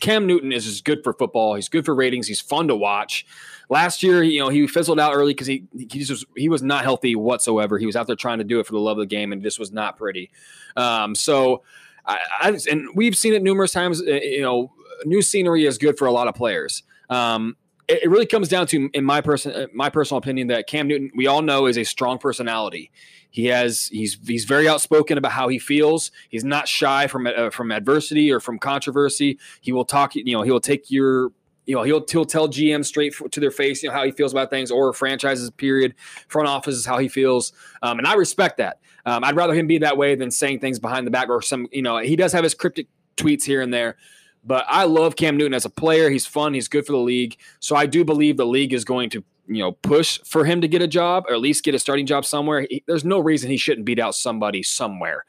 Cam 0.00 0.26
Newton 0.26 0.52
is 0.52 0.64
just 0.64 0.84
good 0.84 1.04
for 1.04 1.12
football. 1.12 1.54
He's 1.54 1.68
good 1.68 1.84
for 1.84 1.94
ratings. 1.94 2.26
He's 2.26 2.40
fun 2.40 2.68
to 2.68 2.76
watch. 2.76 3.26
Last 3.68 4.02
year, 4.02 4.22
you 4.22 4.40
know, 4.40 4.48
he 4.48 4.66
fizzled 4.66 4.98
out 4.98 5.14
early 5.14 5.32
because 5.32 5.46
he 5.46 5.64
he 5.78 5.86
just 5.86 6.10
was 6.10 6.24
he 6.36 6.48
was 6.48 6.62
not 6.62 6.82
healthy 6.82 7.14
whatsoever. 7.14 7.78
He 7.78 7.86
was 7.86 7.96
out 7.96 8.06
there 8.06 8.16
trying 8.16 8.38
to 8.38 8.44
do 8.44 8.58
it 8.58 8.66
for 8.66 8.72
the 8.72 8.80
love 8.80 8.98
of 8.98 9.02
the 9.02 9.06
game, 9.06 9.32
and 9.32 9.42
this 9.42 9.58
was 9.58 9.70
not 9.70 9.96
pretty. 9.96 10.30
Um, 10.76 11.14
so, 11.14 11.62
I, 12.04 12.18
I 12.40 12.58
and 12.70 12.88
we've 12.94 13.16
seen 13.16 13.34
it 13.34 13.42
numerous 13.42 13.72
times. 13.72 14.00
uh, 14.00 14.06
You 14.06 14.42
know, 14.42 14.72
new 15.04 15.22
scenery 15.22 15.66
is 15.66 15.78
good 15.78 15.98
for 15.98 16.06
a 16.06 16.12
lot 16.12 16.28
of 16.28 16.34
players. 16.34 16.82
Um, 17.08 17.56
it, 17.88 18.08
really 18.08 18.26
comes 18.26 18.48
down 18.48 18.66
to, 18.68 18.88
in 18.94 19.04
my 19.04 19.20
person, 19.20 19.52
uh, 19.52 19.66
my 19.74 19.90
personal 19.90 20.18
opinion, 20.18 20.48
that 20.48 20.66
Cam 20.66 20.86
Newton, 20.86 21.10
we 21.14 21.26
all 21.26 21.42
know, 21.42 21.66
is 21.66 21.76
a 21.76 21.84
strong 21.84 22.18
personality. 22.18 22.90
He 23.30 23.46
has 23.46 23.86
he's 23.88 24.18
he's 24.26 24.44
very 24.44 24.68
outspoken 24.68 25.16
about 25.16 25.32
how 25.32 25.48
he 25.48 25.58
feels. 25.58 26.10
He's 26.28 26.44
not 26.44 26.68
shy 26.68 27.06
from 27.06 27.26
uh, 27.26 27.50
from 27.50 27.70
adversity 27.70 28.30
or 28.32 28.40
from 28.40 28.58
controversy. 28.58 29.38
He 29.60 29.72
will 29.72 29.84
talk. 29.84 30.14
You 30.16 30.36
know, 30.36 30.42
he 30.42 30.50
will 30.50 30.60
take 30.60 30.90
your 30.90 31.30
you 31.66 31.76
know 31.76 31.82
he'll 31.82 32.04
he'll 32.10 32.24
tell 32.24 32.48
GM 32.48 32.84
straight 32.84 33.14
to 33.30 33.40
their 33.40 33.52
face, 33.52 33.82
you 33.82 33.88
know 33.88 33.94
how 33.94 34.04
he 34.04 34.10
feels 34.10 34.32
about 34.32 34.50
things, 34.50 34.72
or 34.72 34.92
franchises 34.92 35.50
period, 35.50 35.94
front 36.26 36.48
office 36.48 36.74
is 36.74 36.84
how 36.84 36.98
he 36.98 37.08
feels, 37.08 37.52
um, 37.82 37.98
and 37.98 38.08
I 38.08 38.14
respect 38.14 38.56
that. 38.58 38.80
Um, 39.06 39.22
I'd 39.22 39.36
rather 39.36 39.54
him 39.54 39.66
be 39.66 39.78
that 39.78 39.96
way 39.96 40.16
than 40.16 40.30
saying 40.30 40.58
things 40.58 40.78
behind 40.78 41.06
the 41.06 41.12
back 41.12 41.28
or 41.28 41.40
some 41.40 41.68
you 41.70 41.82
know 41.82 41.98
he 41.98 42.16
does 42.16 42.32
have 42.32 42.42
his 42.42 42.54
cryptic 42.54 42.88
tweets 43.16 43.44
here 43.44 43.60
and 43.60 43.72
there, 43.72 43.96
but 44.44 44.64
I 44.68 44.84
love 44.84 45.14
Cam 45.14 45.36
Newton 45.36 45.54
as 45.54 45.64
a 45.64 45.70
player. 45.70 46.10
He's 46.10 46.26
fun. 46.26 46.54
He's 46.54 46.66
good 46.66 46.86
for 46.86 46.92
the 46.92 46.98
league. 46.98 47.36
So 47.60 47.76
I 47.76 47.86
do 47.86 48.04
believe 48.04 48.36
the 48.36 48.46
league 48.46 48.72
is 48.72 48.84
going 48.84 49.10
to 49.10 49.22
you 49.50 49.62
know 49.62 49.72
push 49.72 50.20
for 50.24 50.44
him 50.44 50.60
to 50.60 50.68
get 50.68 50.80
a 50.80 50.88
job 50.88 51.24
or 51.28 51.34
at 51.34 51.40
least 51.40 51.64
get 51.64 51.74
a 51.74 51.78
starting 51.78 52.06
job 52.06 52.24
somewhere. 52.24 52.66
He- 52.70 52.84
there's 52.86 53.04
no 53.04 53.18
reason 53.18 53.50
he 53.50 53.56
shouldn't 53.56 53.84
beat 53.84 53.98
out 53.98 54.14
somebody 54.14 54.62
somewhere. 54.62 55.24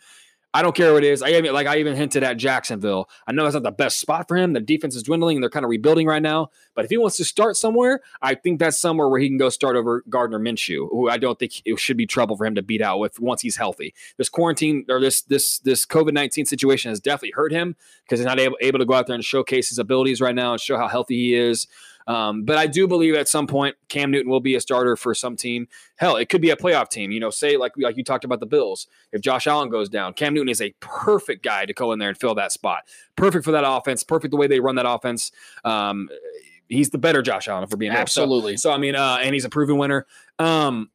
I 0.53 0.61
don't 0.61 0.75
care 0.75 0.91
what 0.93 1.05
it 1.05 1.11
is. 1.11 1.21
I 1.21 1.29
even 1.29 1.53
like 1.53 1.65
I 1.65 1.77
even 1.77 1.95
hinted 1.95 2.23
at 2.23 2.35
Jacksonville. 2.35 3.09
I 3.25 3.31
know 3.31 3.43
that's 3.43 3.53
not 3.53 3.63
the 3.63 3.71
best 3.71 3.99
spot 3.99 4.27
for 4.27 4.35
him. 4.35 4.51
The 4.51 4.59
defense 4.59 4.97
is 4.97 5.03
dwindling 5.03 5.37
and 5.37 5.43
they're 5.43 5.49
kind 5.49 5.63
of 5.63 5.69
rebuilding 5.69 6.07
right 6.07 6.21
now. 6.21 6.49
But 6.75 6.83
if 6.83 6.91
he 6.91 6.97
wants 6.97 7.15
to 7.17 7.23
start 7.23 7.55
somewhere, 7.55 8.01
I 8.21 8.35
think 8.35 8.59
that's 8.59 8.77
somewhere 8.77 9.07
where 9.07 9.19
he 9.21 9.29
can 9.29 9.37
go 9.37 9.47
start 9.47 9.77
over 9.77 10.03
Gardner 10.09 10.39
Minshew, 10.39 10.89
who 10.89 11.09
I 11.09 11.17
don't 11.17 11.39
think 11.39 11.61
it 11.63 11.79
should 11.79 11.95
be 11.95 12.05
trouble 12.05 12.35
for 12.35 12.45
him 12.45 12.55
to 12.55 12.61
beat 12.61 12.81
out 12.81 12.99
with 12.99 13.17
once 13.17 13.41
he's 13.41 13.55
healthy. 13.55 13.93
This 14.17 14.27
quarantine 14.27 14.85
or 14.89 14.99
this 14.99 15.21
this 15.21 15.59
this 15.59 15.85
COVID 15.85 16.11
nineteen 16.11 16.45
situation 16.45 16.89
has 16.89 16.99
definitely 16.99 17.31
hurt 17.31 17.53
him 17.53 17.77
because 18.03 18.19
he's 18.19 18.25
not 18.27 18.39
able, 18.39 18.57
able 18.59 18.79
to 18.79 18.85
go 18.85 18.95
out 18.95 19.07
there 19.07 19.15
and 19.15 19.23
showcase 19.23 19.69
his 19.69 19.79
abilities 19.79 20.19
right 20.19 20.35
now 20.35 20.51
and 20.51 20.59
show 20.59 20.77
how 20.77 20.89
healthy 20.89 21.15
he 21.15 21.33
is. 21.33 21.65
Um, 22.07 22.43
but 22.43 22.57
I 22.57 22.67
do 22.67 22.87
believe 22.87 23.15
at 23.15 23.27
some 23.27 23.47
point 23.47 23.75
Cam 23.89 24.11
Newton 24.11 24.29
will 24.29 24.39
be 24.39 24.55
a 24.55 24.61
starter 24.61 24.95
for 24.95 25.13
some 25.13 25.35
team. 25.35 25.67
Hell, 25.97 26.15
it 26.17 26.29
could 26.29 26.41
be 26.41 26.49
a 26.49 26.55
playoff 26.55 26.89
team. 26.89 27.11
You 27.11 27.19
know, 27.19 27.29
say 27.29 27.57
like 27.57 27.73
like 27.77 27.97
you 27.97 28.03
talked 28.03 28.23
about 28.25 28.39
the 28.39 28.45
Bills. 28.45 28.87
If 29.11 29.21
Josh 29.21 29.47
Allen 29.47 29.69
goes 29.69 29.89
down, 29.89 30.13
Cam 30.13 30.33
Newton 30.33 30.49
is 30.49 30.61
a 30.61 30.73
perfect 30.79 31.43
guy 31.43 31.65
to 31.65 31.73
go 31.73 31.91
in 31.91 31.99
there 31.99 32.09
and 32.09 32.17
fill 32.17 32.35
that 32.35 32.51
spot. 32.51 32.83
Perfect 33.15 33.45
for 33.45 33.51
that 33.51 33.63
offense. 33.67 34.03
Perfect 34.03 34.31
the 34.31 34.37
way 34.37 34.47
they 34.47 34.59
run 34.59 34.75
that 34.75 34.89
offense. 34.89 35.31
Um, 35.63 36.09
he's 36.69 36.89
the 36.89 36.97
better 36.97 37.21
Josh 37.21 37.47
Allen, 37.47 37.67
for 37.67 37.77
being 37.77 37.91
real. 37.91 37.97
So- 38.07 38.23
Absolutely. 38.23 38.57
So, 38.57 38.71
I 38.71 38.77
mean, 38.77 38.95
uh, 38.95 39.19
and 39.21 39.33
he's 39.33 39.45
a 39.45 39.49
proven 39.49 39.77
winner. 39.77 40.05
Um, 40.39 40.89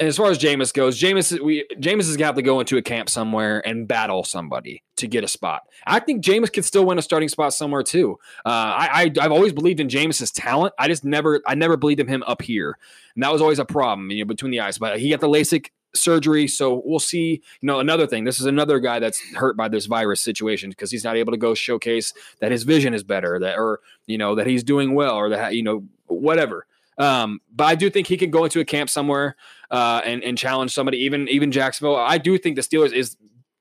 and 0.00 0.08
as 0.08 0.16
far 0.16 0.30
as 0.30 0.38
Jameis 0.38 0.74
goes, 0.74 1.00
Jameis 1.00 1.38
we 1.40 1.64
Jameis 1.76 2.00
is 2.00 2.16
gonna 2.16 2.26
have 2.26 2.34
to 2.34 2.42
go 2.42 2.58
into 2.58 2.76
a 2.76 2.82
camp 2.82 3.08
somewhere 3.08 3.66
and 3.66 3.86
battle 3.86 4.24
somebody 4.24 4.82
to 4.96 5.06
get 5.06 5.22
a 5.22 5.28
spot. 5.28 5.62
I 5.86 6.00
think 6.00 6.24
Jameis 6.24 6.52
could 6.52 6.64
still 6.64 6.84
win 6.84 6.98
a 6.98 7.02
starting 7.02 7.28
spot 7.28 7.54
somewhere 7.54 7.84
too. 7.84 8.18
Uh, 8.44 8.48
I, 8.48 8.88
I 8.92 9.24
I've 9.24 9.32
always 9.32 9.52
believed 9.52 9.78
in 9.78 9.88
Jameis's 9.88 10.32
talent. 10.32 10.74
I 10.78 10.88
just 10.88 11.04
never 11.04 11.40
I 11.46 11.54
never 11.54 11.76
believed 11.76 12.00
in 12.00 12.08
him 12.08 12.24
up 12.26 12.42
here, 12.42 12.76
and 13.14 13.22
that 13.22 13.32
was 13.32 13.40
always 13.40 13.60
a 13.60 13.64
problem, 13.64 14.10
you 14.10 14.24
know, 14.24 14.28
between 14.28 14.50
the 14.50 14.60
eyes. 14.60 14.78
But 14.78 14.98
he 14.98 15.10
got 15.10 15.20
the 15.20 15.28
LASIK 15.28 15.70
surgery, 15.94 16.48
so 16.48 16.82
we'll 16.84 16.98
see. 16.98 17.40
You 17.60 17.66
know, 17.66 17.78
another 17.78 18.08
thing. 18.08 18.24
This 18.24 18.40
is 18.40 18.46
another 18.46 18.80
guy 18.80 18.98
that's 18.98 19.20
hurt 19.34 19.56
by 19.56 19.68
this 19.68 19.86
virus 19.86 20.20
situation 20.20 20.70
because 20.70 20.90
he's 20.90 21.04
not 21.04 21.16
able 21.16 21.30
to 21.30 21.38
go 21.38 21.54
showcase 21.54 22.12
that 22.40 22.50
his 22.50 22.64
vision 22.64 22.94
is 22.94 23.04
better, 23.04 23.38
that 23.38 23.58
or 23.58 23.78
you 24.06 24.18
know 24.18 24.34
that 24.34 24.48
he's 24.48 24.64
doing 24.64 24.94
well, 24.94 25.14
or 25.14 25.28
that 25.28 25.54
you 25.54 25.62
know 25.62 25.84
whatever. 26.06 26.66
Um, 26.98 27.40
but 27.54 27.64
I 27.64 27.74
do 27.74 27.90
think 27.90 28.06
he 28.06 28.16
can 28.16 28.30
go 28.30 28.44
into 28.44 28.60
a 28.60 28.64
camp 28.64 28.88
somewhere 28.88 29.36
uh, 29.70 30.00
and 30.04 30.22
and 30.22 30.36
challenge 30.38 30.72
somebody, 30.72 30.98
even 30.98 31.28
even 31.28 31.50
Jacksonville. 31.52 31.96
I 31.96 32.18
do 32.18 32.38
think 32.38 32.56
the 32.56 32.62
Steelers 32.62 32.92
is 32.92 33.16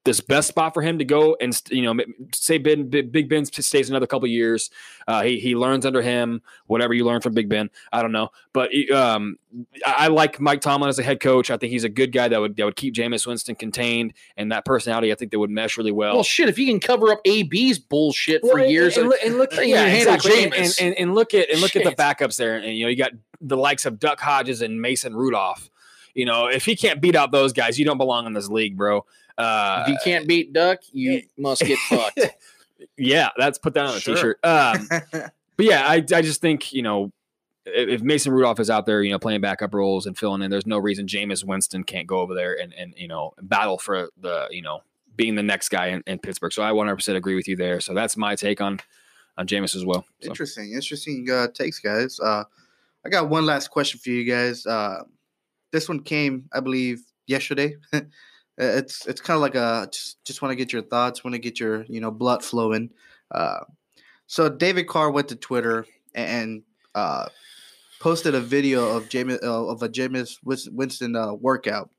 this 0.05 0.19
best 0.19 0.49
spot 0.49 0.73
for 0.73 0.81
him 0.81 0.99
to 0.99 1.05
go 1.05 1.37
and 1.39 1.57
you 1.71 1.81
know 1.81 2.03
say 2.33 2.57
Ben 2.57 2.89
Big 2.89 3.09
Big 3.13 3.29
Ben 3.29 3.45
stays 3.45 3.89
another 3.89 4.05
couple 4.05 4.27
years. 4.27 4.69
Uh, 5.07 5.23
he 5.23 5.39
he 5.39 5.55
learns 5.55 5.85
under 5.85 6.01
him 6.01 6.41
whatever 6.67 6.93
you 6.93 7.05
learn 7.05 7.21
from 7.21 7.33
Big 7.33 7.47
Ben. 7.47 7.69
I 7.91 8.01
don't 8.01 8.11
know, 8.11 8.29
but 8.51 8.69
um, 8.91 9.37
I, 9.85 9.93
I 9.99 10.07
like 10.07 10.41
Mike 10.41 10.59
Tomlin 10.59 10.89
as 10.89 10.99
a 10.99 11.03
head 11.03 11.21
coach. 11.21 11.49
I 11.49 11.55
think 11.55 11.71
he's 11.71 11.85
a 11.85 11.89
good 11.89 12.11
guy 12.11 12.27
that 12.27 12.37
would 12.41 12.57
that 12.57 12.65
would 12.65 12.75
keep 12.75 12.93
Jameis 12.93 13.25
Winston 13.25 13.55
contained 13.55 14.13
and 14.35 14.51
that 14.51 14.65
personality. 14.65 15.09
I 15.11 15.15
think 15.15 15.31
they 15.31 15.37
would 15.37 15.49
mesh 15.49 15.77
really 15.77 15.93
well. 15.93 16.15
Well, 16.15 16.23
shit, 16.23 16.49
if 16.49 16.59
you 16.59 16.65
can 16.67 16.81
cover 16.81 17.09
up 17.13 17.21
AB's 17.25 17.79
bullshit 17.79 18.41
for 18.41 18.55
Well, 18.55 18.63
and- 18.63 18.71
years, 18.71 18.97
and, 18.97 19.07
look- 19.07 19.19
and 19.23 19.37
look, 19.37 19.53
you 19.55 19.63
yeah, 19.67 19.85
exactly. 19.85 20.43
And, 20.43 20.51
Jameis. 20.53 20.81
and, 20.81 20.95
and 20.95 21.15
look 21.15 21.33
at 21.33 21.49
and 21.49 21.61
look 21.61 21.77
at 21.77 21.85
the 21.85 21.91
backups 21.91 22.35
there, 22.35 22.57
and 22.57 22.77
you 22.77 22.83
know 22.83 22.89
you 22.89 22.97
got 22.97 23.11
the 23.39 23.55
likes 23.57 23.85
of 23.85 23.99
Duck 23.99 24.19
Hodges 24.19 24.61
and 24.61 24.81
Mason 24.81 25.15
Rudolph. 25.15 25.69
You 26.13 26.25
know, 26.25 26.47
if 26.47 26.65
he 26.65 26.75
can't 26.75 27.01
beat 27.01 27.15
out 27.15 27.31
those 27.31 27.53
guys, 27.53 27.79
you 27.79 27.85
don't 27.85 27.97
belong 27.97 28.25
in 28.27 28.33
this 28.33 28.49
league, 28.49 28.77
bro. 28.77 29.05
Uh, 29.37 29.83
if 29.85 29.89
you 29.89 29.97
can't 30.03 30.27
beat 30.27 30.53
Duck, 30.53 30.79
you 30.91 31.23
must 31.37 31.61
get 31.61 31.77
fucked. 31.89 32.19
yeah, 32.97 33.29
that's 33.37 33.57
put 33.57 33.73
that 33.73 33.85
on 33.85 33.95
a 33.95 33.99
Sure. 33.99 34.15
t-shirt. 34.15 34.39
Um, 34.43 34.87
but 35.57 35.65
yeah, 35.65 35.87
I, 35.87 35.95
I 35.95 36.21
just 36.21 36.39
think 36.41 36.71
you 36.73 36.83
know 36.83 37.11
if 37.65 37.89
if 37.89 38.01
Mason 38.01 38.31
Rudolph 38.31 38.59
is 38.59 38.69
out 38.69 38.85
there, 38.85 39.01
you 39.01 39.11
know, 39.11 39.19
playing 39.19 39.41
backup 39.41 39.73
roles 39.73 40.05
and 40.05 40.17
filling 40.17 40.41
in, 40.41 40.51
there's 40.51 40.67
no 40.67 40.77
reason 40.77 41.07
Jameis 41.07 41.43
Winston 41.43 41.83
can't 41.83 42.07
go 42.07 42.19
over 42.19 42.35
there 42.35 42.59
and 42.61 42.73
and 42.73 42.93
you 42.97 43.07
know 43.07 43.33
battle 43.41 43.77
for 43.77 44.09
the 44.19 44.47
you 44.51 44.61
know 44.61 44.81
being 45.15 45.35
the 45.35 45.43
next 45.43 45.69
guy 45.69 45.87
in, 45.87 46.03
in 46.07 46.19
Pittsburgh. 46.19 46.51
So 46.51 46.63
I 46.63 46.71
100% 46.71 47.15
agree 47.15 47.35
with 47.35 47.47
you 47.47 47.55
there. 47.55 47.79
So 47.79 47.93
that's 47.93 48.17
my 48.17 48.35
take 48.35 48.61
on 48.61 48.79
on 49.37 49.47
Jameis 49.47 49.75
as 49.75 49.85
well. 49.85 50.05
So. 50.21 50.29
Interesting, 50.29 50.73
interesting 50.73 51.27
uh, 51.31 51.47
takes, 51.53 51.79
guys. 51.79 52.19
Uh, 52.19 52.43
I 53.05 53.09
got 53.09 53.29
one 53.29 53.45
last 53.45 53.69
question 53.69 53.99
for 53.99 54.09
you 54.09 54.23
guys. 54.31 54.65
Uh, 54.65 55.03
this 55.73 55.89
one 55.89 55.99
came, 55.99 56.45
I 56.53 56.61
believe, 56.61 57.01
yesterday. 57.27 57.75
it's 58.57 59.05
it's 59.07 59.19
kind 59.19 59.35
of 59.35 59.41
like 59.41 59.55
a 59.55 59.89
just 59.91 60.23
just 60.23 60.41
want 60.41 60.51
to 60.51 60.55
get 60.55 60.71
your 60.71 60.83
thoughts, 60.83 61.23
want 61.23 61.33
to 61.33 61.39
get 61.39 61.59
your 61.59 61.83
you 61.89 61.99
know 61.99 62.11
blood 62.11 62.45
flowing. 62.45 62.91
Uh, 63.31 63.61
so 64.27 64.47
David 64.47 64.87
Carr 64.87 65.11
went 65.11 65.27
to 65.29 65.35
Twitter 65.35 65.85
and 66.15 66.61
uh, 66.95 67.25
posted 67.99 68.35
a 68.35 68.39
video 68.39 68.95
of 68.95 69.09
James 69.09 69.39
uh, 69.43 69.67
of 69.67 69.81
a 69.81 69.89
Jameis 69.89 70.37
Winston 70.43 71.15
uh, 71.15 71.33
workout. 71.33 71.89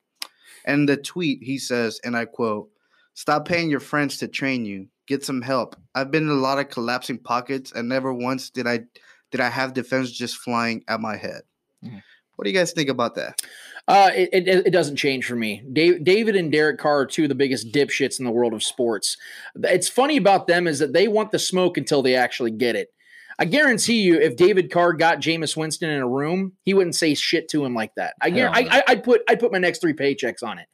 And 0.65 0.89
the 0.89 0.97
tweet 0.97 1.43
he 1.43 1.59
says, 1.59 2.01
and 2.05 2.17
I 2.17 2.25
quote, 2.25 2.71
"Stop 3.15 3.47
paying 3.47 3.69
your 3.69 3.81
friends 3.81 4.17
to 4.19 4.29
train 4.29 4.65
you. 4.65 4.87
Get 5.07 5.25
some 5.25 5.43
help. 5.43 5.77
I've 5.95 6.11
been 6.11 6.23
in 6.23 6.31
a 6.31 6.35
lot 6.35 6.59
of 6.59 6.71
collapsing 6.71 7.19
pockets, 7.19 7.73
and 7.73 7.89
never 7.89 8.15
once 8.15 8.49
did 8.51 8.67
I 8.67 8.81
did 9.33 9.41
I 9.41 9.49
have 9.49 9.75
defense 9.75 10.13
just 10.13 10.37
flying 10.37 10.85
at 10.87 11.01
my 11.01 11.17
head." 11.17 11.43
Mhm. 11.85 12.03
What 12.37 12.45
do 12.45 12.51
you 12.51 12.57
guys 12.57 12.73
think 12.73 12.89
about 12.89 13.15
that? 13.17 13.41
Uh, 13.87 14.11
it, 14.15 14.31
it, 14.33 14.67
it 14.67 14.71
doesn't 14.71 14.97
change 14.97 15.27
for 15.27 15.37
me. 15.37 15.63
Dave, 15.73 16.05
David 16.05 16.37
and 16.37 16.51
Derek 16.51 16.79
Carr 16.79 17.01
are 17.01 17.07
two 17.07 17.25
of 17.25 17.29
the 17.29 17.35
biggest 17.35 17.71
dipshits 17.71 18.19
in 18.19 18.25
the 18.25 18.31
world 18.31 18.55
of 18.55 18.63
sports. 18.63 19.17
It's 19.63 19.89
funny 19.89 20.17
about 20.17 20.47
them 20.47 20.67
is 20.67 20.79
that 20.79 20.95
they 20.95 21.07
want 21.07 21.33
the 21.33 21.39
smoke 21.39 21.77
until 21.77 22.03
they 22.03 22.17
actually 22.17 22.51
get 22.51 22.77
it. 22.77 22.91
I 23.39 23.45
guarantee 23.45 24.03
you, 24.03 24.19
if 24.19 24.37
David 24.37 24.71
Carr 24.71 24.93
got 24.93 25.19
Jameis 25.19 25.57
Winston 25.57 25.91
in 25.91 26.01
a 26.01 26.09
room, 26.09 26.53
he 26.63 26.73
wouldn't 26.73 26.95
say 26.95 27.15
shit 27.15 27.49
to 27.49 27.65
him 27.65 27.75
like 27.75 27.95
that. 27.97 28.15
I, 28.23 28.31
Hell. 28.31 28.53
I, 28.55 28.61
I 28.71 28.83
I'd 28.89 29.05
put 29.05 29.23
I'd 29.29 29.41
put 29.41 29.51
my 29.51 29.59
next 29.59 29.81
three 29.81 29.93
paychecks 29.93 30.43
on 30.43 30.59
it. 30.59 30.69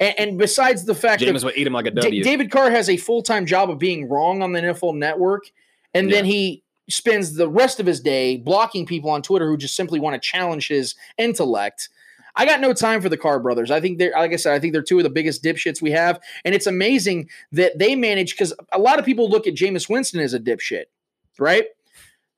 And, 0.00 0.18
and 0.18 0.38
besides 0.38 0.84
the 0.84 0.94
fact 0.94 1.20
that 1.20 1.28
Jameis 1.28 1.44
would 1.44 1.56
eat 1.56 1.66
him 1.66 1.74
like 1.74 1.86
a 1.86 1.90
Da- 1.90 2.02
W. 2.02 2.24
David 2.24 2.50
Carr 2.50 2.70
has 2.70 2.88
a 2.88 2.96
full 2.96 3.22
time 3.22 3.44
job 3.44 3.70
of 3.70 3.78
being 3.78 4.08
wrong 4.08 4.42
on 4.42 4.52
the 4.52 4.60
NFL 4.60 4.96
Network, 4.96 5.44
and 5.92 6.10
then 6.10 6.24
he 6.24 6.62
spends 6.88 7.34
the 7.34 7.48
rest 7.48 7.80
of 7.80 7.86
his 7.86 8.00
day 8.00 8.36
blocking 8.36 8.86
people 8.86 9.10
on 9.10 9.22
Twitter 9.22 9.48
who 9.48 9.56
just 9.56 9.76
simply 9.76 10.00
want 10.00 10.20
to 10.20 10.28
challenge 10.28 10.68
his 10.68 10.94
intellect. 11.18 11.88
I 12.36 12.44
got 12.44 12.60
no 12.60 12.72
time 12.74 13.00
for 13.00 13.08
the 13.08 13.16
Carr 13.16 13.40
brothers. 13.40 13.70
I 13.70 13.80
think 13.80 13.98
they're, 13.98 14.12
like 14.12 14.32
I 14.32 14.36
said, 14.36 14.54
I 14.54 14.58
think 14.58 14.72
they're 14.72 14.82
two 14.82 14.98
of 14.98 15.04
the 15.04 15.10
biggest 15.10 15.42
dipshits 15.42 15.80
we 15.80 15.90
have, 15.92 16.20
and 16.44 16.54
it's 16.54 16.66
amazing 16.66 17.30
that 17.52 17.78
they 17.78 17.94
manage 17.94 18.32
because 18.32 18.52
a 18.72 18.78
lot 18.78 18.98
of 18.98 19.04
people 19.04 19.28
look 19.28 19.46
at 19.46 19.54
Jameis 19.54 19.88
Winston 19.88 20.20
as 20.20 20.34
a 20.34 20.40
dipshit, 20.40 20.84
right? 21.38 21.66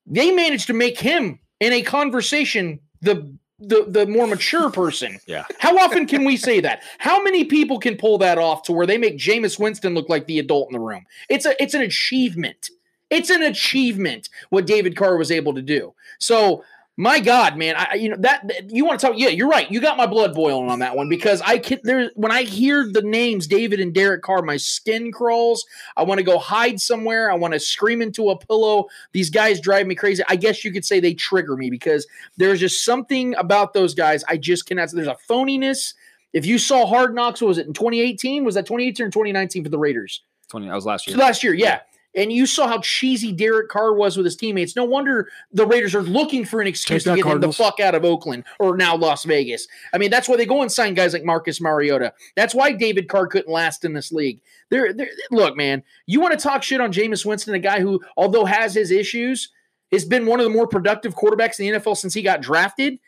They 0.06 0.30
managed 0.30 0.68
to 0.68 0.72
make 0.72 0.98
him 0.98 1.40
in 1.60 1.72
a 1.72 1.82
conversation 1.82 2.80
the 3.02 3.36
the 3.58 3.86
the 3.88 4.06
more 4.06 4.26
mature 4.26 4.70
person. 4.70 5.18
Yeah. 5.26 5.44
How 5.58 5.76
often 5.76 6.06
can 6.06 6.24
we 6.24 6.36
say 6.38 6.60
that? 6.60 6.82
How 6.98 7.22
many 7.22 7.44
people 7.44 7.78
can 7.78 7.96
pull 7.96 8.16
that 8.18 8.38
off 8.38 8.62
to 8.62 8.72
where 8.72 8.86
they 8.86 8.96
make 8.96 9.18
Jameis 9.18 9.58
Winston 9.58 9.94
look 9.94 10.08
like 10.08 10.26
the 10.26 10.38
adult 10.38 10.68
in 10.68 10.72
the 10.72 10.80
room? 10.80 11.04
It's 11.28 11.44
a 11.44 11.60
it's 11.62 11.74
an 11.74 11.82
achievement. 11.82 12.70
It's 13.10 13.30
an 13.30 13.42
achievement 13.42 14.28
what 14.50 14.66
David 14.66 14.96
Carr 14.96 15.16
was 15.16 15.30
able 15.30 15.54
to 15.54 15.62
do. 15.62 15.94
So 16.18 16.64
my 17.00 17.20
God, 17.20 17.56
man, 17.56 17.76
I 17.76 17.94
you 17.94 18.08
know 18.08 18.16
that 18.16 18.50
you 18.66 18.84
want 18.84 18.98
to 18.98 19.06
talk? 19.06 19.16
Yeah, 19.16 19.28
you're 19.28 19.48
right. 19.48 19.70
You 19.70 19.80
got 19.80 19.96
my 19.96 20.06
blood 20.06 20.34
boiling 20.34 20.68
on 20.68 20.80
that 20.80 20.96
one 20.96 21.08
because 21.08 21.40
I 21.42 21.58
can 21.58 21.78
there 21.84 22.10
when 22.16 22.32
I 22.32 22.42
hear 22.42 22.90
the 22.90 23.02
names 23.02 23.46
David 23.46 23.78
and 23.78 23.94
Derek 23.94 24.22
Carr, 24.22 24.42
my 24.42 24.56
skin 24.56 25.12
crawls. 25.12 25.64
I 25.96 26.02
want 26.02 26.18
to 26.18 26.24
go 26.24 26.38
hide 26.38 26.80
somewhere. 26.80 27.30
I 27.30 27.36
want 27.36 27.54
to 27.54 27.60
scream 27.60 28.02
into 28.02 28.30
a 28.30 28.36
pillow. 28.36 28.86
These 29.12 29.30
guys 29.30 29.60
drive 29.60 29.86
me 29.86 29.94
crazy. 29.94 30.24
I 30.28 30.34
guess 30.34 30.64
you 30.64 30.72
could 30.72 30.84
say 30.84 30.98
they 30.98 31.14
trigger 31.14 31.56
me 31.56 31.70
because 31.70 32.04
there's 32.36 32.58
just 32.58 32.84
something 32.84 33.36
about 33.36 33.74
those 33.74 33.94
guys 33.94 34.24
I 34.28 34.36
just 34.36 34.66
cannot. 34.66 34.90
There's 34.90 35.06
a 35.06 35.16
phoniness. 35.30 35.94
If 36.32 36.46
you 36.46 36.58
saw 36.58 36.84
Hard 36.84 37.14
Knocks, 37.14 37.40
what 37.40 37.46
was 37.46 37.58
it 37.58 37.68
in 37.68 37.74
2018? 37.74 38.44
Was 38.44 38.56
that 38.56 38.66
2018 38.66 39.06
or 39.06 39.10
2019 39.10 39.62
for 39.62 39.70
the 39.70 39.78
Raiders? 39.78 40.22
20, 40.48 40.66
that 40.66 40.74
was 40.74 40.84
last 40.84 41.06
year. 41.06 41.16
Last 41.16 41.44
year, 41.44 41.54
yeah. 41.54 41.80
And 42.18 42.32
you 42.32 42.46
saw 42.46 42.66
how 42.66 42.80
cheesy 42.80 43.30
Derek 43.30 43.68
Carr 43.68 43.94
was 43.94 44.16
with 44.16 44.26
his 44.26 44.34
teammates. 44.34 44.74
No 44.74 44.84
wonder 44.84 45.28
the 45.52 45.64
Raiders 45.64 45.94
are 45.94 46.02
looking 46.02 46.44
for 46.44 46.60
an 46.60 46.66
excuse 46.66 47.04
Take 47.04 47.14
to 47.14 47.22
get 47.22 47.32
him 47.32 47.40
the 47.40 47.52
fuck 47.52 47.78
out 47.78 47.94
of 47.94 48.04
Oakland 48.04 48.44
or 48.58 48.76
now 48.76 48.96
Las 48.96 49.22
Vegas. 49.22 49.68
I 49.92 49.98
mean, 49.98 50.10
that's 50.10 50.28
why 50.28 50.36
they 50.36 50.44
go 50.44 50.60
and 50.60 50.70
sign 50.70 50.94
guys 50.94 51.12
like 51.12 51.24
Marcus 51.24 51.60
Mariota. 51.60 52.12
That's 52.34 52.56
why 52.56 52.72
David 52.72 53.08
Carr 53.08 53.28
couldn't 53.28 53.52
last 53.52 53.84
in 53.84 53.92
this 53.92 54.10
league. 54.10 54.40
There 54.68 54.92
look, 55.30 55.56
man, 55.56 55.84
you 56.06 56.20
want 56.20 56.36
to 56.36 56.42
talk 56.42 56.64
shit 56.64 56.80
on 56.80 56.92
Jameis 56.92 57.24
Winston, 57.24 57.54
a 57.54 57.60
guy 57.60 57.80
who, 57.80 58.00
although 58.16 58.44
has 58.44 58.74
his 58.74 58.90
issues, 58.90 59.52
has 59.92 60.04
been 60.04 60.26
one 60.26 60.40
of 60.40 60.44
the 60.44 60.50
more 60.50 60.66
productive 60.66 61.14
quarterbacks 61.14 61.60
in 61.60 61.72
the 61.72 61.78
NFL 61.78 61.96
since 61.96 62.14
he 62.14 62.22
got 62.22 62.42
drafted. 62.42 62.98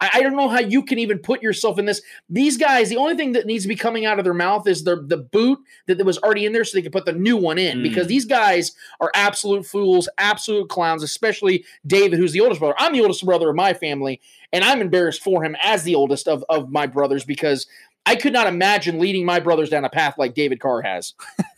I, 0.00 0.10
I 0.14 0.22
don't 0.22 0.36
know 0.36 0.48
how 0.48 0.60
you 0.60 0.82
can 0.82 0.98
even 0.98 1.18
put 1.18 1.42
yourself 1.42 1.78
in 1.78 1.84
this. 1.84 2.02
These 2.28 2.56
guys, 2.56 2.88
the 2.88 2.96
only 2.96 3.16
thing 3.16 3.32
that 3.32 3.46
needs 3.46 3.64
to 3.64 3.68
be 3.68 3.76
coming 3.76 4.06
out 4.06 4.18
of 4.18 4.24
their 4.24 4.34
mouth 4.34 4.66
is 4.66 4.84
the 4.84 5.02
the 5.02 5.16
boot 5.16 5.58
that, 5.86 5.98
that 5.98 6.06
was 6.06 6.18
already 6.18 6.46
in 6.46 6.52
there, 6.52 6.64
so 6.64 6.76
they 6.76 6.82
can 6.82 6.92
put 6.92 7.04
the 7.04 7.12
new 7.12 7.36
one 7.36 7.58
in. 7.58 7.78
Mm. 7.78 7.82
Because 7.82 8.06
these 8.06 8.24
guys 8.24 8.72
are 9.00 9.10
absolute 9.14 9.66
fools, 9.66 10.08
absolute 10.18 10.68
clowns. 10.68 11.02
Especially 11.02 11.64
David, 11.86 12.18
who's 12.18 12.32
the 12.32 12.40
oldest 12.40 12.60
brother. 12.60 12.76
I'm 12.78 12.92
the 12.92 13.02
oldest 13.02 13.24
brother 13.24 13.50
of 13.50 13.56
my 13.56 13.74
family, 13.74 14.20
and 14.52 14.64
I'm 14.64 14.80
embarrassed 14.80 15.22
for 15.22 15.44
him 15.44 15.56
as 15.62 15.84
the 15.84 15.94
oldest 15.94 16.28
of 16.28 16.44
of 16.48 16.70
my 16.70 16.86
brothers 16.86 17.24
because 17.24 17.66
I 18.06 18.16
could 18.16 18.32
not 18.32 18.46
imagine 18.46 18.98
leading 18.98 19.24
my 19.24 19.40
brothers 19.40 19.70
down 19.70 19.84
a 19.84 19.90
path 19.90 20.16
like 20.18 20.34
David 20.34 20.60
Carr 20.60 20.82
has. 20.82 21.14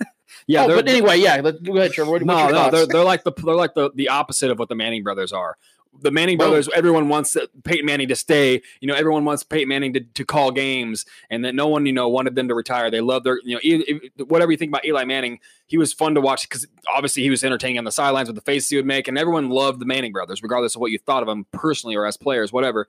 Yeah, 0.47 0.65
oh, 0.65 0.69
but 0.69 0.89
anyway, 0.89 1.19
yeah. 1.19 1.41
Let, 1.43 1.63
go 1.63 1.77
ahead, 1.77 1.93
Trevor. 1.93 2.11
What, 2.11 2.23
no, 2.23 2.49
no, 2.49 2.71
they're, 2.71 2.87
they're 2.87 3.05
like 3.05 3.23
the 3.23 3.33
they're 3.33 3.55
like 3.55 3.75
the, 3.75 3.91
the 3.95 4.09
opposite 4.09 4.51
of 4.51 4.59
what 4.59 4.69
the 4.69 4.75
Manning 4.75 5.03
brothers 5.03 5.33
are. 5.33 5.57
The 6.01 6.11
Manning 6.11 6.39
brothers, 6.39 6.69
everyone 6.75 7.09
wants 7.09 7.37
Peyton 7.65 7.85
Manning 7.85 8.09
to 8.09 8.17
stay. 8.17 8.63
You 8.81 8.89
know, 8.89 8.95
everyone 8.95 9.25
wants 9.25 9.43
Peyton 9.43 9.69
Manning 9.69 9.93
to, 9.93 10.01
to 10.01 10.25
call 10.25 10.51
games, 10.51 11.05
and 11.31 11.45
that 11.45 11.55
no 11.55 11.69
one 11.69 11.85
you 11.85 11.93
know 11.93 12.09
wanted 12.09 12.35
them 12.35 12.49
to 12.49 12.55
retire. 12.55 12.91
They 12.91 13.01
love 13.01 13.25
their 13.25 13.39
you 13.45 13.55
know 13.55 13.61
e- 13.63 13.85
e- 13.87 14.23
whatever 14.25 14.51
you 14.51 14.57
think 14.57 14.71
about 14.71 14.85
Eli 14.85 15.05
Manning, 15.05 15.39
he 15.67 15.77
was 15.77 15.93
fun 15.93 16.15
to 16.15 16.21
watch 16.21 16.49
because 16.49 16.67
obviously 16.89 17.23
he 17.23 17.31
was 17.31 17.45
entertaining 17.45 17.79
on 17.79 17.85
the 17.85 17.93
sidelines 17.93 18.29
with 18.29 18.37
the 18.37 18.43
faces 18.43 18.71
he 18.71 18.77
would 18.77 18.87
make, 18.87 19.07
and 19.07 19.19
everyone 19.19 19.51
loved 19.51 19.81
the 19.81 19.87
Manning 19.87 20.13
brothers, 20.13 20.43
regardless 20.43 20.75
of 20.75 20.81
what 20.81 20.91
you 20.91 20.99
thought 20.99 21.23
of 21.23 21.29
them 21.29 21.47
personally 21.53 21.95
or 21.95 22.07
as 22.07 22.17
players, 22.17 22.53
whatever. 22.53 22.89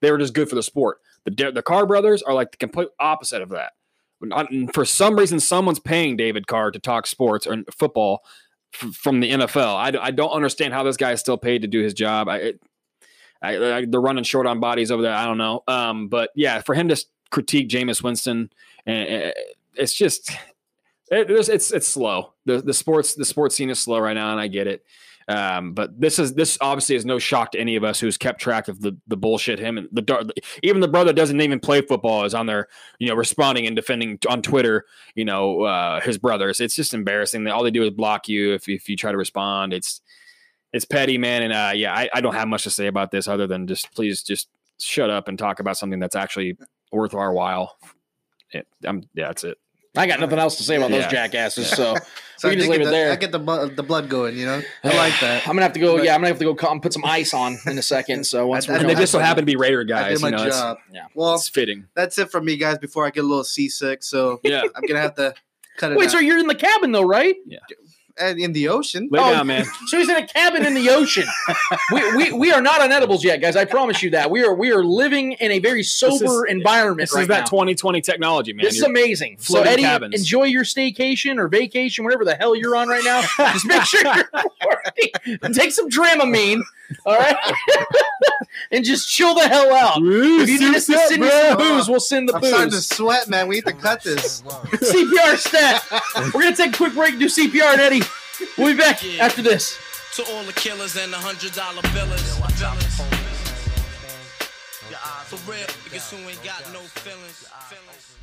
They 0.00 0.10
were 0.10 0.18
just 0.18 0.34
good 0.34 0.48
for 0.48 0.54
the 0.54 0.62
sport. 0.62 0.98
The 1.24 1.50
the 1.52 1.62
Carr 1.62 1.86
brothers 1.86 2.22
are 2.22 2.34
like 2.34 2.52
the 2.52 2.56
complete 2.58 2.88
opposite 3.00 3.42
of 3.42 3.48
that. 3.50 3.72
For 4.72 4.84
some 4.84 5.16
reason, 5.16 5.40
someone's 5.40 5.80
paying 5.80 6.16
David 6.16 6.46
Carr 6.46 6.70
to 6.70 6.78
talk 6.78 7.06
sports 7.06 7.46
or 7.46 7.62
football 7.76 8.24
from 8.74 9.20
the 9.20 9.30
NFL. 9.30 9.98
I, 10.00 10.10
don't 10.10 10.30
understand 10.30 10.74
how 10.74 10.82
this 10.82 10.96
guy 10.96 11.12
is 11.12 11.20
still 11.20 11.38
paid 11.38 11.62
to 11.62 11.68
do 11.68 11.82
his 11.82 11.94
job. 11.94 12.28
I, 12.28 12.54
I, 13.42 13.56
I 13.56 13.84
they're 13.86 14.00
running 14.00 14.24
short 14.24 14.46
on 14.46 14.60
bodies 14.60 14.90
over 14.90 15.02
there. 15.02 15.14
I 15.14 15.26
don't 15.26 15.38
know. 15.38 15.62
Um, 15.68 16.08
but 16.08 16.30
yeah, 16.34 16.60
for 16.60 16.74
him 16.74 16.88
to 16.88 17.04
critique 17.30 17.68
Jameis 17.68 18.02
Winston, 18.02 18.50
and 18.86 19.32
it's 19.76 19.94
just 19.94 20.30
it, 21.10 21.30
it's 21.30 21.70
it's 21.70 21.86
slow. 21.86 22.32
The 22.46 22.62
the 22.62 22.74
sports 22.74 23.14
the 23.14 23.24
sports 23.24 23.54
scene 23.54 23.70
is 23.70 23.80
slow 23.80 23.98
right 23.98 24.14
now, 24.14 24.32
and 24.32 24.40
I 24.40 24.48
get 24.48 24.66
it. 24.66 24.84
Um, 25.26 25.72
but 25.72 25.98
this 25.98 26.18
is 26.18 26.34
this 26.34 26.58
obviously 26.60 26.96
is 26.96 27.06
no 27.06 27.18
shock 27.18 27.52
to 27.52 27.58
any 27.58 27.76
of 27.76 27.84
us 27.84 27.98
who's 28.00 28.18
kept 28.18 28.40
track 28.40 28.68
of 28.68 28.80
the 28.80 28.96
the 29.06 29.16
bullshit. 29.16 29.58
Him 29.58 29.78
and 29.78 29.88
the 29.90 30.32
even 30.62 30.80
the 30.80 30.88
brother 30.88 31.12
doesn't 31.12 31.40
even 31.40 31.60
play 31.60 31.80
football 31.80 32.24
is 32.24 32.34
on 32.34 32.46
there, 32.46 32.68
you 32.98 33.08
know, 33.08 33.14
responding 33.14 33.66
and 33.66 33.74
defending 33.74 34.18
on 34.28 34.42
Twitter. 34.42 34.84
You 35.14 35.24
know, 35.24 35.62
uh, 35.62 36.00
his 36.00 36.18
brothers. 36.18 36.60
It's 36.60 36.76
just 36.76 36.94
embarrassing. 36.94 37.46
All 37.48 37.62
they 37.62 37.70
do 37.70 37.84
is 37.84 37.90
block 37.90 38.28
you 38.28 38.52
if 38.54 38.68
if 38.68 38.88
you 38.88 38.96
try 38.96 39.12
to 39.12 39.18
respond. 39.18 39.72
It's 39.72 40.00
it's 40.72 40.84
petty, 40.84 41.18
man. 41.18 41.42
And 41.42 41.52
uh, 41.52 41.72
yeah, 41.74 41.94
I, 41.94 42.10
I 42.12 42.20
don't 42.20 42.34
have 42.34 42.48
much 42.48 42.64
to 42.64 42.70
say 42.70 42.86
about 42.86 43.10
this 43.10 43.28
other 43.28 43.46
than 43.46 43.66
just 43.66 43.94
please 43.94 44.22
just 44.22 44.48
shut 44.78 45.08
up 45.08 45.28
and 45.28 45.38
talk 45.38 45.60
about 45.60 45.78
something 45.78 46.00
that's 46.00 46.16
actually 46.16 46.58
worth 46.92 47.14
our 47.14 47.32
while. 47.32 47.78
Yeah, 48.52 48.62
that's 49.14 49.44
it. 49.44 49.58
I 49.96 50.06
got 50.06 50.20
nothing 50.20 50.38
else 50.38 50.56
to 50.56 50.62
say 50.62 50.76
about 50.76 50.90
those 50.90 51.02
Yeah. 51.02 51.08
jackasses. 51.10 51.68
So, 51.70 51.94
So 52.36 52.48
we 52.48 52.56
can 52.56 52.58
just 52.62 52.70
leave 52.70 52.80
get 52.80 52.82
it 52.82 52.84
the, 52.86 52.90
there. 52.90 53.12
I 53.12 53.16
get 53.16 53.30
the 53.30 53.38
bu- 53.38 53.74
the 53.76 53.82
blood 53.84 54.08
going. 54.08 54.36
You 54.36 54.44
know, 54.46 54.60
I 54.82 54.88
like 54.96 55.18
that. 55.20 55.42
I'm 55.46 55.52
gonna 55.54 55.62
have 55.62 55.72
to 55.74 55.78
go. 55.80 55.96
But- 55.98 56.04
yeah, 56.04 56.14
I'm 56.14 56.20
gonna 56.20 56.28
have 56.28 56.38
to 56.40 56.44
go 56.44 56.54
come 56.54 56.80
put 56.80 56.92
some 56.92 57.04
ice 57.04 57.32
on 57.32 57.56
in 57.66 57.78
a 57.78 57.82
second. 57.82 58.26
So 58.26 58.46
once 58.48 58.68
I- 58.68 58.72
we're 58.72 58.78
I- 58.78 58.80
And 58.80 58.90
they 58.90 58.94
just 58.96 59.12
so 59.12 59.20
happen 59.20 59.42
to 59.42 59.46
be 59.46 59.54
Raider 59.56 59.84
guys. 59.84 60.04
I 60.04 60.08
guys. 60.08 60.18
did 60.18 60.22
my 60.22 60.28
you 60.30 60.36
know, 60.36 60.42
it's- 60.42 60.60
job. 60.60 60.78
Yeah. 60.92 61.06
Well, 61.14 61.34
it's 61.36 61.48
fitting. 61.48 61.86
that's 61.94 62.18
it 62.18 62.30
from 62.32 62.44
me, 62.44 62.56
guys. 62.56 62.78
Before 62.78 63.06
I 63.06 63.10
get 63.10 63.20
a 63.22 63.26
little 63.26 63.44
seasick, 63.44 64.02
so 64.02 64.40
Yeah. 64.42 64.62
I'm 64.74 64.82
gonna 64.86 65.00
have 65.00 65.14
to 65.14 65.34
Cut 65.76 65.90
it 65.90 65.98
Wait, 65.98 66.06
out. 66.06 66.12
so 66.12 66.18
you're 66.20 66.38
in 66.38 66.46
the 66.46 66.54
cabin 66.54 66.92
though, 66.92 67.02
right? 67.02 67.34
And 67.34 67.58
in 68.20 68.52
the 68.52 68.68
ocean. 68.68 69.08
Lay 69.10 69.20
oh, 69.20 69.32
down, 69.32 69.46
man. 69.48 69.64
So 69.86 69.98
he's 69.98 70.08
in 70.08 70.16
a 70.16 70.26
cabin 70.26 70.64
in 70.64 70.74
the 70.74 70.88
ocean. 70.90 71.26
we, 71.92 72.16
we 72.16 72.32
we 72.32 72.52
are 72.52 72.60
not 72.60 72.80
on 72.80 72.90
edibles 72.90 73.24
yet, 73.24 73.40
guys. 73.40 73.56
I 73.56 73.64
promise 73.64 74.02
you 74.02 74.10
that. 74.10 74.30
We 74.30 74.42
are 74.44 74.54
we 74.54 74.72
are 74.72 74.84
living 74.84 75.32
in 75.32 75.52
a 75.52 75.58
very 75.58 75.82
sober 75.82 76.46
environment 76.46 77.08
This 77.08 77.14
right 77.14 77.22
is 77.22 77.28
that 77.28 77.40
now. 77.40 77.46
2020 77.46 78.00
technology, 78.00 78.52
man. 78.52 78.64
This 78.64 78.74
is 78.74 78.80
You're 78.80 78.90
amazing. 78.90 79.36
So 79.40 79.62
Eddie, 79.62 79.82
cabins. 79.82 80.14
enjoy 80.14 80.44
your 80.44 80.64
staycation 80.64 81.38
or 81.38 81.48
vacation, 81.48 82.04
whatever 82.04 82.24
the 82.24 82.34
hell 82.34 82.56
you're 82.56 82.76
on 82.76 82.88
right 82.88 83.04
now. 83.04 83.22
Just 83.52 83.66
make 83.66 83.82
sure 83.82 84.02
you're. 84.02 85.52
Take 85.52 85.72
some 85.72 85.88
Dramamine, 85.90 86.62
all 87.06 87.16
right, 87.16 87.36
and 88.70 88.84
just 88.84 89.08
chill 89.10 89.34
the 89.34 89.48
hell 89.48 89.74
out. 89.74 89.98
if 89.98 90.48
you 90.48 90.58
need 90.58 90.76
us 90.76 90.86
to 90.86 90.98
send 90.98 91.22
you 91.22 91.30
some 91.30 91.58
booze, 91.58 91.88
we'll 91.88 92.00
send 92.00 92.28
the 92.28 92.36
I'm 92.36 92.42
starting 92.42 92.70
to 92.70 92.76
booze. 92.76 92.86
sweat, 92.88 93.28
man. 93.28 93.48
We 93.48 93.56
need 93.56 93.66
to 93.66 93.72
cut 93.72 94.02
this. 94.02 94.42
CPR 94.42 95.36
stat. 95.36 95.84
We're 96.34 96.42
gonna 96.42 96.56
take 96.56 96.74
a 96.74 96.76
quick 96.76 96.94
break 96.94 97.12
and 97.12 97.20
do 97.20 97.26
CPR, 97.26 97.72
and 97.72 97.80
Eddie, 97.80 98.02
we'll 98.58 98.72
be 98.72 98.78
back 98.78 99.04
after 99.20 99.42
this. 99.42 99.78
To 100.16 100.22
all 100.32 100.44
the 100.44 100.52
killers 100.52 100.96
and 100.96 101.12
the 101.12 101.16
hundred 101.16 101.52
dollar 101.54 101.82
billers. 101.82 102.40
For 105.26 105.50
real, 105.50 105.58
niggas 105.60 106.10
who 106.10 106.28
ain't 106.28 106.42
got 106.44 106.60
no 106.72 106.80
feelings. 106.80 107.48
feelings. 107.68 108.16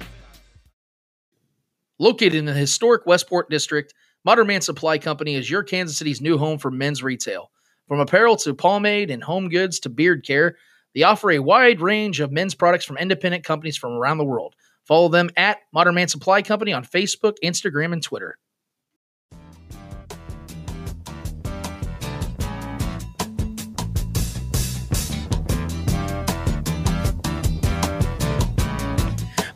Located 2.00 2.36
in 2.36 2.46
the 2.46 2.54
historic 2.54 3.06
Westport 3.06 3.50
district, 3.50 3.94
Modern 4.24 4.48
Man 4.48 4.62
Supply 4.62 4.98
Company 4.98 5.36
is 5.36 5.50
your 5.50 5.64
Kansas 5.64 5.98
City's 5.98 6.22
new 6.22 6.38
home 6.38 6.58
for 6.60 6.72
men's 6.72 7.04
retail. 7.04 7.52
From 7.92 8.00
apparel 8.00 8.38
to 8.38 8.54
pomade 8.54 9.12
and 9.12 9.22
home 9.22 9.50
goods 9.50 9.82
to 9.82 9.90
beard 9.90 10.26
care, 10.26 10.56
they 10.96 11.04
offer 11.04 11.30
a 11.30 11.40
wide 11.40 11.82
range 11.82 12.22
of 12.22 12.32
men's 12.32 12.56
products 12.56 12.86
from 12.86 12.98
independent 12.98 13.44
companies 13.44 13.76
from 13.76 13.92
around 13.92 14.18
the 14.18 14.24
world. 14.24 14.56
Follow 14.88 15.10
them 15.10 15.30
at 15.36 15.58
Modern 15.74 15.96
Man 15.96 16.08
Supply 16.08 16.42
Company 16.42 16.72
on 16.72 16.86
Facebook, 16.86 17.34
Instagram, 17.44 17.92
and 17.92 18.02
Twitter. 18.02 18.38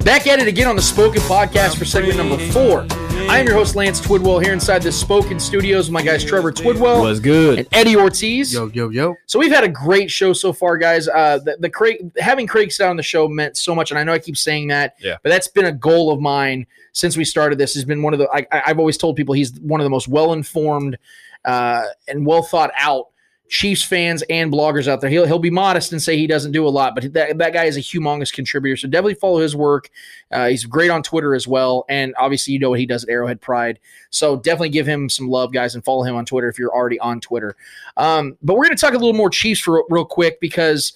Back 0.06 0.28
at 0.28 0.38
it 0.39 0.47
again 0.47 0.68
on 0.68 0.76
the 0.76 0.82
Spoken 0.84 1.20
Podcast 1.24 1.78
for 1.80 1.84
segment 1.86 2.18
number 2.18 2.38
four. 2.51 2.86
I 3.28 3.39
am 3.39 3.47
your 3.47 3.56
host, 3.56 3.76
Lance 3.76 3.99
Twidwell, 3.99 4.41
here 4.41 4.53
inside 4.53 4.84
the 4.84 4.91
Spoken 4.91 5.39
Studios 5.39 5.88
with 5.88 5.93
my 5.93 6.03
guys, 6.03 6.24
Trevor 6.24 6.51
Twidwell 6.51 7.01
Was 7.01 7.20
good. 7.20 7.58
and 7.58 7.68
Eddie 7.72 7.95
Ortiz. 7.95 8.53
Yo, 8.53 8.68
yo, 8.68 8.89
yo. 8.89 9.16
So 9.26 9.39
we've 9.39 9.51
had 9.51 9.64
a 9.64 9.68
great 9.68 10.12
show 10.12 10.32
so 10.32 10.53
far, 10.53 10.78
guys. 10.78 11.08
Uh, 11.08 11.39
the, 11.39 11.58
the 11.60 11.70
Craig 11.72 12.12
having 12.20 12.45
Craig 12.45 12.72
sit 12.72 12.86
on 12.88 12.97
the 12.97 13.03
show 13.03 13.28
meant 13.28 13.58
so 13.58 13.74
much, 13.74 13.89
and 13.89 13.97
I 13.99 14.03
know 14.03 14.14
I 14.14 14.20
keep 14.20 14.38
saying 14.38 14.68
that, 14.68 14.95
Yeah. 15.01 15.18
but 15.24 15.30
that's 15.32 15.47
been 15.47 15.66
a 15.66 15.72
goal 15.72 16.12
of 16.12 16.22
mine 16.22 16.68
since 16.93 17.18
we 17.18 17.26
started 17.26 17.58
this. 17.58 17.74
He's 17.74 17.84
been 17.86 18.03
one 18.03 18.14
of 18.14 18.20
the 18.20 18.30
I, 18.32 18.45
I- 18.51 18.64
I've 18.68 18.78
always 18.80 18.97
told 18.97 19.16
people 19.16 19.34
he's 19.34 19.60
one 19.60 19.80
of 19.82 19.86
the 19.86 19.89
most 19.89 20.08
well 20.08 20.34
informed 20.34 20.99
uh, 21.45 21.84
and 22.08 22.28
well 22.28 22.43
thought 22.43 22.72
out 22.80 23.08
Chiefs 23.47 23.83
fans 23.83 24.23
and 24.29 24.51
bloggers 24.51 24.87
out 24.87 25.01
there. 25.01 25.09
He'll 25.09 25.25
he'll 25.25 25.39
be 25.39 25.51
modest 25.51 25.91
and 25.91 26.01
say 26.01 26.17
he 26.17 26.25
doesn't 26.25 26.51
do 26.51 26.67
a 26.67 26.69
lot, 26.69 26.95
but 26.95 27.13
that, 27.13 27.37
that 27.37 27.53
guy 27.53 27.65
is 27.65 27.77
a 27.77 27.79
humongous 27.79 28.33
contributor. 28.33 28.75
So 28.75 28.87
definitely 28.87 29.15
follow 29.15 29.39
his 29.39 29.55
work. 29.55 29.89
Uh, 30.31 30.47
he's 30.47 30.65
great 30.65 30.89
on 30.89 31.03
Twitter 31.03 31.35
as 31.35 31.47
well, 31.47 31.85
and 31.87 32.15
obviously 32.17 32.53
you 32.53 32.59
know 32.59 32.71
what 32.71 32.79
he 32.79 32.87
does 32.87 33.03
at 33.03 33.09
Arrowhead 33.09 33.41
Pride. 33.41 33.79
So 34.09 34.37
definitely 34.37 34.69
give 34.69 34.87
him 34.87 35.09
some 35.09 35.29
love, 35.29 35.53
guys, 35.53 35.75
and 35.75 35.85
follow 35.85 36.03
him 36.03 36.15
on 36.15 36.25
Twitter 36.25 36.49
if 36.49 36.57
you're 36.57 36.73
already 36.73 36.99
on 36.99 37.21
Twitter. 37.21 37.55
Um, 37.97 38.37
but 38.41 38.55
we're 38.55 38.65
going 38.65 38.75
to 38.75 38.81
talk 38.81 38.93
a 38.93 38.97
little 38.97 39.13
more 39.13 39.29
Chiefs 39.29 39.61
for 39.61 39.85
real 39.89 40.05
quick 40.05 40.39
because 40.39 40.93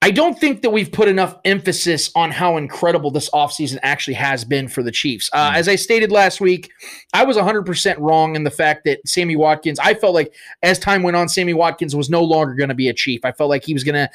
I 0.00 0.12
don't 0.12 0.38
think 0.38 0.62
that 0.62 0.70
we've 0.70 0.92
put 0.92 1.08
enough 1.08 1.36
emphasis 1.44 2.10
on 2.14 2.30
how 2.30 2.56
incredible 2.56 3.10
this 3.10 3.28
offseason 3.30 3.78
actually 3.82 4.14
has 4.14 4.44
been 4.44 4.68
for 4.68 4.82
the 4.82 4.92
Chiefs. 4.92 5.28
Uh, 5.32 5.52
As 5.54 5.68
I 5.68 5.74
stated 5.74 6.12
last 6.12 6.40
week, 6.40 6.70
I 7.12 7.24
was 7.24 7.36
100% 7.36 7.98
wrong 7.98 8.36
in 8.36 8.44
the 8.44 8.50
fact 8.50 8.84
that 8.84 9.00
Sammy 9.06 9.34
Watkins, 9.34 9.80
I 9.80 9.94
felt 9.94 10.14
like 10.14 10.32
as 10.62 10.78
time 10.78 11.02
went 11.02 11.16
on, 11.16 11.28
Sammy 11.28 11.52
Watkins 11.52 11.96
was 11.96 12.08
no 12.08 12.22
longer 12.22 12.54
going 12.54 12.68
to 12.68 12.76
be 12.76 12.88
a 12.88 12.94
Chief. 12.94 13.24
I 13.24 13.32
felt 13.32 13.50
like 13.50 13.64
he 13.64 13.72
was 13.72 13.82
going 13.82 13.96
to 13.96 14.08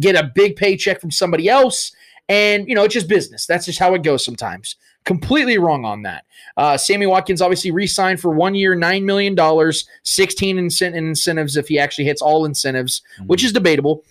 get 0.00 0.16
a 0.16 0.30
big 0.34 0.56
paycheck 0.56 1.00
from 1.00 1.12
somebody 1.12 1.48
else. 1.48 1.92
And, 2.28 2.68
you 2.68 2.74
know, 2.74 2.84
it's 2.84 2.94
just 2.94 3.08
business. 3.08 3.46
That's 3.46 3.64
just 3.64 3.78
how 3.78 3.94
it 3.94 4.02
goes 4.02 4.24
sometimes. 4.24 4.74
Completely 5.04 5.56
wrong 5.56 5.84
on 5.84 6.02
that. 6.02 6.24
Uh, 6.56 6.76
Sammy 6.76 7.06
Watkins 7.06 7.40
obviously 7.40 7.70
re 7.70 7.86
signed 7.86 8.20
for 8.20 8.32
one 8.32 8.56
year, 8.56 8.76
$9 8.76 9.04
million, 9.04 9.72
16 10.02 10.58
in, 10.58 10.68
in 10.82 10.94
incentives 10.94 11.56
if 11.56 11.68
he 11.68 11.78
actually 11.78 12.04
hits 12.06 12.20
all 12.20 12.44
incentives, 12.44 13.02
which 13.26 13.44
is 13.44 13.52
debatable. 13.52 14.04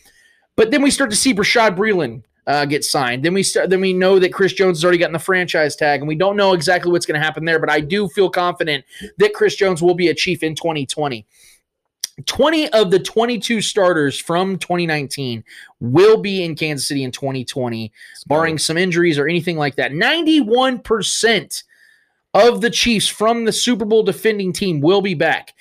But 0.58 0.72
then 0.72 0.82
we 0.82 0.92
start 0.92 1.12
to 1.12 1.16
see 1.16 1.34
Bashaud 1.34 1.78
Breeland 1.78 2.24
uh, 2.48 2.66
get 2.66 2.84
signed. 2.84 3.24
Then 3.24 3.34
we 3.34 3.44
start. 3.44 3.70
Then 3.70 3.80
we 3.80 3.94
know 3.94 4.20
that 4.20 4.34
Chris 4.34 4.54
Jones 4.54 4.80
has 4.80 4.84
already 4.84 4.98
gotten 4.98 5.14
the 5.14 5.20
franchise 5.20 5.76
tag, 5.76 6.02
and 6.02 6.08
we 6.08 6.16
don't 6.16 6.36
know 6.36 6.54
exactly 6.54 6.92
what's 6.92 7.06
going 7.06 7.20
to 7.20 7.24
happen 7.24 7.46
there. 7.46 7.60
But 7.60 7.70
I 7.70 7.80
do 7.80 8.10
feel 8.10 8.30
confident 8.30 8.84
that 9.18 9.34
Chris 9.34 9.56
Jones 9.56 9.82
will 9.82 9.96
be 9.96 10.08
a 10.10 10.14
Chief 10.14 10.44
in 10.44 10.56
2020. 10.56 11.26
20 12.26 12.70
of 12.70 12.90
the 12.90 12.98
22 12.98 13.62
starters 13.62 14.20
from 14.20 14.58
2019 14.58 15.44
will 15.80 16.18
be 16.18 16.44
in 16.44 16.56
Kansas 16.56 16.88
City 16.88 17.04
in 17.04 17.12
2020, 17.12 17.92
barring 18.26 18.58
some 18.58 18.76
injuries 18.76 19.20
or 19.20 19.28
anything 19.28 19.56
like 19.56 19.76
that. 19.76 19.92
91% 19.92 21.64
of 22.34 22.62
the 22.62 22.72
Chiefs 22.72 23.08
from 23.08 23.46
the 23.46 23.52
Super 23.52 23.86
Bowl 23.86 24.02
defending 24.02 24.52
team 24.52 24.82
will 24.82 25.02
be 25.02 25.14
back. 25.14 25.54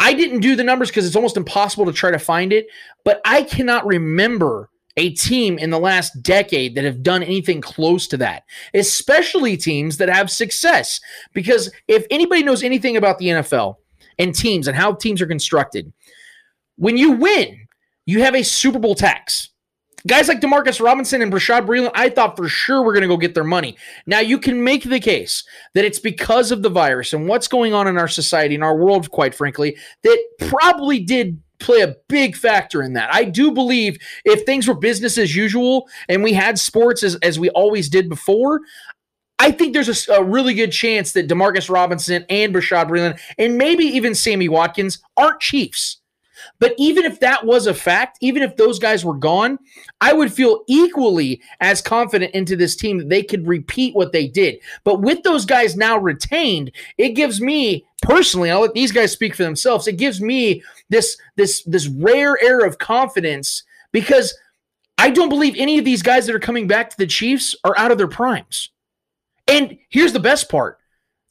I 0.00 0.14
didn't 0.14 0.40
do 0.40 0.56
the 0.56 0.64
numbers 0.64 0.88
because 0.88 1.06
it's 1.06 1.14
almost 1.14 1.36
impossible 1.36 1.84
to 1.84 1.92
try 1.92 2.10
to 2.10 2.18
find 2.18 2.52
it, 2.52 2.66
but 3.04 3.20
I 3.24 3.42
cannot 3.42 3.86
remember 3.86 4.70
a 4.96 5.10
team 5.10 5.58
in 5.58 5.70
the 5.70 5.78
last 5.78 6.22
decade 6.22 6.74
that 6.74 6.84
have 6.84 7.02
done 7.02 7.22
anything 7.22 7.60
close 7.60 8.08
to 8.08 8.16
that, 8.16 8.44
especially 8.74 9.56
teams 9.56 9.98
that 9.98 10.08
have 10.08 10.30
success. 10.30 11.00
Because 11.34 11.70
if 11.86 12.06
anybody 12.10 12.42
knows 12.42 12.62
anything 12.62 12.96
about 12.96 13.18
the 13.18 13.26
NFL 13.26 13.76
and 14.18 14.34
teams 14.34 14.66
and 14.66 14.76
how 14.76 14.94
teams 14.94 15.20
are 15.20 15.26
constructed, 15.26 15.92
when 16.76 16.96
you 16.96 17.12
win, 17.12 17.68
you 18.06 18.22
have 18.22 18.34
a 18.34 18.42
Super 18.42 18.78
Bowl 18.78 18.94
tax. 18.94 19.50
Guys 20.06 20.28
like 20.28 20.40
Demarcus 20.40 20.80
Robinson 20.80 21.20
and 21.20 21.32
Bashaud 21.32 21.66
Breeland, 21.66 21.90
I 21.94 22.08
thought 22.08 22.36
for 22.36 22.48
sure 22.48 22.82
we're 22.82 22.94
going 22.94 23.02
to 23.02 23.08
go 23.08 23.16
get 23.16 23.34
their 23.34 23.44
money. 23.44 23.76
Now, 24.06 24.20
you 24.20 24.38
can 24.38 24.64
make 24.64 24.84
the 24.84 25.00
case 25.00 25.44
that 25.74 25.84
it's 25.84 25.98
because 25.98 26.50
of 26.50 26.62
the 26.62 26.70
virus 26.70 27.12
and 27.12 27.28
what's 27.28 27.48
going 27.48 27.74
on 27.74 27.86
in 27.86 27.98
our 27.98 28.08
society, 28.08 28.54
in 28.54 28.62
our 28.62 28.76
world, 28.76 29.10
quite 29.10 29.34
frankly, 29.34 29.76
that 30.02 30.18
probably 30.38 31.00
did 31.00 31.42
play 31.58 31.82
a 31.82 31.94
big 32.08 32.34
factor 32.34 32.82
in 32.82 32.94
that. 32.94 33.14
I 33.14 33.24
do 33.24 33.50
believe 33.50 33.98
if 34.24 34.44
things 34.44 34.66
were 34.66 34.74
business 34.74 35.18
as 35.18 35.36
usual 35.36 35.88
and 36.08 36.22
we 36.22 36.32
had 36.32 36.58
sports 36.58 37.02
as, 37.02 37.16
as 37.16 37.38
we 37.38 37.50
always 37.50 37.90
did 37.90 38.08
before, 38.08 38.62
I 39.38 39.50
think 39.52 39.74
there's 39.74 40.08
a 40.08 40.22
really 40.22 40.54
good 40.54 40.72
chance 40.72 41.12
that 41.12 41.28
Demarcus 41.28 41.70
Robinson 41.70 42.24
and 42.28 42.54
Bashaud 42.54 42.88
Breeland 42.88 43.18
and 43.38 43.56
maybe 43.56 43.84
even 43.84 44.14
Sammy 44.14 44.48
Watkins 44.48 45.02
aren't 45.16 45.40
Chiefs. 45.40 45.99
But 46.60 46.74
even 46.78 47.04
if 47.04 47.18
that 47.20 47.44
was 47.44 47.66
a 47.66 47.74
fact, 47.74 48.18
even 48.20 48.42
if 48.42 48.56
those 48.56 48.78
guys 48.78 49.04
were 49.04 49.14
gone, 49.14 49.58
I 50.00 50.12
would 50.12 50.32
feel 50.32 50.62
equally 50.68 51.40
as 51.60 51.82
confident 51.82 52.34
into 52.34 52.54
this 52.54 52.76
team 52.76 52.98
that 52.98 53.08
they 53.08 53.22
could 53.22 53.48
repeat 53.48 53.96
what 53.96 54.12
they 54.12 54.28
did. 54.28 54.60
But 54.84 55.00
with 55.00 55.22
those 55.22 55.46
guys 55.46 55.76
now 55.76 55.98
retained, 55.98 56.70
it 56.98 57.10
gives 57.10 57.40
me 57.40 57.86
personally, 58.02 58.50
I'll 58.50 58.60
let 58.60 58.74
these 58.74 58.92
guys 58.92 59.10
speak 59.10 59.34
for 59.34 59.42
themselves. 59.42 59.88
It 59.88 59.96
gives 59.96 60.20
me 60.20 60.62
this 60.90 61.16
this 61.36 61.62
this 61.64 61.88
rare 61.88 62.38
air 62.42 62.60
of 62.60 62.78
confidence 62.78 63.64
because 63.90 64.36
I 64.98 65.08
don't 65.08 65.30
believe 65.30 65.54
any 65.56 65.78
of 65.78 65.86
these 65.86 66.02
guys 66.02 66.26
that 66.26 66.36
are 66.36 66.40
coming 66.40 66.68
back 66.68 66.90
to 66.90 66.96
the 66.98 67.06
Chiefs 67.06 67.56
are 67.64 67.76
out 67.78 67.90
of 67.90 67.96
their 67.96 68.06
primes. 68.06 68.68
And 69.48 69.78
here's 69.88 70.12
the 70.12 70.20
best 70.20 70.50
part. 70.50 70.79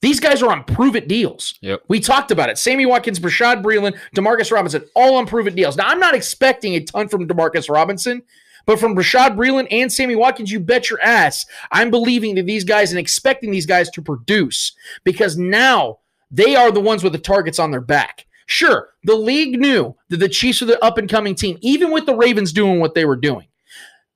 These 0.01 0.19
guys 0.19 0.41
are 0.41 0.51
on 0.51 0.63
prove 0.63 0.95
it 0.95 1.07
deals. 1.07 1.55
Yep. 1.61 1.83
We 1.87 1.99
talked 1.99 2.31
about 2.31 2.49
it. 2.49 2.57
Sammy 2.57 2.85
Watkins, 2.85 3.19
Bashaud 3.19 3.61
Breeland, 3.63 3.97
Demarcus 4.15 4.51
Robinson, 4.51 4.83
all 4.95 5.15
on 5.15 5.25
prove 5.25 5.47
it 5.47 5.55
deals. 5.55 5.75
Now, 5.75 5.87
I'm 5.87 5.99
not 5.99 6.15
expecting 6.15 6.75
a 6.75 6.83
ton 6.83 7.09
from 7.09 7.27
Demarcus 7.27 7.69
Robinson, 7.69 8.21
but 8.65 8.79
from 8.79 8.95
Bashaud 8.95 9.35
Breeland 9.35 9.67
and 9.71 9.91
Sammy 9.91 10.15
Watkins, 10.15 10.51
you 10.51 10.59
bet 10.59 10.89
your 10.89 11.01
ass 11.01 11.45
I'm 11.71 11.91
believing 11.91 12.35
that 12.35 12.45
these 12.45 12.63
guys 12.63 12.91
and 12.91 12.99
expecting 12.99 13.51
these 13.51 13.65
guys 13.65 13.89
to 13.91 14.01
produce 14.01 14.73
because 15.03 15.37
now 15.37 15.99
they 16.31 16.55
are 16.55 16.71
the 16.71 16.79
ones 16.79 17.03
with 17.03 17.13
the 17.13 17.19
targets 17.19 17.59
on 17.59 17.71
their 17.71 17.81
back. 17.81 18.25
Sure, 18.45 18.89
the 19.03 19.15
league 19.15 19.59
knew 19.59 19.95
that 20.09 20.17
the 20.17 20.29
Chiefs 20.29 20.61
were 20.61 20.67
the 20.67 20.83
up 20.83 20.97
and 20.97 21.09
coming 21.09 21.35
team, 21.35 21.57
even 21.61 21.91
with 21.91 22.05
the 22.05 22.15
Ravens 22.15 22.53
doing 22.53 22.79
what 22.79 22.95
they 22.95 23.05
were 23.05 23.15
doing. 23.15 23.47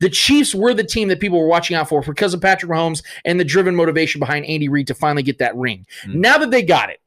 The 0.04 0.10
Chiefs 0.10 0.54
were 0.54 0.74
the 0.74 0.84
team 0.84 1.08
that 1.08 1.22
people 1.22 1.39
were 1.39 1.47
watching 1.47 1.78
out 1.78 1.88
for 1.88 2.01
because 2.01 2.34
of 2.34 2.41
Patrick 2.41 2.70
Mahomes 2.70 3.01
and 3.24 3.39
the 3.39 3.45
driven 3.45 3.74
motivation 3.74 4.20
behind 4.20 4.45
Andy 4.45 4.68
Reid 4.68 4.88
to 4.88 4.93
finally 4.93 5.24
get 5.24 5.38
that 5.38 5.56
ring. 5.56 5.88
Hmm. 6.04 6.20
Now 6.20 6.38
that 6.39 6.51
they 6.51 6.62
got 6.62 6.89
it, 6.89 6.99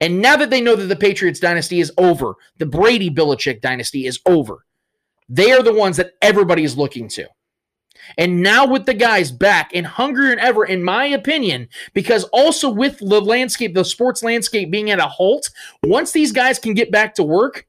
and 0.00 0.22
now 0.22 0.36
that 0.36 0.48
they 0.50 0.60
know 0.60 0.76
that 0.76 0.86
the 0.86 0.94
Patriots 0.94 1.40
dynasty 1.40 1.80
is 1.80 1.90
over, 1.98 2.34
the 2.58 2.66
Brady 2.66 3.10
Belichick 3.10 3.60
dynasty 3.60 4.06
is 4.06 4.20
over, 4.24 4.64
they 5.28 5.50
are 5.50 5.64
the 5.64 5.74
ones 5.74 5.96
that 5.96 6.12
everybody 6.22 6.62
is 6.62 6.78
looking 6.78 7.08
to. 7.08 7.26
And 8.16 8.40
now 8.40 8.68
with 8.68 8.86
the 8.86 8.94
guys 8.94 9.32
back 9.32 9.72
and 9.74 9.84
hungrier 9.84 10.30
than 10.30 10.38
ever, 10.38 10.64
in 10.64 10.84
my 10.84 11.06
opinion, 11.06 11.68
because 11.92 12.22
also 12.32 12.70
with 12.70 13.00
the 13.00 13.20
landscape, 13.20 13.74
the 13.74 13.84
sports 13.84 14.22
landscape 14.22 14.70
being 14.70 14.92
at 14.92 15.00
a 15.00 15.08
halt, 15.08 15.50
once 15.82 16.12
these 16.12 16.30
guys 16.30 16.60
can 16.60 16.74
get 16.74 16.92
back 16.92 17.16
to 17.16 17.24
work, 17.24 17.66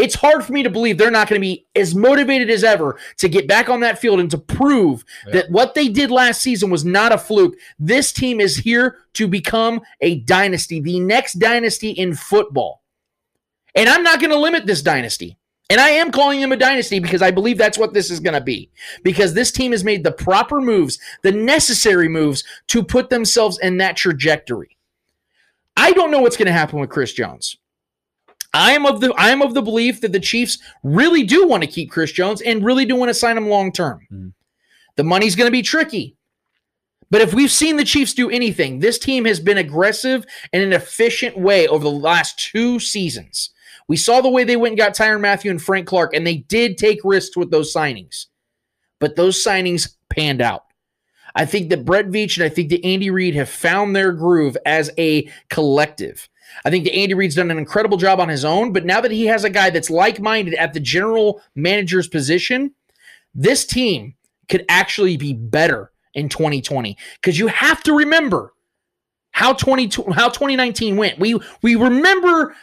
It's 0.00 0.14
hard 0.14 0.44
for 0.44 0.52
me 0.52 0.62
to 0.62 0.70
believe 0.70 0.96
they're 0.96 1.10
not 1.10 1.28
going 1.28 1.40
to 1.40 1.46
be 1.46 1.66
as 1.76 1.94
motivated 1.94 2.50
as 2.50 2.64
ever 2.64 2.98
to 3.18 3.28
get 3.28 3.46
back 3.46 3.68
on 3.68 3.80
that 3.80 3.98
field 3.98 4.18
and 4.18 4.30
to 4.30 4.38
prove 4.38 5.04
that 5.30 5.50
what 5.50 5.74
they 5.74 5.88
did 5.88 6.10
last 6.10 6.40
season 6.40 6.70
was 6.70 6.84
not 6.84 7.12
a 7.12 7.18
fluke. 7.18 7.54
This 7.78 8.12
team 8.12 8.40
is 8.40 8.58
here 8.58 8.96
to 9.14 9.28
become 9.28 9.82
a 10.00 10.20
dynasty, 10.20 10.80
the 10.80 11.00
next 11.00 11.34
dynasty 11.34 11.90
in 11.90 12.14
football. 12.14 12.82
And 13.74 13.88
I'm 13.88 14.02
not 14.02 14.20
going 14.20 14.32
to 14.32 14.38
limit 14.38 14.66
this 14.66 14.82
dynasty. 14.82 15.36
And 15.68 15.80
I 15.80 15.90
am 15.90 16.10
calling 16.10 16.40
them 16.40 16.50
a 16.50 16.56
dynasty 16.56 16.98
because 16.98 17.22
I 17.22 17.30
believe 17.30 17.56
that's 17.56 17.78
what 17.78 17.94
this 17.94 18.10
is 18.10 18.18
going 18.18 18.34
to 18.34 18.40
be. 18.40 18.70
Because 19.04 19.34
this 19.34 19.52
team 19.52 19.70
has 19.70 19.84
made 19.84 20.02
the 20.02 20.10
proper 20.10 20.60
moves, 20.60 20.98
the 21.22 21.30
necessary 21.30 22.08
moves 22.08 22.42
to 22.68 22.82
put 22.82 23.08
themselves 23.08 23.56
in 23.58 23.76
that 23.76 23.96
trajectory. 23.96 24.76
I 25.76 25.92
don't 25.92 26.10
know 26.10 26.20
what's 26.20 26.36
going 26.36 26.46
to 26.46 26.52
happen 26.52 26.80
with 26.80 26.90
Chris 26.90 27.12
Jones. 27.12 27.56
I 28.52 28.72
am 28.72 28.86
of 28.86 29.00
the 29.00 29.12
I 29.16 29.30
am 29.30 29.42
of 29.42 29.54
the 29.54 29.62
belief 29.62 30.00
that 30.00 30.12
the 30.12 30.20
Chiefs 30.20 30.58
really 30.82 31.22
do 31.22 31.46
want 31.46 31.62
to 31.62 31.68
keep 31.68 31.90
Chris 31.90 32.12
Jones 32.12 32.40
and 32.42 32.64
really 32.64 32.84
do 32.84 32.96
want 32.96 33.08
to 33.10 33.14
sign 33.14 33.36
him 33.36 33.48
long 33.48 33.72
term. 33.72 34.06
Hmm. 34.08 34.28
The 34.96 35.04
money's 35.04 35.36
going 35.36 35.46
to 35.46 35.52
be 35.52 35.62
tricky. 35.62 36.16
But 37.10 37.22
if 37.22 37.34
we've 37.34 37.50
seen 37.50 37.76
the 37.76 37.84
Chiefs 37.84 38.14
do 38.14 38.30
anything, 38.30 38.78
this 38.78 38.98
team 38.98 39.24
has 39.24 39.40
been 39.40 39.58
aggressive 39.58 40.24
in 40.52 40.62
an 40.62 40.72
efficient 40.72 41.36
way 41.36 41.66
over 41.66 41.82
the 41.82 41.90
last 41.90 42.38
two 42.38 42.78
seasons. 42.78 43.50
We 43.88 43.96
saw 43.96 44.20
the 44.20 44.30
way 44.30 44.44
they 44.44 44.56
went 44.56 44.72
and 44.72 44.78
got 44.78 44.94
Tyrann 44.94 45.20
Mathieu 45.20 45.50
and 45.50 45.60
Frank 45.60 45.88
Clark, 45.88 46.14
and 46.14 46.24
they 46.24 46.36
did 46.36 46.78
take 46.78 47.00
risks 47.02 47.36
with 47.36 47.50
those 47.50 47.74
signings. 47.74 48.26
But 49.00 49.16
those 49.16 49.44
signings 49.44 49.96
panned 50.08 50.40
out. 50.40 50.64
I 51.34 51.44
think 51.44 51.70
that 51.70 51.84
Brett 51.84 52.06
Veach 52.06 52.36
and 52.36 52.44
I 52.44 52.48
think 52.48 52.70
that 52.70 52.84
Andy 52.84 53.10
Reid 53.10 53.34
have 53.34 53.48
found 53.48 53.94
their 53.94 54.12
groove 54.12 54.56
as 54.64 54.90
a 54.98 55.28
collective. 55.48 56.28
I 56.64 56.70
think 56.70 56.84
that 56.84 56.94
Andy 56.94 57.14
Reid's 57.14 57.34
done 57.34 57.50
an 57.50 57.58
incredible 57.58 57.96
job 57.96 58.20
on 58.20 58.28
his 58.28 58.44
own, 58.44 58.72
but 58.72 58.84
now 58.84 59.00
that 59.00 59.10
he 59.10 59.26
has 59.26 59.44
a 59.44 59.50
guy 59.50 59.70
that's 59.70 59.90
like 59.90 60.20
minded 60.20 60.54
at 60.54 60.72
the 60.72 60.80
general 60.80 61.42
manager's 61.54 62.08
position, 62.08 62.74
this 63.34 63.64
team 63.64 64.14
could 64.48 64.64
actually 64.68 65.16
be 65.16 65.32
better 65.32 65.92
in 66.14 66.28
2020 66.28 66.96
because 67.14 67.38
you 67.38 67.46
have 67.46 67.82
to 67.84 67.92
remember 67.92 68.52
how 69.32 69.52
20 69.52 69.90
how 70.12 70.28
2019 70.28 70.96
went. 70.96 71.18
We 71.18 71.38
we 71.62 71.76
remember 71.76 72.54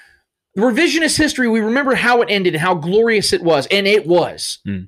revisionist 0.57 1.17
history. 1.17 1.47
We 1.47 1.61
remember 1.61 1.95
how 1.95 2.21
it 2.21 2.29
ended 2.29 2.55
and 2.55 2.61
how 2.61 2.75
glorious 2.75 3.33
it 3.33 3.41
was, 3.41 3.67
and 3.67 3.87
it 3.87 4.05
was. 4.05 4.59
Hmm. 4.65 4.83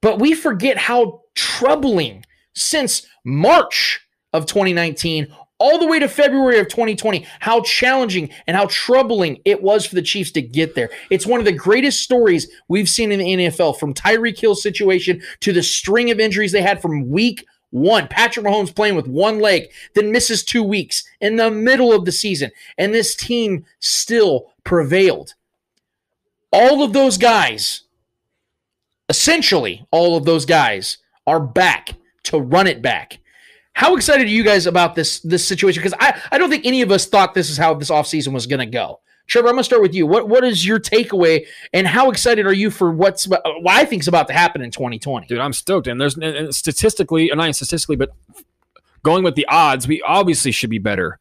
But 0.00 0.18
we 0.18 0.34
forget 0.34 0.76
how 0.76 1.22
troubling 1.34 2.24
since 2.54 3.06
March 3.24 4.00
of 4.32 4.46
2019 4.46 5.28
all 5.58 5.78
the 5.78 5.86
way 5.86 5.98
to 5.98 6.08
February 6.08 6.58
of 6.58 6.68
2020, 6.68 7.26
how 7.40 7.60
challenging 7.62 8.30
and 8.46 8.56
how 8.56 8.66
troubling 8.70 9.40
it 9.44 9.62
was 9.62 9.86
for 9.86 9.94
the 9.94 10.02
Chiefs 10.02 10.30
to 10.32 10.42
get 10.42 10.74
there. 10.74 10.90
It's 11.10 11.26
one 11.26 11.40
of 11.40 11.46
the 11.46 11.52
greatest 11.52 12.00
stories 12.00 12.48
we've 12.68 12.88
seen 12.88 13.12
in 13.12 13.18
the 13.18 13.46
NFL 13.46 13.78
from 13.78 13.94
Tyreek 13.94 14.38
Hill's 14.38 14.62
situation 14.62 15.20
to 15.40 15.52
the 15.52 15.62
string 15.62 16.10
of 16.10 16.20
injuries 16.20 16.52
they 16.52 16.62
had 16.62 16.80
from 16.80 17.10
week 17.10 17.44
one. 17.70 18.08
Patrick 18.08 18.46
Mahomes 18.46 18.74
playing 18.74 18.94
with 18.94 19.08
one 19.08 19.40
leg, 19.40 19.68
then 19.94 20.12
misses 20.12 20.44
two 20.44 20.62
weeks 20.62 21.04
in 21.20 21.36
the 21.36 21.50
middle 21.50 21.92
of 21.92 22.04
the 22.04 22.12
season. 22.12 22.50
And 22.76 22.94
this 22.94 23.14
team 23.14 23.64
still 23.80 24.52
prevailed. 24.64 25.34
All 26.52 26.82
of 26.82 26.92
those 26.92 27.18
guys, 27.18 27.82
essentially, 29.08 29.86
all 29.90 30.16
of 30.16 30.24
those 30.24 30.46
guys 30.46 30.98
are 31.26 31.40
back 31.40 31.94
to 32.24 32.38
run 32.38 32.66
it 32.66 32.80
back. 32.80 33.18
How 33.78 33.94
excited 33.94 34.26
are 34.26 34.30
you 34.30 34.42
guys 34.42 34.66
about 34.66 34.96
this 34.96 35.20
this 35.20 35.46
situation? 35.46 35.80
Because 35.80 35.96
I, 36.00 36.20
I 36.32 36.38
don't 36.38 36.50
think 36.50 36.66
any 36.66 36.82
of 36.82 36.90
us 36.90 37.06
thought 37.06 37.32
this 37.32 37.48
is 37.48 37.56
how 37.56 37.74
this 37.74 37.90
offseason 37.90 38.32
was 38.32 38.44
going 38.44 38.58
to 38.58 38.66
go. 38.66 38.98
Trevor, 39.28 39.46
I'm 39.46 39.54
going 39.54 39.60
to 39.60 39.64
start 39.64 39.82
with 39.82 39.94
you. 39.94 40.04
What 40.04 40.28
what 40.28 40.42
is 40.42 40.66
your 40.66 40.80
takeaway, 40.80 41.46
and 41.72 41.86
how 41.86 42.10
excited 42.10 42.44
are 42.44 42.52
you 42.52 42.72
for 42.72 42.90
what's 42.90 43.28
what 43.28 43.40
I 43.68 43.84
think 43.84 44.02
is 44.02 44.08
about 44.08 44.26
to 44.26 44.32
happen 44.32 44.62
in 44.62 44.72
2020? 44.72 45.28
Dude, 45.28 45.38
I'm 45.38 45.52
stoked. 45.52 45.86
And 45.86 46.00
there's 46.00 46.16
and 46.16 46.52
statistically, 46.52 47.30
and 47.30 47.38
not 47.38 47.54
statistically, 47.54 47.94
but 47.94 48.10
going 49.04 49.22
with 49.22 49.36
the 49.36 49.46
odds, 49.46 49.86
we 49.86 50.02
obviously 50.02 50.50
should 50.50 50.70
be 50.70 50.78
better. 50.78 51.20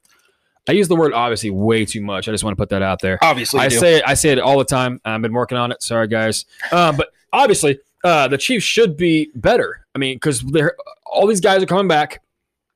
I 0.67 0.71
use 0.71 0.87
the 0.87 0.95
word 0.95 1.13
obviously 1.13 1.51
way 1.51 1.85
too 1.85 2.01
much. 2.01 2.27
I 2.27 2.31
just 2.31 2.43
want 2.43 2.57
to 2.57 2.59
put 2.59 2.69
that 2.69 2.81
out 2.81 3.01
there. 3.01 3.19
Obviously, 3.21 3.59
I 3.59 3.67
do. 3.67 3.77
say 3.77 3.97
it. 3.97 4.03
I 4.03 4.15
say 4.15 4.31
it 4.31 4.39
all 4.39 4.57
the 4.57 4.65
time. 4.65 4.99
I've 5.05 5.21
been 5.21 5.31
working 5.31 5.59
on 5.59 5.71
it. 5.71 5.83
Sorry, 5.83 6.07
guys. 6.07 6.45
Um, 6.71 6.97
but 6.97 7.09
obviously, 7.31 7.77
uh, 8.03 8.27
the 8.29 8.39
Chiefs 8.39 8.65
should 8.65 8.97
be 8.97 9.29
better. 9.35 9.85
I 9.93 9.99
mean, 9.99 10.15
because 10.15 10.41
they're 10.41 10.75
all 11.05 11.27
these 11.27 11.39
guys 11.39 11.61
are 11.61 11.67
coming 11.67 11.87
back. 11.87 12.23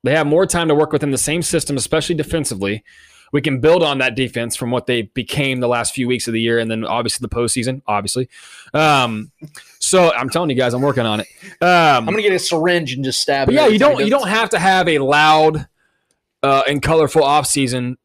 They 0.04 0.16
have 0.16 0.28
more 0.28 0.46
time 0.46 0.68
to 0.68 0.76
work 0.76 0.92
within 0.92 1.12
the 1.12 1.18
same 1.18 1.42
system, 1.42 1.78
especially 1.78 2.16
defensively. 2.16 2.84
We 3.32 3.42
can 3.42 3.62
build 3.62 3.82
on 3.82 4.00
that 4.00 4.16
defense 4.16 4.56
from 4.58 4.72
what 4.72 4.88
they 4.88 5.04
became 5.04 5.62
the 5.62 5.68
last 5.68 5.94
few 5.94 6.08
weeks 6.08 6.28
of 6.28 6.34
the 6.34 6.42
year, 6.42 6.60
and 6.60 6.70
then 6.70 6.84
obviously 6.84 7.24
the 7.24 7.34
postseason. 7.34 7.82
Obviously, 7.88 8.28
um, 8.74 9.32
so 9.80 10.12
I'm 10.14 10.30
telling 10.30 10.50
you 10.50 10.56
guys, 10.56 10.74
I'm 10.74 10.82
working 10.82 11.06
on 11.06 11.22
it. 11.22 11.28
Um, 11.62 11.70
I'm 11.70 12.06
going 12.06 12.18
to 12.18 12.24
get 12.24 12.34
a 12.34 12.40
syringe 12.40 12.94
and 12.94 13.06
just 13.06 13.22
stab. 13.22 13.48
it 13.50 13.54
yeah, 13.54 13.68
you 13.68 13.80
don't 13.80 14.04
you 14.04 14.10
don't 14.10 14.28
have 14.28 14.50
to 14.50 14.60
have 14.60 14.90
a 14.90 15.00
loud 15.00 15.68
uh, 16.44 16.64
and 16.68 16.82
colorful 16.82 17.22
offseason 17.22 17.96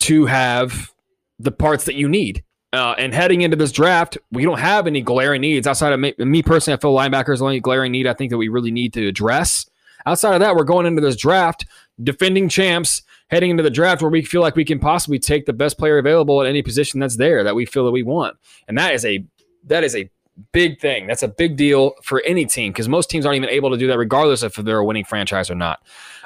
to 0.00 0.26
have 0.26 0.92
the 1.38 1.50
parts 1.50 1.84
that 1.84 1.94
you 1.94 2.08
need. 2.08 2.44
Uh, 2.72 2.94
and 2.98 3.12
heading 3.12 3.40
into 3.40 3.56
this 3.56 3.72
draft, 3.72 4.16
we 4.30 4.44
don't 4.44 4.60
have 4.60 4.86
any 4.86 5.00
glaring 5.00 5.40
needs 5.40 5.66
outside 5.66 5.92
of 5.92 5.98
me, 5.98 6.14
me 6.18 6.42
personally. 6.42 6.76
I 6.76 6.80
feel 6.80 6.94
linebackers 6.94 7.38
the 7.38 7.44
only 7.44 7.60
glaring 7.60 7.90
need 7.90 8.06
I 8.06 8.14
think 8.14 8.30
that 8.30 8.38
we 8.38 8.48
really 8.48 8.70
need 8.70 8.92
to 8.92 9.08
address. 9.08 9.68
Outside 10.06 10.34
of 10.34 10.40
that, 10.40 10.56
we're 10.56 10.64
going 10.64 10.86
into 10.86 11.00
this 11.00 11.16
draft, 11.16 11.66
defending 12.02 12.48
champs, 12.48 13.02
heading 13.28 13.50
into 13.50 13.62
the 13.62 13.70
draft 13.70 14.02
where 14.02 14.10
we 14.10 14.22
feel 14.22 14.40
like 14.40 14.56
we 14.56 14.64
can 14.64 14.78
possibly 14.78 15.18
take 15.18 15.46
the 15.46 15.52
best 15.52 15.78
player 15.78 15.98
available 15.98 16.40
at 16.40 16.48
any 16.48 16.62
position 16.62 17.00
that's 17.00 17.16
there 17.16 17.44
that 17.44 17.54
we 17.54 17.66
feel 17.66 17.84
that 17.84 17.92
we 17.92 18.02
want, 18.02 18.36
and 18.68 18.76
that 18.78 18.94
is 18.94 19.04
a 19.04 19.24
that 19.64 19.84
is 19.84 19.94
a 19.94 20.10
big 20.52 20.80
thing. 20.80 21.06
That's 21.06 21.22
a 21.22 21.28
big 21.28 21.56
deal 21.56 21.92
for 22.02 22.22
any 22.22 22.46
team 22.46 22.72
because 22.72 22.88
most 22.88 23.10
teams 23.10 23.26
aren't 23.26 23.36
even 23.36 23.50
able 23.50 23.70
to 23.70 23.76
do 23.76 23.86
that, 23.88 23.98
regardless 23.98 24.42
if 24.42 24.54
they're 24.54 24.78
a 24.78 24.84
winning 24.84 25.04
franchise 25.04 25.50
or 25.50 25.54
not. 25.54 25.80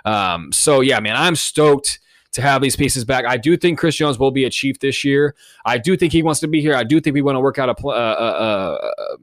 Um, 0.05 0.53
so 0.53 0.81
yeah, 0.81 1.01
man, 1.01 1.17
I'm 1.17 1.37
stoked 1.37 1.99
to 2.33 2.43
have 2.43 2.61
these 2.61 2.77
pieces 2.77 3.05
back. 3.05 3.25
I 3.25 3.37
do 3.37 3.57
think 3.57 3.79
Chris 3.79 3.97
Jones 3.97 4.19
will 4.19 4.31
be 4.31 4.45
a 4.45 4.51
Chief 4.51 4.79
this 4.81 5.05
year. 5.05 5.35
I 5.65 5.79
do 5.79 5.97
think 5.97 6.13
he 6.13 6.23
wants 6.23 6.41
to 6.41 6.49
be 6.49 6.61
here. 6.61 6.75
I 6.75 6.85
do 6.85 7.01
think 7.01 7.15
we 7.15 7.23
want 7.23 7.37
to 7.37 7.41
work 7.41 7.59
out 7.59 7.69
a, 7.69 7.75
pl- 7.75 7.91
uh, 7.91 7.95
uh, 7.95 8.79
uh, 8.91 9.17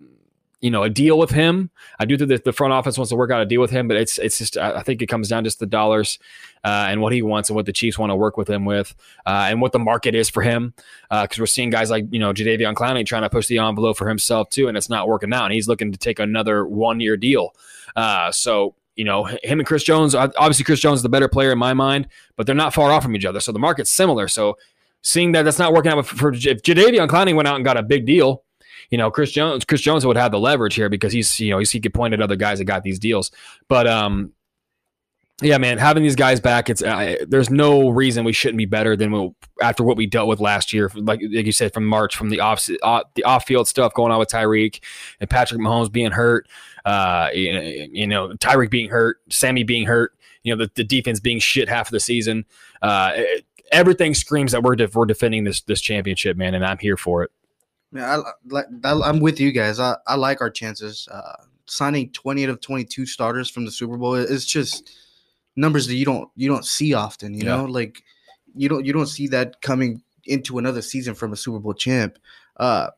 you 0.62 0.70
know, 0.70 0.84
a 0.84 0.89
deal 0.89 1.18
with 1.18 1.32
him. 1.32 1.72
I 1.99 2.05
do 2.05 2.16
think 2.16 2.30
that 2.30 2.43
the 2.43 2.53
front 2.53 2.72
office 2.72 2.97
wants 2.97 3.09
to 3.09 3.16
work 3.16 3.32
out 3.32 3.41
a 3.41 3.45
deal 3.45 3.59
with 3.59 3.72
him, 3.72 3.88
but 3.88 3.97
it's 3.97 4.20
it's 4.20 4.38
just 4.38 4.57
I 4.57 4.82
think 4.84 5.01
it 5.01 5.07
comes 5.07 5.28
down 5.28 5.43
just 5.43 5.59
the 5.59 5.66
dollars 5.66 6.20
uh, 6.64 6.86
and 6.88 7.01
what 7.01 7.14
he 7.14 7.24
wants 7.24 7.49
and 7.49 7.55
what 7.55 7.66
the 7.66 7.74
Chiefs 7.74 7.97
want 7.97 8.12
to 8.12 8.16
work 8.16 8.38
with 8.38 8.47
him 8.47 8.64
with, 8.64 8.93
uh, 9.26 9.47
and 9.49 9.59
what 9.59 9.72
the 9.72 9.80
market 9.80 10.14
is 10.14 10.30
for 10.30 10.43
him. 10.43 10.74
Because 11.09 11.39
we're 11.39 11.47
seeing 11.47 11.72
guys 11.72 11.89
like 11.89 12.05
you 12.12 12.20
know 12.20 12.32
Jadeveon 12.32 12.76
Clowney 12.76 13.05
trying 13.05 13.24
to 13.24 13.30
push 13.30 13.47
the 13.47 13.57
envelope 13.57 13.97
for 13.97 14.07
himself 14.07 14.49
too, 14.49 14.68
and 14.68 14.78
it's 14.78 14.89
not 14.89 15.07
working 15.07 15.34
out. 15.34 15.45
And 15.45 15.53
he's 15.53 15.68
looking 15.68 15.91
to 15.91 15.97
take 15.97 16.20
another 16.20 16.66
one 16.66 16.99
year 16.99 17.18
deal. 17.18 17.55
Uh, 17.95 18.32
so 18.32 18.76
you 18.95 19.03
know 19.03 19.24
him 19.24 19.59
and 19.59 19.66
Chris 19.66 19.84
Jones. 19.84 20.14
Obviously, 20.14 20.64
Chris 20.64 20.80
Jones 20.80 20.99
is 20.99 21.03
the 21.03 21.09
better 21.09 21.28
player 21.28 21.51
in 21.51 21.57
my 21.57 21.74
mind, 21.74 22.07
but 22.36 22.45
they're 22.45 22.55
not 22.55 22.74
far 22.74 22.91
off 22.91 23.01
from 23.01 23.16
each 23.16 23.26
other. 23.26 23.39
So 23.39 23.51
the 23.51 23.59
market's 23.59 23.89
similar. 23.89 24.28
So 24.28 24.59
seeing 25.01 25.32
that 25.32 25.41
that's 25.41 25.57
not 25.57 25.74
working 25.74 25.91
out 25.91 26.05
for, 26.05 26.16
for 26.16 26.34
if 26.34 26.62
Jadeveon 26.62 27.07
Clowney 27.07 27.36
went 27.36 27.47
out 27.47 27.55
and 27.55 27.66
got 27.66 27.78
a 27.78 27.84
big 27.84 28.05
deal 28.05 28.43
you 28.91 28.97
know, 28.97 29.09
Chris 29.09 29.31
Jones, 29.31 29.65
Chris 29.65 29.81
Jones 29.81 30.05
would 30.05 30.17
have 30.17 30.31
the 30.31 30.39
leverage 30.39 30.75
here 30.75 30.89
because 30.89 31.11
he's, 31.13 31.39
you 31.39 31.49
know, 31.49 31.57
he's, 31.57 31.71
he 31.71 31.79
could 31.79 31.93
point 31.93 32.13
at 32.13 32.21
other 32.21 32.35
guys 32.35 32.59
that 32.59 32.65
got 32.65 32.83
these 32.83 32.99
deals. 32.99 33.31
But, 33.67 33.87
um, 33.87 34.33
yeah, 35.41 35.57
man, 35.57 35.79
having 35.79 36.03
these 36.03 36.15
guys 36.15 36.39
back, 36.39 36.69
it's 36.69 36.83
uh, 36.83 37.15
there's 37.27 37.49
no 37.49 37.89
reason 37.89 38.23
we 38.25 38.33
shouldn't 38.33 38.59
be 38.59 38.67
better 38.67 38.95
than 38.95 39.11
we'll, 39.11 39.35
after 39.59 39.81
what 39.81 39.97
we 39.97 40.05
dealt 40.05 40.27
with 40.27 40.39
last 40.39 40.71
year. 40.71 40.91
Like, 40.93 41.19
like 41.21 41.45
you 41.47 41.51
said, 41.51 41.73
from 41.73 41.85
March, 41.87 42.15
from 42.15 42.29
the 42.29 42.41
off 42.41 42.69
uh, 42.83 43.03
the 43.15 43.23
off 43.23 43.47
field 43.47 43.67
stuff 43.67 43.91
going 43.95 44.11
on 44.11 44.19
with 44.19 44.29
Tyreek 44.29 44.83
and 45.19 45.27
Patrick 45.27 45.59
Mahomes 45.59 45.91
being 45.91 46.11
hurt, 46.11 46.47
uh, 46.85 47.29
you 47.33 47.53
know, 47.53 47.61
you 47.61 48.05
know, 48.05 48.27
Tyreek 48.33 48.69
being 48.69 48.91
hurt, 48.91 49.17
Sammy 49.31 49.63
being 49.63 49.87
hurt, 49.87 50.13
you 50.43 50.55
know, 50.55 50.63
the, 50.63 50.71
the 50.75 50.83
defense 50.83 51.19
being 51.19 51.39
shit 51.39 51.69
half 51.69 51.87
of 51.87 51.91
the 51.91 51.99
season. 51.99 52.45
Uh, 52.83 53.13
it- 53.15 53.45
everything 53.71 54.13
screams 54.13 54.51
that 54.51 54.61
we're 54.61 54.75
we're 54.93 55.05
defending 55.05 55.43
this 55.45 55.61
this 55.61 55.81
championship, 55.81 56.37
man, 56.37 56.53
and 56.53 56.63
I'm 56.65 56.77
here 56.77 56.97
for 56.97 57.23
it. 57.23 57.31
Yeah, 57.93 58.21
I, 58.83 58.91
I'm 58.93 59.19
with 59.19 59.39
you 59.39 59.51
guys. 59.51 59.79
I, 59.79 59.97
I 60.07 60.15
like 60.15 60.41
our 60.41 60.49
chances. 60.49 61.07
Uh, 61.11 61.33
signing 61.65 62.09
20 62.11 62.43
out 62.45 62.49
of 62.49 62.61
22 62.61 63.05
starters 63.05 63.49
from 63.49 63.65
the 63.65 63.71
Super 63.71 63.97
Bowl 63.97 64.15
is 64.15 64.45
just 64.45 64.91
numbers 65.55 65.87
that 65.87 65.95
you 65.95 66.05
don't 66.05 66.29
you 66.35 66.47
don't 66.49 66.65
see 66.65 66.93
often. 66.93 67.33
You 67.33 67.45
Yeah. 67.45 67.57
know, 67.57 67.65
like 67.65 68.03
you 68.55 68.69
don't 68.69 68.85
you 68.85 68.93
don't 68.93 69.07
see 69.07 69.27
that 69.27 69.61
coming 69.61 70.01
into 70.25 70.57
another 70.57 70.81
season 70.81 71.15
from 71.15 71.33
a 71.33 71.35
Super 71.35 71.59
Bowl 71.59 71.73
champ. 71.73 72.17
Uh, 72.57 72.89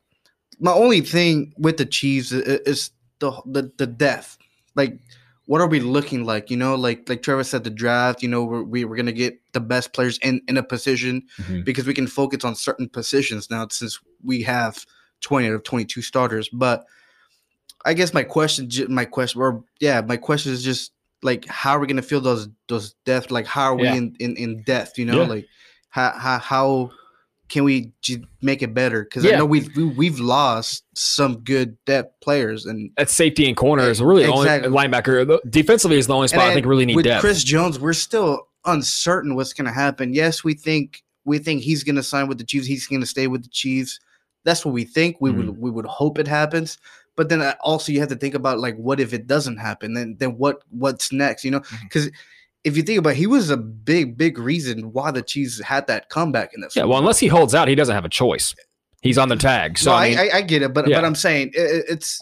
my 0.60 0.72
only 0.72 1.02
thing 1.02 1.54
with 1.58 1.78
the 1.78 1.86
Chiefs 1.86 2.32
i- 2.34 2.38
i- 2.38 2.60
is 2.66 2.92
the 3.20 3.32
the 3.46 3.72
the 3.78 3.88
depth. 3.88 4.38
Like, 4.76 5.00
what 5.46 5.60
are 5.62 5.68
we 5.68 5.80
looking 5.80 6.24
like? 6.26 6.50
You 6.50 6.58
know, 6.58 6.76
like 6.76 7.08
like 7.10 7.22
Trevor 7.22 7.44
said, 7.44 7.64
the 7.64 7.70
draft. 7.70 8.24
You 8.24 8.30
know, 8.30 8.44
we're 8.44 8.64
we, 8.64 8.86
we're 8.86 8.96
gonna 8.96 9.12
get 9.12 9.40
the 9.54 9.60
best 9.60 9.94
players 9.94 10.18
in 10.20 10.42
in 10.48 10.58
a 10.58 10.64
position 10.64 11.24
Mhm. 11.40 11.66
because 11.66 11.86
we 11.86 11.94
can 11.94 12.08
focus 12.08 12.44
on 12.46 12.56
certain 12.56 12.88
positions 12.90 13.50
now 13.50 13.68
since 13.70 14.00
we 14.24 14.42
have 14.44 14.86
20 15.22 15.48
out 15.48 15.54
of 15.54 15.64
22 15.64 16.02
starters. 16.02 16.50
But 16.50 16.86
I 17.86 17.94
guess 17.94 18.14
my 18.14 18.24
question, 18.24 18.70
my 18.90 19.06
question, 19.06 19.42
or 19.42 19.64
yeah, 19.80 20.02
my 20.02 20.16
question 20.18 20.54
is 20.54 20.64
just 20.64 20.92
like, 21.22 21.46
how 21.48 21.72
are 21.72 21.80
we 21.80 21.88
gonna 21.88 22.02
feel 22.02 22.22
those 22.22 22.48
those 22.68 22.94
depth? 23.06 23.30
Like, 23.32 23.46
how 23.46 23.66
are 23.72 23.76
we 23.76 23.84
Yeah. 23.84 23.96
in, 23.96 24.16
in 24.20 24.38
in 24.38 24.64
depth? 24.64 24.98
You 24.98 25.06
know, 25.06 25.22
Yeah. 25.22 25.28
like 25.28 25.48
how 25.90 26.12
how 26.12 26.38
how 26.40 26.92
can 27.54 27.64
we 27.64 27.92
make 28.42 28.64
it 28.64 28.74
better? 28.74 29.04
Because 29.04 29.24
Yeah. 29.24 29.34
I 29.34 29.38
know 29.38 29.46
we've 29.46 29.70
we, 29.78 29.84
we've 29.84 30.20
lost 30.20 30.84
some 30.96 31.36
good 31.42 31.78
depth 31.86 32.20
players, 32.20 32.66
and 32.66 32.90
At 32.98 33.12
safety 33.12 33.48
and 33.48 33.56
corner 33.56 33.84
is 33.84 34.02
really 34.02 34.24
the 34.24 34.32
only 34.32 34.48
linebacker. 34.50 35.38
Defensively 35.52 36.00
is 36.00 36.08
the 36.08 36.16
only 36.16 36.30
spot 36.30 36.50
I 36.50 36.54
think 36.56 36.66
really 36.66 36.88
need 36.88 36.96
with 36.96 37.06
depth. 37.06 37.22
Chris 37.22 37.44
Jones, 37.44 37.80
we're 37.80 37.94
still 37.94 38.48
uncertain 38.66 39.36
what's 39.36 39.54
going 39.54 39.68
to 39.68 39.72
happen. 39.72 40.16
Yes, 40.16 40.44
we 40.44 40.56
think 40.56 41.04
we 41.26 41.38
think 41.38 41.62
he's 41.62 41.84
going 41.84 41.96
to 41.96 42.02
sign 42.02 42.28
with 42.28 42.40
the 42.40 42.44
Chiefs. 42.44 42.66
He's 42.66 42.88
going 42.88 43.02
to 43.02 43.08
stay 43.08 43.28
with 43.28 43.44
the 43.44 43.50
Chiefs. 43.50 44.00
That's 44.46 44.66
what 44.66 44.74
we 44.74 44.84
think. 44.84 45.18
We 45.20 45.30
Mm-hmm. 45.30 45.38
would 45.48 45.58
we 45.60 45.70
would 45.70 45.86
hope 45.86 46.18
it 46.18 46.28
happens. 46.28 46.80
But 47.16 47.30
then 47.30 47.42
uh, 47.42 47.54
also 47.62 47.92
you 47.92 48.00
have 48.00 48.10
to 48.10 48.16
think 48.16 48.34
about 48.34 48.58
like 48.60 48.76
what 48.78 49.00
if 49.00 49.14
it 49.14 49.28
doesn't 49.28 49.58
happen? 49.58 49.94
Then 49.94 50.16
then 50.18 50.40
what 50.40 50.64
what's 50.72 51.12
next? 51.12 51.44
You 51.46 51.52
know, 51.52 51.62
because 51.84 52.10
if 52.64 52.78
you 52.78 52.84
think 52.84 53.00
about, 53.00 53.12
it, 53.12 53.18
he 53.18 53.28
was 53.28 53.50
a 53.50 53.58
big 53.58 54.18
big 54.18 54.38
reason 54.38 54.94
why 54.94 55.12
the 55.12 55.22
Chiefs 55.22 55.60
had 55.62 55.88
that 55.88 56.10
comeback 56.10 56.54
in 56.54 56.62
the 56.62 56.70
yeah, 56.76 56.84
well, 56.86 57.00
unless 57.00 57.20
he 57.20 57.28
holds 57.28 57.54
out, 57.54 57.68
he 57.68 57.76
doesn't 57.76 57.94
have 57.96 58.06
a 58.06 58.10
choice. 58.10 58.56
He's 59.02 59.18
on 59.18 59.28
the 59.28 59.36
tag. 59.36 59.78
So 59.78 59.92
no, 59.92 59.98
I, 59.98 60.10
mean, 60.10 60.20
I, 60.20 60.30
I, 60.38 60.42
get 60.42 60.62
it, 60.62 60.74
but 60.74 60.88
yeah. 60.88 60.98
but 60.98 61.06
I'm 61.06 61.16
saying 61.16 61.50
it, 61.54 61.60
it- 61.60 61.86
it's 61.90 62.22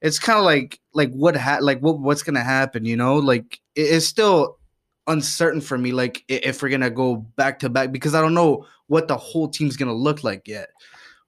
it's 0.00 0.18
kind 0.18 0.38
of 0.38 0.44
like 0.44 0.78
like 0.92 1.10
what 1.12 1.36
ha- 1.36 1.58
like 1.60 1.80
what 1.80 1.98
what's 2.00 2.22
gonna 2.22 2.44
happen, 2.44 2.84
you 2.84 2.96
know? 2.96 3.16
Like 3.16 3.58
it- 3.74 3.82
it's 3.82 4.06
still 4.06 4.58
uncertain 5.06 5.60
for 5.62 5.78
me, 5.78 5.92
like 5.92 6.22
if 6.28 6.62
we're 6.62 6.68
gonna 6.68 6.90
go 6.90 7.16
back 7.16 7.58
to 7.60 7.70
back 7.70 7.90
because 7.92 8.14
I 8.14 8.20
don't 8.20 8.34
know 8.34 8.66
what 8.88 9.08
the 9.08 9.16
whole 9.16 9.48
team's 9.48 9.76
gonna 9.76 9.94
look 9.94 10.22
like 10.22 10.46
yet. 10.46 10.68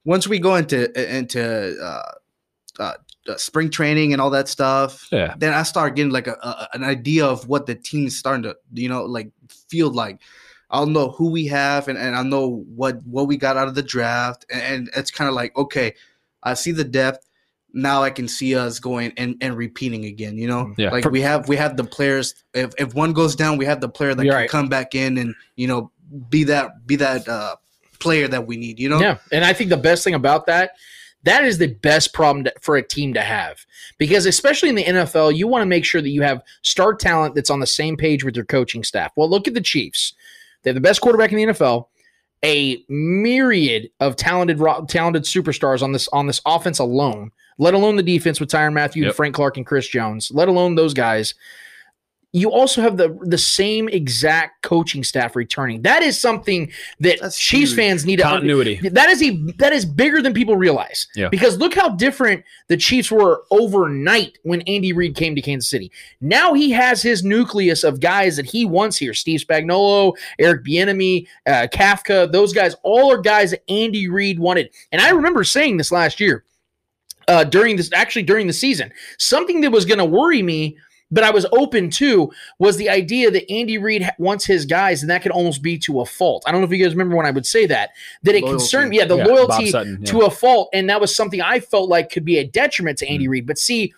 Once 0.05 0.29
we 0.29 0.39
go 0.39 0.57
into 0.57 1.17
into 1.17 1.77
uh, 1.83 2.13
uh, 2.79 2.95
spring 3.39 3.71
training 3.71 4.13
and 4.13 4.21
all 4.21 4.31
that 4.31 4.49
stuff, 4.49 5.09
Yeah. 5.13 5.35
then 5.39 5.53
I 5.53 5.63
start 5.65 5.97
getting 5.97 6.13
like 6.13 6.27
a, 6.27 6.37
a 6.43 6.69
an 6.75 6.85
idea 6.85 7.25
of 7.27 7.47
what 7.49 7.67
the 7.67 7.75
team's 7.75 8.17
starting 8.17 8.43
to 8.45 8.57
you 8.75 8.89
know 8.89 9.05
like 9.05 9.31
feel 9.69 9.91
like. 9.91 10.21
I'll 10.73 10.87
know 10.87 11.11
who 11.11 11.31
we 11.33 11.47
have 11.49 11.89
and, 11.89 11.99
and 11.99 12.15
I'll 12.15 12.23
know 12.23 12.65
what 12.77 13.03
what 13.05 13.27
we 13.27 13.37
got 13.37 13.57
out 13.57 13.67
of 13.67 13.75
the 13.75 13.83
draft. 13.83 14.47
And, 14.53 14.63
and 14.63 14.91
it's 14.97 15.11
kind 15.11 15.27
of 15.29 15.35
like, 15.35 15.57
okay, 15.57 15.95
I 16.45 16.55
see 16.55 16.71
the 16.71 16.85
depth. 16.85 17.27
Now 17.73 18.05
I 18.05 18.11
can 18.11 18.29
see 18.29 18.55
us 18.55 18.79
going 18.79 19.13
and, 19.17 19.35
and 19.41 19.57
repeating 19.57 20.05
again, 20.05 20.39
you 20.39 20.47
know? 20.47 20.73
Yeah. 20.79 20.93
Like 20.93 21.03
For- 21.03 21.11
we 21.11 21.23
have 21.23 21.49
we 21.49 21.57
have 21.57 21.77
the 21.77 21.83
players 21.83 22.35
if, 22.55 22.71
if 22.79 22.95
one 22.95 23.13
goes 23.13 23.35
down, 23.35 23.59
we 23.59 23.65
have 23.65 23.81
the 23.81 23.89
player 23.89 24.15
that 24.15 24.25
You're 24.25 24.33
can 24.35 24.41
right. 24.43 24.51
come 24.51 24.69
back 24.69 24.95
in 24.95 25.19
and, 25.19 25.35
you 25.57 25.67
know, 25.67 25.91
be 26.29 26.45
that 26.45 26.87
be 26.87 26.95
that 26.97 27.29
uh 27.29 27.57
player 27.99 28.29
that 28.29 28.47
we 28.47 28.57
need, 28.57 28.79
you 28.79 28.89
know? 28.89 29.01
Yeah, 29.01 29.19
and 29.33 29.45
I 29.45 29.53
think 29.53 29.71
the 29.71 29.77
best 29.77 30.05
thing 30.05 30.15
about 30.15 30.47
that, 30.47 30.73
that 31.25 31.45
is 31.45 31.59
the 31.59 31.69
best 31.69 32.13
problem 32.13 32.45
to, 32.45 32.53
for 32.61 32.77
a 32.77 32.83
team 32.83 33.13
to 33.15 33.21
have 33.21 33.65
because 33.99 34.27
especially 34.27 34.71
in 34.71 34.75
the 34.75 34.85
NFL, 34.85 35.37
you 35.37 35.47
want 35.47 35.63
to 35.63 35.67
make 35.67 35.85
sure 35.85 36.01
that 36.01 36.09
you 36.09 36.23
have 36.23 36.43
star 36.63 36.95
talent 36.95 37.35
that's 37.35 37.51
on 37.51 37.61
the 37.61 37.67
same 37.67 37.97
page 37.97 38.25
with 38.25 38.37
your 38.37 38.45
coaching 38.45 38.83
staff. 38.83 39.13
Well, 39.17 39.29
look 39.29 39.47
at 39.47 39.55
the 39.55 39.61
Chiefs; 39.61 40.15
they 40.63 40.71
have 40.71 40.77
the 40.77 40.81
best 40.81 41.01
quarterback 41.01 41.33
in 41.33 41.37
the 41.37 41.53
NFL, 41.53 41.87
a 42.45 42.83
myriad 42.89 43.91
of 44.01 44.17
talented 44.17 44.59
talented 44.89 45.25
superstars 45.25 45.83
on 45.83 45.93
this 45.93 46.09
on 46.09 46.27
this 46.27 46.41
offense 46.47 46.79
alone. 46.79 47.33
Let 47.59 47.75
alone 47.75 47.97
the 47.97 48.03
defense 48.03 48.41
with 48.41 48.49
Tyrann 48.49 48.73
Mathieu, 48.73 49.05
Yep. 49.05 49.15
Frank 49.15 49.35
Clark, 49.35 49.59
and 49.59 49.67
Chris 49.67 49.87
Jones. 49.87 50.31
Let 50.33 50.49
alone 50.49 50.77
those 50.77 50.95
guys 50.95 51.35
you 52.33 52.51
also 52.53 52.81
have 52.81 52.97
the 52.97 53.19
the 53.23 53.39
same 53.39 53.89
exact 53.89 54.63
coaching 54.63 55.03
staff 55.03 55.35
returning. 55.35 55.83
That 55.83 56.03
is 56.03 56.19
something 56.21 56.71
that 57.01 57.19
Chiefs 57.33 57.71
huge. 57.71 57.75
fans 57.75 58.07
need 58.07 58.17
to 58.17 58.27
under- 58.27 58.39
Continuity. 58.39 58.89
that 58.91 59.09
is 59.09 59.21
a 59.23 59.31
that 59.59 59.73
is 59.73 59.85
bigger 59.85 60.23
than 60.23 60.33
people 60.33 60.57
realize. 60.57 61.09
Yeah. 61.17 61.29
Because 61.29 61.59
look 61.59 61.75
how 61.75 61.89
different 61.89 62.45
the 62.69 62.77
Chiefs 62.77 63.11
were 63.11 63.43
overnight 63.51 64.39
when 64.45 64.61
Andy 64.63 64.93
Reid 64.93 65.17
came 65.17 65.35
to 65.35 65.43
Kansas 65.43 65.69
City. 65.69 65.91
Now 66.21 66.55
he 66.55 66.71
has 66.71 67.03
his 67.03 67.25
nucleus 67.25 67.83
of 67.83 67.99
guys 67.99 68.37
that 68.37 68.47
he 68.47 68.65
wants 68.65 68.97
here: 68.97 69.13
Steve 69.13 69.41
Spagnuolo, 69.41 70.13
Eric 70.39 70.65
Bieniemy, 70.65 71.27
uh, 71.47 71.67
Kafka. 71.73 72.31
Those 72.31 72.53
guys 72.53 72.77
all 72.85 73.11
are 73.11 73.19
guys 73.21 73.51
that 73.51 73.65
Andy 73.69 74.09
Reid 74.09 74.39
wanted. 74.39 74.71
And 74.93 75.03
I 75.03 75.11
remember 75.11 75.43
saying 75.43 75.79
this 75.79 75.91
last 75.91 76.21
year 76.21 76.45
uh, 77.27 77.45
during 77.45 77.77
this, 77.77 77.91
actually 77.93 78.23
during 78.23 78.47
the 78.47 78.53
season, 78.53 78.93
something 79.19 79.61
that 79.63 79.71
was 79.71 79.85
going 79.85 79.99
to 79.99 80.05
worry 80.05 80.43
me. 80.43 80.77
But 81.11 81.25
I 81.25 81.31
was 81.31 81.45
open 81.53 81.91
to 81.91 82.31
was 82.59 82.77
the 82.77 82.89
idea 82.89 83.31
that 83.31 83.51
Andy 83.51 83.79
Reid 83.79 84.09
wants 84.19 84.45
his 84.47 84.65
guys, 84.65 85.03
and 85.03 85.11
that 85.11 85.23
could 85.23 85.33
almost 85.33 85.63
be 85.63 85.77
to 85.79 86.01
a 86.01 86.07
fault. 86.07 86.45
I 86.47 86.53
don't 86.53 86.61
know 86.61 86.67
if 86.67 86.73
you 86.73 86.83
guys 86.85 86.93
remember 86.95 87.17
when 87.17 87.27
I 87.27 87.31
would 87.33 87.47
say 87.47 87.67
that. 87.67 87.91
That 88.23 88.35
it 88.35 88.43
Loyalty. 88.43 88.59
concerned, 88.59 88.95
yeah, 88.95 89.05
the 89.05 89.17
Yeah, 89.17 89.25
loyalty 89.25 89.71
Sutton, 89.71 89.99
yeah. 90.01 90.11
to 90.13 90.21
a 90.21 90.31
fault, 90.31 90.69
and 90.73 90.89
that 90.89 91.01
was 91.01 91.15
something 91.15 91.41
I 91.41 91.61
felt 91.61 91.89
like 91.89 92.11
could 92.11 92.25
be 92.25 92.39
a 92.39 92.45
detriment 92.47 92.99
to 92.99 93.07
Mm. 93.07 93.11
Andy 93.13 93.29
Reid. 93.29 93.47
But 93.47 93.59
see, 93.59 93.93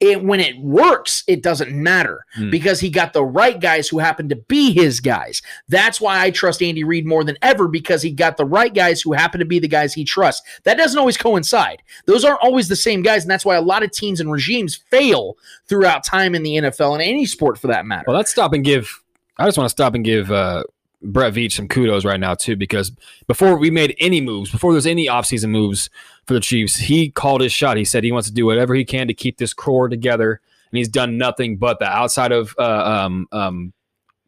it 0.00 0.22
when 0.22 0.38
it 0.38 0.56
works, 0.60 1.24
it 1.26 1.42
doesn't 1.42 1.72
matter 1.72 2.24
Mm. 2.38 2.50
because 2.52 2.78
he 2.78 2.88
got 2.88 3.12
the 3.12 3.24
right 3.24 3.58
guys 3.60 3.88
who 3.88 3.98
happen 3.98 4.28
to 4.28 4.36
be 4.36 4.72
his 4.72 5.00
guys. 5.00 5.42
That's 5.68 6.00
why 6.00 6.20
I 6.22 6.30
trust 6.30 6.62
Andy 6.62 6.84
Reid 6.84 7.04
more 7.06 7.24
than 7.24 7.36
ever 7.42 7.66
because 7.66 8.00
he 8.02 8.12
got 8.12 8.36
the 8.36 8.44
right 8.44 8.72
guys 8.72 9.02
who 9.02 9.12
happen 9.12 9.40
to 9.40 9.44
be 9.46 9.58
the 9.58 9.66
guys 9.66 9.92
he 9.94 10.04
trusts. 10.04 10.46
That 10.62 10.76
doesn't 10.78 10.98
always 10.98 11.16
coincide. 11.16 11.82
Those 12.06 12.24
aren't 12.24 12.42
always 12.42 12.68
the 12.68 12.76
same 12.76 13.02
guys, 13.02 13.24
and 13.24 13.30
that's 13.30 13.44
why 13.44 13.56
a 13.56 13.60
lot 13.62 13.82
of 13.82 13.90
teams 13.90 14.20
and 14.20 14.30
regimes 14.30 14.76
fail 14.76 15.36
throughout 15.68 16.04
time 16.04 16.34
in 16.36 16.42
the 16.44 16.56
NFL 16.58 16.94
and 16.94 17.02
any 17.02 17.26
sport 17.26 17.58
for 17.58 17.66
that 17.66 17.84
matter. 17.84 18.04
Well, 18.06 18.16
let's 18.16 18.30
stop 18.30 18.52
and 18.52 18.64
give. 18.64 19.02
I 19.36 19.46
just 19.46 19.58
want 19.58 19.66
to 19.66 19.72
stop 19.72 19.94
and 19.94 20.04
give 20.04 20.30
uh, 20.30 20.62
Brett 21.02 21.32
Veach 21.32 21.52
some 21.52 21.68
kudos 21.68 22.04
right 22.04 22.18
now 22.18 22.34
too, 22.34 22.56
because 22.56 22.92
before 23.26 23.56
we 23.56 23.70
made 23.70 23.94
any 23.98 24.20
moves, 24.20 24.50
before 24.50 24.72
there's 24.72 24.86
any 24.86 25.06
offseason 25.06 25.50
moves 25.50 25.90
for 26.26 26.34
the 26.34 26.40
Chiefs, 26.40 26.76
he 26.76 27.10
called 27.10 27.40
his 27.40 27.52
shot. 27.52 27.76
He 27.76 27.84
said 27.84 28.04
he 28.04 28.12
wants 28.12 28.28
to 28.28 28.34
do 28.34 28.46
whatever 28.46 28.74
he 28.74 28.84
can 28.84 29.06
to 29.08 29.14
keep 29.14 29.38
this 29.38 29.54
core 29.54 29.88
together, 29.88 30.40
and 30.70 30.78
he's 30.78 30.88
done 30.88 31.16
nothing 31.16 31.56
but 31.56 31.78
that. 31.80 31.92
Outside 31.92 32.32
of 32.32 32.54
uh, 32.58 32.62
um, 32.62 33.28
um, 33.30 33.72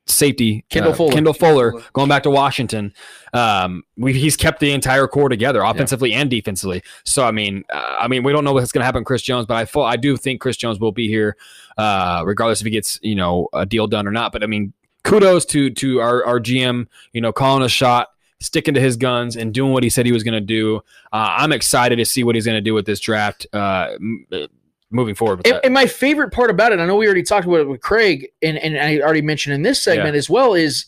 safety, 0.06 0.64
Kendall 0.70 0.92
uh, 0.92 0.96
Fuller. 0.96 1.12
Kendall 1.12 1.34
Fuller, 1.34 1.72
going 1.92 2.08
back 2.08 2.22
to 2.22 2.30
Washington, 2.30 2.92
um, 3.32 3.82
we, 3.96 4.12
he's 4.12 4.36
kept 4.36 4.60
the 4.60 4.72
entire 4.72 5.08
core 5.08 5.28
together, 5.28 5.62
offensively 5.62 6.12
and 6.12 6.30
defensively. 6.30 6.82
So 7.04 7.24
I 7.24 7.32
mean, 7.32 7.64
uh, 7.72 7.96
I 7.98 8.06
mean, 8.06 8.22
we 8.22 8.32
don't 8.32 8.44
know 8.44 8.52
what's 8.52 8.70
going 8.70 8.82
to 8.82 8.86
happen, 8.86 9.04
Chris 9.04 9.22
Jones, 9.22 9.46
but 9.46 9.56
I 9.76 9.80
I 9.80 9.96
do 9.96 10.16
think 10.16 10.40
Chris 10.40 10.56
Jones 10.56 10.78
will 10.78 10.92
be 10.92 11.08
here, 11.08 11.36
uh, 11.76 12.22
regardless 12.24 12.60
if 12.60 12.64
he 12.64 12.70
gets 12.70 13.00
you 13.02 13.16
know 13.16 13.48
a 13.52 13.66
deal 13.66 13.88
done 13.88 14.06
or 14.06 14.12
not. 14.12 14.30
But 14.30 14.44
I 14.44 14.46
mean, 14.46 14.72
kudos 15.10 15.44
to 15.46 15.70
to 15.70 16.00
our 16.00 16.24
our 16.24 16.40
GM, 16.40 16.86
you 17.12 17.20
know, 17.20 17.32
calling 17.32 17.62
a 17.62 17.68
shot. 17.68 18.08
Sticking 18.42 18.72
to 18.72 18.80
his 18.80 18.96
guns 18.96 19.36
and 19.36 19.52
doing 19.52 19.70
what 19.74 19.82
he 19.82 19.90
said 19.90 20.06
he 20.06 20.12
was 20.12 20.22
going 20.22 20.32
to 20.32 20.40
do. 20.40 20.76
Uh, 21.12 21.34
I'm 21.36 21.52
excited 21.52 21.96
to 21.96 22.06
see 22.06 22.24
what 22.24 22.34
he's 22.36 22.46
going 22.46 22.56
to 22.56 22.62
do 22.62 22.72
with 22.72 22.86
this 22.86 22.98
draft 22.98 23.46
uh, 23.52 23.90
uh, 24.32 24.46
moving 24.90 25.14
forward. 25.14 25.36
With 25.40 25.46
And, 25.48 25.56
that. 25.56 25.64
and 25.66 25.74
my 25.74 25.84
favorite 25.84 26.32
part 26.32 26.48
about 26.48 26.72
it, 26.72 26.78
I 26.80 26.86
know 26.86 26.96
we 26.96 27.04
already 27.04 27.22
talked 27.22 27.46
about 27.46 27.60
it 27.60 27.68
with 27.68 27.82
Craig, 27.82 28.28
and, 28.40 28.56
and 28.56 28.78
I 28.78 29.00
already 29.00 29.20
mentioned 29.20 29.52
in 29.56 29.60
this 29.60 29.82
segment 29.82 30.14
Yeah. 30.14 30.18
as 30.18 30.30
well, 30.30 30.54
is 30.54 30.86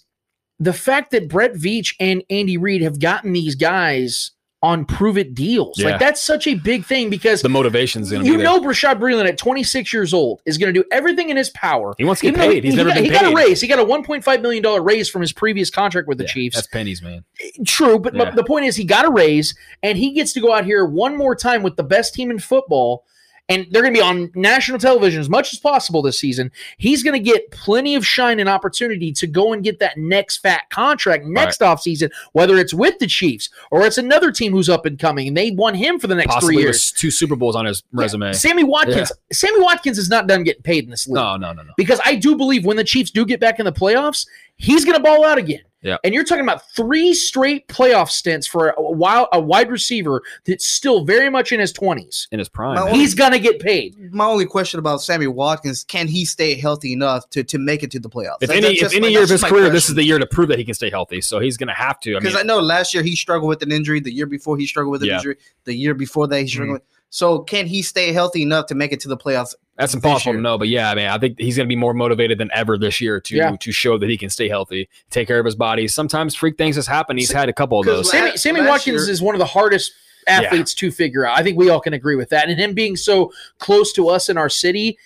the 0.60 0.72
fact 0.72 1.10
that 1.10 1.28
Brett 1.28 1.52
Veach 1.52 1.94
and 2.00 2.24
Andy 2.30 2.56
Reid 2.56 2.80
have 2.80 2.98
gotten 2.98 3.34
these 3.34 3.54
guys 3.54 4.30
on 4.62 4.84
prove 4.84 5.18
it 5.18 5.34
deals. 5.34 5.78
Yeah. 5.78 5.90
Like 5.90 6.00
that's 6.00 6.22
such 6.22 6.46
a 6.46 6.54
big 6.54 6.84
thing 6.84 7.10
because 7.10 7.42
the 7.42 7.48
motivation's 7.48 8.10
going 8.10 8.22
to 8.22 8.26
you 8.26 8.34
be 8.34 8.44
there. 8.44 8.46
know 8.46 8.60
Bashaud 8.60 9.00
Breeland 9.00 9.28
at 9.28 9.36
26 9.36 9.92
years 9.92 10.14
old 10.14 10.40
is 10.46 10.56
going 10.56 10.72
to 10.72 10.80
do 10.82 10.86
everything 10.92 11.30
in 11.30 11.36
his 11.36 11.50
power. 11.50 11.94
He 11.98 12.04
wants 12.04 12.20
to 12.20 12.28
get 12.30 12.36
Even 12.38 12.50
paid. 12.50 12.64
He's 12.64 12.74
he 12.74 12.76
never 12.76 12.90
got, 12.90 12.94
been 12.94 13.04
he 13.04 13.10
got 13.10 13.32
a 13.32 13.34
raise. 13.34 13.60
He 13.60 13.66
got 13.66 13.80
a 13.80 13.84
1.5 13.84 14.40
million 14.40 14.62
dollar 14.62 14.80
raise 14.82 15.08
from 15.10 15.20
his 15.20 15.32
previous 15.32 15.68
contract 15.68 16.06
with 16.06 16.18
the 16.18 16.24
Yeah, 16.24 16.30
Chiefs. 16.30 16.56
That's 16.56 16.68
pennies, 16.68 17.02
man. 17.02 17.24
Eh, 17.42 17.50
true, 17.66 17.98
but 17.98 18.14
Yeah. 18.14 18.30
the 18.30 18.44
point 18.44 18.64
is 18.66 18.76
he 18.76 18.84
got 18.84 19.04
a 19.04 19.10
raise 19.10 19.54
and 19.82 19.98
he 19.98 20.12
gets 20.12 20.32
to 20.34 20.40
go 20.40 20.52
out 20.54 20.64
here 20.64 20.84
one 20.84 21.16
more 21.16 21.34
time 21.34 21.62
with 21.64 21.76
the 21.76 21.82
best 21.84 22.14
team 22.14 22.30
in 22.30 22.38
football. 22.38 23.04
And 23.52 23.66
they're 23.70 23.82
going 23.82 23.92
to 23.92 23.98
be 23.98 24.02
on 24.02 24.30
national 24.34 24.78
television 24.78 25.20
as 25.20 25.28
much 25.28 25.52
as 25.52 25.58
possible 25.58 26.00
this 26.02 26.18
season. 26.18 26.50
He's 26.78 27.02
going 27.02 27.14
to 27.14 27.30
get 27.30 27.50
plenty 27.50 27.94
of 27.94 28.06
shine 28.06 28.40
and 28.40 28.48
opportunity 28.48 29.12
to 29.12 29.26
go 29.26 29.52
and 29.52 29.62
get 29.62 29.78
that 29.80 29.98
next 29.98 30.38
fat 30.38 30.70
contract 30.70 31.24
next 31.24 31.60
offseason, 31.60 32.10
whether 32.32 32.56
it's 32.56 32.72
with 32.72 32.98
the 32.98 33.06
Chiefs 33.06 33.50
or 33.70 33.84
it's 33.84 33.98
another 33.98 34.32
team 34.32 34.52
who's 34.52 34.68
up 34.68 34.86
and 34.86 34.98
coming 34.98 35.28
and 35.28 35.36
they 35.36 35.50
want 35.50 35.76
him 35.76 35.98
for 35.98 36.06
the 36.06 36.14
next 36.14 36.32
Possibly 36.32 36.54
three 36.54 36.62
years. 36.62 36.92
two 36.92 37.10
Super 37.10 37.36
Bowls 37.36 37.56
on 37.56 37.66
his 37.66 37.82
resume. 37.92 38.32
Sammy 38.32 38.64
Watkins. 38.64 39.12
Sammy 39.32 39.60
Watkins 39.60 39.98
is 39.98 40.08
not 40.08 40.26
done 40.26 40.44
getting 40.44 40.62
paid 40.62 40.84
in 40.84 40.90
this 40.90 41.06
league. 41.06 41.16
No, 41.16 41.36
no, 41.36 41.52
no, 41.52 41.62
no. 41.62 41.72
Because 41.76 42.00
I 42.04 42.14
do 42.14 42.36
believe 42.36 42.64
when 42.64 42.76
the 42.76 42.84
Chiefs 42.84 43.10
do 43.10 43.24
get 43.26 43.40
back 43.40 43.58
in 43.58 43.64
the 43.64 43.72
playoffs, 43.72 44.26
he's 44.56 44.84
going 44.84 44.96
to 44.96 45.02
ball 45.02 45.24
out 45.24 45.38
again. 45.38 45.62
Yeah. 45.82 45.96
And 46.04 46.14
you're 46.14 46.24
talking 46.24 46.44
about 46.44 46.70
three 46.70 47.12
straight 47.12 47.66
playoff 47.68 48.08
stints 48.08 48.46
for 48.46 48.70
a 48.70 48.82
wild, 48.82 49.28
a 49.32 49.40
wide 49.40 49.70
receiver 49.70 50.22
that's 50.46 50.68
still 50.68 51.04
very 51.04 51.28
much 51.28 51.50
in 51.52 51.58
his 51.60 51.72
20s. 51.72 52.28
In 52.30 52.38
his 52.38 52.48
prime. 52.48 52.76
My 52.76 52.84
man. 52.84 52.94
He's 52.94 53.14
going 53.14 53.32
to 53.32 53.38
get 53.38 53.60
paid. 53.60 54.12
My 54.12 54.24
only 54.24 54.46
question 54.46 54.78
about 54.78 55.02
Sammy 55.02 55.26
Watkins: 55.26 55.84
Can 55.84 56.06
he 56.08 56.24
stay 56.24 56.54
healthy 56.54 56.92
enough 56.92 57.28
to, 57.30 57.42
to 57.44 57.58
make 57.58 57.82
it 57.82 57.90
to 57.90 57.98
the 58.00 58.08
playoffs? 58.08 58.36
If 58.40 58.48
That- 58.48 58.58
any, 58.58 58.66
if 58.74 58.78
just 58.80 58.94
any 58.94 59.02
my- 59.02 59.08
year 59.08 59.22
of 59.24 59.28
his 59.28 59.40
just 59.40 59.42
my 59.42 59.48
career, 59.50 59.70
this 59.70 59.88
is 59.88 59.94
the 59.96 60.04
year 60.04 60.18
to 60.18 60.26
prove 60.26 60.48
that 60.48 60.58
he 60.58 60.64
can 60.64 60.74
stay 60.74 60.90
healthy. 60.90 61.20
So 61.20 61.40
he's 61.40 61.56
going 61.56 61.68
to 61.68 61.74
have 61.74 61.98
to. 62.00 62.10
I 62.10 62.14
mean, 62.14 62.22
Because 62.22 62.36
I 62.36 62.42
know 62.42 62.60
last 62.60 62.94
year 62.94 63.02
he 63.02 63.16
struggled 63.16 63.48
with 63.48 63.62
an 63.62 63.72
injury. 63.72 63.98
The 64.00 64.12
year 64.12 64.26
before 64.26 64.56
he 64.56 64.66
struggled 64.66 64.92
with 64.92 65.02
an 65.02 65.08
Yeah. 65.08 65.16
injury. 65.16 65.36
The 65.64 65.74
year 65.74 65.94
before 65.94 66.28
that 66.28 66.36
he 66.36 66.44
mm-hmm. 66.44 66.48
struggled. 66.48 66.74
with- 66.74 66.82
So 67.10 67.40
can 67.40 67.66
he 67.66 67.82
stay 67.82 68.12
healthy 68.12 68.42
enough 68.42 68.66
to 68.66 68.74
make 68.76 68.92
it 68.92 69.00
to 69.00 69.08
the 69.08 69.16
playoffs? 69.16 69.54
That's 69.82 69.94
impossible 69.94 70.32
year? 70.32 70.38
to 70.38 70.42
know. 70.42 70.58
But 70.58 70.68
yeah, 70.68 70.90
I 70.90 70.94
mean, 70.94 71.06
I 71.06 71.18
think 71.18 71.38
he's 71.38 71.56
going 71.56 71.66
to 71.66 71.68
be 71.68 71.76
more 71.76 71.94
motivated 71.94 72.38
than 72.38 72.50
ever 72.54 72.78
this 72.78 73.00
year 73.00 73.20
to 73.20 73.36
Yeah. 73.36 73.56
to 73.60 73.72
show 73.72 73.98
that 73.98 74.08
he 74.08 74.16
can 74.16 74.30
stay 74.30 74.48
healthy, 74.48 74.88
take 75.10 75.28
care 75.28 75.38
of 75.38 75.44
his 75.46 75.54
body. 75.56 75.88
Sometimes 75.88 76.34
freak 76.34 76.56
things 76.58 76.76
has 76.76 76.86
happened. 76.86 77.18
He's 77.18 77.32
had 77.32 77.48
a 77.48 77.52
couple 77.52 77.78
of 77.80 77.86
those. 77.86 78.10
Sammy, 78.10 78.36
Sammy 78.36 78.60
Watkins 78.62 79.02
year- 79.06 79.10
is 79.10 79.20
one 79.22 79.34
of 79.34 79.38
the 79.38 79.44
hardest 79.46 79.92
athletes 80.26 80.72
to 80.74 80.90
figure 80.90 81.26
out. 81.26 81.36
I 81.38 81.42
think 81.42 81.58
we 81.58 81.68
all 81.68 81.80
can 81.80 81.92
agree 81.94 82.16
with 82.16 82.28
that. 82.30 82.48
And 82.48 82.58
him 82.58 82.74
being 82.74 82.96
so 82.96 83.32
close 83.58 83.92
to 83.94 84.08
us 84.08 84.28
in 84.28 84.38
our 84.38 84.48
city, 84.48 84.96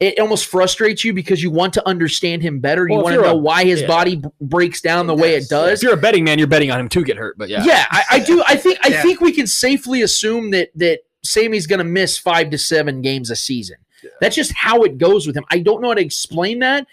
it 0.00 0.18
almost 0.18 0.46
frustrates 0.46 1.04
you 1.04 1.14
because 1.14 1.42
you 1.42 1.50
want 1.50 1.72
to 1.74 1.88
understand 1.88 2.42
him 2.42 2.58
better. 2.60 2.82
You 2.86 2.96
Well, 2.96 3.00
if 3.00 3.04
want 3.04 3.14
to 3.16 3.22
know 3.22 3.30
a- 3.30 3.36
why 3.36 3.64
his 3.64 3.80
yeah. 3.82 3.86
body 3.86 4.16
b- 4.16 4.28
breaks 4.40 4.80
down 4.82 5.06
the 5.06 5.14
way 5.14 5.36
it 5.36 5.48
does. 5.48 5.78
If 5.78 5.84
you're 5.84 5.94
a 5.94 6.00
betting 6.00 6.24
man, 6.24 6.38
you're 6.38 6.48
betting 6.48 6.70
on 6.70 6.78
him 6.80 6.88
to 6.90 7.02
get 7.04 7.16
hurt. 7.16 7.38
But 7.38 7.48
yeah, 7.48 7.64
Yeah, 7.64 7.86
I, 7.90 8.02
I 8.10 8.18
do. 8.18 8.42
I 8.46 8.56
think 8.56 8.78
I 8.82 8.88
Yeah. 8.90 9.02
think 9.02 9.20
we 9.20 9.32
can 9.32 9.46
safely 9.46 10.02
assume 10.02 10.50
that 10.50 10.68
that 10.74 11.00
Sammy's 11.24 11.66
going 11.66 11.78
to 11.78 11.84
miss 11.84 12.18
five 12.18 12.50
to 12.50 12.58
seven 12.58 13.00
games 13.02 13.30
a 13.30 13.36
season. 13.36 13.76
That's 14.20 14.36
just 14.36 14.52
how 14.54 14.82
it 14.82 14.98
goes 14.98 15.26
with 15.26 15.36
him. 15.36 15.44
I 15.50 15.58
don't 15.60 15.80
know 15.80 15.88
how 15.88 15.94
to 15.94 16.00
explain 16.00 16.58
that, 16.60 16.86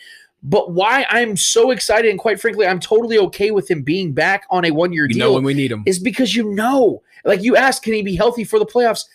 but 0.43 0.71
why 0.71 1.05
I'm 1.09 1.37
so 1.37 1.71
excited 1.71 2.09
and 2.11 2.19
quite 2.19 2.39
frankly, 2.39 2.67
I'm 2.67 2.79
totally 2.79 3.17
okay 3.17 3.51
with 3.51 3.69
him 3.69 3.81
being 3.81 4.13
back 4.13 4.45
on 4.49 4.65
a 4.65 4.71
one 4.71 4.91
year 4.91 5.05
you 5.05 5.15
deal 5.15 5.29
know 5.29 5.33
when 5.33 5.43
we 5.43 5.53
need 5.53 5.71
him. 5.71 5.83
is 5.85 5.99
because 5.99 6.35
you 6.35 6.53
know, 6.53 7.01
like 7.25 7.41
you 7.41 7.55
asked, 7.55 7.83
can 7.83 7.93
he 7.93 8.01
be 8.01 8.15
healthy 8.15 8.43
for 8.43 8.59
the 8.59 8.65
playoffs? 8.65 9.05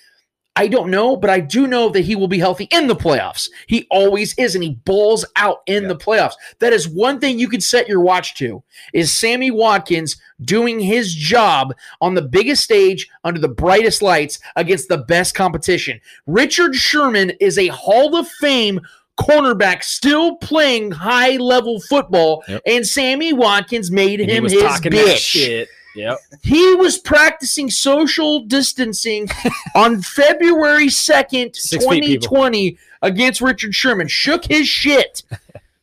I 0.59 0.67
don't 0.67 0.91
know, 0.91 1.17
but 1.17 1.31
I 1.31 1.39
do 1.39 1.67
know 1.67 1.89
that 1.91 2.01
he 2.01 2.17
will 2.17 2.27
be 2.29 2.41
healthy 2.41 2.65
in 2.73 2.89
the 2.89 2.97
playoffs. 2.97 3.49
He 3.69 3.87
always 3.91 4.35
is, 4.37 4.55
and 4.57 4.65
he 4.65 4.75
balls 4.85 5.25
out 5.37 5.59
in 5.67 5.87
the 5.87 5.95
playoffs. 5.95 6.35
That 6.59 6.73
is 6.73 6.89
one 6.89 7.21
thing 7.21 7.39
you 7.39 7.49
can 7.49 7.61
set 7.61 7.89
your 7.89 8.01
watch 8.01 8.35
to: 8.37 8.63
is 8.93 9.13
Sammy 9.13 9.51
Watkins 9.53 10.17
doing 10.43 10.81
his 10.81 11.15
job 11.15 11.75
on 12.01 12.15
the 12.15 12.23
biggest 12.23 12.65
stage 12.65 13.09
under 13.23 13.41
the 13.41 13.49
brightest 13.49 14.03
lights 14.03 14.41
against 14.57 14.89
the 14.89 14.99
best 14.99 15.35
competition. 15.35 16.01
Richard 16.27 16.75
Sherman 16.75 17.31
is 17.41 17.57
a 17.57 17.69
Hall 17.69 18.17
of 18.17 18.27
Fame 18.29 18.81
cornerback 19.19 19.83
still 19.83 20.37
playing 20.37 20.93
high 20.93 21.37
level 21.37 21.81
football, 21.81 22.45
Yep. 22.49 22.63
and 22.67 22.87
Sammy 22.87 23.33
Watkins 23.33 23.91
made 23.91 24.21
And 24.21 24.31
him 24.31 24.45
his 24.45 24.55
bitch. 24.55 25.67
Yep. 25.99 26.18
He 26.42 26.74
was 26.74 26.99
practicing 26.99 27.70
social 27.70 28.44
distancing 28.44 29.28
on 29.74 30.01
February 30.01 30.86
2nd, 30.86 31.57
Six 31.57 31.84
2020, 31.84 32.78
against 33.03 33.40
Richard 33.40 33.74
Sherman. 33.74 34.09
Shook 34.09 34.44
his 34.44 34.68
shit. 34.68 35.22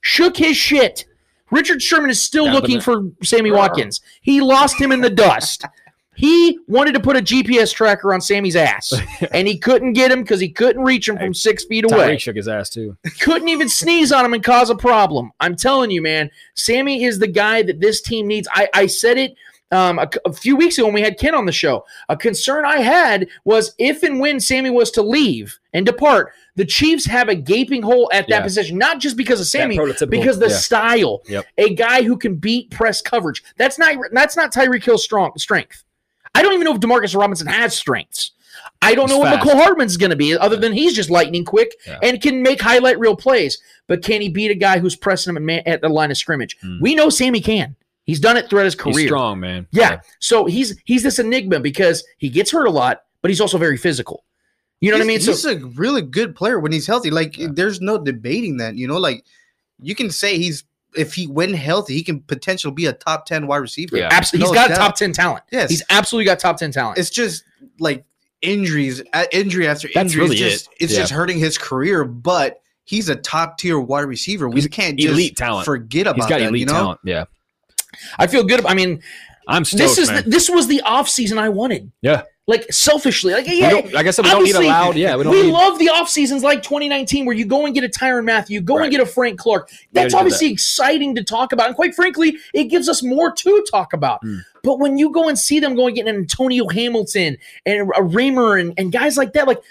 Shook 0.02 0.38
his 0.38 0.56
shit. 0.56 1.06
Richard 1.52 1.82
Sherman 1.82 2.10
is 2.10 2.22
still 2.22 2.46
Down 2.46 2.54
looking 2.54 2.82
for 2.82 3.12
Sammy 3.24 3.52
Watkins. 3.52 4.02
He 4.22 4.42
lost 4.42 4.80
him 4.80 4.92
in 4.92 5.02
the 5.02 5.10
dust. 5.10 5.66
He 6.16 6.60
wanted 6.68 6.94
to 6.94 7.02
put 7.02 7.18
a 7.18 7.20
GPS 7.20 7.74
tracker 7.74 8.14
on 8.14 8.22
Sammy's 8.22 8.56
ass, 8.56 8.94
and 9.34 9.48
he 9.48 9.58
couldn't 9.58 9.94
get 9.94 10.12
him 10.12 10.22
because 10.22 10.40
he 10.40 10.50
couldn't 10.50 10.82
reach 10.82 11.10
him 11.10 11.18
from 11.18 11.34
six 11.34 11.66
feet 11.66 11.84
away 11.84 12.16
Tyreek 12.16 12.20
shook 12.22 12.38
his 12.38 12.48
ass 12.48 12.70
too. 12.70 12.96
couldn't 13.20 13.50
even 13.50 13.68
sneeze 13.68 14.14
on 14.14 14.26
him 14.26 14.34
and 14.34 14.44
cause 14.44 14.70
a 14.70 14.76
problem. 14.76 15.32
I'm 15.42 15.58
telling 15.58 15.92
you, 15.92 16.02
man, 16.02 16.32
Sammy 16.54 17.04
is 17.04 17.20
the 17.20 17.28
guy 17.28 17.64
that 17.64 17.82
this 17.82 18.02
team 18.02 18.28
needs. 18.28 18.48
I, 18.52 18.70
I 18.74 18.86
said 18.88 19.18
it 19.18 19.36
um, 19.72 20.00
a, 20.00 20.10
a 20.26 20.34
few 20.34 20.56
weeks 20.56 20.78
ago 20.78 20.86
when 20.86 20.94
we 20.94 21.02
had 21.02 21.18
Ken 21.18 21.34
on 21.36 21.46
the 21.46 21.52
show. 21.52 21.86
A 22.10 22.16
concern 22.16 22.66
I 22.66 22.78
had 22.82 23.28
was 23.44 23.74
if 23.78 24.04
and 24.04 24.20
when 24.20 24.40
Sammy 24.40 24.70
was 24.70 24.92
to 24.92 25.02
leave 25.02 25.60
and 25.74 25.86
depart, 25.86 26.32
the 26.56 26.66
Chiefs 26.66 27.06
have 27.06 27.28
a 27.30 27.36
gaping 27.36 27.82
hole 27.82 28.10
at 28.14 28.28
that 28.30 28.38
Yeah. 28.40 28.44
position, 28.44 28.78
not 28.78 29.00
just 29.00 29.18
because 29.18 29.40
of 29.42 29.48
Sammy, 29.48 29.78
because 30.10 30.40
the 30.40 30.48
yeah. 30.50 30.56
style. 30.56 31.22
Yep. 31.28 31.46
A 31.58 31.74
guy 31.76 32.04
who 32.04 32.18
can 32.18 32.36
beat 32.36 32.72
press 32.72 33.02
coverage. 33.02 33.44
That's 33.58 33.78
not 33.80 33.96
that's 34.12 34.38
not 34.38 34.54
Tyreek 34.54 34.84
Hill's 34.84 35.04
strong 35.04 35.32
strength. 35.38 35.84
I 36.34 36.42
don't 36.42 36.54
even 36.54 36.66
know 36.66 36.74
if 36.74 36.80
Demarcus 36.80 37.18
Robinson 37.18 37.48
has 37.48 37.76
strengths. 37.76 38.32
I 38.82 38.94
don't 38.96 39.08
He's 39.10 39.16
know 39.16 39.20
what 39.20 39.34
fast. 39.34 39.48
Mecole 39.48 39.56
Hardman's 39.62 39.98
going 39.98 40.10
to 40.10 40.16
be, 40.16 40.38
other 40.38 40.56
than 40.56 40.74
he's 40.74 40.94
just 40.94 41.10
lightning 41.10 41.44
quick 41.46 41.74
Yeah. 41.88 42.00
and 42.04 42.22
can 42.22 42.42
make 42.42 42.62
highlight 42.62 43.00
real 43.00 43.16
plays. 43.16 43.58
But 43.88 44.04
can 44.04 44.22
he 44.22 44.30
beat 44.30 44.52
a 44.52 44.56
guy 44.56 44.80
who's 44.80 44.96
pressing 44.96 45.32
him 45.32 45.38
at, 45.38 45.44
man, 45.44 45.64
at 45.66 45.82
the 45.82 45.90
line 45.90 46.12
of 46.12 46.18
scrimmage? 46.18 46.58
We 46.82 46.96
know 46.96 47.10
Sammy 47.10 47.42
can. 47.42 47.76
He's 48.06 48.20
done 48.20 48.38
it 48.38 48.50
throughout 48.50 48.66
his 48.66 48.76
career. 48.76 49.00
He's 49.00 49.08
strong, 49.08 49.40
man. 49.40 49.68
Yeah. 49.72 50.00
So 50.20 50.46
he's 50.46 50.80
he's 50.86 51.04
this 51.04 51.20
enigma 51.20 51.60
because 51.60 52.04
he 52.18 52.30
gets 52.30 52.52
hurt 52.52 52.66
a 52.66 52.72
lot, 52.72 53.02
but 53.22 53.30
he's 53.32 53.42
also 53.42 53.58
very 53.58 53.78
physical. 53.78 54.24
You 54.82 54.92
know 54.92 54.98
what 54.98 55.04
I 55.04 55.08
mean? 55.08 55.20
He's, 55.20 55.42
So 55.42 55.50
he's 55.50 55.64
a 55.64 55.66
really 55.68 56.02
good 56.04 56.36
player 56.36 56.60
when 56.60 56.72
he's 56.72 56.86
healthy. 56.86 57.10
Like 57.10 57.36
there's 57.40 57.82
no 57.82 57.98
debating 57.98 58.58
that. 58.58 58.76
You 58.76 58.88
know, 58.88 58.98
like 58.98 59.26
you 59.82 59.96
can 59.96 60.12
say 60.12 60.38
he's 60.38 60.64
if 60.96 61.14
he 61.14 61.26
when 61.28 61.54
healthy, 61.54 61.96
he 61.96 62.04
can 62.04 62.22
potentially 62.22 62.74
be 62.74 62.86
a 62.86 62.94
top 62.94 63.26
ten 63.26 63.48
wide 63.48 63.58
receiver. 63.58 63.98
Yeah. 63.98 64.10
absolutely, 64.12 64.48
he's 64.50 64.54
No 64.54 64.62
got 64.62 64.68
doubt. 64.70 64.78
top 64.78 64.96
ten 64.96 65.12
talent. 65.12 65.44
Yes. 65.52 65.70
he's 65.72 65.84
absolutely 65.90 66.26
got 66.26 66.40
top 66.40 66.58
ten 66.58 66.72
talent. 66.72 67.00
It's 67.00 67.10
just 67.10 67.44
like 67.80 68.06
injuries, 68.42 69.02
uh, 69.14 69.26
injury 69.32 69.68
after 69.68 69.88
That's 69.94 70.14
injury. 70.14 70.22
really 70.24 70.36
it's 70.38 70.54
just, 70.64 70.68
it. 70.68 70.84
It's 70.84 70.94
Yeah. 70.94 71.00
just 71.00 71.12
hurting 71.12 71.40
his 71.40 71.58
career, 71.58 72.06
but 72.06 72.62
he's 72.84 73.10
a 73.10 73.16
top 73.16 73.58
tier 73.58 73.80
wide 73.80 74.02
receiver. 74.02 74.48
We 74.48 74.62
He's 74.62 74.68
can't 74.68 75.00
just 75.00 75.12
elite 75.14 75.36
talent. 75.36 75.66
forget 75.66 76.04
about 76.04 76.18
He's 76.18 76.26
got 76.28 76.40
that. 76.40 76.50
elite 76.50 76.60
you 76.60 76.66
know? 76.68 76.74
talent. 76.74 77.00
Yeah. 77.04 77.26
I 78.20 78.28
feel 78.28 78.44
good. 78.44 78.66
I 78.66 78.74
mean, 78.74 79.02
I'm 79.48 79.66
stoked, 79.66 79.80
this 79.80 79.98
is 79.98 80.10
man. 80.10 80.24
the, 80.24 80.30
this 80.30 80.50
was 80.50 80.68
the 80.68 80.82
off 80.82 81.08
season 81.10 81.38
I 81.38 81.50
wanted. 81.50 81.92
yeah. 82.02 82.24
Like 82.48 82.72
selfishly, 82.72 83.34
like 83.34 83.48
yeah. 83.48 83.70
I 83.96 84.12
said, 84.12 84.24
we 84.24 84.30
don't 84.30 84.44
need 84.44 84.54
a 84.54 84.60
loud. 84.60 84.96
Yeah, 84.96 85.16
we 85.16 85.24
don't 85.24 85.34
we 85.34 85.42
need. 85.44 85.52
love 85.52 85.80
the 85.80 85.90
off 85.90 86.08
seasons 86.08 86.44
like 86.44 86.62
2019 86.62 87.26
where 87.26 87.36
you 87.36 87.44
go 87.44 87.66
and 87.66 87.74
get 87.74 87.84
a 87.84 87.88
Tyrann 87.90 88.24
Mathieu, 88.26 88.62
go 88.62 88.76
Right. 88.76 88.84
and 88.84 88.92
get 88.92 89.02
a 89.02 89.06
Frank 89.08 89.40
Clark. 89.40 89.72
That's 89.94 90.14
obviously 90.14 90.52
exciting 90.52 91.16
to 91.16 91.24
talk 91.24 91.54
about, 91.54 91.66
and 91.66 91.76
quite 91.76 91.96
frankly, 91.96 92.38
it 92.54 92.66
gives 92.66 92.88
us 92.88 93.02
more 93.02 93.32
to 93.32 93.66
talk 93.72 93.94
about. 93.94 94.20
Hmm. 94.22 94.38
But 94.62 94.78
when 94.78 95.00
you 95.00 95.12
go 95.12 95.28
and 95.28 95.40
see 95.40 95.60
them 95.60 95.74
going 95.74 95.88
and 95.88 95.96
get 95.96 96.08
an 96.08 96.16
Antonio 96.18 96.68
Hamilton 96.70 97.38
and 97.66 97.90
a 97.98 98.04
Raymer 98.04 98.58
and, 98.62 98.76
and 98.78 98.92
guys 98.92 99.18
like 99.18 99.34
that, 99.34 99.48
like 99.48 99.64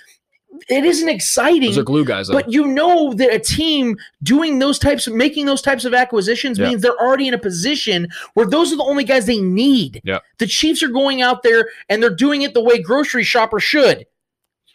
it 0.69 0.85
isn't 0.85 1.09
exciting. 1.09 1.71
Those 1.71 1.79
are 1.79 1.83
glue 1.83 2.05
guys. 2.05 2.29
Though. 2.29 2.35
But 2.35 2.53
you 2.53 2.67
know 2.67 3.13
that 3.15 3.33
a 3.33 3.39
team 3.39 3.97
doing 4.23 4.59
those 4.59 4.79
types 4.79 5.07
of 5.07 5.15
making 5.15 5.47
those 5.47 5.63
types 5.63 5.85
of 5.85 5.95
acquisitions 5.95 6.59
Yeah. 6.59 6.69
means 6.69 6.83
they're 6.83 6.99
already 7.01 7.29
in 7.29 7.35
a 7.35 7.39
position 7.39 8.09
where 8.35 8.47
those 8.47 8.73
are 8.73 8.77
the 8.77 8.85
only 8.85 9.05
guys 9.05 9.27
they 9.27 9.41
need. 9.41 10.01
Yeah. 10.05 10.19
The 10.39 10.47
Chiefs 10.47 10.83
are 10.83 10.89
going 10.89 11.23
out 11.23 11.43
there 11.43 11.69
and 11.89 12.03
they're 12.03 12.15
doing 12.15 12.43
it 12.43 12.55
the 12.55 12.63
way 12.63 12.81
grocery 12.81 13.25
shoppers 13.25 13.63
should. 13.63 14.07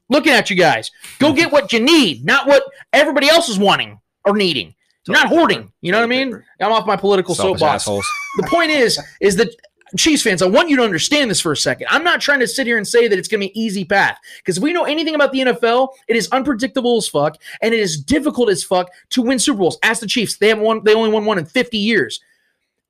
Looking 0.09 0.33
at 0.33 0.49
you 0.49 0.55
guys. 0.55 0.91
Go 1.19 1.27
mm-hmm. 1.27 1.35
get 1.35 1.51
what 1.51 1.71
you 1.71 1.79
need, 1.79 2.25
not 2.25 2.47
what 2.47 2.63
everybody 2.93 3.29
else 3.29 3.47
is 3.47 3.59
wanting 3.59 3.99
or 4.25 4.35
needing. 4.35 4.73
You're 5.07 5.17
not 5.17 5.27
hoarding. 5.27 5.71
You 5.81 5.91
know 5.91 5.99
what 5.99 6.03
I 6.03 6.07
mean? 6.07 6.43
I'm 6.59 6.71
off 6.71 6.85
my 6.85 6.95
political 6.95 7.33
Selfish 7.33 7.61
soapbox. 7.61 7.83
assholes. 7.83 8.07
The 8.37 8.43
point 8.43 8.69
is, 8.69 8.99
is 9.21 9.35
that 9.37 9.49
Chiefs 9.97 10.23
fans, 10.23 10.41
I 10.41 10.47
want 10.47 10.69
you 10.69 10.75
to 10.77 10.83
understand 10.83 11.31
this 11.31 11.41
for 11.41 11.51
a 11.51 11.57
second. 11.57 11.87
I'm 11.89 12.03
not 12.03 12.21
trying 12.21 12.39
to 12.39 12.47
sit 12.47 12.67
here 12.67 12.77
and 12.77 12.87
say 12.87 13.07
that 13.07 13.17
it's 13.17 13.27
going 13.27 13.41
to 13.41 13.47
be 13.47 13.51
an 13.51 13.57
easy 13.57 13.85
path 13.85 14.19
because 14.37 14.57
if 14.57 14.63
we 14.63 14.73
know 14.73 14.85
anything 14.85 15.15
about 15.15 15.31
the 15.31 15.39
NFL, 15.39 15.89
it 16.07 16.15
is 16.15 16.29
unpredictable 16.31 16.97
as 16.97 17.07
fuck 17.07 17.37
and 17.61 17.73
it 17.73 17.79
is 17.79 18.01
difficult 18.01 18.49
as 18.49 18.63
fuck 18.63 18.89
to 19.11 19.21
win 19.21 19.39
Super 19.39 19.59
Bowls. 19.59 19.79
Ask 19.83 20.01
the 20.01 20.07
Chiefs; 20.07 20.37
they 20.37 20.49
haven't 20.49 20.63
won. 20.63 20.83
They 20.83 20.93
only 20.93 21.11
won 21.11 21.25
one 21.25 21.39
in 21.39 21.45
50 21.45 21.77
years. 21.77 22.19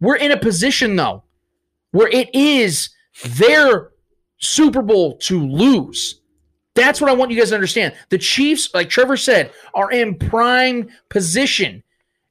We're 0.02 0.18
in 0.18 0.32
a 0.32 0.38
position 0.38 0.96
though 0.96 1.24
where 1.92 2.10
it 2.10 2.30
is 2.34 2.90
their 3.24 3.92
Super 4.38 4.82
Bowl 4.82 5.18
to 5.18 5.46
lose. 5.46 6.22
That's 6.76 7.02
what 7.02 7.10
I 7.10 7.14
want 7.14 7.32
you 7.32 7.38
guys 7.38 7.50
to 7.50 7.56
understand. 7.56 7.94
The 8.10 8.18
Chiefs, 8.18 8.74
like 8.74 8.90
Trevor 8.90 9.18
said, 9.18 9.52
are 9.74 9.92
in 9.92 10.16
prime 10.16 10.90
position 11.10 11.84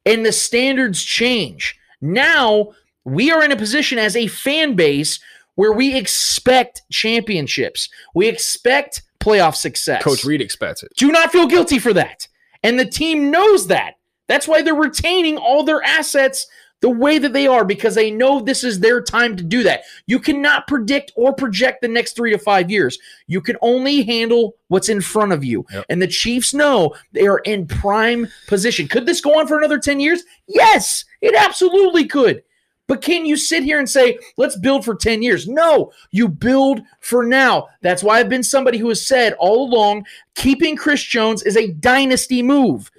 and 0.07 0.25
the 0.25 0.33
standards 0.33 1.03
change. 1.03 1.79
Now 2.01 2.69
we 3.09 3.31
are 3.31 3.45
in 3.45 3.53
a 3.53 3.57
position 3.57 3.99
as 3.99 4.17
a 4.17 4.27
fan 4.27 4.75
base 4.75 5.21
where 5.55 5.73
we 5.73 5.97
expect 5.97 6.83
championships. 6.91 7.89
We 8.15 8.29
expect 8.29 9.03
playoff 9.21 9.57
success. 9.57 10.03
Coach 10.03 10.25
Reid 10.25 10.41
expects 10.41 10.83
it. 10.83 10.93
Do 10.97 11.11
not 11.11 11.33
feel 11.33 11.47
guilty 11.47 11.79
for 11.79 11.93
that. 11.95 12.29
And 12.63 12.79
the 12.79 12.87
team 12.87 13.31
knows 13.31 13.67
that. 13.69 13.95
That's 14.29 14.47
why 14.47 14.63
they're 14.63 14.75
retaining 14.75 15.37
all 15.37 15.65
their 15.65 15.83
assets 15.83 16.47
the 16.81 16.89
way 16.89 17.19
that 17.19 17.33
they 17.33 17.47
are 17.47 17.65
because 17.65 17.95
they 17.95 18.11
know 18.11 18.41
this 18.41 18.63
is 18.63 18.79
their 18.79 19.03
time 19.03 19.37
to 19.37 19.43
do 19.43 19.65
that. 19.65 19.83
You 20.07 20.21
cannot 20.21 20.69
predict 20.69 21.13
or 21.17 21.33
project 21.33 21.81
the 21.81 21.89
next 21.89 22.15
three 22.15 22.31
to 22.31 22.39
five 22.39 22.71
years. 22.71 22.99
You 23.27 23.41
can 23.41 23.57
only 23.63 24.05
handle 24.05 24.55
what's 24.69 24.89
in 24.89 25.01
front 25.01 25.33
of 25.33 25.45
you. 25.45 25.67
Yep. 25.73 25.87
And 25.89 26.01
the 26.01 26.07
Chiefs 26.07 26.55
know 26.55 26.95
they 27.13 27.27
are 27.27 27.39
in 27.39 27.67
prime 27.67 28.29
position. 28.47 28.87
Could 28.87 29.07
this 29.07 29.21
go 29.21 29.39
on 29.39 29.49
for 29.49 29.59
another 29.59 29.79
10 29.79 29.99
years? 29.99 30.23
Yes, 30.47 31.05
it 31.21 31.35
absolutely 31.35 32.07
could. 32.07 32.45
But 32.89 33.03
can 33.03 33.27
you 33.27 33.37
sit 33.37 33.63
here 33.63 33.79
and 33.79 33.89
say, 33.89 34.19
let's 34.39 34.57
build 34.57 34.85
for 34.85 34.97
10 34.97 35.23
years? 35.23 35.47
No, 35.47 35.93
you 36.11 36.27
build 36.27 36.81
for 37.01 37.25
now. 37.25 37.69
That's 37.83 38.03
why 38.03 38.19
I've 38.19 38.31
been 38.31 38.43
somebody 38.43 38.79
who 38.79 38.89
has 38.89 39.07
said 39.07 39.35
all 39.35 39.69
along 39.69 40.07
keeping 40.35 40.75
Chris 40.75 41.03
Jones 41.03 41.43
is 41.43 41.57
a 41.57 41.73
dynasty 41.73 42.43
move. 42.43 42.91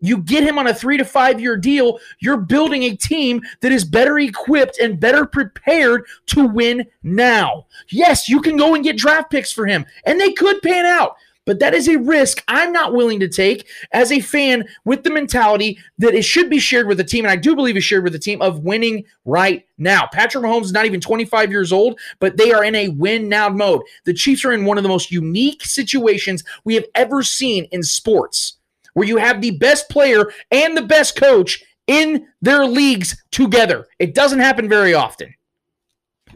You 0.00 0.18
get 0.18 0.44
him 0.44 0.58
on 0.58 0.68
a 0.68 0.74
three 0.74 0.96
to 0.96 1.04
five 1.04 1.40
year 1.40 1.56
deal, 1.56 1.98
you're 2.20 2.36
building 2.36 2.84
a 2.84 2.96
team 2.96 3.40
that 3.60 3.72
is 3.72 3.84
better 3.84 4.18
equipped 4.18 4.78
and 4.78 5.00
better 5.00 5.26
prepared 5.26 6.04
to 6.26 6.46
win 6.46 6.86
now. 7.02 7.66
Yes, 7.88 8.28
you 8.28 8.40
can 8.40 8.56
go 8.56 8.74
and 8.74 8.84
get 8.84 8.96
draft 8.96 9.30
picks 9.30 9.50
for 9.50 9.66
him, 9.66 9.84
and 10.04 10.20
they 10.20 10.32
could 10.32 10.62
pan 10.62 10.86
out. 10.86 11.16
But 11.48 11.60
that 11.60 11.72
is 11.72 11.88
a 11.88 11.98
risk 11.98 12.44
I'm 12.46 12.72
not 12.74 12.92
willing 12.92 13.20
to 13.20 13.28
take 13.28 13.66
as 13.92 14.12
a 14.12 14.20
fan 14.20 14.68
with 14.84 15.02
the 15.02 15.10
mentality 15.10 15.78
that 15.96 16.12
it 16.12 16.26
should 16.26 16.50
be 16.50 16.58
shared 16.58 16.86
with 16.86 16.98
the 16.98 17.04
team. 17.04 17.24
And 17.24 17.32
I 17.32 17.36
do 17.36 17.56
believe 17.56 17.74
is 17.74 17.84
shared 17.84 18.04
with 18.04 18.12
the 18.12 18.18
team 18.18 18.42
of 18.42 18.64
winning 18.64 19.06
right 19.24 19.66
now. 19.78 20.06
Patrick 20.12 20.44
Mahomes 20.44 20.64
is 20.64 20.72
not 20.72 20.84
even 20.84 21.00
25 21.00 21.50
years 21.50 21.72
old, 21.72 21.98
but 22.18 22.36
they 22.36 22.52
are 22.52 22.62
in 22.62 22.74
a 22.74 22.88
win 22.88 23.30
now 23.30 23.48
mode. 23.48 23.80
The 24.04 24.12
Chiefs 24.12 24.44
are 24.44 24.52
in 24.52 24.66
one 24.66 24.76
of 24.76 24.82
the 24.82 24.90
most 24.90 25.10
unique 25.10 25.64
situations 25.64 26.44
we 26.64 26.74
have 26.74 26.84
ever 26.94 27.22
seen 27.22 27.64
in 27.72 27.82
sports, 27.82 28.58
where 28.92 29.08
you 29.08 29.16
have 29.16 29.40
the 29.40 29.52
best 29.52 29.88
player 29.88 30.30
and 30.50 30.76
the 30.76 30.82
best 30.82 31.16
coach 31.16 31.64
in 31.86 32.26
their 32.42 32.66
leagues 32.66 33.24
together. 33.30 33.88
It 33.98 34.14
doesn't 34.14 34.40
happen 34.40 34.68
very 34.68 34.92
often. 34.92 35.32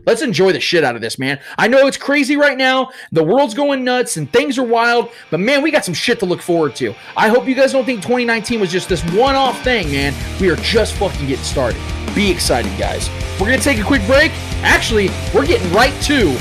Let's 0.05 0.23
enjoy 0.23 0.53
the 0.53 0.61
shit 0.61 0.85
out 0.85 0.97
of 0.97 1.01
this, 1.01 1.19
man. 1.19 1.41
I 1.59 1.69
know 1.69 1.87
it's 1.87 1.97
crazy 1.97 2.37
right 2.37 2.59
now. 2.59 2.91
The 3.13 3.23
world's 3.23 3.55
going 3.55 3.85
nuts 3.85 4.17
and 4.17 4.33
things 4.33 4.59
are 4.59 4.65
wild, 4.65 5.11
but 5.31 5.41
man, 5.41 5.63
we 5.63 5.71
got 5.71 5.85
some 5.85 5.95
shit 5.95 6.19
to 6.21 6.27
look 6.27 6.43
forward 6.43 6.75
to. 6.77 6.95
I 7.17 7.29
hope 7.29 7.47
you 7.47 7.55
guys 7.55 7.73
don't 7.73 7.85
think 7.85 8.03
2019 8.03 8.61
was 8.61 8.73
just 8.73 8.89
this 8.89 9.03
one 9.13 9.35
off 9.35 9.63
thing, 9.63 9.91
man. 9.93 10.15
We 10.41 10.51
are 10.51 10.57
just 10.57 10.95
fucking 10.95 11.27
getting 11.27 11.45
started. 11.45 11.81
Be 12.15 12.31
excited, 12.31 12.77
guys. 12.79 13.09
We're 13.41 13.47
going 13.47 13.59
to 13.59 13.65
take 13.65 13.79
a 13.79 13.85
quick 13.85 14.05
break. 14.07 14.33
Actually, 14.63 15.09
we're 15.35 15.47
getting 15.47 15.73
right 15.73 15.95
to 16.03 16.33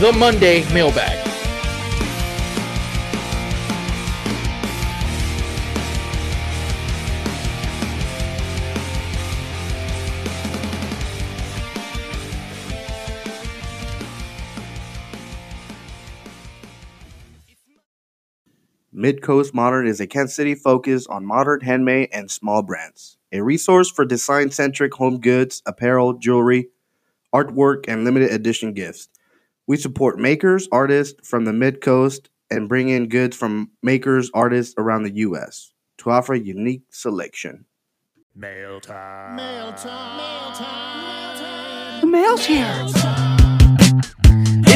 the 0.00 0.12
Monday 0.18 0.70
mailbag. 0.72 1.29
Midcoast 19.00 19.54
Modern 19.54 19.86
is 19.86 19.98
a 19.98 20.06
Kansas 20.06 20.36
City 20.36 20.54
focus 20.54 21.06
on 21.06 21.24
modern 21.24 21.62
handmade 21.62 22.10
and 22.12 22.30
small 22.30 22.62
brands. 22.62 23.16
A 23.32 23.40
resource 23.40 23.90
for 23.90 24.04
design 24.04 24.50
centric 24.50 24.92
home 24.92 25.20
goods, 25.20 25.62
apparel, 25.64 26.12
jewelry, 26.12 26.68
artwork, 27.34 27.86
and 27.88 28.04
limited 28.04 28.30
edition 28.30 28.74
gifts. 28.74 29.08
We 29.66 29.78
support 29.78 30.18
makers, 30.18 30.68
artists 30.70 31.26
from 31.26 31.46
the 31.46 31.52
Mid 31.54 31.80
Coast, 31.80 32.28
and 32.50 32.68
bring 32.68 32.90
in 32.90 33.08
goods 33.08 33.34
from 33.34 33.70
makers, 33.82 34.30
artists 34.34 34.74
around 34.76 35.04
the 35.04 35.14
U.S. 35.14 35.72
to 35.98 36.10
offer 36.10 36.34
a 36.34 36.38
unique 36.38 36.82
selection. 36.90 37.64
Mail 38.34 38.80
time. 38.80 39.36
Mail 39.36 39.72
time. 39.72 40.18
Mail 40.18 41.38
time. 41.38 42.00
The 42.02 42.06
mail's 42.06 42.44
here. 42.44 43.29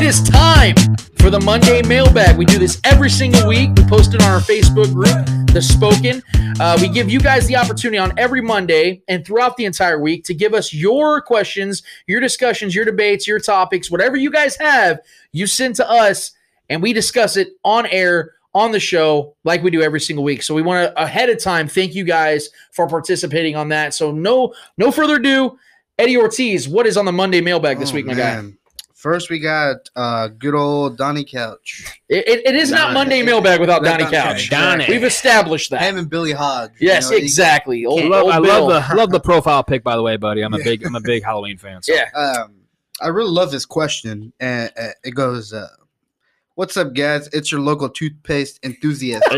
It 0.05 0.09
is 0.09 0.23
time 0.23 0.75
for 1.17 1.31
the 1.31 1.41
Monday 1.41 1.81
mailbag. 1.81 2.37
We 2.37 2.45
do 2.45 2.59
this 2.59 2.79
every 2.85 3.09
single 3.09 3.49
week. 3.49 3.71
We 3.75 3.85
post 3.85 4.13
it 4.13 4.23
on 4.23 4.31
our 4.33 4.41
Facebook 4.41 4.93
group, 4.93 5.49
The 5.51 5.63
Spoken. 5.63 6.23
Uh, 6.61 6.77
we 6.79 6.91
give 6.91 7.09
you 7.09 7.19
guys 7.19 7.47
the 7.47 7.57
opportunity 7.57 7.97
on 7.97 8.13
every 8.19 8.43
Monday 8.43 9.01
and 9.09 9.25
throughout 9.25 9.57
the 9.57 9.65
entire 9.65 9.99
week 9.99 10.23
to 10.25 10.35
give 10.35 10.53
us 10.53 10.75
your 10.75 11.23
questions, 11.23 11.83
your 12.07 12.21
discussions, 12.21 12.75
your 12.75 12.85
debates, 12.85 13.27
your 13.27 13.39
topics, 13.39 13.91
whatever 13.91 14.15
you 14.15 14.31
guys 14.31 14.57
have, 14.57 15.01
you 15.33 15.47
send 15.47 15.75
to 15.77 15.91
us 15.91 16.33
and 16.69 16.83
we 16.83 16.93
discuss 16.93 17.39
it 17.39 17.53
on 17.65 17.87
air 17.87 18.33
on 18.53 18.73
the 18.73 18.81
show 18.81 19.35
like 19.45 19.63
we 19.63 19.71
do 19.71 19.81
every 19.81 20.03
single 20.03 20.23
week. 20.23 20.43
So 20.43 20.55
we 20.55 20.61
want 20.61 20.87
to 20.87 21.03
ahead 21.03 21.31
of 21.31 21.43
time 21.43 21.67
thank 21.67 21.95
you 21.95 22.05
guys 22.05 22.51
for 22.73 22.87
participating 22.87 23.57
on 23.57 23.71
that. 23.71 23.95
So 23.95 24.13
no 24.13 24.53
no 24.77 24.93
further 24.93 25.17
ado, 25.17 25.59
Eddie 25.99 26.19
Ortiz, 26.19 26.69
what 26.69 26.87
is 26.87 26.99
on 26.99 27.07
the 27.07 27.13
Monday 27.13 27.41
mailbag 27.41 27.79
this 27.79 27.91
Oh, 27.91 27.95
week, 27.95 28.05
my 28.05 28.13
guy? 28.13 28.53
Man. 29.05 29.13
First, 29.13 29.31
we 29.31 29.39
got 29.39 29.89
uh, 29.97 30.29
good 30.29 30.55
old 30.55 30.97
Donnie 30.97 31.25
Couch. 31.25 32.01
It, 32.09 32.27
it, 32.27 32.47
it 32.47 32.55
is 32.55 32.71
not 32.71 32.93
Monday 32.93 33.23
mailbag 33.23 33.61
without 33.61 33.83
Not 33.83 34.01
Donnie 34.01 34.13
Donnie. 34.13 34.39
Couch. 34.41 34.51
Donnie. 34.51 34.87
We've 34.89 35.05
established 35.05 35.71
that. 35.71 35.83
Him 35.83 35.99
and 35.99 36.09
Billy 36.11 36.33
Hodge. 36.33 36.73
you 36.79 36.89
yes, 36.89 37.11
know, 37.11 37.17
he- 37.17 37.23
exactly. 37.23 37.87
Old, 37.87 38.01
I 38.01 38.07
love, 38.07 38.25
old 38.25 38.33
I 38.33 38.39
love 38.39 38.89
the 38.89 38.97
love 38.97 39.11
the 39.11 39.21
profile 39.21 39.63
pic 39.63 39.85
by 39.85 39.97
the 39.97 40.03
way, 40.03 40.17
buddy. 40.17 40.43
I'm 40.43 40.55
a 40.55 40.59
big 40.59 40.85
I'm 40.85 40.95
a 40.95 41.01
big 41.01 41.23
Halloween 41.23 41.59
fan. 41.59 41.83
So. 41.83 41.93
Yeah. 41.95 42.11
Um, 42.15 42.55
I 43.01 43.09
really 43.09 43.31
love 43.31 43.51
this 43.51 43.67
question, 43.67 44.33
and 44.39 44.71
uh, 44.81 44.89
it 45.03 45.13
goes, 45.13 45.53
uh, 45.53 45.69
"What's 46.55 46.77
up, 46.77 46.95
guys? 46.95 47.29
It's 47.33 47.51
your 47.51 47.61
local 47.61 47.89
toothpaste 47.89 48.61
enthusiast." 48.65 49.25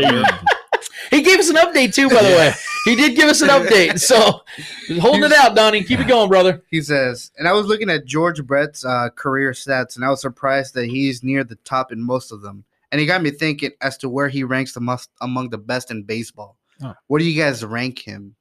He 1.09 1.21
gave 1.21 1.39
us 1.39 1.49
an 1.49 1.55
update 1.55 1.93
too, 1.93 2.09
by 2.09 2.21
the 2.21 2.29
way. 2.29 2.53
He 2.85 2.95
did 2.95 3.15
give 3.15 3.29
us 3.29 3.41
an 3.41 3.49
update. 3.49 3.99
So 3.99 4.41
holding 5.01 5.23
it 5.23 5.31
out, 5.33 5.55
Donnie. 5.55 5.83
Keep 5.83 5.99
it 6.01 6.07
going, 6.07 6.29
brother. 6.29 6.61
He 6.69 6.81
says, 6.81 7.31
and 7.37 7.47
I 7.47 7.53
was 7.53 7.65
looking 7.67 7.89
at 7.89 8.05
George 8.05 8.43
Brett's 8.45 8.85
uh, 8.85 9.09
career 9.15 9.51
stats, 9.51 9.95
and 9.95 10.05
I 10.05 10.09
was 10.09 10.21
surprised 10.21 10.73
that 10.75 10.85
he's 10.85 11.23
near 11.23 11.43
the 11.43 11.55
top 11.57 11.91
in 11.91 12.01
most 12.01 12.31
of 12.31 12.41
them. 12.41 12.63
And 12.91 13.01
he 13.01 13.07
got 13.07 13.21
me 13.21 13.31
thinking 13.31 13.71
as 13.81 13.97
to 13.97 14.09
where 14.09 14.29
he 14.29 14.43
ranks 14.43 14.73
the 14.73 14.79
most 14.79 15.09
among 15.21 15.49
the 15.49 15.57
best 15.57 15.91
in 15.91 16.03
baseball. 16.03 16.55
Oh. 16.81 16.93
Where 17.07 17.19
do 17.19 17.25
you 17.25 17.41
guys 17.41 17.63
rank 17.65 17.99
him? 17.99 18.35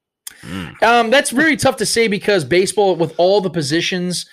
Um, 0.82 1.10
that's 1.10 1.30
very 1.30 1.56
tough 1.56 1.76
to 1.78 1.86
say 1.86 2.06
because 2.08 2.44
baseball, 2.44 2.94
with 2.96 3.14
all 3.16 3.40
the 3.40 3.50
positions, 3.50 4.26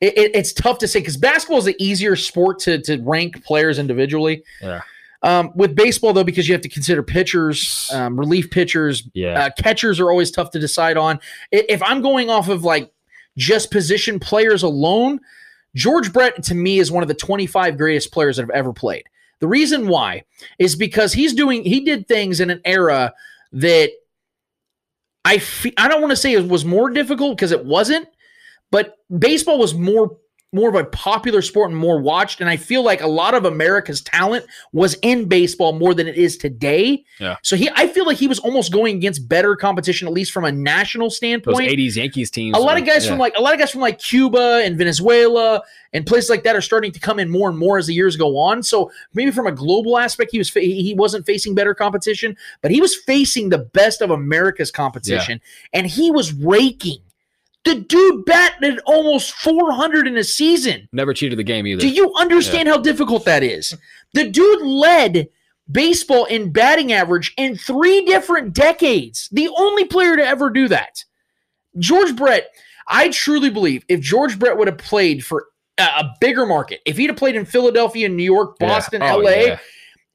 it, 0.00 0.16
it- 0.16 0.34
it's 0.36 0.52
tough 0.52 0.78
to 0.78 0.88
say 0.88 1.00
because 1.00 1.16
basketball 1.16 1.58
is 1.58 1.66
an 1.66 1.74
easier 1.78 2.14
sport 2.16 2.58
to 2.60 2.80
to 2.82 2.98
rank 3.02 3.42
players 3.44 3.78
individually. 3.78 4.44
Yeah. 4.60 4.82
Um, 5.22 5.52
with 5.54 5.74
baseball 5.74 6.12
though, 6.14 6.24
because 6.24 6.48
you 6.48 6.54
have 6.54 6.62
to 6.62 6.68
consider 6.68 7.02
pitchers, 7.02 7.90
um, 7.92 8.18
relief 8.18 8.50
pitchers, 8.50 9.02
Yeah. 9.12 9.44
uh, 9.46 9.50
catchers 9.62 10.00
are 10.00 10.10
always 10.10 10.30
tough 10.30 10.50
to 10.52 10.58
decide 10.58 10.96
on. 10.96 11.20
If 11.52 11.82
I'm 11.82 12.00
going 12.00 12.30
off 12.30 12.48
of 12.48 12.64
like 12.64 12.90
just 13.36 13.70
position 13.70 14.18
players 14.18 14.62
alone, 14.62 15.20
George 15.74 16.12
Brett 16.12 16.42
to 16.44 16.54
me 16.54 16.78
is 16.78 16.90
one 16.90 17.02
of 17.02 17.08
the 17.08 17.14
25 17.14 17.76
greatest 17.76 18.12
players 18.12 18.36
that 18.36 18.42
have 18.42 18.50
ever 18.50 18.72
played. 18.72 19.04
The 19.40 19.46
reason 19.46 19.88
why 19.88 20.24
is 20.58 20.74
because 20.74 21.12
he's 21.12 21.34
doing 21.34 21.64
he 21.64 21.80
did 21.80 22.08
things 22.08 22.40
in 22.40 22.50
an 22.50 22.60
era 22.64 23.12
that 23.52 23.90
I 25.24 25.38
fe- 25.38 25.74
I 25.76 25.88
don't 25.88 26.00
want 26.00 26.10
to 26.12 26.16
say 26.16 26.32
it 26.32 26.48
was 26.48 26.64
more 26.64 26.90
difficult 26.90 27.36
because 27.36 27.52
it 27.52 27.64
wasn't, 27.64 28.08
but 28.70 28.96
baseball 29.18 29.58
was 29.58 29.74
more 29.74 30.16
more 30.52 30.68
of 30.68 30.74
a 30.74 30.84
popular 30.84 31.42
sport 31.42 31.70
and 31.70 31.78
more 31.78 32.00
watched. 32.00 32.40
And 32.40 32.50
I 32.50 32.56
feel 32.56 32.82
like 32.82 33.00
a 33.00 33.06
lot 33.06 33.34
of 33.34 33.44
America's 33.44 34.00
talent 34.00 34.46
was 34.72 34.94
in 35.02 35.26
baseball 35.26 35.72
more 35.72 35.94
than 35.94 36.08
it 36.08 36.16
is 36.16 36.36
today. 36.36 37.04
Yeah. 37.20 37.36
So 37.42 37.56
he, 37.56 37.70
I 37.76 37.86
feel 37.86 38.04
like 38.04 38.16
he 38.16 38.26
was 38.26 38.40
almost 38.40 38.72
going 38.72 38.96
against 38.96 39.28
better 39.28 39.54
competition, 39.54 40.08
at 40.08 40.14
least 40.14 40.32
from 40.32 40.44
a 40.44 40.50
national 40.50 41.06
Those 41.06 41.16
standpoint. 41.16 41.70
'80s 41.70 41.96
Yankees 41.96 42.30
teams. 42.30 42.56
A 42.56 42.60
lot 42.60 42.78
of 42.78 42.84
guys 42.84 43.04
yeah. 43.04 43.12
from 43.12 43.20
like 43.20 43.34
a 43.36 43.40
lot 43.40 43.54
of 43.54 43.60
guys 43.60 43.70
from 43.70 43.80
like 43.80 44.00
Cuba 44.00 44.62
and 44.64 44.76
Venezuela 44.76 45.62
and 45.92 46.06
places 46.06 46.30
like 46.30 46.42
that 46.44 46.56
are 46.56 46.60
starting 46.60 46.90
to 46.92 47.00
come 47.00 47.18
in 47.18 47.30
more 47.30 47.48
and 47.48 47.58
more 47.58 47.78
as 47.78 47.86
the 47.86 47.94
years 47.94 48.16
go 48.16 48.36
on. 48.36 48.62
So 48.62 48.90
maybe 49.14 49.30
from 49.30 49.46
a 49.46 49.52
global 49.52 49.98
aspect, 49.98 50.32
he 50.32 50.38
was 50.38 50.50
fa- 50.50 50.60
he 50.60 50.94
wasn't 50.96 51.26
facing 51.26 51.54
better 51.54 51.74
competition, 51.74 52.36
but 52.60 52.72
he 52.72 52.80
was 52.80 52.96
facing 52.96 53.50
the 53.50 53.58
best 53.58 54.00
of 54.00 54.10
America's 54.10 54.72
competition, 54.72 55.40
and 55.72 55.86
he 55.86 56.10
was 56.10 56.32
raking. 56.32 56.98
The 57.64 57.74
dude 57.74 58.24
batted 58.24 58.80
almost 58.86 59.32
400 59.34 60.06
in 60.06 60.16
a 60.16 60.24
season. 60.24 60.88
never 60.92 61.12
cheated 61.12 61.38
the 61.38 61.44
game 61.44 61.66
either. 61.66 61.80
Do 61.80 61.88
you 61.88 62.12
understand 62.14 62.68
how 62.68 62.78
difficult 62.78 63.24
that 63.26 63.42
is? 63.42 63.74
The 64.14 64.28
dude 64.28 64.62
led 64.62 65.28
baseball 65.70 66.24
in 66.24 66.52
batting 66.52 66.92
average 66.92 67.32
in 67.36 67.56
three 67.56 68.04
different 68.04 68.54
decades. 68.54 69.28
The 69.30 69.48
only 69.56 69.84
player 69.84 70.16
to 70.16 70.26
ever 70.26 70.50
do 70.50 70.68
that. 70.68 71.04
George 71.78 72.16
Brett, 72.16 72.48
I 72.88 73.10
truly 73.10 73.50
believe 73.50 73.84
if 73.88 74.00
George 74.00 74.38
Brett 74.38 74.56
would 74.56 74.66
have 74.66 74.78
played 74.78 75.24
for 75.24 75.46
a, 75.78 76.10
bigger 76.20 76.44
market, 76.46 76.80
if 76.84 76.96
he'd 76.96 77.08
have 77.08 77.16
played 77.16 77.36
in 77.36 77.44
Philadelphia, 77.44 78.08
New 78.08 78.24
York, 78.24 78.56
Yeah. 78.60 78.66
Boston, 78.68 79.02
Oh, 79.02 79.18
LA, 79.18 79.30
yeah. 79.30 79.58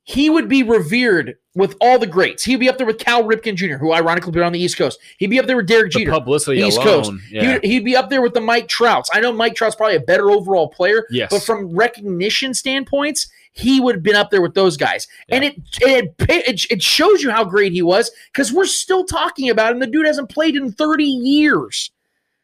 He 0.08 0.30
would 0.30 0.48
be 0.48 0.62
revered 0.64 1.36
with 1.56 1.76
all 1.82 1.98
the 1.98 2.06
greats. 2.08 2.44
He'd 2.44 2.58
be 2.58 2.70
up 2.70 2.78
there 2.78 2.86
with 2.86 3.00
Cal 3.00 3.24
Ripken 3.24 3.56
Jr., 3.56 3.78
who 3.78 3.92
ironically 3.92 4.32
played 4.32 4.44
on 4.46 4.52
the 4.54 4.60
East 4.60 4.78
Coast. 4.78 5.00
He'd 5.18 5.28
be 5.32 5.40
up 5.40 5.48
there 5.48 5.58
with 5.58 5.68
Derek 5.68 5.92
The 5.92 6.00
Jeter. 6.00 6.12
publicity 6.12 6.62
East 6.62 6.78
alone, 6.78 7.04
Coast. 7.04 7.12
yeah. 7.32 7.42
He 7.42 7.48
would, 7.54 7.64
he'd 7.64 7.86
be 7.86 7.96
up 7.96 8.10
there 8.10 8.22
with 8.22 8.34
the 8.36 8.42
Mike 8.42 8.68
Trouts. 8.68 9.10
I 9.14 9.20
know 9.20 9.32
Mike 9.34 9.56
Trout's 9.56 9.76
probably 9.76 9.96
a 9.96 10.00
better 10.02 10.30
overall 10.32 10.68
player, 10.70 11.06
Yes. 11.10 11.30
but 11.32 11.42
from 11.44 11.76
recognition 11.76 12.54
standpoints, 12.54 13.28
he 13.54 13.80
would 13.80 13.96
have 13.96 14.04
been 14.04 14.16
up 14.18 14.30
there 14.32 14.42
with 14.42 14.54
those 14.54 14.78
guys. 14.78 15.08
And 15.30 15.44
it, 15.44 15.56
it 15.82 16.14
it 16.20 16.66
it 16.70 16.84
shows 16.84 17.24
you 17.24 17.32
how 17.32 17.44
great 17.46 17.72
he 17.72 17.82
was 17.82 18.12
because 18.32 18.52
we're 18.54 18.66
still 18.66 19.06
talking 19.06 19.50
about 19.50 19.72
him. 19.72 19.80
The 19.80 19.88
dude 19.88 20.06
hasn't 20.06 20.30
played 20.30 20.56
in 20.58 20.72
30 20.74 21.04
years. 21.06 21.90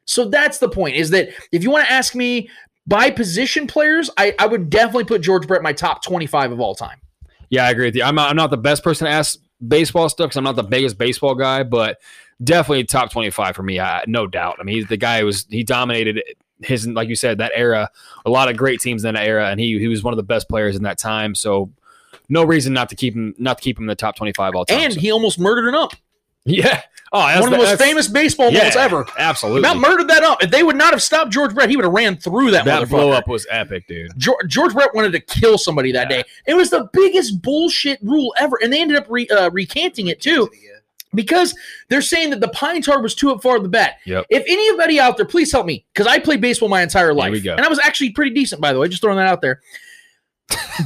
So 0.06 0.26
that's 0.26 0.58
the 0.58 0.70
point, 0.70 0.96
is 0.96 1.10
that 1.12 1.30
if 1.52 1.64
you 1.64 1.70
want 1.70 1.86
to 1.86 1.92
ask 1.92 2.16
me 2.16 2.50
by 2.88 3.12
position 3.12 3.68
players, 3.68 4.10
I, 4.18 4.34
I 4.40 4.48
would 4.48 4.70
definitely 4.70 5.04
put 5.04 5.22
George 5.22 5.46
Brett 5.48 5.60
in 5.60 5.64
my 5.64 5.74
top 5.74 6.02
25 6.04 6.54
of 6.54 6.60
all 6.60 6.74
time. 6.76 6.98
Yeah, 7.52 7.66
I 7.66 7.70
agree 7.70 7.86
with 7.86 7.96
you. 7.96 8.04
I'm 8.04 8.16
not, 8.16 8.30
I'm 8.30 8.36
not 8.36 8.50
the 8.50 8.58
best 8.58 8.82
person 8.84 9.06
to 9.06 9.12
ask 9.12 9.38
baseball 9.66 10.10
stuff 10.10 10.30
because 10.30 10.38
I'm 10.38 10.44
not 10.46 10.56
the 10.56 10.64
biggest 10.64 10.98
baseball 10.98 11.36
guy, 11.36 11.64
but 11.64 12.00
definitely 12.44 12.86
top 12.86 13.12
25 13.12 13.56
for 13.56 13.62
me, 13.62 13.80
I, 13.80 14.04
no 14.08 14.26
doubt. 14.26 14.58
I 14.60 14.64
mean, 14.64 14.78
he's 14.78 14.88
the 14.88 14.98
guy 14.98 15.20
who 15.20 15.28
was 15.28 15.46
he 15.50 15.64
dominated 15.64 16.24
his 16.64 16.88
like 16.88 17.10
you 17.10 17.16
said 17.16 17.40
that 17.40 17.52
era. 17.54 17.90
A 18.26 18.30
lot 18.30 18.50
of 18.50 18.58
great 18.58 18.80
teams 18.80 19.04
in 19.04 19.14
that 19.14 19.26
era, 19.26 19.50
and 19.50 19.60
he 19.60 19.78
he 19.80 19.88
was 19.88 20.02
one 20.02 20.14
of 20.14 20.18
the 20.18 20.24
best 20.24 20.48
players 20.48 20.76
in 20.76 20.84
that 20.84 20.98
time. 20.98 21.36
So 21.36 21.72
no 22.30 22.44
reason 22.44 22.72
not 22.74 22.90
to 22.90 22.96
keep 22.96 23.16
him 23.16 23.36
not 23.38 23.58
to 23.58 23.64
keep 23.64 23.78
him 23.78 23.84
in 23.84 23.88
the 23.88 23.96
top 23.96 24.16
25 24.16 24.56
all 24.56 24.66
time. 24.66 24.80
And 24.80 24.94
so. 24.94 25.00
he 25.00 25.12
almost 25.12 25.38
murdered 25.38 25.68
an 25.68 25.76
ump. 25.76 25.94
yeah, 26.46 26.82
oh, 27.12 27.28
that's 27.28 27.42
One 27.42 27.54
of 27.54 27.60
the 27.60 27.66
most 27.66 27.80
famous 27.80 28.08
baseball 28.08 28.52
yeah, 28.52 28.60
moments 28.60 28.78
ever. 28.78 29.06
Absolutely, 29.18 29.62
About 29.62 29.78
murdered 29.78 30.08
that 30.10 30.24
up. 30.24 30.44
If 30.44 30.52
they 30.52 30.64
would 30.64 30.76
not 30.76 30.92
have 30.92 31.02
stopped 31.02 31.32
George 31.32 31.54
Brett, 31.54 31.70
he 31.70 31.76
would 31.76 31.86
have 31.86 31.94
ran 31.94 32.18
through 32.18 32.52
that. 32.52 32.66
that 32.66 32.90
blow 32.90 33.12
up 33.12 33.28
was 33.28 33.46
epic, 33.50 33.88
dude. 33.88 34.12
George, 34.18 34.48
George 34.48 34.74
Brett 34.74 34.94
wanted 34.94 35.12
to 35.14 35.20
kill 35.20 35.58
somebody 35.58 35.92
that 35.92 36.10
day. 36.10 36.24
It 36.48 36.54
was 36.54 36.70
the 36.70 36.90
biggest 36.94 37.42
bullshit 37.42 38.00
rule 38.02 38.34
ever, 38.40 38.58
and 38.62 38.72
they 38.72 38.82
ended 38.82 38.98
up 38.98 39.08
re, 39.10 39.28
uh, 39.30 39.50
recanting 39.52 40.08
it 40.08 40.22
too, 40.22 40.50
because 41.14 41.56
they're 41.90 42.02
saying 42.02 42.30
that 42.32 42.40
the 42.40 42.48
pine 42.50 42.82
tar 42.82 43.02
was 43.02 43.16
too 43.16 43.38
far 43.40 43.58
of 43.58 43.64
the 43.64 43.70
bat. 43.70 43.98
Yep. 44.06 44.26
If 44.30 44.44
anybody 44.48 45.00
out 45.00 45.18
there, 45.18 45.26
please 45.26 45.52
help 45.52 45.66
me, 45.66 45.86
because 45.94 46.08
I 46.08 46.20
played 46.20 46.42
baseball 46.42 46.70
my 46.70 46.82
entire 46.82 47.14
life, 47.14 47.34
and 47.46 47.62
I 47.62 47.68
was 47.68 47.80
actually 47.80 48.12
pretty 48.12 48.32
decent, 48.32 48.62
by 48.62 48.74
the 48.74 48.80
way. 48.80 48.88
Just 48.88 49.02
throwing 49.02 49.18
that 49.18 49.28
out 49.28 49.42
there. 49.42 49.62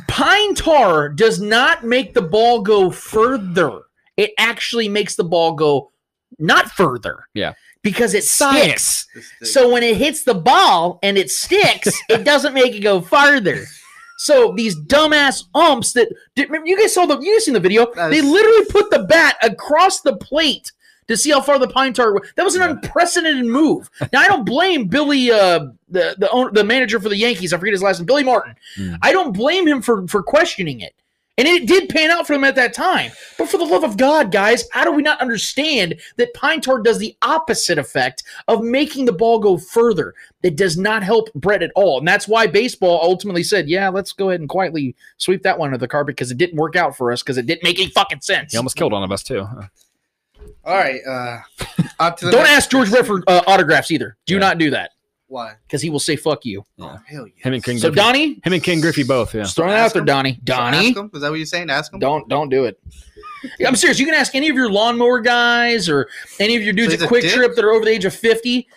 pine 0.08 0.54
tar 0.56 1.10
does 1.10 1.42
not 1.42 1.84
make 1.84 2.14
the 2.14 2.22
ball 2.22 2.62
go 2.62 2.90
further; 2.90 3.82
it 4.18 4.32
actually 4.38 4.90
makes 4.90 5.16
the 5.16 5.24
ball 5.24 5.54
go 5.54 5.92
not 6.40 6.70
further 6.72 7.26
Yeah. 7.34 7.54
because 7.82 8.14
it 8.14 8.24
Science. 8.24 9.08
sticks. 9.12 9.52
So 9.54 9.70
when 9.72 9.84
it 9.84 9.98
hits 9.98 10.24
the 10.24 10.34
ball 10.34 11.00
and 11.04 11.18
it 11.18 11.30
sticks, 11.32 11.90
it 12.10 12.24
doesn't 12.24 12.54
make 12.54 12.74
it 12.76 12.82
go 12.82 13.02
farther. 13.02 13.66
So 14.18 14.54
these 14.56 14.80
dumbass 14.80 15.44
umps 15.54 15.92
that 15.94 16.08
remember, 16.38 16.68
you 16.68 16.78
guys 16.80 16.94
saw 16.94 17.06
the 17.06 17.20
you 17.20 17.34
guys 17.36 17.46
seen 17.46 17.54
the 17.54 17.60
video? 17.60 17.94
They 17.94 18.22
literally 18.22 18.66
put 18.66 18.90
the 18.90 19.00
bat 19.04 19.36
across 19.44 20.02
the 20.02 20.16
plate 20.16 20.72
to 21.08 21.16
see 21.18 21.30
how 21.32 21.42
far 21.42 21.60
the 21.60 21.68
pine 21.68 21.94
tar. 21.94 22.14
Was. 22.14 22.32
That 22.36 22.44
was 22.44 22.56
an 22.56 22.62
unprecedented 22.64 23.46
move. 23.46 23.90
Now 24.14 24.22
I 24.22 24.28
don't 24.28 24.46
blame 24.46 24.88
Billy, 24.88 25.32
uh, 25.32 25.66
the 25.90 26.16
the 26.18 26.30
owner, 26.32 26.50
the 26.52 26.64
manager 26.64 27.00
for 27.00 27.10
the 27.10 27.18
Yankees. 27.18 27.52
I 27.54 27.58
forget 27.58 27.74
his 27.74 27.84
last 27.84 28.00
name, 28.00 28.06
Billy 28.06 28.24
Martin. 28.24 28.56
I 29.02 29.12
don't 29.12 29.34
blame 29.34 29.68
him 29.68 29.82
for 29.82 30.08
for 30.08 30.24
questioning 30.24 30.80
it. 30.80 30.96
And 31.38 31.48
it 31.48 31.68
did 31.68 31.90
pan 31.90 32.12
out 32.12 32.26
for 32.26 32.34
them 32.34 32.46
at 32.46 32.56
that 32.56 32.74
time. 32.74 33.12
But 33.38 33.50
for 33.50 33.58
the 33.58 33.66
love 33.66 33.84
of 33.84 33.98
God, 33.98 34.32
guys, 34.32 34.66
how 34.72 34.86
do 34.86 34.92
we 34.92 35.02
not 35.02 35.20
understand 35.20 36.00
that 36.16 36.34
pine 36.34 36.62
tar 36.62 36.80
does 36.80 36.98
the 36.98 37.16
opposite 37.22 37.78
effect 37.78 38.24
of 38.48 38.64
making 38.64 39.04
the 39.04 39.12
ball 39.12 39.40
go 39.40 39.58
further? 39.58 40.14
It 40.44 40.56
does 40.56 40.78
not 40.78 41.04
help 41.04 41.34
Brett 41.34 41.62
at 41.62 41.72
all. 41.76 42.00
And 42.00 42.08
that's 42.08 42.28
why 42.28 42.48
baseball 42.48 43.02
ultimately 43.04 43.44
said, 43.44 43.68
yeah, 43.68 43.90
let's 43.90 44.14
go 44.14 44.30
ahead 44.30 44.40
and 44.40 44.48
quietly 44.48 44.96
sweep 45.18 45.44
that 45.44 45.60
one 45.60 45.68
under 45.68 45.78
the 45.78 45.90
carpet 45.90 46.16
because 46.16 46.32
it 46.32 46.38
didn't 46.38 46.56
work 46.56 46.78
out 46.78 46.96
for 46.96 47.12
us 47.12 47.22
because 47.22 47.38
it 47.38 47.46
didn't 47.46 47.64
make 47.64 47.80
any 47.80 47.90
fucking 47.90 48.22
sense. 48.22 48.54
He 48.54 48.58
almost 48.58 48.78
killed 48.78 48.94
one 48.94 49.04
of 49.04 49.12
us 49.12 49.24
too. 49.24 49.46
All 50.64 50.78
right. 50.78 51.02
Uh, 51.06 51.40
on 52.00 52.16
to 52.16 52.26
the 52.26 52.32
Don't 52.32 52.48
ask 52.48 52.70
George 52.70 52.90
Brett 52.90 53.06
for 53.06 53.22
uh, 53.28 53.42
autographs 53.46 53.92
either. 53.92 54.16
Do 54.26 54.40
not 54.40 54.58
do 54.58 54.70
that 54.70 54.92
Why? 55.28 55.56
because 55.68 55.82
he 55.82 55.90
will 55.90 56.00
say 56.00 56.16
fuck 56.16 56.46
you. 56.46 56.64
Oh, 56.80 57.00
hell 57.06 57.28
yeah. 57.28 57.34
Him 57.44 57.54
and 57.54 57.64
King. 57.64 57.78
So, 57.80 57.90
Griffey. 57.90 57.96
Donnie? 57.96 58.34
him 58.44 58.54
and 58.54 58.64
King 58.64 58.80
Griffey 58.82 59.04
both. 59.04 59.34
Yeah. 59.34 59.42
Just 59.42 59.56
throwing 59.56 59.72
it 59.72 59.78
out 59.78 59.92
there, 59.94 60.04
Donnie. 60.04 60.34
So 60.36 60.40
Donnie. 60.44 60.90
ask 60.90 60.98
him? 60.98 61.10
Is 61.14 61.22
that 61.22 61.30
what 61.30 61.36
you're 61.38 61.46
saying? 61.46 61.70
Ask 61.70 61.92
him. 61.92 62.00
Don't 62.00 62.30
don't 62.30 62.50
do 62.50 62.66
it. 62.66 62.80
I'm 63.66 63.76
serious. 63.76 64.00
You 64.00 64.06
can 64.06 64.16
ask 64.16 64.36
any 64.36 64.50
of 64.50 64.56
your 64.56 64.70
lawnmower 64.70 65.20
guys 65.22 65.90
or 65.90 66.08
any 66.40 66.56
of 66.56 66.64
your 66.64 66.74
dudes 66.74 66.94
he's 66.94 67.02
at 67.02 67.06
a 67.06 67.08
Quick 67.08 67.24
dick? 67.24 67.34
Trip 67.34 67.56
that 67.56 67.66
are 67.66 67.72
over 67.72 67.86
the 67.86 67.92
age 67.92 68.06
of 68.06 68.14
50. 68.14 68.68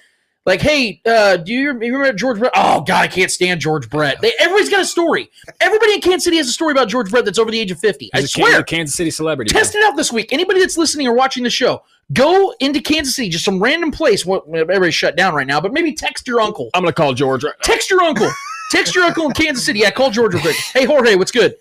Like, 0.46 0.62
hey, 0.62 1.02
uh, 1.04 1.36
do 1.36 1.52
you, 1.52 1.60
you 1.60 1.72
remember 1.72 2.12
George 2.14 2.38
Brett? 2.38 2.52
Oh 2.54 2.80
God, 2.80 3.02
I 3.02 3.06
can't 3.08 3.30
stand 3.30 3.60
George 3.60 3.90
Brett. 3.90 4.20
They, 4.22 4.32
everybody's 4.38 4.70
got 4.70 4.80
a 4.80 4.86
story. 4.86 5.30
Everybody 5.60 5.94
in 5.94 6.00
Kansas 6.00 6.24
City 6.24 6.38
has 6.38 6.48
a 6.48 6.52
story 6.52 6.72
about 6.72 6.88
George 6.88 7.10
Brett 7.10 7.26
that's 7.26 7.38
over 7.38 7.50
the 7.50 7.60
age 7.60 7.70
of 7.70 7.78
50. 7.78 8.10
I 8.14 8.20
He's 8.20 8.24
a 8.24 8.28
swear. 8.28 8.62
Kansas 8.62 8.96
City 8.96 9.10
celebrity. 9.10 9.50
Test 9.52 9.74
it 9.74 9.84
out 9.84 9.94
this 9.96 10.10
week. 10.10 10.32
Anybody 10.32 10.60
that's 10.60 10.78
listening 10.78 11.06
or 11.06 11.12
watching 11.12 11.44
the 11.44 11.50
show, 11.50 11.82
go 12.14 12.54
into 12.60 12.80
Kansas 12.80 13.14
City, 13.16 13.28
just 13.28 13.44
some 13.44 13.62
random 13.62 13.90
place. 13.90 14.24
What 14.24 14.44
everybody's 14.48 14.94
shut 14.94 15.16
down 15.16 15.34
right 15.34 15.46
now, 15.46 15.60
but 15.60 15.72
maybe 15.74 15.92
text 15.92 16.26
your 16.26 16.40
uncle. 16.40 16.70
I'm 16.72 16.82
gonna 16.82 16.92
call 16.94 17.12
George. 17.12 17.44
Right 17.44 17.52
Text 17.62 17.90
your 17.90 18.00
uncle. 18.02 18.30
Text 18.70 18.94
your 18.94 19.04
uncle 19.04 19.26
in 19.26 19.32
Kansas 19.32 19.64
City. 19.66 19.80
Yeah, 19.80 19.90
call 19.90 20.10
George 20.10 20.32
real 20.34 20.42
quick. 20.42 20.56
Hey 20.56 20.84
Jorge, 20.86 21.14
what's 21.14 21.30
good? 21.30 21.56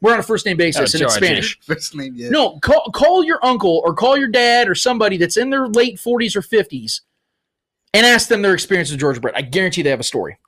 We're 0.00 0.12
on 0.12 0.20
a 0.20 0.22
first 0.22 0.46
name 0.46 0.56
basis 0.56 0.94
Oh, 0.94 0.98
and 0.98 1.02
it's 1.04 1.14
Spanish. 1.14 1.58
First 1.66 1.94
name, 1.96 2.14
yeah. 2.16 2.30
No, 2.30 2.58
call 2.60 2.90
call 2.92 3.24
your 3.24 3.44
uncle 3.44 3.82
or 3.84 3.94
call 3.94 4.16
your 4.16 4.28
dad 4.28 4.68
or 4.68 4.74
somebody 4.76 5.16
that's 5.16 5.36
in 5.36 5.50
their 5.50 5.66
late 5.66 5.96
40s 5.96 6.36
or 6.36 6.40
50s 6.42 7.00
and 7.94 8.04
ask 8.06 8.28
them 8.28 8.42
their 8.42 8.54
experience 8.54 8.90
with 8.90 9.00
George 9.00 9.20
Brett. 9.20 9.36
I 9.36 9.42
guarantee 9.42 9.82
they 9.82 9.90
have 9.90 10.00
a 10.00 10.04
story. 10.04 10.38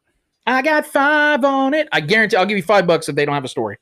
I 0.46 0.62
got 0.62 0.86
five 0.86 1.44
on 1.44 1.74
it. 1.74 1.88
I 1.92 2.00
guarantee 2.00 2.36
I'll 2.36 2.46
give 2.46 2.56
you 2.56 2.62
five 2.62 2.86
bucks 2.86 3.08
if 3.08 3.16
they 3.16 3.24
don't 3.24 3.34
have 3.34 3.44
a 3.44 3.48
story. 3.48 3.78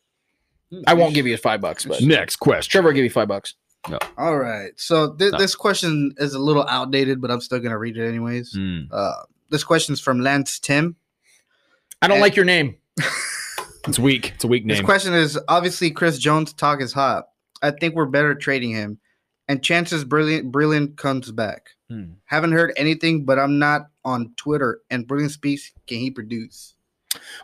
I 0.86 0.94
won't 0.94 1.14
give 1.14 1.26
you 1.26 1.36
five 1.36 1.60
bucks, 1.60 1.84
but 1.84 2.02
Next 2.02 2.36
question. 2.36 2.70
Trevor 2.70 2.88
will 2.88 2.94
give 2.94 3.04
you 3.04 3.10
five 3.10 3.28
bucks. 3.28 3.54
No. 3.88 3.98
All 4.18 4.36
right. 4.36 4.72
So 4.76 5.14
thi- 5.14 5.30
No. 5.30 5.38
this 5.38 5.54
question 5.54 6.12
is 6.18 6.34
a 6.34 6.40
little 6.40 6.66
outdated, 6.66 7.20
but 7.20 7.30
I'm 7.30 7.40
still 7.40 7.60
gonna 7.60 7.78
read 7.78 7.96
it 7.96 8.06
anyways. 8.08 8.52
Hmm. 8.52 8.80
Uh, 8.90 9.12
this 9.50 9.62
question 9.62 9.92
is 9.92 10.00
from 10.00 10.20
Lance 10.20 10.58
Tim. 10.58 10.96
I 12.02 12.08
don't 12.08 12.16
And- 12.16 12.22
like 12.22 12.34
your 12.36 12.44
name. 12.44 12.76
It's 13.88 14.00
weak. 14.00 14.32
It's 14.34 14.42
a 14.42 14.48
weak 14.48 14.66
This 14.66 14.78
name. 14.78 14.84
question 14.84 15.14
is 15.14 15.38
obviously 15.46 15.92
Chris 15.92 16.18
Jones 16.18 16.52
talk 16.52 16.80
is 16.82 16.92
hot. 16.92 17.26
I 17.62 17.70
think 17.70 17.94
we're 17.94 18.06
better 18.06 18.34
trading 18.34 18.72
him, 18.72 18.98
and 19.46 19.62
chances 19.62 20.02
brilliant 20.04 20.50
brilliant 20.50 20.96
comes 20.96 21.30
back. 21.30 21.68
Hmm. 21.90 22.12
Haven't 22.24 22.52
heard 22.52 22.72
anything, 22.76 23.24
but 23.24 23.38
I'm 23.38 23.58
not 23.58 23.88
on 24.04 24.32
Twitter. 24.36 24.80
And 24.90 25.06
brilliant 25.06 25.32
speaks. 25.32 25.72
Can 25.86 25.98
he 25.98 26.10
produce? 26.10 26.74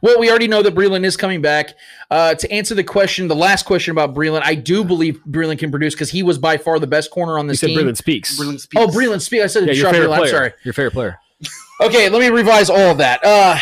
Well, 0.03 0.19
we 0.21 0.29
already 0.29 0.49
know 0.49 0.63
that 0.63 0.75
Breeland 0.75 1.05
is 1.05 1.17
coming 1.17 1.41
back. 1.41 1.71
Uh, 2.11 2.35
to 2.35 2.51
answer 2.53 2.75
the 2.75 2.85
question, 2.85 3.29
the 3.29 3.35
last 3.37 3.65
question 3.65 3.93
about 3.93 4.15
Breeland, 4.15 4.43
I 4.45 4.55
do 4.55 4.85
believe 4.85 5.21
Breeland 5.27 5.59
can 5.61 5.71
produce 5.71 5.95
because 5.95 6.11
he 6.11 6.23
was 6.23 6.37
by 6.37 6.59
far 6.59 6.79
the 6.79 6.87
best 6.87 7.11
corner 7.11 7.39
on 7.39 7.47
You 7.47 7.53
this 7.53 7.61
said 7.61 7.69
team. 7.69 7.79
Breeland 7.79 7.97
speaks. 7.97 8.37
Brilliant 8.37 8.61
speaks. 8.61 8.83
Oh, 8.83 8.89
Breeland 8.89 9.23
speaks. 9.23 9.45
I 9.45 9.47
said 9.47 9.67
Yeah, 9.67 9.73
your 9.73 9.91
favorite 9.91 10.09
Breeland. 10.09 10.13
I'm 10.13 10.19
player. 10.19 10.31
sorry. 10.33 10.53
Your 10.65 10.75
favorite 10.75 10.93
player. 10.95 11.19
Okay, 11.81 12.09
let 12.09 12.21
me 12.21 12.29
revise 12.29 12.71
all 12.71 12.77
of 12.93 12.99
that. 12.99 13.19
Uh, 13.25 13.59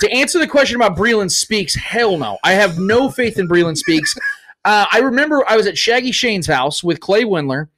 to 0.00 0.10
answer 0.12 0.38
the 0.38 0.46
question 0.46 0.76
about 0.76 0.98
Breeland 0.98 1.30
Speaks, 1.30 1.74
hell 1.74 2.18
no. 2.18 2.36
I 2.44 2.52
have 2.52 2.78
no 2.78 3.10
faith 3.10 3.38
in 3.38 3.48
Breeland 3.48 3.78
Speaks. 3.78 4.14
Uh, 4.66 4.84
I 4.92 4.98
remember 4.98 5.42
I 5.48 5.56
was 5.56 5.66
at 5.66 5.78
Shaggy 5.78 6.12
Shane's 6.12 6.46
house 6.46 6.84
with 6.84 7.00
Clay 7.00 7.24
Windler, 7.24 7.68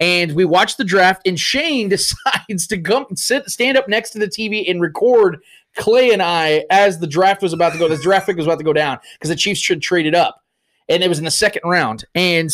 and 0.00 0.32
we 0.34 0.44
watched 0.44 0.78
the 0.78 0.84
draft, 0.84 1.26
and 1.26 1.38
Shane 1.38 1.88
decides 1.90 2.66
to 2.66 2.80
come 2.80 3.06
sit, 3.14 3.48
stand 3.48 3.76
up 3.76 3.88
next 3.88 4.10
to 4.10 4.18
the 4.18 4.26
TV 4.26 4.68
and 4.68 4.80
record 4.80 5.40
Clay 5.76 6.10
and 6.10 6.22
I 6.22 6.64
as 6.70 6.98
the 6.98 7.06
draft 7.06 7.42
was 7.42 7.52
about 7.52 7.72
to 7.72 7.78
go. 7.78 7.88
The 7.88 7.96
draft 7.98 8.26
pick 8.26 8.36
was 8.36 8.46
about 8.46 8.58
to 8.58 8.64
go 8.64 8.72
down 8.72 8.98
because 9.14 9.28
the 9.28 9.36
Chiefs 9.36 9.60
should 9.60 9.82
trade 9.82 10.06
it 10.06 10.14
up, 10.14 10.42
and 10.88 11.02
it 11.02 11.08
was 11.08 11.18
in 11.18 11.24
the 11.24 11.30
second 11.30 11.62
round. 11.64 12.04
And 12.14 12.50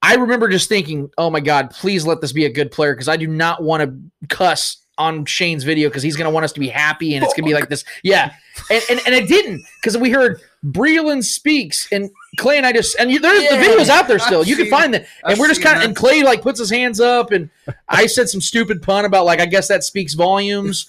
I 0.00 0.16
remember 0.16 0.48
just 0.48 0.68
thinking, 0.68 1.10
"Oh 1.18 1.30
my 1.30 1.40
God, 1.40 1.70
please 1.70 2.04
let 2.04 2.20
this 2.20 2.32
be 2.32 2.44
a 2.44 2.52
good 2.52 2.72
player," 2.72 2.94
because 2.94 3.08
I 3.08 3.16
do 3.16 3.28
not 3.28 3.62
want 3.62 3.82
to 3.82 4.26
cuss 4.28 4.78
on 4.98 5.24
Shane's 5.24 5.64
video 5.64 5.88
because 5.88 6.02
he's 6.02 6.16
going 6.16 6.26
to 6.26 6.34
want 6.34 6.44
us 6.44 6.52
to 6.52 6.60
be 6.60 6.68
happy 6.68 7.14
and 7.14 7.24
it's 7.24 7.32
going 7.32 7.44
to 7.44 7.48
be 7.48 7.54
like 7.54 7.68
this. 7.68 7.84
Yeah, 8.02 8.32
and 8.70 8.82
and, 8.90 9.00
and 9.06 9.14
it 9.14 9.28
didn't 9.28 9.64
because 9.80 9.96
we 9.96 10.10
heard 10.10 10.40
Breeland 10.64 11.24
speaks 11.24 11.88
and 11.90 12.10
Clay 12.38 12.56
and 12.56 12.64
I 12.64 12.72
just 12.72 12.96
and 12.98 13.10
you, 13.10 13.18
there's 13.18 13.48
the 13.50 13.56
video's 13.56 13.88
out 13.88 14.06
there 14.06 14.18
still. 14.20 14.40
I've 14.42 14.46
you 14.46 14.56
can 14.56 14.70
find 14.70 14.94
that, 14.94 15.06
and 15.24 15.32
I've 15.32 15.38
we're 15.38 15.48
just 15.48 15.60
kind 15.62 15.76
of 15.78 15.82
and 15.84 15.96
Clay 15.96 16.22
like 16.22 16.40
puts 16.40 16.58
his 16.58 16.70
hands 16.70 17.00
up 17.00 17.32
and 17.32 17.50
I 17.88 18.06
said 18.06 18.28
some 18.28 18.40
stupid 18.40 18.80
pun 18.80 19.04
about 19.04 19.24
like 19.24 19.40
I 19.40 19.46
guess 19.46 19.66
that 19.68 19.82
speaks 19.82 20.14
volumes. 20.14 20.88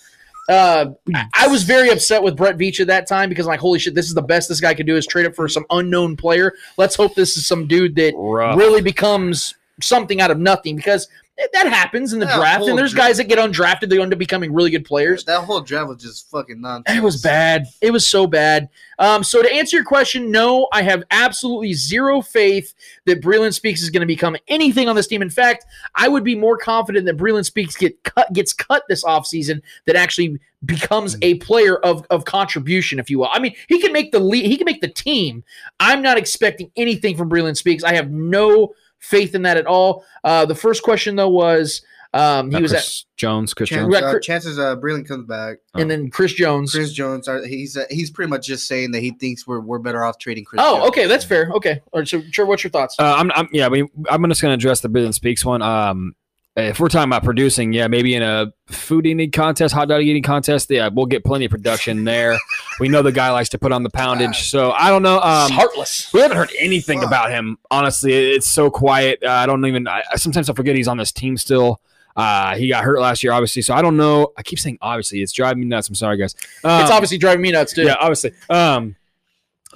Uh, 0.50 0.91
I- 1.16 1.26
I 1.34 1.48
was 1.48 1.64
very 1.64 1.90
upset 1.90 2.22
with 2.22 2.36
Brett 2.36 2.58
Veach 2.58 2.80
at 2.82 2.88
that 2.88 3.08
time 3.08 3.30
because 3.30 3.45
I'm 3.45 3.52
like, 3.52 3.62
holy 3.62 3.80
shit, 3.80 3.95
this 3.95 4.08
is 4.08 4.14
the 4.14 4.22
best 4.22 4.50
this 4.50 4.60
guy 4.60 4.74
could 4.74 4.86
do 4.86 4.95
is 4.98 5.08
trade 5.08 5.26
up 5.26 5.36
for 5.36 5.48
some 5.48 5.66
unknown 5.70 6.18
player. 6.18 6.54
Let's 6.78 6.95
hope 6.95 7.16
this 7.16 7.38
is 7.38 7.48
some 7.48 7.66
dude 7.66 7.95
that 7.95 8.14
Rough. 8.16 8.58
really 8.58 8.82
becomes 8.82 9.56
something 9.82 10.20
out 10.22 10.32
of 10.32 10.38
nothing 10.38 10.76
because 10.76 11.08
that 11.38 11.68
happens 11.68 12.14
in 12.14 12.20
the 12.20 12.28
Yeah, 12.28 12.38
draft. 12.38 12.68
And 12.68 12.78
there's 12.78 12.94
guys 12.94 13.18
that 13.18 13.26
get 13.26 13.40
undrafted, 13.40 13.90
they 13.90 14.00
end 14.00 14.14
up 14.14 14.20
becoming 14.20 14.54
really 14.54 14.70
good 14.70 14.86
players. 14.86 15.24
That 15.26 15.44
whole 15.44 15.62
draft 15.62 15.90
was 15.90 16.02
just 16.02 16.30
fucking 16.30 16.62
nonsense. 16.62 16.98
It 16.98 17.02
was 17.02 17.22
bad. 17.22 17.66
It 17.82 17.92
was 17.92 18.08
so 18.08 18.28
bad. 18.28 18.70
Um, 19.00 19.24
so 19.24 19.42
to 19.42 19.52
answer 19.52 19.76
your 19.76 19.86
question, 19.86 20.30
no, 20.30 20.68
I 20.72 20.84
have 20.84 21.04
absolutely 21.10 21.74
zero 21.74 22.22
faith 22.22 22.74
that 23.06 23.22
Breeland 23.22 23.54
Speaks 23.54 23.82
is 23.82 23.90
going 23.90 24.02
to 24.02 24.08
become 24.08 24.38
anything 24.48 24.88
on 24.88 24.96
this 24.96 25.08
team. 25.08 25.22
In 25.22 25.30
fact, 25.30 25.66
I 25.96 26.08
would 26.08 26.24
be 26.24 26.36
more 26.36 26.58
confident 26.58 27.06
that 27.08 27.18
Breeland 27.18 27.46
Speaks 27.46 27.76
get 27.76 28.04
cut, 28.04 28.32
gets 28.34 28.54
cut 28.54 28.84
this 28.88 29.04
offseason 29.04 29.62
that 29.86 29.96
actually 29.96 30.40
becomes 30.66 31.18
a 31.22 31.36
player 31.36 31.78
of, 31.78 32.06
of 32.10 32.26
contribution, 32.26 33.00
if 33.00 33.10
you 33.10 33.20
will. 33.20 33.30
I 33.32 33.40
mean, 33.40 33.56
he 33.68 33.82
can 33.82 33.92
make 33.92 34.12
the 34.12 34.20
lead, 34.20 34.46
he 34.46 34.56
can 34.56 34.66
make 34.66 34.82
the 34.82 34.88
team. 34.88 35.44
I'm 35.80 36.02
not 36.02 36.18
expecting 36.18 36.72
anything 36.76 37.18
from 37.18 37.30
Breeland 37.30 37.58
Speaks. 37.58 37.84
I 37.84 37.96
have 37.96 38.12
no 38.12 38.74
faith 39.04 39.36
in 39.36 39.42
that 39.44 39.58
at 39.58 39.68
all. 39.68 40.04
Uh, 40.24 40.46
the 40.46 40.56
first 40.56 40.82
question 40.84 41.16
though 41.16 41.30
was 41.30 41.82
um, 42.16 42.52
he 42.52 42.58
Uh, 42.58 42.62
was 42.62 42.74
at, 42.74 42.88
Jones. 43.18 43.54
Chris 43.56 43.70
Chan- 43.70 43.80
Jones. 43.80 43.94
Right, 43.94 44.04
uh, 44.04 44.12
Chris- 44.12 44.26
chances 44.26 44.60
uh, 44.60 44.76
Brilliant 44.76 45.08
comes 45.08 45.26
back. 45.28 45.58
and 45.74 45.90
then 45.90 46.10
Chris 46.12 46.34
Jones. 46.34 46.72
Chris 46.72 46.94
Jones, 46.94 47.28
are, 47.28 47.44
he's 47.46 47.76
uh, 47.76 47.86
he's 47.90 48.12
pretty 48.12 48.30
much 48.30 48.46
just 48.46 48.68
saying 48.68 48.92
that 48.92 49.00
he 49.02 49.12
thinks 49.12 49.48
we're 49.48 49.60
we're 49.62 49.80
better 49.80 50.04
off 50.06 50.20
trading 50.20 50.46
Chris. 50.46 50.62
Oh, 50.64 50.78
Jones. 50.78 50.88
okay, 50.90 51.06
that's 51.08 51.26
fair. 51.26 51.50
Okay, 51.56 51.82
all 51.92 52.00
right, 52.02 52.08
so 52.08 52.22
sure. 52.32 52.46
What's 52.46 52.64
your 52.64 52.72
thoughts? 52.72 52.96
Uh, 53.00 53.16
I'm, 53.18 53.32
I'm, 53.32 53.48
yeah, 53.52 53.66
I 53.66 53.70
mean, 53.70 53.88
I'm 54.10 54.24
just 54.30 54.42
going 54.42 54.52
to 54.52 54.54
address 54.62 54.82
the 54.82 54.90
Breeland 54.90 55.16
Speaks 55.16 55.44
one. 55.44 55.62
Um, 55.64 56.14
if 56.56 56.80
we're 56.80 56.88
talking 56.88 57.10
about 57.10 57.24
producing, 57.24 57.74
yeah, 57.74 57.88
maybe 57.88 58.14
in 58.14 58.22
a 58.22 58.54
food 58.68 59.08
eating 59.08 59.32
contest, 59.32 59.74
hot 59.74 59.88
dog 59.88 60.02
eating 60.04 60.22
contest, 60.22 60.70
yeah, 60.70 60.88
we'll 60.92 61.08
get 61.08 61.24
plenty 61.24 61.46
of 61.46 61.52
production 61.52 62.04
there. 62.04 62.38
we 62.80 62.88
know 62.90 63.02
the 63.02 63.12
guy 63.12 63.32
likes 63.32 63.50
to 63.50 63.58
put 63.58 63.72
on 63.72 63.82
the 63.82 63.90
poundage, 63.90 64.50
so 64.50 64.72
I 64.72 64.90
don't 64.90 65.02
know. 65.02 65.16
Um, 65.16 65.52
Heartless. 65.52 66.14
we 66.14 66.20
haven't 66.22 66.38
heard 66.38 66.52
anything 66.60 67.00
Fuck. 67.00 67.08
about 67.08 67.32
him. 67.32 67.58
Honestly, 67.72 68.14
it's 68.14 68.48
so 68.48 68.70
quiet. 68.70 69.24
Uh, 69.24 69.32
I 69.32 69.46
don't 69.48 69.66
even. 69.66 69.88
I, 69.88 70.04
sometimes 70.16 70.50
I 70.50 70.54
forget 70.54 70.76
he's 70.76 70.88
on 70.88 70.98
this 70.98 71.12
team 71.12 71.38
still. 71.38 71.82
Uh, 72.16 72.56
he 72.56 72.70
got 72.70 72.84
hurt 72.84 73.00
last 73.00 73.24
year, 73.24 73.34
obviously. 73.34 73.64
So 73.64 73.74
I 73.74 73.82
don't 73.82 73.98
know. 73.98 74.34
I 74.38 74.44
keep 74.44 74.60
saying 74.60 74.78
obviously. 74.82 75.24
It's 75.24 75.32
driving 75.32 75.62
me 75.62 75.66
nuts. 75.66 75.90
I'm 75.90 75.96
sorry, 75.96 76.18
guys. 76.18 76.36
Um, 76.64 76.82
it's 76.82 76.92
obviously 76.92 77.18
driving 77.18 77.42
me 77.42 77.52
nuts 77.52 77.74
too. 77.74 77.84
yeah, 77.84 77.96
obviously. 78.00 78.34
Um, 78.50 78.96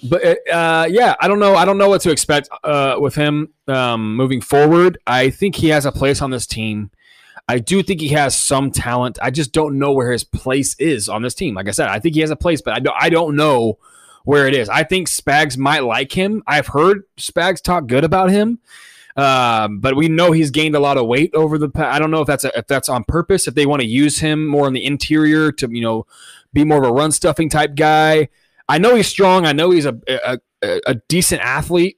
but 0.04 0.24
uh, 0.52 0.88
yeah, 0.90 1.16
I 1.20 1.28
don't 1.28 1.40
know. 1.40 1.56
I 1.56 1.66
don't 1.66 1.78
know 1.78 1.90
what 1.90 2.02
to 2.02 2.12
expect 2.12 2.50
uh, 2.64 2.98
with 3.00 3.16
him 3.16 3.54
um, 3.68 4.16
moving 4.16 4.42
forward. 4.42 4.98
I 5.08 5.30
think 5.30 5.56
he 5.56 5.70
has 5.70 5.86
a 5.86 5.92
place 5.92 6.22
on 6.22 6.32
this 6.32 6.46
team. 6.46 6.92
I 7.50 7.60
do 7.60 7.82
think 7.82 8.02
he 8.02 8.10
has 8.10 8.40
some 8.40 8.72
talent. 8.72 9.18
I 9.22 9.32
just 9.32 9.54
don't 9.54 9.80
know 9.80 9.94
where 9.94 10.12
his 10.12 10.24
place 10.24 10.76
is 10.80 11.08
on 11.08 11.22
this 11.22 11.34
team. 11.34 11.56
Like 11.56 11.68
I 11.68 11.72
said, 11.72 11.88
I 11.88 12.00
think 12.00 12.16
he 12.16 12.22
has 12.22 12.30
a 12.30 12.36
place, 12.36 12.62
but 12.62 12.74
I 12.74 12.80
don't. 12.80 12.96
I 13.00 13.10
don't 13.10 13.36
know 13.36 13.78
where 14.26 14.48
it 14.48 14.54
is. 14.54 14.68
I 14.68 14.84
think 14.84 15.08
Spags 15.08 15.58
might 15.58 15.84
like 15.84 16.12
him. 16.12 16.44
I've 16.46 16.68
heard 16.68 17.04
Spags 17.18 17.62
talk 17.62 17.88
good 17.88 18.04
about 18.04 18.30
him. 18.30 18.60
Um, 19.16 19.80
but 19.80 19.96
we 19.96 20.10
know 20.10 20.32
he's 20.32 20.52
gained 20.52 20.76
a 20.76 20.80
lot 20.80 20.98
of 20.98 21.08
weight 21.08 21.34
over 21.34 21.58
the. 21.58 21.70
pa- 21.70 21.90
I 21.92 21.98
don't 21.98 22.12
know 22.12 22.22
if 22.22 22.28
that's 22.28 22.44
a, 22.44 22.56
if 22.58 22.68
that's 22.68 22.90
on 22.90 23.04
purpose. 23.06 23.48
If 23.48 23.56
they 23.56 23.66
want 23.66 23.82
to 23.82 23.88
use 23.88 24.20
him 24.20 24.46
more 24.46 24.68
in 24.68 24.74
the 24.74 24.86
interior 24.86 25.52
to 25.54 25.70
you 25.72 25.82
know 25.82 26.06
be 26.54 26.64
more 26.64 26.84
of 26.84 26.90
a 26.90 26.94
run 26.94 27.12
stuffing 27.12 27.50
type 27.50 27.76
guy. 27.76 28.30
I 28.70 28.78
know 28.78 28.96
he's 28.96 29.08
strong. 29.08 29.46
I 29.46 29.54
know 29.54 29.72
he's 29.72 29.86
a 29.86 29.98
a, 30.08 30.40
a, 30.88 30.96
decent 31.08 31.42
athlete. 31.42 31.98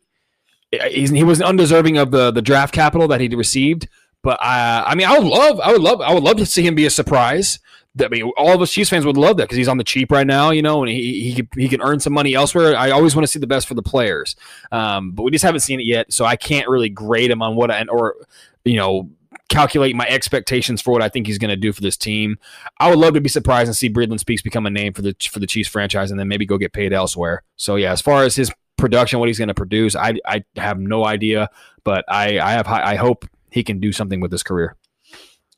He's, 0.72 1.10
he 1.10 1.24
was 1.24 1.42
undeserving 1.42 1.98
of 1.98 2.12
the 2.12 2.32
the 2.32 2.42
draft 2.42 2.74
capital 2.74 3.08
that 3.08 3.22
he 3.22 3.28
received. 3.30 3.88
but 4.22 4.38
I, 4.42 4.84
I 4.86 4.96
mean, 4.96 5.08
I 5.08 5.18
would 5.18 5.28
love, 5.28 5.60
I 5.60 5.72
would 5.72 5.82
love, 5.82 6.02
I 6.02 6.14
would 6.14 6.24
love 6.24 6.38
to 6.38 6.46
see 6.46 6.66
him 6.66 6.76
be 6.76 6.86
a 6.86 6.90
surprise. 6.90 7.60
I 8.00 8.08
mean, 8.08 8.32
all 8.38 8.54
of 8.54 8.62
us 8.62 8.72
Chiefs 8.72 8.92
fans 8.92 9.06
would 9.06 9.18
love 9.18 9.38
that 9.38 9.44
because 9.44 9.58
he's 9.58 9.68
on 9.68 9.78
the 9.78 9.84
cheap 9.84 10.12
right 10.12 10.28
now, 10.28 10.52
you 10.52 10.62
know, 10.62 10.84
and 10.84 10.92
he 10.92 11.32
he 11.32 11.36
could, 11.36 11.50
he 11.56 11.68
can 11.68 11.82
earn 11.82 12.00
some 12.00 12.14
money 12.14 12.36
elsewhere. 12.36 12.78
I 12.78 12.92
always 12.92 13.16
want 13.16 13.24
to 13.24 13.28
see 13.32 13.40
the 13.40 13.48
best 13.48 13.68
for 13.68 13.74
the 13.74 13.82
players, 13.82 14.36
um, 14.72 15.12
but 15.12 15.24
we 15.24 15.32
just 15.32 15.44
haven't 15.44 15.62
seen 15.62 15.80
it 15.80 15.86
yet, 15.86 16.14
so 16.14 16.24
I 16.24 16.36
can't 16.36 16.70
really 16.70 16.90
grade 16.90 17.32
him 17.32 17.42
on 17.42 17.56
what 17.56 17.72
I, 17.72 17.84
or 17.90 18.16
you 18.64 18.78
know 18.78 19.10
calculate 19.50 19.96
my 19.96 20.08
expectations 20.08 20.82
for 20.82 20.92
what 20.92 21.02
I 21.02 21.10
think 21.10 21.28
he's 21.28 21.38
going 21.38 21.50
to 21.50 21.58
do 21.58 21.74
for 21.74 21.82
this 21.82 21.98
team. 21.98 22.38
I 22.80 22.90
would 22.90 23.00
love 23.00 23.16
to 23.16 23.22
be 23.22 23.30
surprised 23.30 23.68
and 23.68 23.76
see 23.76 23.90
Breeland 23.90 24.20
Speaks 24.20 24.42
become 24.42 24.66
a 24.66 24.70
name 24.70 24.94
for 24.94 25.02
the 25.02 25.16
for 25.30 25.40
the 25.40 25.48
Chiefs 25.48 25.70
franchise, 25.70 26.12
and 26.12 26.20
then 26.20 26.28
maybe 26.28 26.46
go 26.46 26.58
get 26.58 26.72
paid 26.72 26.94
elsewhere. 26.94 27.44
So 27.58 27.76
yeah, 27.76 27.92
as 27.92 28.02
far 28.02 28.24
as 28.24 28.36
his 28.36 28.52
production, 28.78 29.20
what 29.20 29.28
he's 29.28 29.40
going 29.40 29.50
to 29.50 29.54
produce, 29.54 29.96
I 29.96 30.14
I 30.26 30.44
have 30.56 30.80
no 30.80 31.06
idea, 31.06 31.50
but 31.84 32.06
I 32.08 32.40
I 32.40 32.52
have 32.52 32.68
I 32.68 32.96
hope 32.96 33.26
he 33.52 33.64
can 33.64 33.80
do 33.80 33.92
something 33.92 34.22
with 34.22 34.32
his 34.32 34.44
career. 34.44 34.76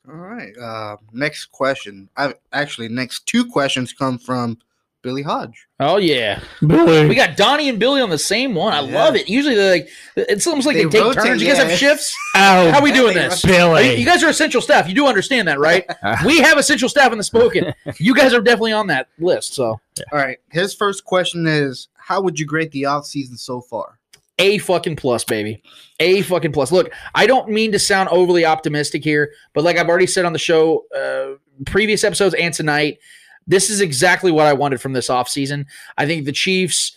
All 0.08 0.16
right. 0.16 0.56
Uh, 0.58 0.96
next 1.12 1.46
question. 1.52 2.08
I 2.16 2.34
actually 2.52 2.88
next 2.88 3.26
two 3.26 3.46
questions 3.46 3.92
come 3.92 4.18
from 4.18 4.58
Billy 5.02 5.22
Hodge. 5.22 5.66
Oh 5.80 5.96
yeah, 5.96 6.40
Billy. 6.66 7.08
We 7.08 7.14
got 7.14 7.36
Donnie 7.36 7.68
and 7.68 7.78
Billy 7.78 8.00
on 8.00 8.08
the 8.10 8.18
same 8.18 8.54
one. 8.54 8.72
I 8.72 8.80
Yeah. 8.82 9.02
love 9.04 9.16
it. 9.16 9.28
Usually 9.28 9.54
they're 9.56 9.72
like 9.72 9.88
it's 10.16 10.46
almost 10.46 10.66
like 10.66 10.76
they, 10.76 10.84
They 10.84 10.90
take 10.90 11.02
rotate, 11.02 11.24
turns. 11.24 11.42
You 11.42 11.48
guys 11.48 11.58
yeah. 11.58 11.64
have 11.64 11.78
shifts. 11.78 12.14
Oh, 12.36 12.70
How 12.70 12.80
we 12.82 12.92
doing 12.92 13.14
this? 13.14 13.42
Billy. 13.42 13.90
You- 13.90 13.96
You 13.98 14.06
guys 14.06 14.22
are 14.22 14.28
essential 14.28 14.60
staff. 14.60 14.88
You 14.88 14.94
do 14.94 15.06
understand 15.06 15.48
that, 15.48 15.58
right? 15.58 15.84
we 16.24 16.38
have 16.40 16.56
essential 16.58 16.88
staff 16.88 17.10
in 17.12 17.18
the 17.18 17.24
spoken. 17.24 17.74
You 17.98 18.14
guys 18.14 18.32
are 18.32 18.40
definitely 18.40 18.72
on 18.72 18.86
that 18.88 19.08
list. 19.18 19.54
So 19.54 19.64
All 19.66 19.80
right. 20.12 20.38
His 20.50 20.72
first 20.74 21.04
question 21.04 21.46
is 21.46 21.88
How 21.96 22.20
would 22.22 22.38
you 22.38 22.46
grade 22.46 22.70
the 22.72 22.86
off 22.86 23.04
season 23.06 23.36
so 23.36 23.60
far? 23.60 23.98
A 24.38 24.58
fucking 24.58 24.96
plus, 24.96 25.24
baby. 25.24 25.62
A 26.00 26.22
fucking 26.22 26.52
plus. 26.52 26.72
Look, 26.72 26.92
I 27.14 27.26
don't 27.26 27.50
mean 27.50 27.70
to 27.72 27.78
sound 27.78 28.08
overly 28.08 28.44
optimistic 28.44 29.04
here, 29.04 29.32
but 29.52 29.62
like 29.62 29.76
I've 29.76 29.88
already 29.88 30.06
said 30.06 30.24
on 30.24 30.32
the 30.32 30.38
show, 30.38 30.84
uh, 30.96 31.36
previous 31.66 32.02
episodes 32.02 32.34
and 32.34 32.52
tonight, 32.52 32.98
this 33.46 33.70
is 33.70 33.80
exactly 33.80 34.30
what 34.30 34.46
I 34.46 34.52
wanted 34.52 34.80
from 34.80 34.92
this 34.92 35.08
offseason. 35.08 35.66
I 35.98 36.06
think 36.06 36.24
the 36.24 36.32
Chiefs 36.32 36.96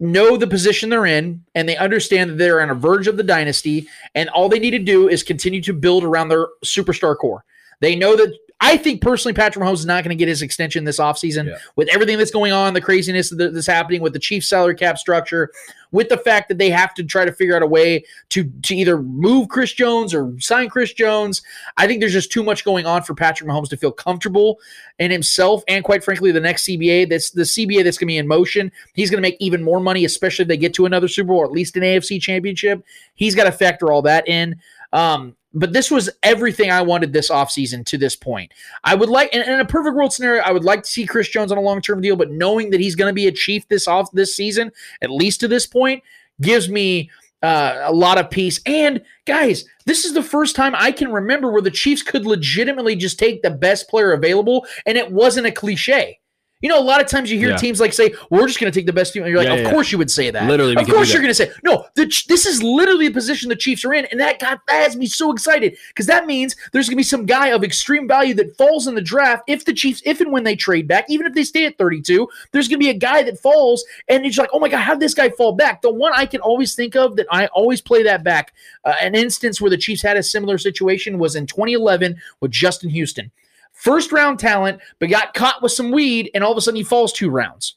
know 0.00 0.36
the 0.36 0.46
position 0.46 0.90
they're 0.90 1.06
in 1.06 1.44
and 1.54 1.68
they 1.68 1.76
understand 1.76 2.30
that 2.30 2.38
they're 2.38 2.60
on 2.60 2.70
a 2.70 2.74
verge 2.74 3.06
of 3.06 3.16
the 3.16 3.22
dynasty, 3.22 3.86
and 4.14 4.28
all 4.30 4.48
they 4.48 4.58
need 4.58 4.72
to 4.72 4.78
do 4.78 5.08
is 5.08 5.22
continue 5.22 5.60
to 5.62 5.72
build 5.72 6.04
around 6.04 6.28
their 6.28 6.48
superstar 6.64 7.16
core. 7.16 7.44
They 7.80 7.96
know 7.96 8.16
that. 8.16 8.36
I 8.64 8.76
think 8.76 9.00
personally, 9.02 9.34
Patrick 9.34 9.64
Mahomes 9.64 9.74
is 9.80 9.86
not 9.86 10.04
going 10.04 10.16
to 10.16 10.18
get 10.18 10.28
his 10.28 10.40
extension 10.40 10.84
this 10.84 11.00
offseason 11.00 11.46
Yeah. 11.48 11.56
with 11.74 11.88
everything 11.92 12.16
that's 12.16 12.30
going 12.30 12.52
on, 12.52 12.74
the 12.74 12.80
craziness 12.80 13.28
that's 13.36 13.66
happening 13.66 14.00
with 14.02 14.12
the 14.12 14.20
Chiefs 14.20 14.48
salary 14.48 14.76
cap 14.76 14.98
structure, 14.98 15.50
with 15.90 16.08
the 16.08 16.16
fact 16.16 16.48
that 16.48 16.58
they 16.58 16.70
have 16.70 16.94
to 16.94 17.02
try 17.02 17.24
to 17.24 17.32
figure 17.32 17.56
out 17.56 17.62
a 17.62 17.66
way 17.66 18.04
to 18.30 18.44
to 18.62 18.76
either 18.76 19.02
move 19.02 19.48
Chris 19.48 19.72
Jones 19.72 20.14
or 20.14 20.32
sign 20.38 20.68
Chris 20.68 20.92
Jones. 20.92 21.42
I 21.76 21.88
think 21.88 21.98
there's 21.98 22.12
just 22.12 22.30
too 22.30 22.44
much 22.44 22.64
going 22.64 22.86
on 22.86 23.02
for 23.02 23.14
Patrick 23.16 23.50
Mahomes 23.50 23.68
to 23.70 23.76
feel 23.76 23.90
comfortable 23.90 24.60
in 25.00 25.10
himself, 25.10 25.64
and 25.66 25.82
quite 25.82 26.04
frankly, 26.04 26.30
the 26.30 26.38
next 26.38 26.64
CBA 26.64 27.08
that's 27.10 27.30
the 27.32 27.42
CBA 27.42 27.82
that's 27.82 27.98
going 27.98 28.06
to 28.06 28.12
be 28.12 28.18
in 28.18 28.28
motion. 28.28 28.70
He's 28.94 29.10
going 29.10 29.18
to 29.20 29.28
make 29.28 29.36
even 29.40 29.64
more 29.64 29.80
money, 29.80 30.04
especially 30.04 30.44
if 30.44 30.48
they 30.48 30.56
get 30.56 30.72
to 30.74 30.86
another 30.86 31.08
Super 31.08 31.28
Bowl 31.28 31.38
or 31.38 31.46
at 31.46 31.50
least 31.50 31.76
an 31.76 31.82
AFC 31.82 32.22
Championship. 32.22 32.84
He's 33.16 33.34
got 33.34 33.44
to 33.44 33.52
factor 33.52 33.90
all 33.90 34.02
that 34.02 34.28
in. 34.28 34.60
Um, 34.92 35.34
but 35.54 35.72
this 35.72 35.90
was 35.90 36.10
everything 36.22 36.70
I 36.70 36.82
wanted 36.82 37.12
this 37.12 37.30
offseason 37.30 37.84
to 37.86 37.98
this 37.98 38.16
point. 38.16 38.52
I 38.84 38.94
would 38.94 39.08
like, 39.08 39.32
in, 39.34 39.42
in 39.42 39.60
a 39.60 39.64
perfect 39.64 39.94
world 39.96 40.12
scenario, 40.12 40.42
I 40.42 40.52
would 40.52 40.64
like 40.64 40.82
to 40.82 40.88
see 40.88 41.06
Chris 41.06 41.28
Jones 41.28 41.52
on 41.52 41.58
a 41.58 41.62
long 41.62 41.80
term 41.80 42.00
deal, 42.00 42.16
but 42.16 42.30
knowing 42.30 42.70
that 42.70 42.80
he's 42.80 42.94
going 42.94 43.10
to 43.10 43.14
be 43.14 43.26
a 43.26 43.32
Chief 43.32 43.66
this 43.68 43.88
off 43.88 44.10
this 44.12 44.36
season, 44.36 44.70
at 45.02 45.10
least 45.10 45.40
to 45.40 45.48
this 45.48 45.66
point, 45.66 46.02
gives 46.40 46.68
me 46.68 47.10
uh, 47.42 47.80
a 47.82 47.92
lot 47.92 48.18
of 48.18 48.30
peace. 48.30 48.60
And 48.66 49.02
guys, 49.26 49.64
this 49.84 50.04
is 50.04 50.14
the 50.14 50.22
first 50.22 50.54
time 50.56 50.74
I 50.76 50.92
can 50.92 51.12
remember 51.12 51.50
where 51.50 51.62
the 51.62 51.70
Chiefs 51.70 52.02
could 52.02 52.24
legitimately 52.24 52.96
just 52.96 53.18
take 53.18 53.42
the 53.42 53.50
best 53.50 53.88
player 53.88 54.12
available, 54.12 54.66
and 54.86 54.96
it 54.96 55.10
wasn't 55.10 55.46
a 55.46 55.52
cliche. 55.52 56.18
You 56.62 56.68
know, 56.68 56.78
a 56.78 56.82
lot 56.82 57.00
of 57.00 57.08
times 57.08 57.30
you 57.30 57.38
hear 57.38 57.50
Yeah. 57.50 57.56
teams 57.56 57.80
like 57.80 57.92
say, 57.92 58.14
"We're 58.30 58.46
just 58.46 58.58
going 58.60 58.72
to 58.72 58.78
take 58.78 58.86
the 58.86 58.92
best 58.92 59.12
team." 59.12 59.24
And 59.24 59.30
you're 59.30 59.38
like, 59.38 59.48
Yeah, 59.48 59.54
"Of 59.54 59.60
yeah, 59.66 59.70
course 59.72 59.92
you 59.92 59.98
would 59.98 60.10
say 60.10 60.30
that." 60.30 60.48
Literally, 60.48 60.76
of 60.76 60.86
course 60.88 61.12
you're 61.12 61.20
going 61.20 61.30
to 61.30 61.34
say, 61.34 61.50
"No." 61.62 61.84
The, 61.94 62.06
this 62.28 62.46
is 62.46 62.62
literally 62.62 63.08
the 63.08 63.14
position 63.14 63.48
the 63.48 63.56
Chiefs 63.56 63.84
are 63.84 63.92
in, 63.92 64.06
and 64.06 64.20
that 64.20 64.38
got 64.38 64.60
that 64.68 64.82
has 64.82 64.96
me 64.96 65.06
so 65.06 65.32
excited 65.32 65.76
because 65.88 66.06
that 66.06 66.24
means 66.26 66.56
there's 66.72 66.88
going 66.88 66.94
to 66.94 67.00
be 67.00 67.02
some 67.02 67.26
guy 67.26 67.48
of 67.48 67.64
extreme 67.64 68.06
value 68.08 68.32
that 68.34 68.56
falls 68.56 68.86
in 68.86 68.94
the 68.94 69.02
draft 69.02 69.42
if 69.48 69.64
the 69.64 69.72
Chiefs, 69.72 70.00
if 70.04 70.20
and 70.20 70.32
when 70.32 70.44
they 70.44 70.56
trade 70.56 70.86
back, 70.88 71.04
even 71.08 71.26
if 71.26 71.34
they 71.34 71.44
stay 71.44 71.66
at 71.66 71.76
32, 71.76 72.28
there's 72.52 72.68
going 72.68 72.78
to 72.78 72.84
be 72.84 72.90
a 72.90 72.94
guy 72.94 73.22
that 73.24 73.38
falls, 73.38 73.84
and 74.08 74.24
it's 74.24 74.38
like, 74.38 74.50
"Oh 74.52 74.60
my 74.60 74.68
god, 74.68 74.78
how 74.82 74.92
did 74.94 75.00
this 75.00 75.14
guy 75.14 75.30
fall 75.30 75.52
back?" 75.52 75.82
The 75.82 75.90
one 75.92 76.12
I 76.14 76.26
can 76.26 76.40
always 76.40 76.74
think 76.74 76.94
of 76.96 77.16
that 77.16 77.26
I 77.30 77.46
always 77.48 77.80
play 77.80 78.02
that 78.04 78.22
back. 78.22 78.52
Uh, 78.84 78.94
an 79.00 79.14
instance 79.14 79.60
where 79.60 79.70
the 79.70 79.76
Chiefs 79.76 80.02
had 80.02 80.16
a 80.16 80.22
similar 80.22 80.58
situation 80.58 81.18
was 81.18 81.34
in 81.34 81.46
2011 81.46 82.16
with 82.40 82.50
Justin 82.52 82.90
Houston 82.90 83.30
first 83.72 84.12
round 84.12 84.38
talent, 84.38 84.80
but 84.98 85.10
got 85.10 85.34
caught 85.34 85.62
with 85.62 85.72
some 85.72 85.90
weed, 85.90 86.30
and 86.34 86.44
all 86.44 86.52
of 86.52 86.58
a 86.58 86.60
sudden 86.60 86.76
he 86.76 86.84
falls 86.84 87.12
two 87.12 87.30
rounds. 87.30 87.76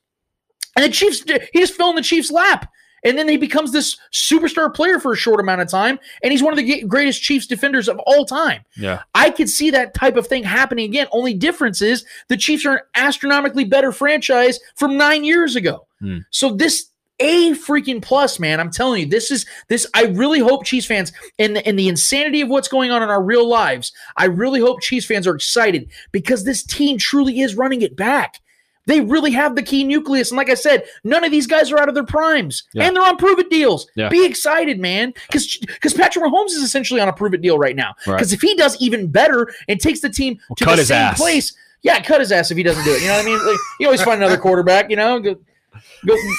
And 0.75 0.83
the 0.83 0.89
Chiefs, 0.89 1.23
he 1.53 1.59
just 1.59 1.73
fell 1.73 1.89
in 1.89 1.95
the 1.95 2.01
Chiefs' 2.01 2.31
lap. 2.31 2.71
And 3.05 3.19
then 3.19 3.29
he 3.29 3.37
becomes 3.37 3.71
this 3.71 3.97
superstar 4.11 4.73
player 4.73 4.99
for 4.99 5.13
a 5.13 5.15
short 5.15 5.39
amount 5.39 5.61
of 5.61 5.69
time, 5.69 5.99
and 6.23 6.31
he's 6.31 6.41
one 6.41 6.51
of 6.51 6.57
the 6.57 6.81
greatest 6.85 7.21
Chiefs 7.21 7.45
defenders 7.45 7.87
of 7.87 7.99
all 7.99 8.25
time. 8.25 8.63
Yeah. 8.75 9.03
I 9.13 9.29
could 9.29 9.47
see 9.47 9.69
that 9.69 9.93
type 9.93 10.17
of 10.17 10.25
thing 10.25 10.43
happening 10.43 10.85
again. 10.85 11.07
Only 11.11 11.35
difference 11.35 11.83
is 11.83 12.03
the 12.29 12.37
Chiefs 12.37 12.65
are 12.65 12.77
an 12.77 12.79
astronomically 12.95 13.63
better 13.63 13.91
franchise 13.91 14.59
from 14.75 14.97
nine 14.97 15.23
years 15.23 15.55
ago. 15.55 15.85
Hmm. 15.99 16.19
So 16.31 16.55
this 16.55 16.89
a 17.19 17.51
freaking 17.51 18.01
plus, 18.01 18.39
man. 18.39 18.59
I'm 18.59 18.71
telling 18.71 19.01
you, 19.01 19.07
this 19.07 19.31
is 19.31 19.45
this. 19.67 19.87
I 19.93 20.05
really 20.05 20.39
hope 20.39 20.65
Chiefs 20.65 20.85
fans, 20.87 21.11
and 21.39 21.55
the, 21.55 21.67
in 21.67 21.75
the 21.75 21.87
insanity 21.87 22.41
of 22.41 22.49
what's 22.49 22.67
going 22.67 22.91
on 22.91 23.01
in 23.03 23.09
our 23.09 23.21
real 23.23 23.47
lives, 23.47 23.91
I 24.17 24.25
really 24.25 24.59
hope 24.59 24.81
Chiefs 24.81 25.05
fans 25.05 25.25
are 25.27 25.35
excited 25.35 25.89
because 26.11 26.43
this 26.43 26.63
team 26.63 26.97
truly 26.97 27.39
is 27.41 27.55
running 27.55 27.81
it 27.81 27.95
back. 27.95 28.39
They 28.87 29.01
really 29.01 29.31
have 29.31 29.55
the 29.55 29.63
key 29.63 29.83
nucleus, 29.83 30.29
and 30.29 30.37
like 30.37 30.49
I 30.49 30.53
said, 30.53 30.83
none 31.03 31.23
of 31.23 31.31
these 31.31 31.47
guys 31.47 31.71
are 31.71 31.79
out 31.79 31.89
of 31.89 31.95
their 31.95 32.03
primes, 32.05 32.63
Yeah. 32.73 32.83
and 32.83 32.95
they're 32.95 33.03
on 33.03 33.17
prove 33.17 33.39
it 33.39 33.49
deals. 33.49 33.87
Yeah. 33.95 34.09
Be 34.09 34.23
excited, 34.25 34.79
man, 34.79 35.11
because 35.27 35.57
because 35.57 35.93
Patrick 35.95 36.23
Mahomes 36.23 36.49
is 36.51 36.57
essentially 36.61 37.01
on 37.01 37.07
a 37.07 37.13
prove 37.13 37.33
it 37.33 37.41
deal 37.41 37.57
right 37.57 37.75
now. 37.75 37.95
Right. 38.05 38.17
Because 38.17 38.31
if 38.31 38.41
he 38.41 38.53
does 38.55 38.79
even 38.79 39.07
better 39.07 39.51
and 39.67 39.79
takes 39.79 40.01
the 40.01 40.09
team 40.09 40.37
to 40.57 40.65
the 40.65 40.71
his 40.75 40.89
same 40.89 40.97
ass. 41.01 41.17
place, 41.17 41.53
yeah, 41.81 41.99
cut 42.01 42.19
his 42.19 42.31
ass 42.31 42.51
if 42.51 42.57
he 42.57 42.63
doesn't 42.63 42.83
do 42.83 42.91
it. 42.91 43.01
You 43.01 43.07
know 43.07 43.15
what 43.15 43.23
I 43.23 43.25
mean? 43.25 43.45
Like, 43.47 43.57
you 43.79 43.87
always 43.87 44.03
find 44.03 44.21
another 44.21 44.37
quarterback. 44.37 44.91
You 44.91 44.97
know, 44.97 45.19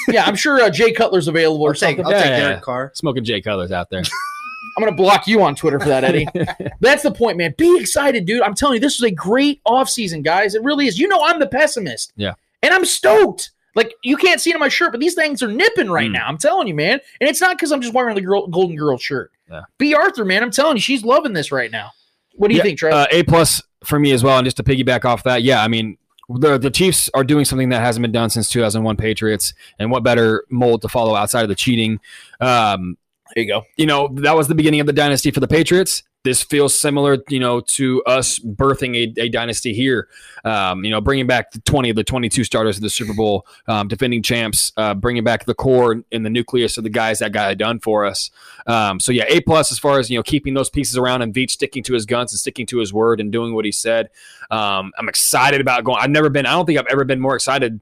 yeah, 0.09 0.25
I'm 0.25 0.37
sure 0.37 0.61
uh, 0.61 0.71
Jay 0.71 0.93
Cutler's 0.93 1.29
available 1.29 1.63
or 1.63 1.71
I'll 1.71 1.75
take, 1.75 1.97
something. 1.97 2.05
I'll 2.07 2.13
Yeah, 2.13 2.23
take 2.23 2.37
Derek 2.37 2.57
yeah. 2.57 2.61
Carr. 2.61 2.93
Smoking 2.95 3.25
Jay 3.25 3.41
Cutler's 3.41 3.73
out 3.73 3.91
there. 3.91 4.03
I'm 4.79 4.85
gonna 4.85 4.97
block 4.97 5.27
you 5.27 5.43
on 5.43 5.55
Twitter 5.55 5.81
for 5.81 5.89
that, 5.89 6.05
Eddie. 6.05 6.27
That's 6.81 7.03
the 7.03 7.11
point, 7.11 7.39
man. 7.39 7.55
Be 7.57 7.79
excited, 7.81 8.27
dude. 8.27 8.43
I'm 8.43 8.55
telling 8.55 8.75
you, 8.75 8.81
this 8.81 9.01
was 9.01 9.11
a 9.11 9.15
great 9.15 9.63
offseason, 9.67 10.23
guys. 10.23 10.55
It 10.55 10.63
really 10.63 10.87
is. 10.87 10.99
You 10.99 11.09
know, 11.09 11.23
I'm 11.25 11.41
the 11.41 11.47
pessimist. 11.47 12.13
Yeah. 12.17 12.35
And 12.63 12.75
I'm 12.75 12.85
stoked. 12.85 13.53
Like 13.75 13.95
you 14.03 14.17
can't 14.17 14.41
see 14.41 14.51
it 14.51 14.55
on 14.55 14.61
my 14.61 14.69
shirt, 14.69 14.91
but 14.93 15.01
these 15.01 15.15
things 15.15 15.43
are 15.43 15.49
nipping 15.51 15.91
right 15.91 16.09
Mm. 16.11 16.15
now. 16.15 16.27
I'm 16.27 16.39
telling 16.39 16.67
you, 16.69 16.75
man. 16.75 17.01
And 17.21 17.31
it's 17.31 17.41
not 17.41 17.57
because 17.57 17.73
I'm 17.73 17.81
just 17.81 17.95
wearing 17.95 18.15
the 18.15 18.21
girl, 18.23 18.47
Golden 18.49 18.77
Girl 18.77 18.97
shirt. 18.99 19.31
Yeah. 19.51 19.63
Bea 19.79 19.95
Arthur, 19.95 20.25
man. 20.25 20.43
I'm 20.43 20.51
telling 20.51 20.77
you, 20.77 20.81
she's 20.83 21.05
loving 21.05 21.33
this 21.33 21.51
right 21.53 21.71
now. 21.71 21.93
What 22.35 22.49
do 22.49 22.55
you 22.55 22.59
Yeah, 22.59 22.65
think, 22.65 22.79
Trev? 22.79 22.93
Uh, 22.93 23.07
a 23.11 23.23
plus 23.23 23.63
for 23.85 23.99
me 23.99 24.13
as 24.13 24.23
well. 24.25 24.37
And 24.39 24.45
just 24.45 24.57
to 24.59 24.63
piggyback 24.63 25.05
off 25.07 25.23
that, 25.25 25.43
yeah, 25.43 25.63
I 25.63 25.69
mean, 25.69 25.97
the 26.28 26.59
the 26.59 26.70
Chiefs 26.70 27.09
are 27.15 27.24
doing 27.24 27.44
something 27.44 27.69
that 27.70 27.81
hasn't 27.81 28.03
been 28.03 28.12
done 28.12 28.31
since 28.31 28.48
2001 28.48 28.97
Patriots, 28.97 29.55
and 29.78 29.90
what 29.90 30.03
better 30.03 30.44
mold 30.51 30.82
to 30.82 30.89
follow 30.89 31.15
outside 31.15 31.43
of 31.43 31.48
the 31.48 31.55
cheating? 31.55 32.01
Um, 32.40 32.97
there 33.35 33.44
you 33.44 33.48
go. 33.48 33.62
You 33.77 33.86
know, 33.86 34.09
that 34.15 34.36
was 34.36 34.48
the 34.48 34.55
beginning 34.55 34.81
of 34.81 34.86
the 34.86 34.93
dynasty 34.93 35.31
for 35.31 35.40
the 35.40 35.48
Patriots. 35.48 36.03
This 36.27 36.43
feels 36.43 36.77
similar, 36.77 37.19
you 37.28 37.39
know, 37.39 37.61
to 37.61 38.03
us 38.03 38.40
birthing 38.40 38.97
a, 38.97 39.23
a 39.23 39.28
dynasty 39.28 39.73
here. 39.73 40.09
Um, 40.44 40.85
you 40.85 40.90
know, 40.90 41.01
bringing 41.01 41.28
back 41.28 41.53
the 41.53 41.61
20 41.61 41.90
of 41.90 41.94
the 41.94 42.03
22 42.03 42.43
starters 42.43 42.74
of 42.77 42.82
the 42.82 42.90
Super 42.90 43.15
Bowl, 43.15 43.47
um, 43.69 43.86
defending 43.86 44.24
champs, 44.24 44.73
uh, 44.77 44.94
bringing 44.94 45.23
back 45.23 45.44
the 45.44 45.55
core 45.55 46.03
and 46.11 46.27
the 46.27 46.31
nucleus 46.31 46.78
of 46.78 46.82
the 46.82 46.90
guys 46.90 47.20
that 47.20 47.31
got 47.31 47.53
it 47.53 47.59
done 47.59 47.78
for 47.78 48.05
us. 48.05 48.32
Um, 48.66 48.98
so 48.98 49.12
yeah, 49.12 49.23
A 49.28 49.40
plus 49.40 49.70
as 49.70 49.78
far 49.78 50.01
as 50.01 50.11
you 50.11 50.19
know, 50.19 50.24
keeping 50.24 50.55
those 50.55 50.69
pieces 50.69 50.97
around 50.97 51.23
and 51.23 51.32
Veach 51.32 51.53
sticking 51.53 51.85
to 51.85 51.94
his 51.94 52.07
guns 52.07 52.32
and 52.32 52.40
sticking 52.40 52.66
to 52.66 52.78
his 52.78 52.93
word 52.93 53.20
and 53.20 53.31
doing 53.31 53.55
what 53.55 53.65
he 53.65 53.70
said. 53.70 54.11
Um, 54.51 54.90
I'm 54.98 55.09
excited 55.09 55.61
about 55.61 55.85
going. 55.85 55.98
I've 56.01 56.11
never 56.11 56.28
been. 56.28 56.44
I 56.44 56.55
don't 56.55 56.66
think 56.66 56.81
I've 56.81 56.86
ever 56.86 57.05
been 57.05 57.20
more 57.20 57.36
excited 57.36 57.81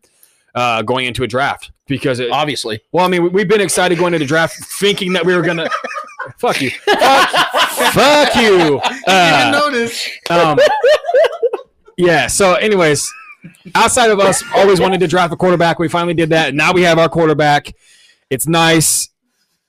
uh, 0.54 0.82
going 0.82 1.06
into 1.06 1.22
a 1.22 1.26
draft 1.26 1.72
because 1.86 2.20
it, 2.20 2.30
Obviously. 2.30 2.80
well, 2.92 3.04
I 3.04 3.08
mean, 3.08 3.22
we- 3.24 3.28
we've 3.30 3.48
been 3.48 3.60
excited 3.60 3.98
going 3.98 4.14
into 4.14 4.24
the 4.24 4.28
draft, 4.28 4.54
thinking 4.64 5.12
that 5.14 5.24
we 5.26 5.34
were 5.34 5.42
gonna. 5.42 5.68
fuck 6.38 6.60
you. 6.62 6.70
Fuck, 6.70 7.28
fuck 7.92 8.34
you. 8.36 8.80
Uh, 9.06 9.50
notice. 9.52 10.08
um, 10.30 10.58
yeah. 11.96 12.26
So, 12.26 12.54
anyways, 12.54 13.10
outside 13.74 14.10
of 14.10 14.20
us 14.20 14.42
always 14.54 14.80
wanted 14.80 15.00
to 15.00 15.06
draft 15.08 15.32
a 15.32 15.36
quarterback, 15.36 15.78
we 15.78 15.88
finally 15.88 16.14
did 16.14 16.30
that. 16.30 16.54
Now 16.54 16.72
we 16.72 16.82
have 16.82 16.98
our 16.98 17.08
quarterback. 17.08 17.74
It's 18.30 18.46
nice, 18.48 19.10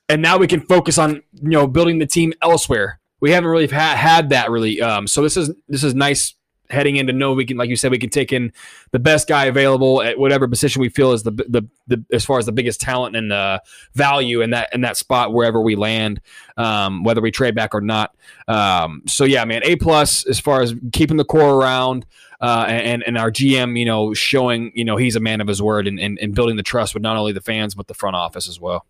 and 0.07 0.21
now 0.21 0.37
we 0.37 0.47
can 0.47 0.61
focus 0.61 0.97
on 0.97 1.15
you 1.33 1.49
know 1.49 1.67
building 1.67 1.99
the 1.99 2.05
team 2.07 2.33
elsewhere. 2.41 2.99
We 3.21 3.31
haven't 3.31 3.49
really 3.49 3.67
ha- 3.67 3.95
had 3.95 4.29
that 4.29 4.49
really. 4.51 4.81
Um, 4.81 5.07
so 5.07 5.21
this 5.23 5.35
is 5.35 5.51
this 5.67 5.83
is 5.83 5.93
nice 5.93 6.34
heading 6.69 6.95
into 6.95 7.13
know 7.13 7.33
we 7.33 7.45
can, 7.45 7.57
like 7.57 7.69
you 7.69 7.75
said, 7.75 7.91
we 7.91 7.97
can 7.97 8.09
take 8.09 8.33
in 8.33 8.51
the 8.91 8.99
best 8.99 9.27
guy 9.27 9.45
available 9.45 10.01
at 10.01 10.17
whatever 10.17 10.47
position 10.47 10.81
we 10.81 10.89
feel 10.89 11.11
is 11.11 11.23
the 11.23 11.31
the, 11.31 11.67
the 11.87 12.03
as 12.11 12.25
far 12.25 12.39
as 12.39 12.45
the 12.45 12.51
biggest 12.51 12.81
talent 12.81 13.15
and 13.15 13.31
the 13.31 13.61
value 13.93 14.41
in 14.41 14.51
that 14.51 14.69
in 14.73 14.81
that 14.81 14.97
spot 14.97 15.33
wherever 15.33 15.61
we 15.61 15.75
land, 15.75 16.21
um, 16.57 17.03
whether 17.03 17.21
we 17.21 17.31
trade 17.31 17.55
back 17.55 17.73
or 17.73 17.81
not. 17.81 18.15
Um, 18.47 19.03
so 19.07 19.23
yeah, 19.23 19.45
man, 19.45 19.61
a 19.63 19.75
plus 19.75 20.25
as 20.25 20.39
far 20.39 20.61
as 20.61 20.73
keeping 20.93 21.17
the 21.17 21.25
core 21.25 21.55
around. 21.55 22.05
Uh, 22.41 22.65
and 22.67 23.01
and 23.07 23.17
our 23.17 23.31
GM, 23.31 23.79
you 23.79 23.85
know, 23.85 24.13
showing 24.13 24.73
you 24.75 24.83
know 24.83 24.97
he's 24.97 25.15
a 25.15 25.21
man 25.21 25.39
of 25.39 25.47
his 25.47 25.61
word 25.61 25.87
and, 25.87 25.97
and, 25.99 26.19
and 26.21 26.35
building 26.35 26.57
the 26.57 26.63
trust 26.63 26.93
with 26.93 27.01
not 27.01 27.15
only 27.15 27.31
the 27.31 27.41
fans 27.41 27.73
but 27.73 27.87
the 27.87 27.93
front 27.93 28.15
office 28.15 28.49
as 28.49 28.59
well. 28.59 28.85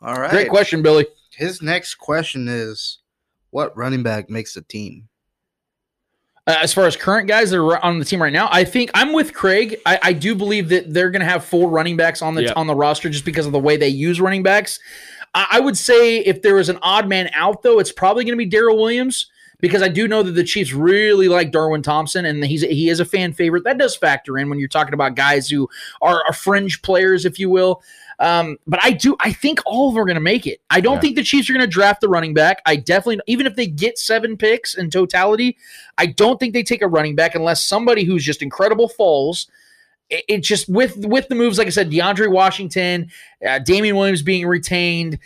All 0.00 0.14
right. 0.14 0.30
Great 0.30 0.48
question, 0.48 0.82
Billy. 0.82 1.06
His 1.32 1.60
next 1.62 1.96
question 1.96 2.46
is, 2.48 2.98
what 3.50 3.76
running 3.76 4.02
back 4.02 4.30
makes 4.30 4.54
the 4.54 4.62
team? 4.62 5.07
Uh, 6.48 6.56
as 6.62 6.72
far 6.72 6.86
as 6.86 6.96
current 6.96 7.28
guys 7.28 7.50
that 7.50 7.58
are 7.58 7.84
on 7.84 7.98
the 7.98 8.04
team 8.06 8.22
right 8.22 8.32
now, 8.32 8.48
I 8.50 8.64
think 8.64 8.90
I'm 8.94 9.12
with 9.12 9.34
Craig. 9.34 9.76
I, 9.84 9.98
I 10.02 10.12
do 10.14 10.34
believe 10.34 10.70
that 10.70 10.94
they're 10.94 11.10
going 11.10 11.20
to 11.20 11.26
have 11.26 11.44
four 11.44 11.68
running 11.68 11.94
backs 11.96 12.22
on 12.22 12.34
the 12.34 12.44
Yep. 12.44 12.54
on 12.56 12.66
the 12.66 12.74
roster 12.74 13.10
just 13.10 13.26
because 13.26 13.44
of 13.44 13.52
the 13.52 13.58
way 13.58 13.76
they 13.76 13.88
use 13.88 14.18
running 14.18 14.42
backs. 14.42 14.80
I, 15.34 15.46
I 15.52 15.60
would 15.60 15.76
say 15.76 16.20
if 16.20 16.40
there 16.40 16.54
was 16.54 16.70
an 16.70 16.78
odd 16.80 17.06
man 17.06 17.28
out, 17.34 17.62
though, 17.62 17.78
it's 17.78 17.92
probably 17.92 18.24
going 18.24 18.32
to 18.32 18.38
be 18.38 18.46
Darrel 18.46 18.78
Williams 18.78 19.26
because 19.60 19.82
I 19.82 19.88
do 19.88 20.08
know 20.08 20.22
that 20.22 20.32
the 20.32 20.44
Chiefs 20.44 20.72
really 20.72 21.28
like 21.28 21.52
Darwin 21.52 21.82
Thompson 21.82 22.24
and 22.24 22.42
he's 22.44 22.62
he 22.62 22.88
is 22.88 23.00
a 23.00 23.04
fan 23.04 23.32
favorite. 23.34 23.64
That 23.64 23.76
does 23.76 23.94
factor 23.94 24.38
in 24.38 24.48
when 24.48 24.58
you're 24.58 24.68
talking 24.68 24.94
about 24.94 25.16
guys 25.16 25.50
who 25.50 25.68
are, 26.00 26.22
are 26.26 26.32
fringe 26.32 26.80
players, 26.80 27.24
if 27.26 27.38
you 27.38 27.50
will. 27.50 27.82
Um, 28.20 28.56
but 28.66 28.80
I 28.82 28.90
do, 28.90 29.16
I 29.20 29.32
think 29.32 29.60
all 29.64 29.88
of 29.88 29.94
them 29.94 30.02
are 30.02 30.06
going 30.06 30.16
to 30.16 30.20
make 30.20 30.46
it. 30.46 30.60
I 30.70 30.80
don't 30.80 30.94
Yeah. 30.94 31.00
think 31.00 31.16
the 31.16 31.22
Chiefs 31.22 31.48
are 31.48 31.52
going 31.52 31.64
to 31.64 31.70
draft 31.70 32.00
the 32.00 32.08
running 32.08 32.34
back. 32.34 32.60
I 32.66 32.74
definitely, 32.76 33.20
even 33.28 33.46
if 33.46 33.54
they 33.54 33.66
get 33.68 33.96
seven 33.98 34.36
picks 34.36 34.74
in 34.74 34.90
totality, 34.90 35.56
I 35.98 36.06
don't 36.06 36.40
think 36.40 36.52
they 36.52 36.64
take 36.64 36.82
a 36.82 36.88
running 36.88 37.14
back 37.14 37.34
unless 37.36 37.62
somebody 37.62 38.02
who's 38.04 38.24
just 38.24 38.42
incredible 38.42 38.88
falls. 38.88 39.46
It, 40.10 40.24
it 40.28 40.38
just 40.42 40.68
with 40.68 40.96
with 41.06 41.28
the 41.28 41.34
moves, 41.36 41.58
like 41.58 41.66
I 41.66 41.70
said, 41.70 41.90
DeAndre 41.90 42.30
Washington, 42.32 43.10
uh, 43.46 43.60
Damien 43.60 43.94
Williams 43.94 44.22
being 44.22 44.46
retained. 44.46 45.18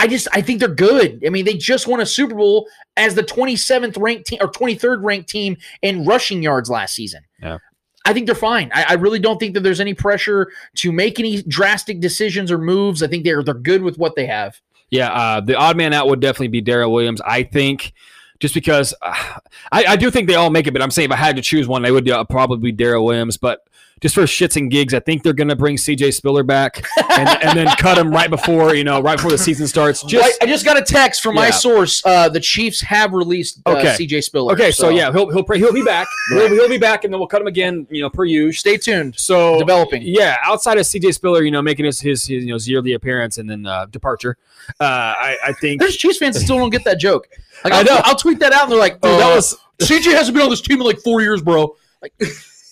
I 0.00 0.06
just 0.06 0.28
I 0.32 0.40
think 0.42 0.60
they're 0.60 0.68
good. 0.68 1.24
I 1.26 1.30
mean, 1.30 1.44
they 1.44 1.54
just 1.54 1.88
won 1.88 2.00
a 2.00 2.06
Super 2.06 2.34
Bowl 2.36 2.68
as 2.96 3.16
the 3.16 3.22
27th 3.24 4.00
ranked 4.00 4.26
team 4.28 4.38
or 4.40 4.48
23rd 4.48 5.02
ranked 5.02 5.28
team 5.28 5.56
in 5.82 6.04
rushing 6.04 6.42
yards 6.44 6.70
last 6.70 6.94
season. 6.94 7.22
Yeah. 7.42 7.58
I 8.04 8.12
think 8.12 8.26
they're 8.26 8.34
fine. 8.34 8.70
I, 8.72 8.86
I 8.90 8.92
really 8.94 9.18
don't 9.18 9.38
think 9.38 9.54
that 9.54 9.60
there's 9.60 9.80
any 9.80 9.94
pressure 9.94 10.50
to 10.76 10.92
make 10.92 11.18
any 11.18 11.42
drastic 11.42 12.00
decisions 12.00 12.50
or 12.50 12.58
moves. 12.58 13.02
I 13.02 13.06
think 13.06 13.24
they're 13.24 13.42
they're 13.42 13.54
good 13.54 13.82
with 13.82 13.98
what 13.98 14.16
they 14.16 14.26
have. 14.26 14.60
Yeah, 14.90 15.12
uh, 15.12 15.40
the 15.40 15.54
odd 15.54 15.76
man 15.76 15.92
out 15.92 16.08
would 16.08 16.20
definitely 16.20 16.48
be 16.48 16.62
Darrel 16.62 16.92
Williams. 16.92 17.20
I 17.20 17.42
think 17.42 17.92
just 18.40 18.54
because 18.54 18.94
uh, 19.02 19.38
I, 19.72 19.84
I 19.84 19.96
do 19.96 20.10
think 20.10 20.28
they 20.28 20.36
all 20.36 20.50
make 20.50 20.66
it, 20.66 20.72
but 20.72 20.80
I'm 20.80 20.90
saying 20.90 21.10
if 21.10 21.12
I 21.12 21.16
had 21.16 21.36
to 21.36 21.42
choose 21.42 21.68
one, 21.68 21.82
they 21.82 21.90
would 21.90 22.08
uh, 22.08 22.24
probably 22.24 22.58
be 22.58 22.72
Darrel 22.72 23.04
Williams. 23.04 23.36
But 23.36 23.67
just 24.00 24.14
for 24.14 24.22
shits 24.22 24.56
and 24.56 24.70
gigs, 24.70 24.94
I 24.94 25.00
think 25.00 25.22
they're 25.22 25.32
going 25.32 25.48
to 25.48 25.56
bring 25.56 25.76
CJ 25.76 26.14
Spiller 26.14 26.42
back 26.42 26.84
and, 27.10 27.28
and 27.42 27.58
then 27.58 27.66
cut 27.78 27.98
him 27.98 28.10
right 28.10 28.30
before 28.30 28.74
you 28.74 28.84
know 28.84 29.00
right 29.00 29.16
before 29.16 29.30
the 29.30 29.38
season 29.38 29.66
starts. 29.66 30.02
Just 30.04 30.38
I, 30.40 30.44
I 30.44 30.48
just 30.48 30.64
got 30.64 30.76
a 30.76 30.82
text 30.82 31.22
from 31.22 31.34
my 31.34 31.50
source. 31.50 32.04
Uh, 32.04 32.28
the 32.28 32.40
Chiefs 32.40 32.80
have 32.82 33.12
released 33.12 33.60
uh, 33.66 33.76
Okay. 33.78 33.94
CJ 34.06 34.24
Spiller. 34.24 34.52
okay, 34.52 34.70
so, 34.70 34.88
yeah, 34.88 35.10
he'll 35.12 35.30
he'll 35.30 35.44
he'll 35.56 35.72
be 35.72 35.82
back. 35.84 36.06
He'll, 36.30 36.48
he'll 36.48 36.68
be 36.68 36.78
back, 36.78 37.04
and 37.04 37.12
then 37.12 37.18
we'll 37.20 37.28
cut 37.28 37.40
him 37.40 37.46
again. 37.48 37.86
You 37.90 38.02
know, 38.02 38.10
per 38.10 38.24
usual. 38.24 38.52
stay 38.52 38.76
tuned. 38.76 39.18
So 39.18 39.58
Developing. 39.58 40.02
yeah. 40.04 40.36
Outside 40.44 40.78
of 40.78 40.84
CJ 40.84 41.14
Spiller, 41.14 41.42
you 41.42 41.50
know, 41.50 41.62
making 41.62 41.84
his 41.86 42.00
his, 42.00 42.24
his 42.26 42.44
you 42.44 42.52
know 42.52 42.58
yearly 42.60 42.92
appearance 42.92 43.38
and 43.38 43.48
then 43.48 43.66
uh, 43.66 43.86
departure, 43.86 44.36
uh, 44.80 44.84
I, 44.84 45.36
I 45.48 45.52
think 45.54 45.80
There's 45.80 45.96
Chiefs 45.96 46.18
fans 46.18 46.36
that 46.36 46.42
still 46.44 46.58
don't 46.58 46.70
get 46.70 46.84
that 46.84 46.98
joke. 47.00 47.28
Like, 47.64 47.72
I 47.72 47.78
I'll, 47.78 47.84
know. 47.84 48.00
I'll 48.04 48.14
tweet 48.16 48.38
that 48.40 48.52
out, 48.52 48.64
and 48.64 48.72
they're 48.72 48.78
like, 48.78 49.00
Dude, 49.00 49.12
that 49.18 49.32
uh, 49.32 49.34
was- 49.34 49.56
CJ 49.80 50.12
hasn't 50.12 50.34
been 50.34 50.42
on 50.44 50.50
this 50.50 50.60
team 50.60 50.80
in 50.80 50.86
like 50.86 50.98
four 51.00 51.20
years, 51.20 51.40
bro. 51.42 51.76
Like, 52.02 52.12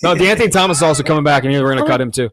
no. 0.02 0.14
De'Anthony 0.14 0.51
Thomas 0.51 0.78
is 0.78 0.82
also 0.82 1.02
coming 1.02 1.24
back, 1.24 1.44
and 1.44 1.52
we're 1.52 1.60
going 1.62 1.78
to 1.78 1.85
cut 1.86 2.01
him 2.01 2.10
too. 2.10 2.31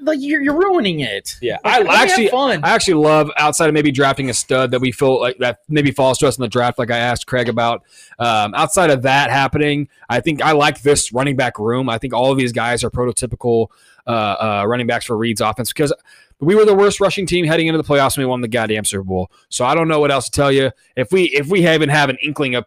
like 0.00 0.18
you're, 0.20 0.42
you're 0.42 0.58
ruining 0.58 1.00
it. 1.00 1.36
Yeah, 1.40 1.58
I, 1.64 1.82
I 1.82 2.02
actually, 2.02 2.28
fun. 2.28 2.60
I 2.64 2.70
actually 2.70 2.94
love 2.94 3.30
outside 3.36 3.68
of 3.68 3.74
maybe 3.74 3.90
drafting 3.92 4.30
a 4.30 4.34
stud 4.34 4.70
that 4.72 4.80
we 4.80 4.92
feel 4.92 5.20
like 5.20 5.38
that 5.38 5.60
maybe 5.68 5.90
falls 5.90 6.18
to 6.18 6.28
us 6.28 6.36
in 6.36 6.42
the 6.42 6.48
draft, 6.48 6.78
like 6.78 6.90
I 6.90 6.98
asked 6.98 7.26
Craig 7.26 7.48
about. 7.48 7.82
Um, 8.18 8.54
outside 8.54 8.90
of 8.90 9.02
that 9.02 9.30
happening, 9.30 9.88
I 10.08 10.20
think 10.20 10.42
I 10.42 10.52
like 10.52 10.82
this 10.82 11.12
running 11.12 11.36
back 11.36 11.58
room. 11.58 11.88
I 11.88 11.98
think 11.98 12.14
all 12.14 12.32
of 12.32 12.38
these 12.38 12.52
guys 12.52 12.82
are 12.84 12.90
prototypical 12.90 13.68
uh, 14.06 14.10
uh, 14.10 14.64
running 14.66 14.86
backs 14.86 15.04
for 15.04 15.16
Reid's 15.16 15.40
offense 15.40 15.72
because 15.72 15.92
we 16.40 16.56
were 16.56 16.64
the 16.64 16.74
worst 16.74 17.00
rushing 17.00 17.24
team 17.24 17.46
heading 17.46 17.68
into 17.68 17.78
the 17.78 17.84
playoffs 17.84 18.16
and 18.16 18.24
we 18.24 18.26
won 18.26 18.40
the 18.40 18.48
goddamn 18.48 18.84
Super 18.84 19.04
Bowl. 19.04 19.30
So 19.48 19.64
I 19.64 19.76
don't 19.76 19.86
know 19.86 20.00
what 20.00 20.10
else 20.10 20.24
to 20.24 20.30
tell 20.32 20.50
you. 20.50 20.72
If 20.96 21.12
we 21.12 21.24
if 21.24 21.46
we 21.46 21.68
even 21.68 21.88
have 21.88 22.10
an 22.10 22.18
inkling 22.22 22.56
of 22.56 22.64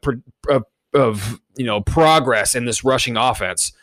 of, 0.50 0.64
of 0.94 1.42
you 1.58 1.66
know 1.66 1.82
progress 1.82 2.56
in 2.56 2.64
this 2.64 2.86
rushing 2.86 3.18
offense, 3.18 3.74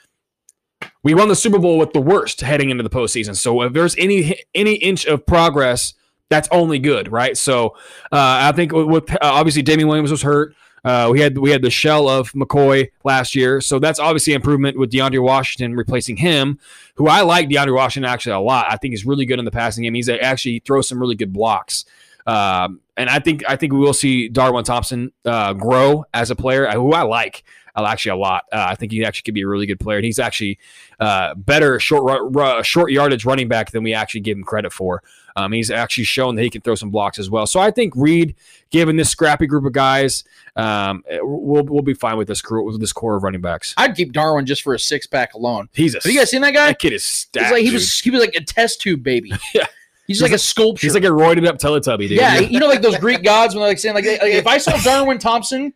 we 1.03 1.15
won 1.15 1.29
the 1.29 1.37
Super 1.37 1.59
Bowl 1.59 1.79
with 1.79 1.93
the 1.93 2.01
worst 2.01 2.41
heading 2.41 2.71
into 2.71 2.83
the 2.83 2.91
postseason. 2.91 3.37
So 3.37 3.63
if 3.63 3.73
there's 3.73 3.97
any 3.97 4.43
any 4.55 4.75
inch 4.75 5.07
of 5.07 5.27
progress, 5.27 5.95
that's 6.29 6.49
only 6.51 6.79
good, 6.79 7.11
right? 7.11 7.37
So 7.37 7.69
uh, 8.11 8.51
I 8.51 8.53
think 8.53 8.73
with 8.73 9.13
uh, 9.13 9.19
obviously 9.23 9.63
Damien 9.63 9.89
Williams 9.89 10.11
was 10.11 10.23
hurt. 10.23 10.55
Uh, 10.85 11.09
we 11.13 11.21
had 11.21 11.39
we 11.39 11.51
had 11.51 11.63
the 11.63 11.71
shell 11.71 12.09
of 12.09 12.33
McCoy 12.33 12.91
last 13.05 13.37
year, 13.37 13.61
so 13.61 13.79
that's 13.79 14.01
obviously 14.01 14.33
improvement 14.33 14.77
with 14.77 14.91
DeAndre 14.91 15.23
Washington 15.23 15.77
replacing 15.77 16.17
him. 16.17 16.59
Who 16.97 17.07
I 17.07 17.21
like 17.21 17.49
DeAndre 17.49 17.75
Washington 17.75 18.11
actually 18.11 18.33
a 18.33 18.41
lot. 18.41 18.67
I 18.69 18.77
think 18.77 18.93
he's 18.93 19.07
really 19.07 19.25
good 19.25 19.39
in 19.39 19.45
the 19.45 19.53
passing 19.53 19.85
game. 19.85 19.95
He's 19.95 20.09
actually 20.09 20.59
throws 20.61 20.89
some 20.89 20.99
really 20.99 21.15
good 21.15 21.33
blocks. 21.33 21.85
Um, 22.27 22.81
and 22.97 23.09
I 23.09 23.19
think 23.21 23.45
I 23.49 23.57
think 23.57 23.73
we 23.73 23.79
will 23.79 23.93
see 23.93 24.29
Darwin 24.29 24.65
Thompson 24.65 25.13
uh, 25.25 25.53
grow 25.53 26.05
as 26.13 26.31
a 26.31 26.37
player, 26.37 26.69
who 26.71 26.93
I 26.93 27.03
like 27.03 27.45
actually 27.77 28.11
a 28.11 28.17
lot. 28.17 28.45
Uh, 28.53 28.67
I 28.69 28.75
think 28.75 28.93
he 28.93 29.05
actually 29.05 29.23
could 29.23 29.35
be 29.35 29.43
a 29.43 29.49
really 29.49 29.67
good 29.67 29.81
player, 29.81 29.99
and 29.99 30.05
he's 30.05 30.19
actually 30.19 30.59
uh, 31.01 31.35
better 31.35 31.81
short 31.81 32.65
short 32.67 32.93
yardage 32.93 33.25
running 33.25 33.49
back 33.49 33.71
than 33.71 33.83
we 33.83 33.95
actually 33.95 34.21
give 34.21 34.37
him 34.37 34.45
credit 34.45 34.73
for. 34.73 35.03
Um, 35.35 35.53
he's 35.53 35.71
actually 35.71 36.05
shown 36.05 36.35
that 36.35 36.43
he 36.43 36.51
can 36.51 36.61
throw 36.61 36.75
some 36.75 36.91
blocks 36.91 37.19
as 37.19 37.31
well. 37.31 37.47
So 37.47 37.59
I 37.59 37.71
think 37.71 37.95
Reid, 37.97 38.35
given 38.71 38.97
this 38.97 39.09
scrappy 39.09 39.47
group 39.47 39.65
of 39.65 39.73
guys, 39.73 40.25
um, 40.57 41.03
we'll 41.23 41.65
we'll 41.65 41.83
be 41.83 41.95
fine 41.95 42.19
with 42.19 42.29
this 42.29 42.43
crew 42.43 42.65
with 42.65 42.79
this 42.81 42.93
core 42.93 43.17
of 43.17 43.23
running 43.23 43.41
backs. 43.41 43.73
I'd 43.77 43.97
keep 43.97 44.13
Darwin 44.13 44.45
just 44.45 44.63
for 44.63 44.75
a 44.75 44.79
six 44.79 45.07
pack 45.07 45.33
alone. 45.35 45.69
He's 45.73 45.95
a 45.95 46.01
Have 46.01 46.13
you 46.13 46.19
guys 46.19 46.31
seen 46.31 46.43
that 46.43 46.53
guy? 46.53 46.67
that 46.67 46.79
kid 46.79 46.93
is 46.93 47.05
stacked. 47.05 47.47
He's 47.47 47.53
like 47.53 47.61
he 47.63 47.67
dude. 47.69 47.75
was 47.75 47.99
he 48.01 48.11
was 48.11 48.21
like 48.21 48.35
a 48.35 48.45
test 48.45 48.81
tube 48.81 49.03
baby. 49.03 49.33
Yeah. 49.55 49.67
He's, 50.09 50.21
like, 50.21 50.33
a 50.33 50.39
sculpture. 50.39 50.85
He's 50.87 50.95
like 50.95 51.05
a 51.05 51.09
roided 51.09 51.47
up 51.47 51.59
Teletubby, 51.59 52.09
dude. 52.09 52.13
yeah, 52.13 52.39
you 52.41 52.59
know, 52.61 52.67
like 52.67 52.83
those 52.83 52.99
Greek 52.99 53.23
gods 53.23 53.55
when 53.55 53.63
they're 53.63 53.71
like 53.71 53.79
saying 53.79 53.95
like, 53.95 54.05
like, 54.05 54.21
if 54.23 54.47
I 54.47 54.59
saw 54.59 54.77
Darwin 54.85 55.19
Thompson 55.19 55.73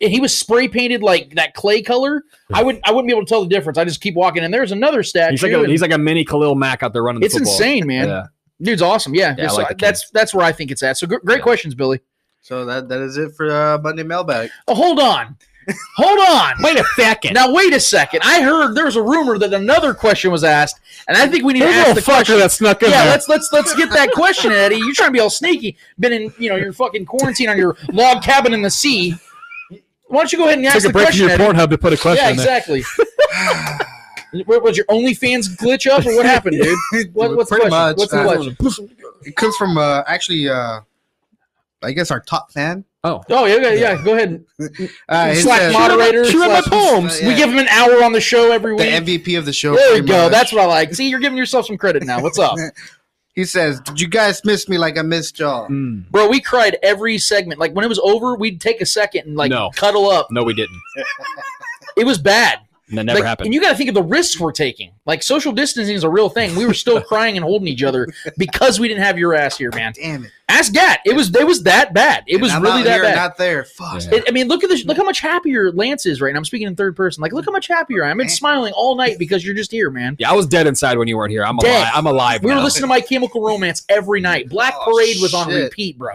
and, 0.00 0.06
and 0.06 0.12
he 0.12 0.20
was 0.20 0.36
spray 0.36 0.68
painted 0.68 1.02
like 1.02 1.34
that 1.34 1.54
clay 1.54 1.82
color, 1.82 2.22
I 2.52 2.62
would 2.62 2.80
I 2.84 2.90
wouldn't 2.90 3.08
be 3.08 3.12
able 3.12 3.24
to 3.24 3.28
tell 3.28 3.42
the 3.42 3.48
difference. 3.48 3.78
I 3.78 3.84
just 3.84 4.00
keep 4.00 4.14
walking, 4.14 4.44
and 4.44 4.52
there's 4.52 4.72
another 4.72 5.02
statue. 5.02 5.32
he's 5.32 5.42
like 5.42 5.52
a 5.52 5.60
and 5.60 5.70
he's 5.70 5.82
like 5.82 5.92
a 5.92 5.98
mini 5.98 6.24
Khalil 6.24 6.54
Mack 6.54 6.82
out 6.82 6.92
there 6.92 7.02
running. 7.02 7.20
The 7.20 7.26
it's 7.26 7.34
football. 7.34 7.52
insane, 7.52 7.86
man. 7.86 8.08
Yeah. 8.08 8.26
Dude's 8.62 8.82
awesome. 8.82 9.14
Yeah, 9.14 9.34
Yeah, 9.36 9.48
so 9.48 9.56
like 9.56 9.68
the 9.68 9.74
that's 9.74 10.10
that's 10.10 10.32
where 10.32 10.46
I 10.46 10.52
think 10.52 10.70
it's 10.70 10.82
at. 10.82 10.96
So 10.96 11.06
gr- 11.06 11.16
great 11.24 11.42
questions, 11.42 11.74
Billy. 11.74 12.00
So 12.40 12.64
that 12.66 12.88
that 12.88 13.00
is 13.00 13.16
it 13.16 13.34
for 13.34 13.50
uh, 13.50 13.78
Monday 13.78 14.02
mailbag. 14.02 14.50
Oh, 14.68 14.74
hold 14.74 15.00
on. 15.00 15.36
Hold 15.96 16.18
on. 16.20 16.62
Wait 16.62 16.78
a 16.78 16.84
second. 16.96 17.32
Now 17.34 17.52
wait 17.52 17.72
a 17.72 17.80
second. 17.80 18.20
I 18.22 18.42
heard 18.42 18.74
there 18.74 18.84
was 18.84 18.96
a 18.96 19.02
rumor 19.02 19.38
that 19.38 19.54
another 19.54 19.94
question 19.94 20.30
was 20.30 20.44
asked, 20.44 20.80
and 21.08 21.16
I 21.16 21.26
think 21.26 21.44
we 21.44 21.54
need 21.54 21.62
There's 21.62 21.72
to 21.72 21.78
ask 21.78 21.88
little 21.88 21.94
the 21.94 22.02
question. 22.02 22.34
fucker 22.36 22.38
that 22.40 22.52
snuck 22.52 22.82
in 22.82 22.90
yeah, 22.90 23.04
there. 23.04 23.12
let's 23.12 23.28
let's 23.28 23.48
let's 23.52 23.74
get 23.74 23.90
that 23.90 24.10
question, 24.12 24.52
Eddie. 24.52 24.76
You're 24.76 24.92
trying 24.92 25.08
to 25.08 25.12
be 25.12 25.20
all 25.20 25.30
sneaky. 25.30 25.76
Been 25.98 26.12
in 26.12 26.34
you 26.38 26.50
know 26.50 26.56
your 26.56 26.72
fucking 26.72 27.06
quarantine 27.06 27.48
on 27.48 27.56
your 27.56 27.76
log 27.92 28.22
cabin 28.22 28.52
in 28.52 28.60
the 28.62 28.70
sea. 28.70 29.14
Why 30.14 30.20
don't 30.20 30.32
you 30.32 30.38
go 30.38 30.44
ahead 30.46 30.58
and 30.58 30.66
ask 30.66 30.76
Took 30.76 30.84
a 30.84 30.88
the 30.88 30.92
break 30.92 31.08
from 31.10 31.18
your 31.18 31.30
Eddie? 31.30 31.44
Pornhub 31.44 31.70
to 31.70 31.78
put 31.78 31.92
a 31.92 31.96
question 31.96 32.24
Yeah, 32.24 32.30
in 32.30 32.36
there. 32.36 32.46
exactly. 32.58 32.82
What 34.46 34.64
was 34.64 34.76
your 34.76 34.86
OnlyFans 34.86 35.56
glitch 35.58 35.88
up, 35.88 36.04
or 36.04 36.16
what 36.16 36.26
happened, 36.26 36.60
dude? 36.60 37.14
What, 37.14 37.36
what's 37.36 37.50
the 37.50 37.54
Pretty 37.56 37.68
question? 37.68 37.70
much. 37.70 37.96
What's 37.98 38.10
the 38.10 38.18
uh, 38.20 38.54
question? 38.56 38.96
It 39.22 39.36
comes 39.36 39.54
from 39.56 39.78
uh, 39.78 40.02
actually, 40.08 40.48
uh, 40.48 40.80
I 41.84 41.92
guess 41.92 42.10
our 42.10 42.18
top 42.18 42.50
fan. 42.50 42.84
Oh, 43.04 43.22
Oh 43.30 43.44
yeah, 43.46 43.58
yeah, 43.58 43.72
yeah. 43.74 44.02
Go 44.04 44.14
ahead. 44.14 44.44
Uh, 45.08 45.28
his, 45.28 45.42
Slack 45.44 45.62
uh, 45.72 45.78
moderator. 45.78 46.24
She 46.24 46.36
read 46.36 46.48
my 46.48 46.60
slash- 46.62 46.72
poems. 46.90 47.20
We 47.22 47.34
give 47.36 47.50
him 47.50 47.58
an 47.58 47.68
hour 47.68 48.02
on 48.02 48.10
the 48.12 48.20
show 48.20 48.50
every 48.50 48.72
week. 48.72 48.80
the 49.06 49.12
week. 49.12 49.24
MVP 49.24 49.38
of 49.38 49.44
the 49.44 49.52
show. 49.52 49.76
There 49.76 49.92
we 49.92 49.98
pretty 50.00 50.08
go. 50.08 50.22
much. 50.24 50.32
That's 50.32 50.52
what 50.52 50.62
I 50.62 50.66
like. 50.66 50.94
See, 50.94 51.08
you're 51.08 51.20
giving 51.20 51.38
yourself 51.38 51.66
some 51.66 51.76
credit 51.78 52.02
now. 52.02 52.20
What's 52.20 52.38
up? 52.40 52.56
He 53.34 53.44
says, 53.44 53.80
"Did 53.80 54.00
you 54.00 54.06
guys 54.08 54.44
miss 54.44 54.68
me 54.68 54.78
like 54.78 54.96
I 54.96 55.02
missed 55.02 55.38
y'all?" 55.40 55.68
Mm. 55.68 56.08
Bro, 56.10 56.28
we 56.28 56.40
cried 56.40 56.78
every 56.82 57.18
segment. 57.18 57.58
Like 57.60 57.72
when 57.74 57.84
it 57.84 57.88
was 57.88 57.98
over, 57.98 58.36
we'd 58.36 58.60
take 58.60 58.80
a 58.80 58.86
second 58.86 59.26
and 59.26 59.36
like 59.36 59.50
No. 59.50 59.70
cuddle 59.74 60.08
up. 60.08 60.28
No, 60.30 60.44
we 60.44 60.54
didn't. 60.54 60.80
It 61.96 62.04
was 62.06 62.18
bad. 62.18 62.60
That 62.96 63.04
never 63.04 63.18
Like, 63.20 63.26
happened. 63.26 63.46
And 63.46 63.54
you 63.54 63.60
got 63.60 63.70
to 63.70 63.76
think 63.76 63.88
of 63.88 63.94
the 63.94 64.02
risks 64.02 64.38
we're 64.40 64.52
taking. 64.52 64.92
Like 65.06 65.22
social 65.22 65.52
distancing 65.52 65.94
is 65.94 66.04
a 66.04 66.08
real 66.08 66.28
thing. 66.28 66.54
We 66.56 66.66
were 66.66 66.74
still 66.74 67.00
crying 67.02 67.36
and 67.36 67.44
holding 67.44 67.68
each 67.68 67.82
other 67.82 68.08
because 68.38 68.80
we 68.80 68.88
didn't 68.88 69.02
have 69.04 69.18
your 69.18 69.34
ass 69.34 69.58
here, 69.58 69.70
man. 69.74 69.92
Damn 69.94 70.24
it! 70.24 70.30
Ask 70.48 70.72
Gat. 70.72 71.00
It 71.04 71.14
was 71.14 71.34
it 71.34 71.46
was 71.46 71.62
that 71.64 71.92
bad. 71.94 72.24
It 72.26 72.40
was 72.40 72.52
I'm 72.52 72.62
really 72.62 72.80
out 72.80 72.84
that 72.84 72.94
here, 72.94 73.02
bad. 73.02 73.16
Not 73.16 73.36
there. 73.38 73.64
Fuck. 73.64 74.02
Yeah. 74.04 74.14
It- 74.18 74.24
I 74.28 74.30
mean, 74.30 74.48
look 74.48 74.64
at 74.64 74.70
this. 74.70 74.84
Look 74.84 74.96
how 74.96 75.04
much 75.04 75.20
happier 75.20 75.70
Lance 75.72 76.06
is 76.06 76.20
right 76.20 76.32
now. 76.32 76.38
I'm 76.38 76.44
speaking 76.44 76.66
in 76.66 76.76
third 76.76 76.96
person. 76.96 77.20
Like, 77.22 77.32
look 77.32 77.44
how 77.44 77.52
much 77.52 77.66
happier 77.68 78.04
I 78.04 78.10
am. 78.10 78.20
I've 78.20 78.30
smiling 78.30 78.72
all 78.74 78.96
night 78.96 79.18
because 79.18 79.44
you're 79.44 79.54
just 79.54 79.70
here, 79.70 79.90
man. 79.90 80.16
yeah, 80.18 80.30
I 80.30 80.34
was 80.34 80.46
dead 80.46 80.66
inside 80.66 80.96
when 80.98 81.08
you 81.08 81.16
weren't 81.16 81.30
here. 81.30 81.44
I'm 81.44 81.56
Dead. 81.58 81.70
alive. 81.82 81.92
I'm 81.94 82.06
alive. 82.06 82.44
We 82.44 82.54
were 82.54 82.60
listening 82.60 82.82
to 82.82 82.86
My 82.88 83.00
Chemical 83.00 83.42
Romance 83.42 83.84
every 83.88 84.20
night. 84.20 84.48
Black 84.48 84.74
Oh, 84.78 84.92
Parade 84.92 85.16
was 85.20 85.34
on 85.34 85.48
repeat, 85.48 85.98
bro. 85.98 86.14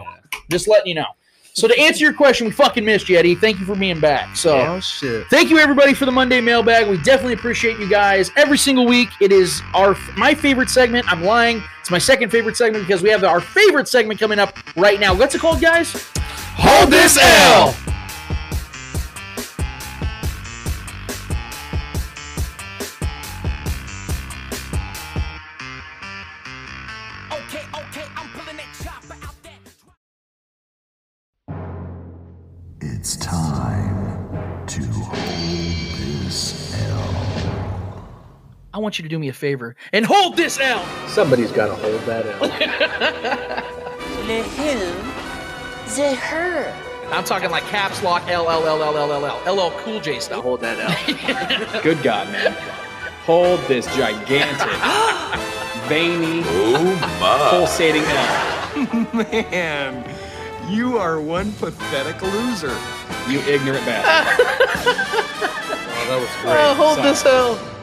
Just 0.50 0.68
letting 0.68 0.88
you 0.88 0.96
know. 0.96 1.06
So 1.54 1.68
to 1.68 1.78
answer 1.80 2.04
your 2.04 2.14
question, 2.14 2.46
we 2.46 2.52
fucking 2.52 2.86
missed 2.86 3.10
you, 3.10 3.18
Eddie. 3.18 3.36
Thank 3.36 3.60
you 3.60 3.66
for 3.66 3.76
being 3.76 4.00
back. 4.00 4.36
So 4.36 4.60
Oh 4.60 4.80
shit. 4.80 5.28
Thank 5.28 5.50
you 5.50 5.58
everybody 5.60 5.94
for 5.94 6.06
the 6.06 6.12
Monday 6.12 6.42
mailbag. 6.42 6.88
We 6.88 6.98
definitely 6.98 7.34
appreciate 7.34 7.80
you 7.80 7.90
guys. 7.90 8.32
Every 8.36 8.58
single 8.58 8.86
week, 8.86 9.10
it 9.20 9.32
is 9.32 9.62
our 9.74 9.96
my 10.16 10.34
favorite 10.34 10.70
segment. 10.70 11.12
I'm 11.12 11.24
lying. 11.24 11.62
It's 11.82 11.92
my 11.92 11.98
second 11.98 12.30
favorite 12.30 12.56
segment 12.56 12.86
because 12.88 13.02
we 13.02 13.10
have 13.10 13.24
our 13.24 13.42
favorite 13.42 13.88
segment 13.88 14.20
coming 14.20 14.40
up 14.40 14.58
right 14.76 15.00
now. 15.00 15.16
What's 15.16 15.36
it 15.36 15.40
called, 15.42 15.62
guys? 15.62 16.10
Hold 16.56 16.92
this 16.92 17.18
L. 17.22 17.76
I 38.74 38.78
want 38.78 39.00
you 39.00 39.04
to 39.04 39.10
do 39.10 39.18
me 39.18 39.30
a 39.30 39.34
favor 39.34 39.76
and 39.94 40.06
hold 40.06 40.38
this 40.38 40.60
L. 40.60 40.86
Somebody's 41.08 41.52
got 41.52 41.68
to 41.68 41.76
hold 41.76 42.02
that 42.02 42.26
L. 42.26 43.66
The 44.30 44.44
who? 44.44 45.96
The 45.96 46.14
her. 46.14 46.72
I'm 47.12 47.24
talking 47.24 47.50
like 47.50 47.64
caps 47.64 48.04
lock 48.04 48.30
L 48.30 48.48
L 48.48 48.68
L 48.68 48.84
L 48.84 48.96
L 48.96 49.12
L 49.12 49.26
L 49.26 49.56
LL 49.56 49.72
Cool 49.80 50.00
J 50.00 50.20
style. 50.20 50.44
hold 50.44 50.62
that 50.62 50.78
L. 50.80 51.82
Good 51.82 52.04
God, 52.04 52.32
man. 52.32 52.56
Hold 53.26 53.60
this 53.62 53.88
gigantic, 53.96 54.68
veiny, 55.90 56.44
oh, 56.46 57.50
pulsating 57.50 58.04
L. 58.04 59.08
Man, 59.42 60.16
you 60.70 61.00
are 61.00 61.20
one 61.20 61.52
pathetic 61.54 62.22
loser. 62.22 62.78
You 63.28 63.40
ignorant 63.42 63.84
bastard. 63.88 64.46
Oh, 65.82 66.06
that 66.08 66.20
was 66.20 66.30
oh, 66.30 66.42
great. 66.44 66.54
Oh, 66.54 66.74
hold 66.76 66.96
Son. 66.98 67.06
this 67.06 67.26
L. 67.26 67.79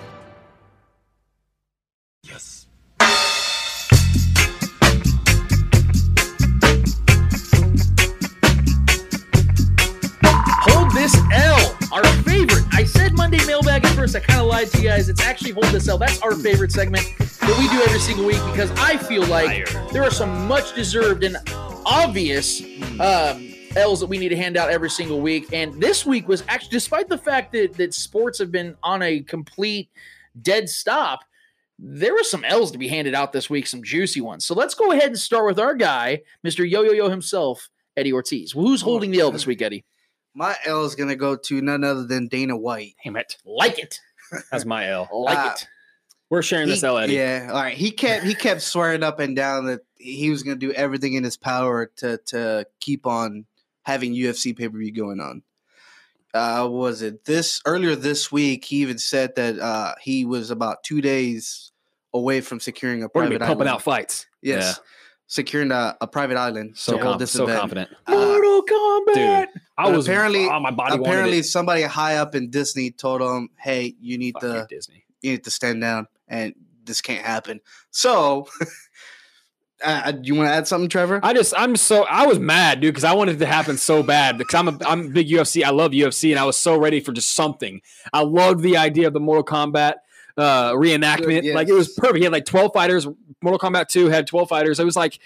first. 14.64 14.76
I 14.76 14.80
kind 14.80 14.80
of 14.80 14.80
lied 14.80 14.80
to 14.80 14.82
you 14.82 14.88
guys. 14.88 15.08
It's 15.08 15.22
actually 15.22 15.52
Hold 15.52 15.66
This 15.66 15.88
L. 15.88 15.98
That's 15.98 16.20
our 16.22 16.32
favorite 16.34 16.72
segment 16.72 17.04
that 17.18 17.56
we 17.58 17.68
do 17.68 17.82
every 17.84 18.00
single 18.00 18.26
week 18.26 18.40
because 18.50 18.70
I 18.72 18.96
feel 18.96 19.24
like 19.26 19.70
there 19.92 20.02
are 20.02 20.10
some 20.10 20.46
much 20.46 20.74
deserved 20.74 21.24
and 21.24 21.36
obvious 21.84 22.62
um, 23.00 23.54
L's 23.76 24.00
that 24.00 24.06
we 24.06 24.18
need 24.18 24.30
to 24.30 24.36
hand 24.36 24.56
out 24.56 24.70
every 24.70 24.90
single 24.90 25.20
week. 25.20 25.52
And 25.52 25.80
this 25.80 26.06
week 26.06 26.28
was 26.28 26.42
actually, 26.48 26.70
despite 26.70 27.08
the 27.08 27.18
fact 27.18 27.52
that, 27.52 27.74
that 27.74 27.94
sports 27.94 28.38
have 28.38 28.50
been 28.50 28.74
on 28.82 29.02
a 29.02 29.20
complete 29.20 29.90
dead 30.42 30.68
stop, 30.68 31.20
there 31.78 32.14
were 32.14 32.24
some 32.24 32.44
L's 32.44 32.70
to 32.70 32.78
be 32.78 32.88
handed 32.88 33.14
out 33.14 33.32
this 33.32 33.50
week, 33.50 33.66
some 33.66 33.82
juicy 33.82 34.20
ones. 34.20 34.46
So 34.46 34.54
let's 34.54 34.74
go 34.74 34.92
ahead 34.92 35.08
and 35.08 35.18
start 35.18 35.46
with 35.46 35.58
our 35.58 35.74
guy, 35.74 36.22
Mr. 36.44 36.68
Yo 36.68 36.82
Yo 36.82 36.92
Yo 36.92 37.10
himself, 37.10 37.68
Eddie 37.96 38.12
Ortiz. 38.12 38.54
Well, 38.54 38.66
who's 38.66 38.80
holding 38.80 39.10
the 39.10 39.20
L 39.20 39.30
this 39.30 39.46
week, 39.46 39.60
Eddie? 39.60 39.84
My 40.34 40.56
L 40.64 40.84
is 40.84 40.94
gonna 40.94 41.16
go 41.16 41.36
to 41.36 41.60
none 41.60 41.84
other 41.84 42.04
than 42.04 42.28
Dana 42.28 42.56
White. 42.56 42.94
Damn 43.04 43.16
it. 43.16 43.36
Like 43.44 43.78
it. 43.78 44.00
That's 44.50 44.64
my 44.64 44.88
L. 44.88 45.08
Like 45.12 45.52
it. 45.56 45.68
We're 46.28 46.42
sharing 46.42 46.66
this 46.68 46.80
He- 46.80 46.86
L, 46.86 46.98
Eddie. 46.98 47.14
Yeah, 47.14 47.48
all 47.52 47.62
right. 47.62 47.76
He 47.76 47.90
kept 47.92 48.24
he 48.24 48.34
kept 48.34 48.60
swearing 48.62 49.02
up 49.02 49.20
and 49.20 49.36
down 49.36 49.66
that 49.66 49.80
he 49.96 50.30
was 50.30 50.42
going 50.42 50.58
to 50.58 50.66
do 50.66 50.72
everything 50.72 51.14
in 51.14 51.22
his 51.24 51.36
power 51.36 51.90
to 51.96 52.18
to 52.26 52.66
keep 52.80 53.06
on 53.06 53.46
having 53.82 54.12
UFC 54.14 54.56
pay 54.56 54.68
per 54.68 54.76
view 54.78 54.92
going 54.92 55.20
on. 55.20 55.42
Uh, 56.34 56.68
was 56.68 57.00
it 57.02 57.24
this 57.24 57.62
earlier 57.64 57.94
this 57.94 58.30
week? 58.32 58.64
He 58.64 58.76
even 58.78 58.98
said 58.98 59.36
that 59.36 59.58
uh, 59.58 59.94
he 60.02 60.24
was 60.24 60.50
about 60.50 60.82
two 60.82 61.00
days 61.00 61.70
away 62.12 62.40
from 62.40 62.60
securing 62.60 63.02
a 63.02 63.06
We're 63.06 63.22
private 63.22 63.30
be 63.30 63.38
pumping 63.38 63.52
island. 63.68 63.68
out 63.68 63.82
fights. 63.82 64.26
Yes, 64.42 64.80
securing 65.26 65.70
a, 65.72 65.96
a 66.00 66.06
private 66.06 66.36
island. 66.36 66.76
So, 66.76 66.92
to 66.92 66.98
hold 66.98 67.12
conf- 67.12 67.20
this 67.20 67.32
so 67.32 67.44
event. 67.44 67.60
confident. 67.60 67.90
Uh, 68.06 68.12
Mortal 68.12 68.62
Kombat. 68.62 69.14
Dude, 69.14 69.60
I 69.78 69.90
was 69.90 70.06
apparently 70.06 70.46
oh, 70.46 70.60
my 70.60 70.70
body 70.70 70.96
apparently 70.96 71.42
somebody 71.42 71.82
high 71.82 72.16
up 72.16 72.34
in 72.34 72.50
Disney 72.50 72.90
told 72.90 73.20
him, 73.20 73.50
"Hey, 73.58 73.94
you 74.00 74.18
need 74.18 74.34
Fuck 74.34 74.42
to 74.42 74.48
you, 74.48 74.76
Disney. 74.76 75.04
you 75.22 75.32
need 75.32 75.44
to 75.44 75.50
stand 75.50 75.80
down, 75.80 76.06
and 76.28 76.54
this 76.84 77.00
can't 77.00 77.24
happen." 77.24 77.60
So, 77.90 78.48
uh, 79.84 80.12
do 80.12 80.20
you 80.22 80.34
want 80.34 80.48
to 80.48 80.52
add 80.52 80.66
something, 80.66 80.88
Trevor? 80.88 81.20
I 81.22 81.34
just 81.34 81.52
I'm 81.56 81.76
so 81.76 82.04
I 82.04 82.26
was 82.26 82.38
mad, 82.38 82.80
dude, 82.80 82.94
because 82.94 83.04
I 83.04 83.14
wanted 83.14 83.36
it 83.36 83.38
to 83.40 83.46
happen 83.46 83.76
so 83.76 84.02
bad 84.02 84.38
because 84.38 84.54
I'm 84.54 84.68
a 84.68 84.78
I'm 84.86 85.06
a 85.06 85.08
big 85.10 85.28
UFC. 85.28 85.62
I 85.62 85.70
love 85.70 85.92
UFC, 85.92 86.30
and 86.30 86.38
I 86.38 86.44
was 86.44 86.56
so 86.56 86.78
ready 86.78 87.00
for 87.00 87.12
just 87.12 87.32
something. 87.32 87.80
I 88.12 88.22
loved 88.22 88.62
the 88.62 88.76
idea 88.76 89.08
of 89.08 89.12
the 89.12 89.20
Mortal 89.20 89.44
Kombat 89.44 89.94
uh 90.36 90.72
reenactment. 90.72 91.42
Good, 91.42 91.54
Like 91.54 91.68
it 91.68 91.72
was 91.74 91.88
perfect. 91.92 92.18
He 92.18 92.24
had 92.24 92.32
like 92.32 92.44
12 92.44 92.72
fighters. 92.74 93.06
Mortal 93.42 93.58
Kombat 93.58 93.88
2 93.88 94.06
had 94.08 94.26
12 94.26 94.48
fighters. 94.48 94.80
It 94.80 94.84
was 94.84 94.96
like 94.96 95.18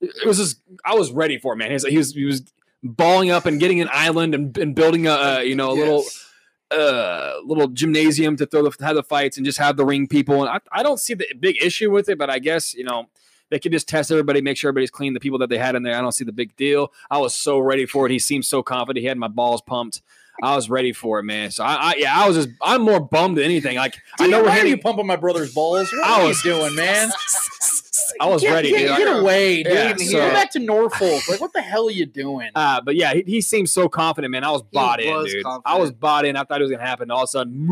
it 0.00 0.26
was 0.26 0.38
just 0.38 0.60
I 0.84 0.94
was 0.94 1.10
ready 1.10 1.38
for 1.38 1.52
it, 1.52 1.56
man. 1.56 1.68
He 1.68 1.74
was 1.74 1.84
he 1.84 1.96
was, 1.98 2.14
he 2.14 2.24
was 2.24 2.42
balling 2.82 3.30
up 3.30 3.44
and 3.46 3.58
getting 3.58 3.80
an 3.80 3.88
island 3.92 4.34
and, 4.34 4.56
and 4.58 4.74
building 4.74 5.06
a, 5.06 5.10
uh 5.12 5.38
you 5.40 5.56
know 5.56 5.70
a 5.70 5.74
little 5.74 6.04
Yes. 6.04 6.24
uh 6.70 7.32
little 7.44 7.68
gymnasium 7.68 8.36
to 8.36 8.46
throw 8.46 8.62
the 8.68 8.84
have 8.84 8.94
the 8.94 9.02
fights 9.02 9.36
and 9.36 9.44
just 9.46 9.58
have 9.58 9.76
the 9.76 9.84
ring 9.84 10.06
people 10.06 10.42
and 10.44 10.48
I, 10.50 10.60
I 10.80 10.82
don't 10.82 11.00
see 11.00 11.14
the 11.14 11.26
big 11.40 11.60
issue 11.62 11.90
with 11.90 12.08
it 12.08 12.18
but 12.18 12.28
i 12.30 12.38
guess 12.38 12.74
you 12.74 12.84
know 12.84 13.06
they 13.50 13.58
could 13.58 13.72
just 13.72 13.88
test 13.88 14.10
everybody 14.12 14.42
make 14.42 14.58
sure 14.58 14.68
everybody's 14.68 14.90
clean 14.90 15.14
the 15.14 15.18
people 15.20 15.38
that 15.38 15.48
they 15.48 15.56
had 15.58 15.74
in 15.76 15.82
there 15.82 15.96
i 15.96 16.00
don't 16.02 16.12
see 16.12 16.24
the 16.24 16.32
big 16.32 16.54
deal 16.56 16.92
i 17.10 17.16
was 17.18 17.34
so 17.34 17.58
ready 17.58 17.86
for 17.86 18.04
it 18.06 18.12
he 18.12 18.18
seemed 18.18 18.44
so 18.44 18.62
confident 18.62 19.00
he 19.02 19.06
had 19.08 19.16
my 19.18 19.28
balls 19.28 19.62
pumped 19.62 20.02
i 20.42 20.54
was 20.56 20.68
ready 20.70 20.92
for 20.92 21.18
it 21.18 21.24
man 21.24 21.50
so 21.50 21.64
i, 21.64 21.74
I 21.74 21.94
yeah 21.98 22.22
i 22.22 22.26
was 22.28 22.36
just 22.36 22.48
i'm 22.62 22.82
more 22.82 23.00
bummed 23.00 23.36
than 23.38 23.44
anything 23.44 23.76
like 23.76 23.96
i 24.18 24.24
Dude, 24.24 24.30
know 24.32 24.42
we're 24.42 24.48
why 24.48 24.60
are 24.60 24.66
you 24.66 24.78
pumping 24.78 25.06
my 25.06 25.16
brother's 25.16 25.52
balls? 25.54 25.90
What 25.92 26.06
I 26.06 26.22
are 26.22 26.28
was- 26.28 26.44
you 26.44 26.52
doing, 26.54 26.74
man? 26.74 27.10
i 28.20 28.26
was 28.26 28.42
get, 28.42 28.52
ready 28.52 28.70
Get, 28.70 28.88
dude. 28.88 28.96
get 28.98 29.16
away, 29.20 29.62
dude. 29.62 29.72
Yeah, 30.00 30.28
Go 30.28 30.30
back 30.32 30.50
to 30.52 30.58
Norfolk. 30.58 31.28
Like, 31.28 31.40
what 31.40 31.52
the 31.52 31.60
hell 31.62 31.88
are 31.88 31.90
you 31.92 32.06
doing? 32.06 32.50
Uh, 32.54 32.80
but 32.80 32.96
yeah, 32.96 33.14
he, 33.14 33.22
he 33.26 33.40
seemed 33.40 33.68
so 33.70 33.88
confident, 33.88 34.32
man. 34.32 34.44
I 34.44 34.50
was 34.50 34.62
bought 34.62 35.00
in, 35.00 35.12
was 35.14 35.32
dude. 35.32 35.44
I 35.64 35.76
was 35.78 35.92
bought 35.92 36.24
in. 36.24 36.36
I 36.36 36.44
thought 36.44 36.60
it 36.60 36.64
was 36.64 36.70
gonna 36.70 36.84
happen. 36.86 37.10
All 37.10 37.18
of 37.22 37.24
a 37.24 37.26
sudden, 37.28 37.66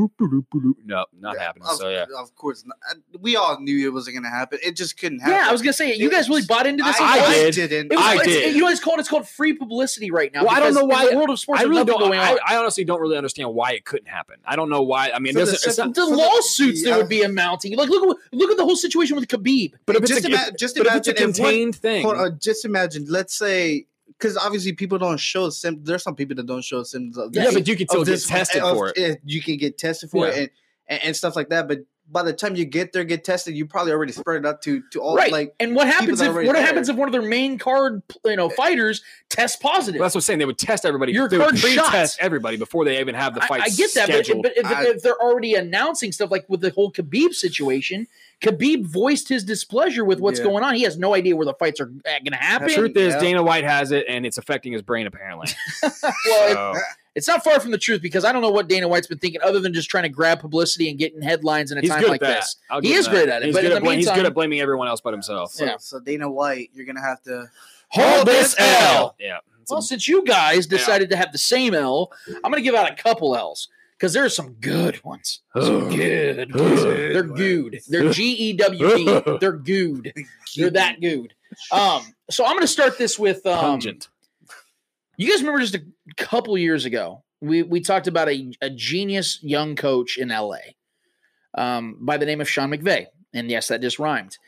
no, 0.85 1.05
not 1.19 1.39
happening. 1.39 1.69
Of, 1.69 1.77
So 1.77 1.89
yeah, 1.89 2.05
of 2.19 2.35
course, 2.35 2.65
not. 2.65 2.77
We 3.21 3.37
all 3.37 3.61
knew 3.61 3.87
it 3.87 3.93
wasn't 3.93 4.15
going 4.17 4.25
to 4.25 4.31
happen. 4.31 4.59
It 4.63 4.77
just 4.77 4.99
couldn't 4.99 5.21
happen. 5.21 5.35
yeah, 5.35 5.49
I 5.49 5.53
was 5.53 5.63
gonna 5.63 5.73
say, 5.73 5.95
you 5.95 6.11
guys 6.11 6.29
really 6.29 6.43
bought 6.43 6.67
into 6.67 6.83
this. 6.85 6.97
I, 7.01 7.19
I 7.19 7.25
I 7.27 7.35
did. 7.51 7.55
didn't. 7.69 7.93
It 7.93 7.97
was, 7.97 8.05
I 8.05 8.13
it's- 8.15 8.27
did. 8.27 8.55
You 8.55 8.63
know, 8.63 8.69
it's 8.69 8.81
called 8.81 8.99
it's 9.01 9.09
called 9.09 9.29
free 9.29 9.53
publicity 9.55 10.11
right 10.11 10.33
now. 10.33 10.45
Well, 10.45 10.51
I 10.51 10.61
don't 10.61 10.71
because 10.71 10.77
know 10.77 10.85
why- 10.87 11.05
in 11.05 11.11
the 11.11 11.17
world 11.17 11.31
of 11.31 11.39
sports. 11.39 11.61
I 11.61 11.65
really 11.65 11.85
don't. 11.85 11.99
going 11.99 12.19
I, 12.19 12.33
on. 12.33 12.39
I 12.47 12.57
honestly 12.57 12.85
don't 12.85 13.01
really 13.01 13.17
understand 13.17 13.53
why 13.55 13.73
it 13.73 13.85
couldn't 13.85 14.09
happen. 14.09 14.37
I 14.45 14.57
don't 14.57 14.69
know 14.71 14.83
why. 14.83 15.11
I 15.15 15.19
mean, 15.19 15.35
the 15.35 15.41
doesn't. 15.41 15.55
It's 15.55 15.77
simple- 15.77 15.87
not, 15.87 15.95
the 15.95 16.01
for 16.03 16.11
the- 16.11 16.17
lawsuits 16.17 16.85
that 16.85 16.97
would 16.99 17.09
be 17.09 17.23
amounting. 17.23 17.77
Like, 17.77 17.89
look 17.89 18.03
at 18.03 18.17
look 18.33 18.51
at 18.51 18.57
the 18.57 18.65
whole 18.65 18.77
situation 18.77 19.17
with 19.17 19.29
Khabib. 19.29 19.75
but 19.87 19.97
if 19.97 20.03
it's 20.03 20.16
just 20.17 20.25
a, 20.25 20.29
ima- 20.49 20.57
just 20.59 20.77
but 20.77 20.87
if 20.87 20.95
it's 20.97 21.09
a 21.09 21.11
imagine 21.11 21.15
if 21.17 21.21
one- 21.41 21.51
contained 21.51 21.77
thing, 21.77 22.03
Hold 22.05 22.17
on, 22.17 22.39
just 22.41 22.65
imagine. 22.65 23.07
Let's 23.09 23.35
say, 23.37 23.87
because 24.07 24.37
obviously 24.37 24.73
people 24.73 24.99
don't 24.99 25.19
show 25.21 25.51
symptoms. 25.51 25.87
There's 25.87 26.03
some 26.03 26.15
people 26.15 26.37
that 26.37 26.47
don't 26.47 26.65
show 26.65 26.83
symptoms. 26.83 27.19
Of 27.19 27.35
yeah, 27.35 27.45
this- 27.45 27.55
but 27.55 27.69
you 27.69 27.77
can 27.77 27.89
still 27.89 28.05
get 28.05 28.11
this- 28.13 28.27
tested 28.27 28.63
of- 28.63 28.77
for 28.77 28.89
it. 28.89 28.99
eh, 28.99 29.15
You 29.25 29.43
can 29.43 29.57
get 29.57 29.79
tested 29.79 30.11
for 30.11 30.27
it 30.29 30.35
Yeah. 30.35 30.41
and, 30.43 30.51
and 30.89 31.01
and 31.05 31.17
stuff 31.17 31.37
like 31.37 31.49
that. 31.51 31.69
But 31.69 31.81
by 32.09 32.23
the 32.23 32.33
time 32.33 32.55
you 32.55 32.65
get 32.65 32.93
there, 32.93 33.03
get 33.03 33.25
tested, 33.25 33.57
you 33.57 33.67
probably 33.67 33.91
already 33.91 34.13
spread 34.13 34.37
it 34.45 34.47
out 34.47 34.63
to 34.63 34.81
to 34.93 35.01
all 35.01 35.17
Right. 35.17 35.33
like. 35.33 35.55
and 35.59 35.75
what 35.75 35.89
happens 35.89 36.21
if 36.21 36.33
what 36.33 36.45
there. 36.45 36.55
happens 36.55 36.89
if 36.89 36.95
one 36.95 37.09
of 37.09 37.13
their 37.13 37.21
main 37.29 37.59
card 37.59 38.01
you 38.25 38.37
know 38.37 38.49
fighters 38.49 39.03
tests 39.29 39.57
positive? 39.61 39.99
Well, 39.99 40.05
that's 40.07 40.15
what 40.15 40.19
I'm 40.21 40.23
saying. 40.23 40.39
They 40.39 40.45
would 40.45 40.57
test 40.57 40.85
everybody. 40.87 41.11
Your 41.13 41.29
they 41.29 41.39
card 41.39 41.59
shots. 41.59 41.75
pre-test 41.75 42.19
everybody 42.21 42.59
before 42.59 42.85
they 42.85 43.01
even 43.01 43.17
have 43.17 43.35
the 43.35 43.41
fight. 43.41 43.63
I 43.63 43.71
get 43.71 43.93
that, 43.95 44.09
but, 44.09 44.43
but 44.43 44.57
if, 44.57 44.65
I- 44.67 44.85
if 44.87 45.03
they're 45.03 45.21
already 45.21 45.55
announcing 45.55 46.13
stuff 46.13 46.31
like 46.31 46.45
with 46.49 46.61
the 46.61 46.71
whole 46.71 46.93
Khabib 46.93 47.35
situation, 47.35 48.07
Khabib 48.43 48.85
voiced 48.87 49.29
his 49.29 49.45
displeasure 49.45 50.05
with 50.05 50.21
what's 50.21 50.39
Yeah. 50.39 50.45
going 50.47 50.63
on. 50.63 50.75
He 50.75 50.83
has 50.83 50.99
no 50.99 51.15
idea 51.15 51.35
where 51.35 51.47
the 51.47 51.55
fights 51.55 51.81
are 51.81 51.87
going 51.87 52.03
to 52.31 52.37
happen. 52.37 52.69
the 52.69 52.75
truth 52.75 52.97
is, 52.97 53.15
Yeah. 53.15 53.21
Dana 53.21 53.43
White 53.43 53.65
has 53.65 53.93
it, 53.93 54.05
and 54.09 54.27
it's 54.27 54.37
affecting 54.39 54.73
his 54.73 54.83
brain 54.83 55.07
apparently. 55.07 55.49
well, 55.83 55.93
it- 55.93 55.95
So, 56.55 56.75
it's 57.15 57.27
not 57.29 57.43
far 57.43 57.59
from 57.61 57.71
the 57.71 57.79
truth 57.79 58.03
because 58.03 58.27
I 58.27 58.33
don't 58.33 58.43
know 58.43 58.51
what 58.51 58.69
Dana 58.69 58.89
White's 58.89 59.07
been 59.07 59.17
thinking 59.19 59.41
other 59.43 59.59
than 59.59 59.73
just 59.73 59.89
trying 59.89 60.03
to 60.03 60.11
grab 60.11 60.39
publicity 60.41 60.91
and 60.91 60.99
getting 60.99 61.23
headlines 61.23 61.73
in 61.73 61.79
a 61.79 61.81
he's 61.81 61.89
time 61.89 62.01
good 62.03 62.11
like 62.11 62.21
that. 62.21 62.41
this. 62.43 62.57
I'll 62.71 62.83
He 62.83 62.93
is 62.93 63.07
that. 63.07 63.11
great 63.11 63.29
at 63.31 63.41
it, 63.43 63.47
He's 63.47 63.55
but 63.55 63.63
good 63.63 63.71
in 63.71 63.77
at 63.79 63.81
the 63.83 63.85
meantime, 63.85 63.97
he's 63.99 64.07
good 64.07 64.13
meantime- 64.17 64.27
at 64.27 64.35
blaming 64.35 64.61
everyone 64.61 64.89
else 64.89 65.01
but 65.01 65.15
himself. 65.15 65.53
So, 65.53 65.65
Yeah. 65.65 65.77
so 65.79 65.99
Dana 66.01 66.31
White, 66.31 66.71
you're 66.75 66.85
gonna 66.87 67.01
have 67.01 67.23
to. 67.23 67.51
Hold 67.91 68.27
this 68.27 68.55
L. 68.59 69.15
Yeah. 69.19 69.39
Well, 69.71 69.81
since 69.81 70.07
you 70.07 70.25
guys 70.25 70.67
decided 70.67 71.09
to 71.11 71.17
have 71.17 71.33
the 71.33 71.39
same 71.39 71.73
L, 71.75 72.13
I'm 72.29 72.51
going 72.53 72.55
to 72.57 72.63
give 72.63 72.75
out 72.75 72.91
a 72.91 72.95
couple 72.95 73.35
L's 73.37 73.69
because 73.99 74.13
there 74.13 74.25
are 74.25 74.31
some 74.31 74.55
good 74.55 75.03
ones. 75.05 75.41
Some 75.55 75.95
good. 75.95 76.55
ones. 76.55 76.83
They're 76.83 77.23
good. 77.23 77.81
They're 77.89 78.13
G 78.13 78.33
E 78.33 78.53
W 78.55 78.97
D. 78.97 79.23
They're 79.41 79.53
good. 79.53 80.13
They're 80.57 80.71
that 80.71 81.01
good. 81.01 81.35
Um, 81.73 82.03
so 82.31 82.45
I'm 82.45 82.53
going 82.53 82.63
to 82.63 82.69
start 82.69 82.99
this 82.99 83.19
with 83.19 83.45
um, 83.47 83.61
pungent. 83.61 84.09
You 85.17 85.31
guys 85.31 85.41
remember 85.41 85.61
just 85.61 85.75
a 85.75 85.85
couple 86.17 86.57
years 86.59 86.85
ago, 86.85 87.25
we 87.41 87.63
we 87.63 87.81
talked 87.81 88.07
about 88.07 88.29
a, 88.29 88.53
a 88.61 88.71
genius 88.71 89.39
young 89.43 89.77
coach 89.77 90.19
in 90.19 90.29
LA 90.29 90.59
um, 91.55 91.97
by 92.01 92.17
the 92.17 92.27
name 92.27 92.41
of 92.41 92.49
Sean 92.49 92.71
McVay. 92.71 93.07
And 93.33 93.51
yes, 93.51 93.69
that 93.69 93.81
just 93.81 93.99
rhymed. 93.99 94.39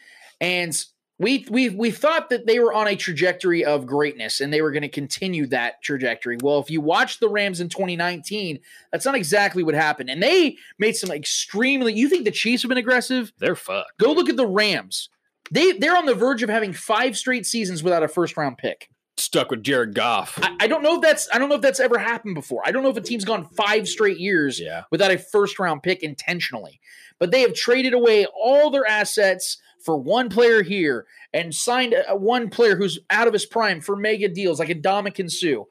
And 0.41 0.77
We 1.21 1.45
we 1.51 1.69
we 1.71 1.91
thought 1.91 2.31
that 2.31 2.47
they 2.47 2.61
were 2.61 2.73
on 2.73 2.87
a 2.87 2.95
trajectory 2.95 3.65
of 3.65 3.87
greatness 3.87 4.41
and 4.41 4.53
they 4.53 4.63
were 4.63 4.71
going 4.71 4.83
to 4.83 4.89
continue 4.89 5.47
that 5.49 5.83
trajectory. 5.83 6.39
Well, 6.41 6.61
if 6.61 6.71
you 6.71 6.81
watch 6.81 7.19
the 7.19 7.29
Rams 7.29 7.61
in 7.61 7.69
2019, 7.69 8.61
that's 8.93 9.05
not 9.05 9.17
exactly 9.17 9.65
what 9.65 9.75
happened. 9.75 10.11
And 10.11 10.23
they 10.23 10.57
made 10.79 10.95
some 10.95 11.11
extremely 11.11 11.93
you 11.93 12.09
think 12.09 12.25
the 12.25 12.31
Chiefs 12.31 12.63
have 12.63 12.69
been 12.69 12.79
aggressive? 12.79 13.33
They're 13.39 13.57
fucked. 13.57 13.99
Go 13.99 14.13
look 14.13 14.29
at 14.29 14.37
the 14.37 14.47
Rams. 14.47 15.09
They 15.51 15.73
they're 15.73 15.97
on 15.97 16.07
the 16.07 16.15
verge 16.15 16.43
of 16.45 16.51
having 16.51 16.73
five 16.73 17.17
straight 17.17 17.47
seasons 17.47 17.83
without 17.83 18.05
a 18.05 18.09
first 18.09 18.37
round 18.37 18.59
pick. 18.59 18.89
Stuck 19.17 19.51
with 19.51 19.65
Jared 19.65 19.95
Goff. 19.97 20.39
I, 20.41 20.55
I 20.61 20.67
don't 20.69 20.85
know 20.85 20.95
if 20.97 21.01
that's 21.03 21.29
I 21.33 21.39
don't 21.39 21.49
know 21.49 21.57
if 21.57 21.63
that's 21.63 21.81
ever 21.81 21.99
happened 21.99 22.37
before. 22.37 22.63
I 22.65 22.71
don't 22.71 22.85
know 22.85 22.91
if 22.91 22.97
a 22.97 23.01
team's 23.01 23.25
gone 23.25 23.45
five 23.57 23.89
straight 23.89 24.19
years 24.21 24.61
Yeah. 24.61 24.85
without 24.93 25.11
a 25.11 25.19
first 25.19 25.59
round 25.59 25.83
pick 25.83 26.05
intentionally. 26.05 26.81
But 27.19 27.33
they 27.33 27.41
have 27.41 27.55
traded 27.55 27.95
away 27.95 28.27
all 28.27 28.71
their 28.71 28.87
assets 28.87 29.57
for 29.85 29.97
one 29.97 30.29
player 30.29 30.63
here 30.63 31.07
and 31.33 31.55
signed 31.55 31.95
a, 32.09 32.17
one 32.17 32.51
player 32.51 32.77
who's 32.77 32.99
out 33.11 33.27
of 33.27 33.33
his 33.33 33.47
prime 33.47 33.81
for 33.81 33.97
mega 33.97 34.29
deals 34.29 34.59
like 34.59 34.71
a 34.71 34.75
Ndamukong 34.75 35.31
Suh. 35.31 35.65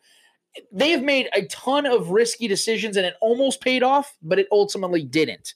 They 0.71 0.89
have 0.91 1.03
made 1.03 1.29
a 1.33 1.45
ton 1.45 1.85
of 1.85 2.09
risky 2.09 2.47
decisions 2.47 2.97
and 2.97 3.05
it 3.05 3.13
almost 3.21 3.61
paid 3.61 3.83
off, 3.83 4.15
but 4.21 4.39
it 4.39 4.47
ultimately 4.51 5.03
didn't. 5.03 5.53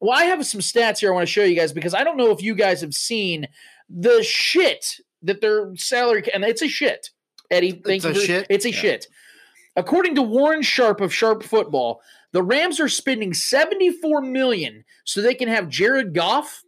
Well, 0.00 0.16
I 0.18 0.24
have 0.24 0.44
some 0.46 0.60
stats 0.60 0.98
here 0.98 1.10
I 1.10 1.14
want 1.14 1.26
to 1.26 1.32
show 1.32 1.44
you 1.44 1.54
guys 1.56 1.72
because 1.72 1.94
I 1.94 2.02
don't 2.04 2.16
know 2.16 2.30
if 2.32 2.42
you 2.42 2.54
guys 2.54 2.80
have 2.80 2.92
seen 2.94 3.46
the 3.88 4.22
shit 4.22 4.84
that 5.22 5.40
their 5.40 5.74
salary 5.76 6.24
and 6.34 6.44
it's 6.44 6.62
a 6.62 6.68
shit. 6.68 7.10
Eddie, 7.50 7.72
thank 7.84 8.04
It's 8.04 8.04
you. 8.04 8.10
a 8.10 8.14
for- 8.14 8.20
shit? 8.20 8.46
It's 8.50 8.64
a 8.64 8.70
Yeah. 8.70 8.76
shit. 8.76 9.06
According 9.76 10.14
to 10.16 10.22
Warren 10.22 10.62
Sharp 10.62 11.00
of 11.00 11.14
Sharp 11.14 11.42
Football, 11.42 12.00
the 12.32 12.42
Rams 12.42 12.80
are 12.80 12.88
spending 12.88 13.32
74 13.32 14.22
million 14.22 14.84
so 15.04 15.20
they 15.22 15.34
can 15.34 15.48
have 15.48 15.68
Jared 15.68 16.14
Goff 16.14 16.62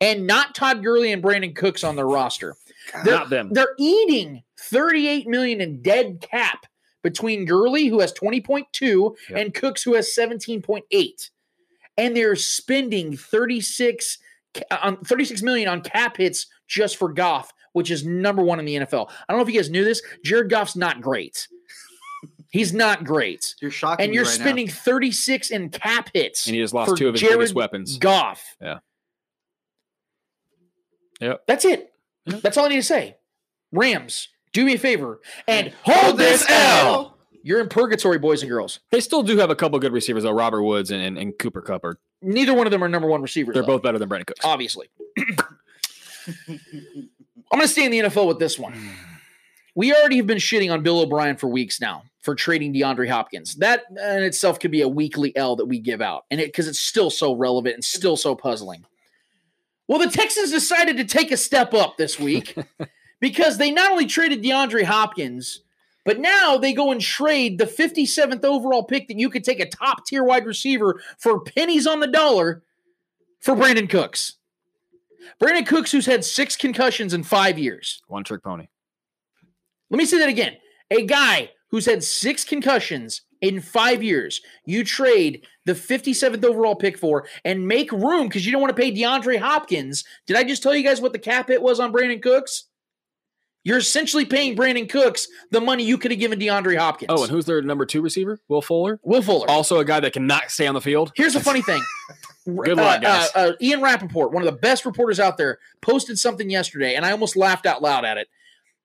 and 0.00 0.26
not 0.26 0.54
Todd 0.54 0.82
Gurley 0.82 1.12
and 1.12 1.22
Brandin 1.22 1.54
Cooks 1.56 1.82
on 1.84 1.96
their 1.96 2.06
roster. 2.06 2.56
They're, 3.04 3.14
Not 3.14 3.30
them. 3.30 3.50
They're 3.52 3.74
eating 3.78 4.42
38 4.60 5.26
million 5.26 5.60
in 5.60 5.82
dead 5.82 6.20
cap 6.20 6.66
between 7.02 7.44
Gurley, 7.44 7.86
who 7.86 8.00
has 8.00 8.12
20.2, 8.12 9.14
Yep. 9.30 9.38
and 9.38 9.54
Cooks, 9.54 9.82
who 9.82 9.94
has 9.94 10.14
17.8. 10.16 11.30
And 11.96 12.16
they're 12.16 12.36
spending 12.36 13.16
36 13.16 14.18
ca- 14.54 14.78
on 14.82 14.96
36 15.04 15.42
million 15.42 15.68
on 15.68 15.80
cap 15.82 16.16
hits 16.16 16.46
just 16.66 16.96
for 16.96 17.12
Goff, 17.12 17.52
which 17.72 17.90
is 17.90 18.06
number 18.06 18.42
one 18.42 18.58
in 18.58 18.64
the 18.64 18.76
NFL. 18.76 19.10
I 19.10 19.32
don't 19.32 19.38
know 19.38 19.46
if 19.46 19.52
you 19.52 19.60
guys 19.60 19.70
knew 19.70 19.84
this. 19.84 20.00
Jared 20.24 20.48
Goff's 20.50 20.76
not 20.76 21.00
great. 21.00 21.46
He's 22.50 22.72
not 22.72 23.04
great. 23.04 23.54
You're 23.60 23.70
shocking 23.70 24.06
And 24.06 24.14
you're 24.14 24.24
right 24.24 24.38
now. 24.38 24.44
spending 24.44 24.68
36 24.68 25.50
in 25.50 25.68
cap 25.70 26.08
hits. 26.14 26.46
And 26.46 26.54
he 26.56 26.62
just 26.62 26.72
lost 26.72 26.96
two 26.96 27.08
of 27.08 27.14
his 27.14 27.20
Jared 27.20 27.38
biggest 27.38 27.54
weapons. 27.54 27.98
Goff. 27.98 28.42
Yeah. 28.60 28.78
Yep. 31.20 31.44
That's 31.46 31.64
it. 31.64 31.92
That's 32.26 32.56
all 32.56 32.66
I 32.66 32.68
need 32.68 32.76
to 32.76 32.82
say. 32.82 33.16
Rams, 33.72 34.28
do 34.52 34.64
me 34.64 34.74
a 34.74 34.78
favor 34.78 35.20
and 35.46 35.72
hold 35.82 36.18
this 36.18 36.44
L. 36.48 37.16
You're 37.42 37.60
in 37.60 37.68
purgatory, 37.68 38.18
boys 38.18 38.42
and 38.42 38.50
girls. 38.50 38.80
They 38.90 39.00
still 39.00 39.22
do 39.22 39.38
have 39.38 39.50
a 39.50 39.54
couple 39.54 39.78
good 39.78 39.92
receivers 39.92 40.22
though. 40.24 40.32
Robert 40.32 40.62
Woods 40.62 40.90
and, 40.90 41.02
and, 41.02 41.16
and 41.18 41.38
Cooper 41.38 41.60
Kupp 41.62 41.84
are 41.84 41.98
Neither 42.20 42.52
one 42.52 42.66
of 42.66 42.72
them 42.72 42.82
are 42.82 42.88
number 42.88 43.08
one 43.08 43.22
receivers. 43.22 43.54
they're 43.54 43.62
though, 43.62 43.66
both 43.68 43.82
better 43.82 43.98
than 43.98 44.08
Brandin 44.08 44.26
Cooks. 44.26 44.44
obviously. 44.44 44.88
I'm 47.50 47.58
going 47.58 47.62
to 47.62 47.68
stay 47.68 47.84
in 47.84 47.90
the 47.90 48.00
NFL 48.00 48.26
with 48.26 48.38
this 48.38 48.58
one. 48.58 48.74
We 49.74 49.94
already 49.94 50.16
have 50.16 50.26
been 50.26 50.38
shitting 50.38 50.72
on 50.72 50.82
Bill 50.82 51.00
O'Brien 51.00 51.36
for 51.36 51.46
weeks 51.48 51.80
now 51.80 52.02
for 52.20 52.34
trading 52.34 52.74
DeAndre 52.74 53.08
Hopkins. 53.08 53.54
That 53.56 53.84
uh, 53.96 54.02
in 54.16 54.24
itself 54.24 54.58
could 54.58 54.72
be 54.72 54.82
a 54.82 54.88
weekly 54.88 55.34
L 55.36 55.56
that 55.56 55.66
we 55.66 55.78
give 55.78 56.02
out, 56.02 56.24
and 56.30 56.40
it 56.40 56.48
because 56.48 56.66
it's 56.66 56.80
still 56.80 57.10
so 57.10 57.34
relevant 57.34 57.74
and 57.76 57.84
still 57.84 58.16
so 58.16 58.34
puzzling. 58.34 58.84
Well, 59.88 59.98
the 59.98 60.10
Texans 60.10 60.50
decided 60.50 60.98
to 60.98 61.04
take 61.04 61.32
a 61.32 61.36
step 61.36 61.72
up 61.72 61.96
this 61.96 62.20
week 62.20 62.54
because 63.20 63.56
they 63.56 63.70
not 63.70 63.90
only 63.90 64.06
traded 64.06 64.42
DeAndre 64.42 64.84
Hopkins, 64.84 65.62
but 66.04 66.20
now 66.20 66.58
they 66.58 66.74
go 66.74 66.92
and 66.92 67.00
trade 67.00 67.58
the 67.58 67.64
57th 67.64 68.44
overall 68.44 68.84
pick 68.84 69.08
that 69.08 69.18
you 69.18 69.30
could 69.30 69.44
take 69.44 69.60
a 69.60 69.68
top 69.68 70.06
tier 70.06 70.22
wide 70.22 70.46
receiver 70.46 71.00
for 71.18 71.40
pennies 71.40 71.86
on 71.86 72.00
the 72.00 72.06
dollar 72.06 72.62
for 73.40 73.56
Brandin 73.56 73.88
Cooks. 73.88 74.36
Brandin 75.40 75.66
Cooks, 75.66 75.90
who's 75.90 76.06
had 76.06 76.24
six 76.24 76.56
concussions 76.56 77.14
in 77.14 77.22
five 77.22 77.58
years. 77.58 78.02
One 78.08 78.24
trick 78.24 78.42
pony. 78.42 78.68
Let 79.90 79.98
me 79.98 80.04
say 80.04 80.18
that 80.18 80.28
again. 80.28 80.56
A 80.90 81.04
guy 81.06 81.50
who's 81.68 81.86
had 81.86 82.04
six 82.04 82.44
concussions 82.44 83.22
in 83.40 83.60
five 83.60 84.02
years, 84.02 84.40
you 84.64 84.84
trade 84.84 85.46
the 85.64 85.72
57th 85.74 86.44
overall 86.44 86.74
pick 86.74 86.98
for 86.98 87.26
and 87.44 87.66
make 87.68 87.92
room 87.92 88.28
because 88.28 88.44
you 88.46 88.52
don't 88.52 88.60
want 88.60 88.74
to 88.74 88.80
pay 88.80 88.92
DeAndre 88.92 89.38
Hopkins. 89.38 90.04
Did 90.26 90.36
I 90.36 90.44
just 90.44 90.62
tell 90.62 90.74
you 90.74 90.82
guys 90.82 91.00
what 91.00 91.12
the 91.12 91.18
cap 91.18 91.48
hit 91.48 91.62
was 91.62 91.78
on 91.80 91.92
Brandin 91.92 92.22
Cooks? 92.22 92.64
You're 93.64 93.78
essentially 93.78 94.24
paying 94.24 94.56
Brandin 94.56 94.88
Cooks 94.88 95.28
the 95.50 95.60
money 95.60 95.84
you 95.84 95.98
could 95.98 96.10
have 96.10 96.20
given 96.20 96.38
DeAndre 96.38 96.78
Hopkins. 96.78 97.08
Oh, 97.10 97.22
and 97.22 97.30
who's 97.30 97.44
their 97.44 97.60
number 97.60 97.84
two 97.84 98.00
receiver? 98.00 98.40
Will 98.48 98.62
Fuller. 98.62 98.98
Will 99.02 99.20
Fuller. 99.20 99.50
Also 99.50 99.78
a 99.78 99.84
guy 99.84 100.00
that 100.00 100.12
cannot 100.14 100.50
stay 100.50 100.66
on 100.66 100.74
the 100.74 100.80
field. 100.80 101.12
Here's 101.14 101.34
the 101.34 101.40
funny 101.40 101.60
thing. 101.60 101.82
Good 102.46 102.76
luck, 102.78 102.98
Uh, 102.98 103.00
guys. 103.00 103.28
uh, 103.34 103.38
uh, 103.38 103.52
Ian 103.60 103.82
Rapoport, 103.82 104.32
one 104.32 104.42
of 104.42 104.46
the 104.46 104.58
best 104.58 104.86
reporters 104.86 105.20
out 105.20 105.36
there, 105.36 105.58
posted 105.82 106.18
something 106.18 106.48
yesterday, 106.48 106.94
and 106.94 107.04
I 107.04 107.10
almost 107.12 107.36
laughed 107.36 107.66
out 107.66 107.82
loud 107.82 108.06
at 108.06 108.16
it. 108.16 108.28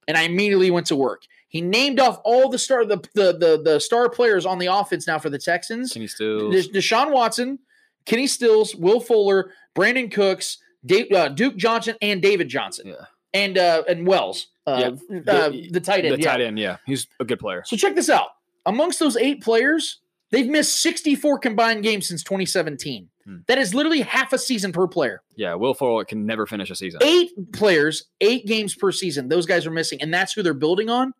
And 0.06 0.18
I 0.18 0.24
immediately 0.24 0.70
went 0.70 0.88
to 0.88 0.98
work. 0.98 1.22
He 1.54 1.62
named 1.62 2.00
off 2.00 2.20
all 2.26 2.50
the 2.50 2.58
star 2.58 2.84
the 2.84 2.98
the 3.14 3.32
the, 3.38 3.62
the 3.64 3.80
star 3.80 4.10
players 4.10 4.46
on 4.46 4.58
the 4.58 4.66
offense 4.68 5.08
now 5.08 5.20
for 5.20 5.30
the 5.30 5.38
Texans. 5.40 5.94
Kenny 5.94 6.08
Stills. 6.08 6.54
Desha- 6.54 6.74
Deshaun 6.74 7.12
Watson, 7.14 7.60
Kenny 8.06 8.28
Stills, 8.28 8.76
Will 8.76 9.00
Fuller, 9.00 9.52
Brandin 9.76 10.12
Cooks, 10.12 10.58
Dave, 10.86 11.12
uh, 11.12 11.30
Duke 11.30 11.56
Johnson, 11.56 11.96
and 12.02 12.22
David 12.22 12.50
Johnson. 12.50 12.88
Yeah. 12.88 13.06
And 13.36 13.58
uh, 13.60 13.84
and 13.88 14.06
Fells, 14.06 14.48
uh, 14.66 14.78
Yeah. 15.10 15.22
uh, 15.32 15.50
The- 15.50 15.70
the 15.72 15.80
tight 15.80 16.06
end. 16.06 16.16
The 16.16 16.20
yeah. 16.24 16.32
tight 16.32 16.42
end, 16.42 16.58
yeah. 16.58 16.78
He's 16.88 17.08
a 17.20 17.24
good 17.26 17.40
player. 17.40 17.64
So 17.66 17.78
check 17.78 17.96
this 17.96 18.10
out. 18.10 18.30
Amongst 18.66 19.00
those 19.00 19.16
eight 19.16 19.42
players, 19.44 20.00
they've 20.32 20.48
missed 20.50 20.82
64 20.82 21.38
combined 21.38 21.84
games 21.84 22.08
since 22.08 22.24
2017. 22.24 23.10
Hmm. 23.26 23.38
That 23.48 23.58
is 23.60 23.74
literally 23.76 24.02
half 24.02 24.34
a 24.34 24.38
season 24.40 24.72
per 24.72 24.88
player. 24.88 25.22
Yeah, 25.36 25.54
Will 25.54 25.74
Fuller 25.76 26.04
can 26.04 26.26
never 26.26 26.46
finish 26.48 26.70
a 26.72 26.76
season. 26.76 27.00
Eight 27.04 27.30
players, 27.54 28.06
eight 28.22 28.46
games 28.48 28.74
per 28.76 28.92
season. 28.92 29.30
Those 29.30 29.46
guys 29.46 29.66
are 29.68 29.72
missing, 29.72 30.02
and 30.02 30.12
that's 30.14 30.34
who 30.34 30.42
they're 30.44 30.54
building 30.56 30.90
on. 30.90 31.14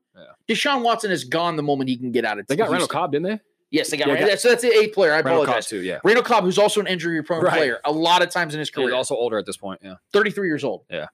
Deshaun 0.48 0.84
Watson 0.84 1.12
is 1.12 1.24
gone 1.24 1.56
the 1.56 1.64
moment 1.64 1.90
he 1.90 1.98
can 1.98 2.12
get 2.12 2.26
out 2.26 2.40
of 2.40 2.48
They 2.48 2.56
got 2.56 2.70
Randall 2.70 2.88
Cobb, 2.88 3.12
didn't 3.12 3.26
they? 3.28 3.40
Yes, 3.72 3.90
they 3.90 3.98
got 3.98 4.08
Yeah, 4.08 4.14
Randall. 4.14 4.30
got- 4.34 4.40
So 4.40 4.50
that's 4.50 4.62
the 4.62 4.72
eighth 4.72 4.94
player. 4.94 5.12
I 5.12 5.16
Randall 5.18 5.34
Cobb 5.38 5.44
apologize. 5.46 5.68
too, 5.68 5.82
yeah. 5.82 6.00
Randall 6.04 6.24
Cobb, 6.24 6.44
who's 6.44 6.58
also 6.60 6.80
an 6.80 6.88
injury 6.88 7.22
prone 7.24 7.44
Right. 7.44 7.54
player, 7.58 7.80
a 7.86 7.92
lot 7.92 8.22
of 8.22 8.30
times 8.30 8.54
in 8.54 8.60
his 8.60 8.70
career, 8.70 8.90
He's 8.90 8.94
also 8.96 9.16
older 9.16 9.38
at 9.38 9.46
this 9.46 9.58
point. 9.58 9.82
Yeah. 9.84 9.96
33 10.14 10.48
years 10.48 10.64
old. 10.64 10.86
Yeah. 10.90 11.08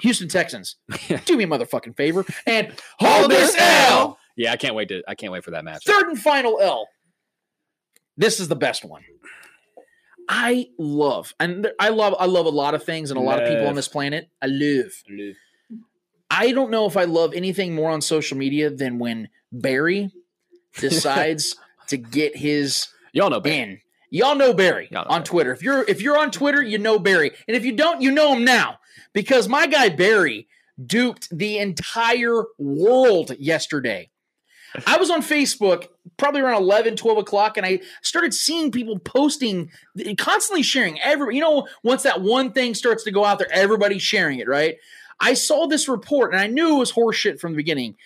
Houston 0.00 0.28
Texans. 0.28 0.76
Do 1.26 1.36
me 1.36 1.44
a 1.44 1.46
motherfucking 1.46 1.96
favor 1.96 2.24
and 2.46 2.72
hold 2.98 3.30
this 3.30 3.54
L. 3.58 4.18
Yeah, 4.36 4.52
I 4.52 4.56
can't 4.56 4.74
wait 4.74 4.88
to 4.88 5.02
I 5.08 5.14
can't 5.14 5.32
wait 5.32 5.42
for 5.44 5.50
that 5.52 5.64
match. 5.64 5.84
Third 5.84 6.08
and 6.08 6.18
final 6.20 6.58
L. 6.60 6.86
This 8.18 8.38
is 8.40 8.48
the 8.48 8.56
best 8.56 8.84
one. 8.84 9.02
I 10.28 10.68
love, 10.78 11.34
and 11.38 11.68
I 11.78 11.90
love, 11.90 12.14
I 12.18 12.26
love 12.26 12.46
a 12.46 12.50
lot 12.50 12.74
of 12.74 12.82
things 12.82 13.10
and 13.10 13.18
a 13.18 13.22
lot 13.22 13.40
of 13.40 13.48
people 13.48 13.68
on 13.68 13.74
this 13.76 13.86
planet. 13.88 14.28
I 14.42 14.46
love. 14.46 14.90
I 15.08 15.32
don't 16.52 16.70
know 16.70 16.86
if 16.86 16.96
I 16.96 17.04
love 17.04 17.34
anything 17.34 17.74
more 17.74 17.90
on 17.90 18.00
social 18.00 18.36
media 18.36 18.70
than 18.70 18.98
when 18.98 19.28
Barry 19.52 20.10
decides 20.78 21.56
to 21.88 21.96
get 21.96 22.36
his 22.36 22.88
y'all 23.12 23.30
know 23.30 23.40
in. 23.40 23.80
Y'all 24.10 24.36
know 24.36 24.52
Barry 24.52 24.88
on 24.94 25.24
Twitter. 25.24 25.52
If 25.52 25.62
you're 25.62 25.84
if 25.88 26.00
you're 26.00 26.18
on 26.18 26.30
Twitter, 26.30 26.62
you 26.62 26.78
know 26.78 26.98
Barry, 26.98 27.32
and 27.48 27.56
if 27.56 27.64
you 27.64 27.72
don't, 27.72 28.00
you 28.00 28.10
know 28.10 28.34
him 28.34 28.44
now 28.44 28.78
because 29.12 29.48
my 29.48 29.66
guy 29.66 29.88
Barry 29.88 30.46
duped 30.84 31.28
the 31.36 31.58
entire 31.58 32.44
world 32.58 33.32
yesterday. 33.38 34.10
I 34.86 34.98
was 34.98 35.10
on 35.10 35.22
Facebook 35.22 35.86
probably 36.18 36.42
around 36.42 36.62
11, 36.62 36.96
12 36.96 37.18
o'clock, 37.18 37.56
and 37.56 37.64
I 37.64 37.80
started 38.02 38.34
seeing 38.34 38.70
people 38.70 38.98
posting, 38.98 39.70
constantly 40.18 40.62
sharing. 40.62 41.00
Every, 41.00 41.34
you 41.34 41.40
know, 41.40 41.66
once 41.82 42.02
that 42.02 42.20
one 42.20 42.52
thing 42.52 42.74
starts 42.74 43.04
to 43.04 43.10
go 43.10 43.24
out 43.24 43.38
there, 43.38 43.50
everybody's 43.50 44.02
sharing 44.02 44.38
it, 44.38 44.48
right? 44.48 44.76
I 45.20 45.34
saw 45.34 45.66
this 45.66 45.88
report, 45.88 46.32
and 46.32 46.40
I 46.40 46.46
knew 46.46 46.76
it 46.76 46.78
was 46.78 46.92
horseshit 46.92 47.40
from 47.40 47.52
the 47.52 47.56
beginning. 47.56 47.96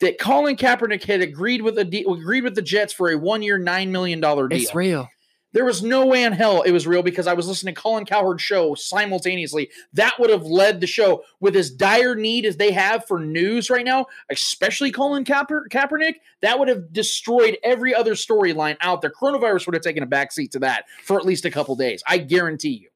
That 0.00 0.18
Colin 0.18 0.56
Kaepernick 0.56 1.04
had 1.04 1.20
agreed 1.20 1.62
with 1.62 1.78
a 1.78 1.84
de- 1.84 2.04
agreed 2.04 2.42
with 2.42 2.56
the 2.56 2.62
Jets 2.62 2.92
for 2.92 3.10
a 3.10 3.16
one 3.16 3.42
year, 3.42 3.56
nine 3.56 3.92
million 3.92 4.20
dollar 4.20 4.48
deal. 4.48 4.60
It's 4.60 4.74
real. 4.74 5.08
There 5.52 5.64
was 5.64 5.82
no 5.82 6.04
way 6.04 6.24
in 6.24 6.34
hell 6.34 6.60
it 6.60 6.72
was 6.72 6.86
real 6.86 7.02
because 7.02 7.26
I 7.26 7.32
was 7.32 7.48
listening 7.48 7.74
to 7.74 7.80
Colin 7.80 8.04
Cowherd's 8.04 8.42
show 8.42 8.74
simultaneously. 8.74 9.70
That 9.94 10.18
would 10.18 10.28
have 10.28 10.42
led 10.42 10.82
the 10.82 10.86
show 10.86 11.22
with 11.40 11.56
as 11.56 11.70
dire 11.70 12.14
need 12.14 12.44
as 12.44 12.58
they 12.58 12.72
have 12.72 13.06
for 13.06 13.18
news 13.20 13.70
right 13.70 13.84
now, 13.84 14.04
especially 14.28 14.90
Colin 14.90 15.24
Kaeper- 15.24 15.68
Kaepernick. 15.70 16.16
That 16.42 16.58
would 16.58 16.68
have 16.68 16.92
destroyed 16.92 17.56
every 17.64 17.94
other 17.94 18.12
storyline 18.12 18.76
out 18.82 19.00
there. 19.00 19.10
Coronavirus 19.10 19.64
would 19.64 19.74
have 19.74 19.82
taken 19.82 20.02
a 20.02 20.06
backseat 20.06 20.50
to 20.50 20.58
that 20.58 20.84
for 21.04 21.16
at 21.16 21.24
least 21.24 21.46
a 21.46 21.50
couple 21.50 21.74
days. 21.74 22.02
I 22.06 22.18
guarantee 22.18 22.80
you. 22.82 22.88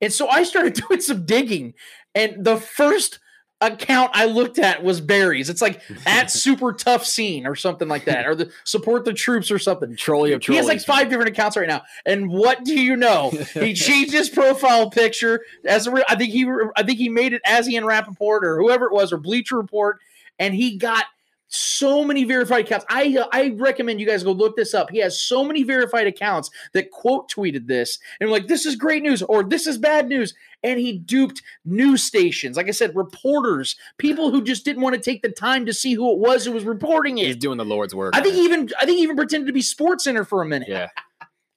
And 0.00 0.12
so 0.12 0.28
I 0.28 0.44
started 0.44 0.74
doing 0.88 1.00
some 1.00 1.26
digging, 1.26 1.74
and 2.16 2.44
the 2.44 2.56
first 2.56 3.20
account 3.60 4.10
I 4.12 4.26
looked 4.26 4.58
at 4.58 4.82
was 4.82 5.00
Barry's. 5.00 5.48
It's 5.48 5.62
like 5.62 5.80
at 6.06 6.30
super 6.30 6.72
tough 6.72 7.04
scene 7.04 7.46
or 7.46 7.54
something 7.54 7.88
like 7.88 8.04
that, 8.06 8.26
or 8.26 8.34
the 8.34 8.50
support 8.64 9.04
the 9.04 9.12
troops 9.12 9.50
or 9.50 9.58
something. 9.58 9.96
Trolley 9.96 10.32
of 10.32 10.44
He 10.44 10.56
has 10.56 10.66
like 10.66 10.80
five 10.80 11.08
different 11.08 11.30
accounts 11.30 11.56
right 11.56 11.68
now. 11.68 11.82
And 12.04 12.28
what 12.28 12.64
do 12.64 12.78
you 12.78 12.96
know? 12.96 13.32
He 13.56 13.74
changed 13.74 14.12
his 14.12 14.28
profile 14.28 14.90
picture 14.90 15.42
as 15.64 15.86
a 15.86 15.90
re- 15.90 16.04
I 16.08 16.14
think 16.16 16.32
he 16.32 16.46
I 16.76 16.82
think 16.82 16.98
he 16.98 17.08
made 17.08 17.32
it 17.32 17.42
as 17.44 17.68
Ian 17.68 17.84
Rapoport 17.84 18.44
or 18.44 18.58
whoever 18.58 18.86
it 18.86 18.92
was 18.92 19.12
or 19.12 19.18
Bleacher 19.18 19.56
Report, 19.56 19.98
and 20.38 20.54
he 20.54 20.76
got 20.76 21.06
so 21.48 22.04
many 22.04 22.24
verified 22.24 22.64
accounts. 22.64 22.84
I 22.88 23.16
uh, 23.18 23.28
I 23.32 23.54
recommend 23.56 24.00
you 24.00 24.06
guys 24.06 24.24
go 24.24 24.32
look 24.32 24.56
this 24.56 24.74
up. 24.74 24.90
He 24.90 24.98
has 24.98 25.20
so 25.20 25.44
many 25.44 25.62
verified 25.62 26.06
accounts 26.06 26.50
that 26.72 26.90
quote 26.90 27.30
tweeted 27.30 27.66
this 27.66 27.98
and 28.20 28.30
like 28.30 28.48
this 28.48 28.66
is 28.66 28.76
great 28.76 29.02
news 29.02 29.22
or 29.22 29.44
this 29.44 29.66
is 29.66 29.78
bad 29.78 30.08
news. 30.08 30.34
And 30.62 30.80
he 30.80 30.98
duped 30.98 31.42
news 31.64 32.02
stations, 32.02 32.56
like 32.56 32.66
I 32.66 32.72
said, 32.72 32.96
reporters, 32.96 33.76
people 33.98 34.30
who 34.30 34.42
just 34.42 34.64
didn't 34.64 34.82
want 34.82 34.96
to 34.96 35.00
take 35.00 35.22
the 35.22 35.30
time 35.30 35.66
to 35.66 35.72
see 35.72 35.94
who 35.94 36.12
it 36.12 36.18
was 36.18 36.44
who 36.44 36.52
was 36.52 36.64
reporting 36.64 37.18
it. 37.18 37.26
He's 37.26 37.36
doing 37.36 37.58
the 37.58 37.64
Lord's 37.64 37.94
work. 37.94 38.16
I 38.16 38.20
think 38.20 38.34
he 38.34 38.44
even 38.44 38.70
I 38.80 38.84
think 38.84 38.96
he 38.98 39.04
even 39.04 39.16
pretended 39.16 39.46
to 39.46 39.52
be 39.52 39.62
Sports 39.62 40.04
Center 40.04 40.24
for 40.24 40.42
a 40.42 40.46
minute. 40.46 40.68
Yeah. 40.68 40.88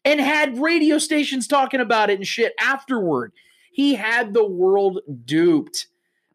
And 0.06 0.22
had 0.22 0.58
radio 0.58 0.98
stations 0.98 1.46
talking 1.46 1.82
about 1.82 2.10
it 2.10 2.18
and 2.18 2.26
shit 2.26 2.54
afterward. 2.60 3.34
He 3.70 3.96
had 3.96 4.34
the 4.34 4.46
world 4.46 5.02
duped. 5.26 5.88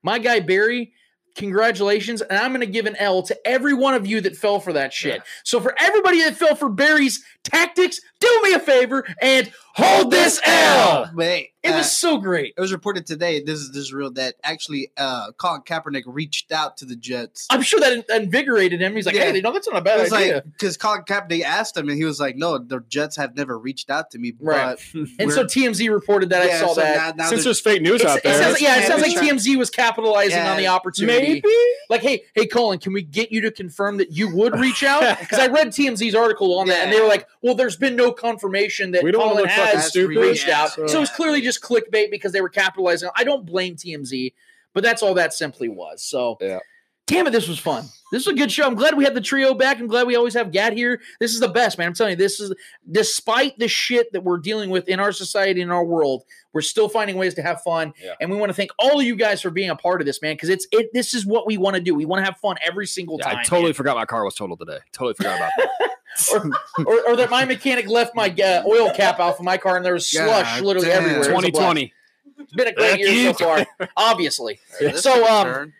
My 0.03 0.19
guy 0.19 0.41
Barry, 0.41 0.93
congratulations. 1.35 2.23
And 2.23 2.39
I'm 2.39 2.52
gonna 2.52 2.66
give 2.66 2.86
an 2.86 2.97
L 2.97 3.23
to 3.24 3.47
every 3.47 3.74
one 3.74 3.94
of 3.94 4.06
you 4.06 4.20
that 4.23 4.36
fell 4.36 4.61
for 4.61 4.73
that 4.73 4.93
shit. 4.93 5.23
So 5.43 5.61
for 5.61 5.74
everybody 5.78 6.23
that 6.23 6.36
fell 6.36 6.55
for 6.55 6.69
Barry's 6.69 7.24
tactics, 7.43 8.01
do 8.25 8.41
me 8.49 8.55
a 8.55 8.59
favor 8.61 9.07
and 9.21 9.51
hold 9.75 10.11
this 10.11 10.41
L. 10.45 11.11
Wait, 11.15 11.51
It 11.63 11.71
uh, 11.71 11.79
was 11.79 11.91
so 11.91 12.19
great. 12.19 12.55
It 12.57 12.61
was 12.61 12.73
reported 12.73 13.07
today. 13.07 13.43
This 13.43 13.59
is 13.61 13.69
this 13.73 13.83
is 13.85 13.93
real. 13.93 14.13
That 14.13 14.35
actually, 14.45 14.91
uh, 14.97 15.33
Colin 15.33 15.63
Kaepernick 15.63 16.03
reached 16.07 16.53
out 16.53 16.77
to 16.79 16.85
the 16.85 16.95
Jets. 16.97 17.47
I'm 17.51 17.63
sure 17.63 17.81
that 17.81 18.05
invigorated 18.11 18.81
him. 18.81 18.95
He's 18.95 19.07
like, 19.07 19.15
Yeah. 19.17 19.33
hey, 19.33 19.41
know, 19.41 19.53
that's 19.53 19.69
not 19.69 19.77
a 19.79 19.81
bad 19.83 19.99
It 19.99 20.03
was 20.05 20.13
idea. 20.13 20.35
like 20.37 20.45
because 20.45 20.77
Colin 20.77 21.03
Kaepernick 21.03 21.43
asked 21.43 21.77
him, 21.77 21.89
and 21.89 21.97
he 21.99 22.05
was 22.05 22.21
like, 22.21 22.37
"No, 22.37 22.59
the 22.59 22.81
Jets 22.89 23.17
have 23.17 23.37
never 23.37 23.59
reached 23.59 23.91
out 23.91 24.11
to 24.13 24.19
me." 24.19 24.33
Right. 24.41 24.79
But 24.93 25.01
and 25.19 25.33
so 25.33 25.45
TMZ 25.45 25.91
reported 25.93 26.31
that. 26.31 26.43
I 26.43 26.61
saw 26.61 26.75
so 26.75 26.81
that. 26.81 27.17
now- 27.17 27.25
now 27.25 27.31
Since 27.31 27.45
there's 27.45 27.61
fake 27.61 27.83
news 27.83 27.97
It's- 28.01 28.11
out 28.11 28.19
it 28.19 28.23
there, 28.25 28.43
sounds- 28.43 28.61
yeah, 28.61 28.79
it 28.81 28.87
sounds 28.87 29.03
like 29.03 29.17
TMZ 29.17 29.57
was 29.57 29.71
capitalizing 29.71 30.37
Yeah. 30.39 30.51
on 30.53 30.57
the 30.57 30.67
opportunity. 30.69 31.35
maybe. 31.43 31.53
Like, 31.91 32.01
hey, 32.03 32.23
hey, 32.35 32.47
Colin, 32.47 32.79
can 32.79 32.93
we 32.93 33.03
get 33.03 33.31
you 33.33 33.41
to 33.43 33.51
confirm 33.51 33.99
that 33.99 34.13
you 34.13 34.35
would 34.35 34.59
reach 34.59 34.83
out? 34.83 35.03
Because 35.25 35.39
I 35.39 35.47
read 35.49 35.69
TMZ's 35.69 36.15
article 36.15 36.59
on 36.59 36.67
that, 36.69 36.85
and 36.85 36.93
they 36.93 37.01
were 37.01 37.07
like, 37.09 37.27
"Well, 37.43 37.55
there's 37.55 37.77
been 37.77 37.97
no 37.97 38.13
confirmation 38.15 38.93
that 38.93 39.03
We 39.03 39.11
don't 39.12 39.20
wanna 39.20 39.32
Colin 39.35 39.45
look 39.45 39.51
has 39.51 39.89
stupid. 39.89 40.16
reached 40.16 40.47
Yeah, 40.49 40.62
out." 40.62 40.70
so- 40.70 40.86
So, 40.86 41.03
it's 41.03 41.15
clearly 41.15 41.41
just 41.41 41.61
clickbait 41.61 42.11
because 42.11 42.32
they 42.32 42.41
were 42.41 42.49
capitalizing. 42.49 43.11
I 43.16 43.24
don't 43.24 43.45
blame 43.45 43.77
TMZ, 43.77 44.32
but 44.73 44.82
that's 44.82 45.03
all 45.03 45.15
that 45.15 45.32
simply 45.35 45.69
was. 45.69 46.03
So, 46.03 46.39
Yeah. 46.41 46.61
damn 47.07 47.27
it, 47.27 47.31
this 47.31 47.49
was 47.49 47.59
fun. 47.59 47.85
This 48.15 48.28
is 48.28 48.32
a 48.32 48.36
good 48.36 48.53
show. 48.53 48.65
I'm 48.65 48.77
glad 48.77 48.97
we 48.97 49.03
had 49.03 49.15
the 49.15 49.20
trio 49.20 49.55
back. 49.55 49.81
I'm 49.81 49.89
glad 49.89 50.07
we 50.07 50.15
always 50.15 50.35
have 50.35 50.53
Gat 50.53 50.73
here. 50.73 51.01
This 51.19 51.35
is 51.35 51.41
the 51.41 51.49
best, 51.49 51.78
man. 51.78 51.89
I'm 51.89 51.95
telling 51.95 52.12
you, 52.12 52.16
this 52.16 52.39
is 52.39 52.55
despite 52.89 53.59
the 53.59 53.66
shit 53.66 54.12
that 54.12 54.23
we're 54.23 54.39
dealing 54.39 54.70
with 54.70 54.89
in 54.89 55.01
our 55.01 55.11
society 55.11 55.61
in 55.61 55.73
our 55.73 55.85
world, 55.85 56.23
we're 56.53 56.61
still 56.61 56.89
finding 56.89 57.16
ways 57.16 57.35
to 57.35 57.43
have 57.43 57.61
fun. 57.62 57.93
Yeah. 58.01 58.12
And 58.20 58.31
we 58.31 58.36
want 58.36 58.51
to 58.51 58.55
thank 58.55 58.70
all 58.78 59.01
of 59.01 59.05
you 59.05 59.16
guys 59.16 59.43
for 59.43 59.51
being 59.51 59.69
a 59.69 59.74
part 59.74 60.01
of 60.01 60.07
this, 60.07 60.23
man, 60.23 60.35
because 60.35 60.49
it's 60.49 60.65
it. 60.70 60.91
This 60.95 61.12
is 61.12 61.27
what 61.27 61.45
we 61.45 61.59
want 61.59 61.74
to 61.74 61.82
do. 61.82 61.93
We 61.93 62.05
want 62.05 62.20
to 62.20 62.24
have 62.24 62.36
fun 62.36 62.55
every 62.65 62.86
single 62.86 63.19
Yeah, 63.19 63.31
time. 63.31 63.39
I 63.39 63.43
totally 63.43 63.73
forgot 63.73 63.97
my 63.97 64.07
car 64.07 64.24
was 64.24 64.36
totaled 64.36 64.61
today. 64.61 64.78
Totally 64.93 65.15
forgot 65.15 65.36
about 65.39 65.51
that. 65.57 65.91
or, 66.78 66.86
or, 66.86 67.09
or 67.09 67.16
that 67.16 67.31
my 67.31 67.45
mechanic 67.45 67.89
left 67.89 68.15
my 68.15 68.28
uh, 68.31 68.62
oil 68.65 68.93
cap 68.95 69.19
off 69.19 69.41
of 69.41 69.45
my 69.45 69.57
car 69.57 69.77
and 69.77 69.85
there 69.85 69.95
was 69.95 70.09
slush 70.09 70.61
God 70.61 70.62
literally 70.62 70.86
damn. 70.86 71.03
everywhere. 71.03 71.31
It 71.31 71.35
was 71.35 71.45
a 71.47 71.51
blast. 71.51 71.77
2020. 71.77 71.93
It's 72.39 72.53
been 72.53 72.69
a 72.69 72.73
great 72.73 73.01
year 73.01 73.35
so 73.35 73.45
far, 73.45 73.89
obviously. 73.97 74.61
This 74.78 75.03
So, 75.03 75.27
um, 75.27 75.45
turn. 75.45 75.73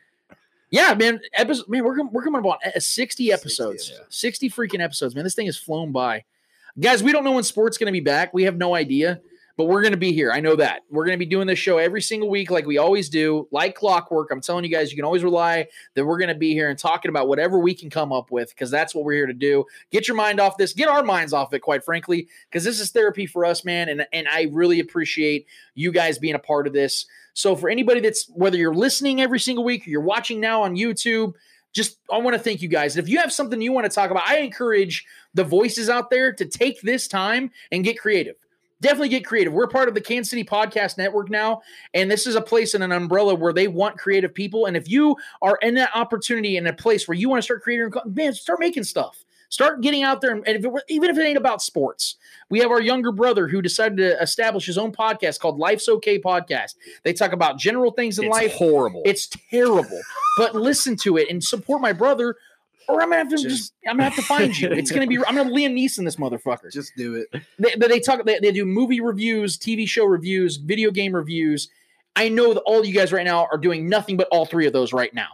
Yeah, 0.75 0.93
man. 0.95 1.21
Episode, 1.35 1.69
man, 1.69 1.85
we're 1.85 2.05
we're 2.09 2.25
coming 2.25 2.41
up 2.41 2.47
on 2.47 2.59
uh, 2.67 2.81
sixty 2.81 3.31
episodes. 3.31 3.85
60, 3.85 3.95
yeah. 3.95 4.07
Sixty 4.09 4.51
freaking 4.51 4.83
episodes, 4.83 5.15
man. 5.15 5.23
This 5.23 5.37
thing 5.37 5.47
has 5.47 5.57
flown 5.57 5.93
by, 5.93 6.25
guys. 6.81 7.01
We 7.01 7.13
don't 7.13 7.23
know 7.23 7.31
when 7.31 7.45
sports 7.45 7.79
going 7.79 7.87
to 7.87 7.93
be 7.93 8.01
back. 8.01 8.35
We 8.35 8.43
have 8.43 8.57
no 8.57 8.75
idea, 8.75 9.21
but 9.57 9.67
we're 9.67 9.83
going 9.83 9.93
to 9.93 9.99
be 9.99 10.13
here. 10.13 10.33
I 10.33 10.41
know 10.41 10.57
that 10.57 10.83
we're 10.91 11.05
going 11.05 11.17
to 11.17 11.25
be 11.25 11.31
doing 11.31 11.47
this 11.47 11.61
show 11.61 11.79
every 11.79 12.03
single 12.03 12.29
week, 12.29 12.51
like 12.51 12.67
we 12.67 12.79
always 12.79 13.09
do, 13.09 13.47
like 13.53 13.77
clockwork. 13.77 14.33
I'm 14.33 14.41
telling 14.41 14.65
you 14.65 14.71
guys, 14.71 14.91
you 14.91 14.97
can 14.97 15.05
always 15.05 15.23
rely 15.23 15.69
that 15.95 16.05
we're 16.05 16.19
going 16.19 16.31
to 16.31 16.35
be 16.35 16.55
here 16.55 16.69
and 16.71 16.77
talking 16.77 17.09
about 17.09 17.29
whatever 17.29 17.61
we 17.61 17.73
can 17.73 17.89
come 17.89 18.13
up 18.13 18.33
with, 18.33 18.49
because 18.49 18.69
that's 18.69 18.97
what 18.97 19.05
we're 19.05 19.15
here 19.15 19.27
to 19.27 19.33
do. 19.33 19.65
Get 19.93 20.09
your 20.09 20.17
mind 20.17 20.41
off 20.41 20.57
this. 20.57 20.73
Get 20.73 20.89
our 20.89 21.05
minds 21.05 21.33
off 21.33 21.55
it, 21.55 21.61
quite 21.61 21.85
frankly, 21.85 22.27
because 22.51 22.65
this 22.65 22.81
is 22.81 22.91
therapy 22.91 23.27
for 23.27 23.45
us, 23.45 23.65
man. 23.65 23.89
And 23.91 24.09
and 24.13 24.27
I 24.27 24.49
really 24.51 24.81
appreciate 24.81 25.47
you 25.77 25.93
guys 25.93 26.19
being 26.19 26.35
a 26.35 26.41
part 26.41 26.67
of 26.67 26.73
this. 26.73 27.07
So 27.35 27.55
for 27.55 27.69
anybody 27.69 28.01
that's 28.01 28.27
whether 28.29 28.57
you're 28.57 28.75
listening 28.75 29.21
every 29.21 29.41
single 29.41 29.65
week 29.65 29.87
or 29.87 29.91
you're 29.91 30.01
watching 30.01 30.41
now 30.41 30.63
on 30.63 30.77
YouTube, 30.77 31.35
just 31.73 31.99
I 32.11 32.19
want 32.19 32.35
to 32.35 32.43
thank 32.43 32.63
you 32.63 32.69
guys. 32.69 32.97
And 32.97 33.05
if 33.05 33.11
you 33.11 33.19
have 33.19 33.33
something 33.33 33.61
you 33.61 33.73
want 33.73 33.85
to 33.85 33.95
talk 33.95 34.11
about, 34.11 34.27
I 34.27 34.39
encourage 34.39 35.05
the 35.35 35.45
voices 35.45 35.91
out 35.91 36.09
there 36.09 36.33
to 36.33 36.45
take 36.47 36.81
this 36.81 37.09
time 37.09 37.51
and 37.73 37.85
get 37.85 37.99
creative. 37.99 38.37
Definitely 38.81 39.09
get 39.09 39.25
creative. 39.25 39.53
We're 39.53 39.67
part 39.67 39.89
of 39.89 39.95
the 39.95 40.01
Kansas 40.01 40.31
City 40.31 40.45
Podcast 40.45 40.99
Network 40.99 41.31
now, 41.31 41.63
and 41.95 42.11
this 42.11 42.27
is 42.27 42.37
a 42.37 42.41
place 42.41 42.75
and 42.75 42.85
an 42.85 42.93
umbrella 42.93 43.35
where 43.35 43.53
they 43.53 43.67
want 43.67 43.99
creative 43.99 44.35
people. 44.35 44.67
And 44.67 44.77
if 44.77 44.89
you 44.89 45.17
are 45.43 45.59
in 45.63 45.75
that 45.75 45.91
opportunity 45.95 46.57
in 46.57 46.67
a 46.67 46.73
place 46.73 47.09
where 47.09 47.17
you 47.17 47.29
want 47.29 47.39
to 47.39 47.43
start 47.43 47.63
creating, 47.63 47.91
man, 48.07 48.35
start 48.35 48.61
making 48.61 48.85
stuff. 48.85 49.25
Start 49.55 49.83
getting 49.83 50.03
out 50.03 50.21
there, 50.21 50.33
and 50.33 50.45
if 50.49 50.65
it, 50.65 50.73
even 50.89 51.11
if 51.11 51.17
it 51.17 51.23
ain't 51.23 51.39
about 51.39 51.63
sports, 51.63 52.17
we 52.51 52.59
have 52.59 52.73
our 52.73 52.81
younger 52.81 53.13
brother 53.13 53.47
who 53.47 53.63
decided 53.63 53.99
to 53.99 54.21
establish 54.21 54.67
his 54.67 54.77
own 54.77 54.91
podcast 54.91 55.39
called 55.39 55.61
Life's 55.61 55.89
Okay 55.89 56.19
Podcast. 56.19 56.75
They 57.05 57.13
talk 57.13 57.31
about 57.31 57.57
general 57.57 57.93
things 57.93 58.19
in 58.19 58.25
It's 58.25 58.33
life. 58.33 58.53
horrible. 58.55 59.03
It's 59.05 59.29
terrible, 59.29 60.01
but 60.39 60.57
listen 60.57 60.97
to 61.03 61.19
it 61.19 61.31
and 61.31 61.43
support 61.43 61.81
my 61.81 61.93
brother, 61.93 62.35
or 62.89 63.01
I'm 63.01 63.11
gonna 63.11 63.19
have 63.19 63.29
to 63.29 63.37
just, 63.37 63.75
I'm 63.87 63.93
gonna 63.97 64.11
have 64.11 64.17
to 64.17 64.23
find 64.23 64.59
you. 64.59 64.71
It's 64.73 64.91
gonna 64.91 65.07
be 65.07 65.19
I'm 65.19 65.37
gonna 65.37 65.51
Liam 65.51 65.73
Neeson 65.73 66.05
this 66.05 66.17
motherfucker. 66.17 66.73
Just 66.73 66.91
do 66.97 67.15
it. 67.15 67.41
They, 67.61 67.77
but 67.79 67.91
they 67.91 68.01
talk. 68.01 68.25
They, 68.25 68.41
they 68.41 68.51
do 68.51 68.65
movie 68.67 69.01
reviews, 69.01 69.57
TV 69.57 69.87
show 69.87 70.05
reviews, 70.05 70.57
video 70.57 70.91
game 70.91 71.15
reviews. 71.15 71.69
I 72.17 72.29
know 72.29 72.55
that 72.55 72.63
all 72.63 72.85
you 72.85 72.93
guys 72.93 73.13
right 73.13 73.25
now 73.25 73.47
are 73.53 73.59
doing 73.59 73.89
nothing 73.89 74.17
but 74.17 74.27
all 74.33 74.47
three 74.47 74.67
of 74.67 74.73
those 74.73 74.93
right 74.93 75.15
now. 75.15 75.29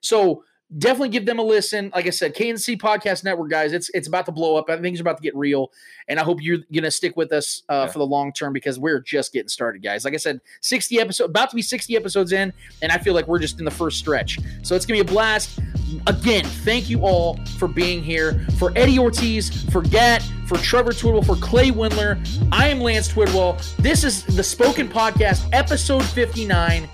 So 0.00 0.44
definitely 0.78 1.10
give 1.10 1.26
them 1.26 1.38
a 1.38 1.42
listen. 1.42 1.90
Like 1.94 2.06
I 2.06 2.10
said, 2.10 2.34
KNC 2.34 2.80
Podcast 2.80 3.24
Network, 3.24 3.50
guys, 3.50 3.72
it's 3.72 3.90
it's 3.90 4.08
about 4.08 4.26
to 4.26 4.32
blow 4.32 4.56
up. 4.56 4.68
I 4.68 4.76
think 4.76 4.94
it's 4.94 5.00
about 5.00 5.16
to 5.16 5.22
get 5.22 5.34
real, 5.36 5.72
and 6.08 6.18
I 6.18 6.24
hope 6.24 6.42
you're 6.42 6.58
gonna 6.72 6.90
stick 6.90 7.16
with 7.16 7.32
us 7.32 7.62
uh, 7.68 7.86
for 7.86 7.98
the 7.98 8.06
long 8.06 8.32
term 8.32 8.52
because 8.52 8.78
we're 8.78 9.00
just 9.00 9.32
getting 9.32 9.48
started, 9.48 9.82
guys. 9.82 10.04
Like 10.04 10.14
I 10.14 10.18
said, 10.18 10.40
60 10.60 11.00
episodes, 11.00 11.30
about 11.30 11.50
to 11.50 11.56
be 11.56 11.62
60 11.62 11.96
episodes 11.96 12.32
in, 12.32 12.52
and 12.82 12.92
I 12.92 12.98
feel 12.98 13.14
like 13.14 13.28
we're 13.28 13.38
just 13.38 13.58
in 13.58 13.64
the 13.64 13.70
first 13.70 13.98
stretch. 13.98 14.38
So 14.62 14.74
it's 14.74 14.86
gonna 14.86 15.02
be 15.02 15.08
a 15.08 15.12
blast. 15.12 15.58
Again, 16.06 16.44
thank 16.44 16.90
you 16.90 17.02
all 17.02 17.36
for 17.58 17.68
being 17.68 18.02
here. 18.02 18.44
For 18.58 18.72
Eddie 18.74 18.98
Ortiz, 18.98 19.64
for 19.70 19.82
Gat, 19.82 20.22
for 20.46 20.56
Trevor 20.58 20.92
Twidwell, 20.92 21.24
for 21.24 21.36
Clay 21.36 21.70
Windler, 21.70 22.18
I 22.50 22.68
am 22.68 22.80
Lance 22.80 23.08
Twidwell. 23.08 23.76
This 23.76 24.02
is 24.02 24.24
the 24.24 24.42
Spoken 24.42 24.88
Podcast, 24.88 25.48
episode 25.52 26.04
59, 26.04 26.88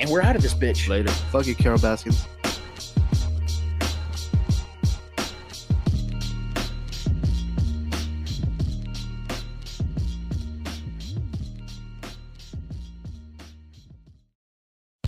and 0.00 0.10
we're 0.10 0.22
out 0.22 0.36
of 0.36 0.42
this 0.42 0.54
bitch. 0.54 0.88
Later. 0.88 1.10
Fuck 1.10 1.46
you, 1.46 1.54
Carol 1.54 1.78
Baskins. 1.78 2.26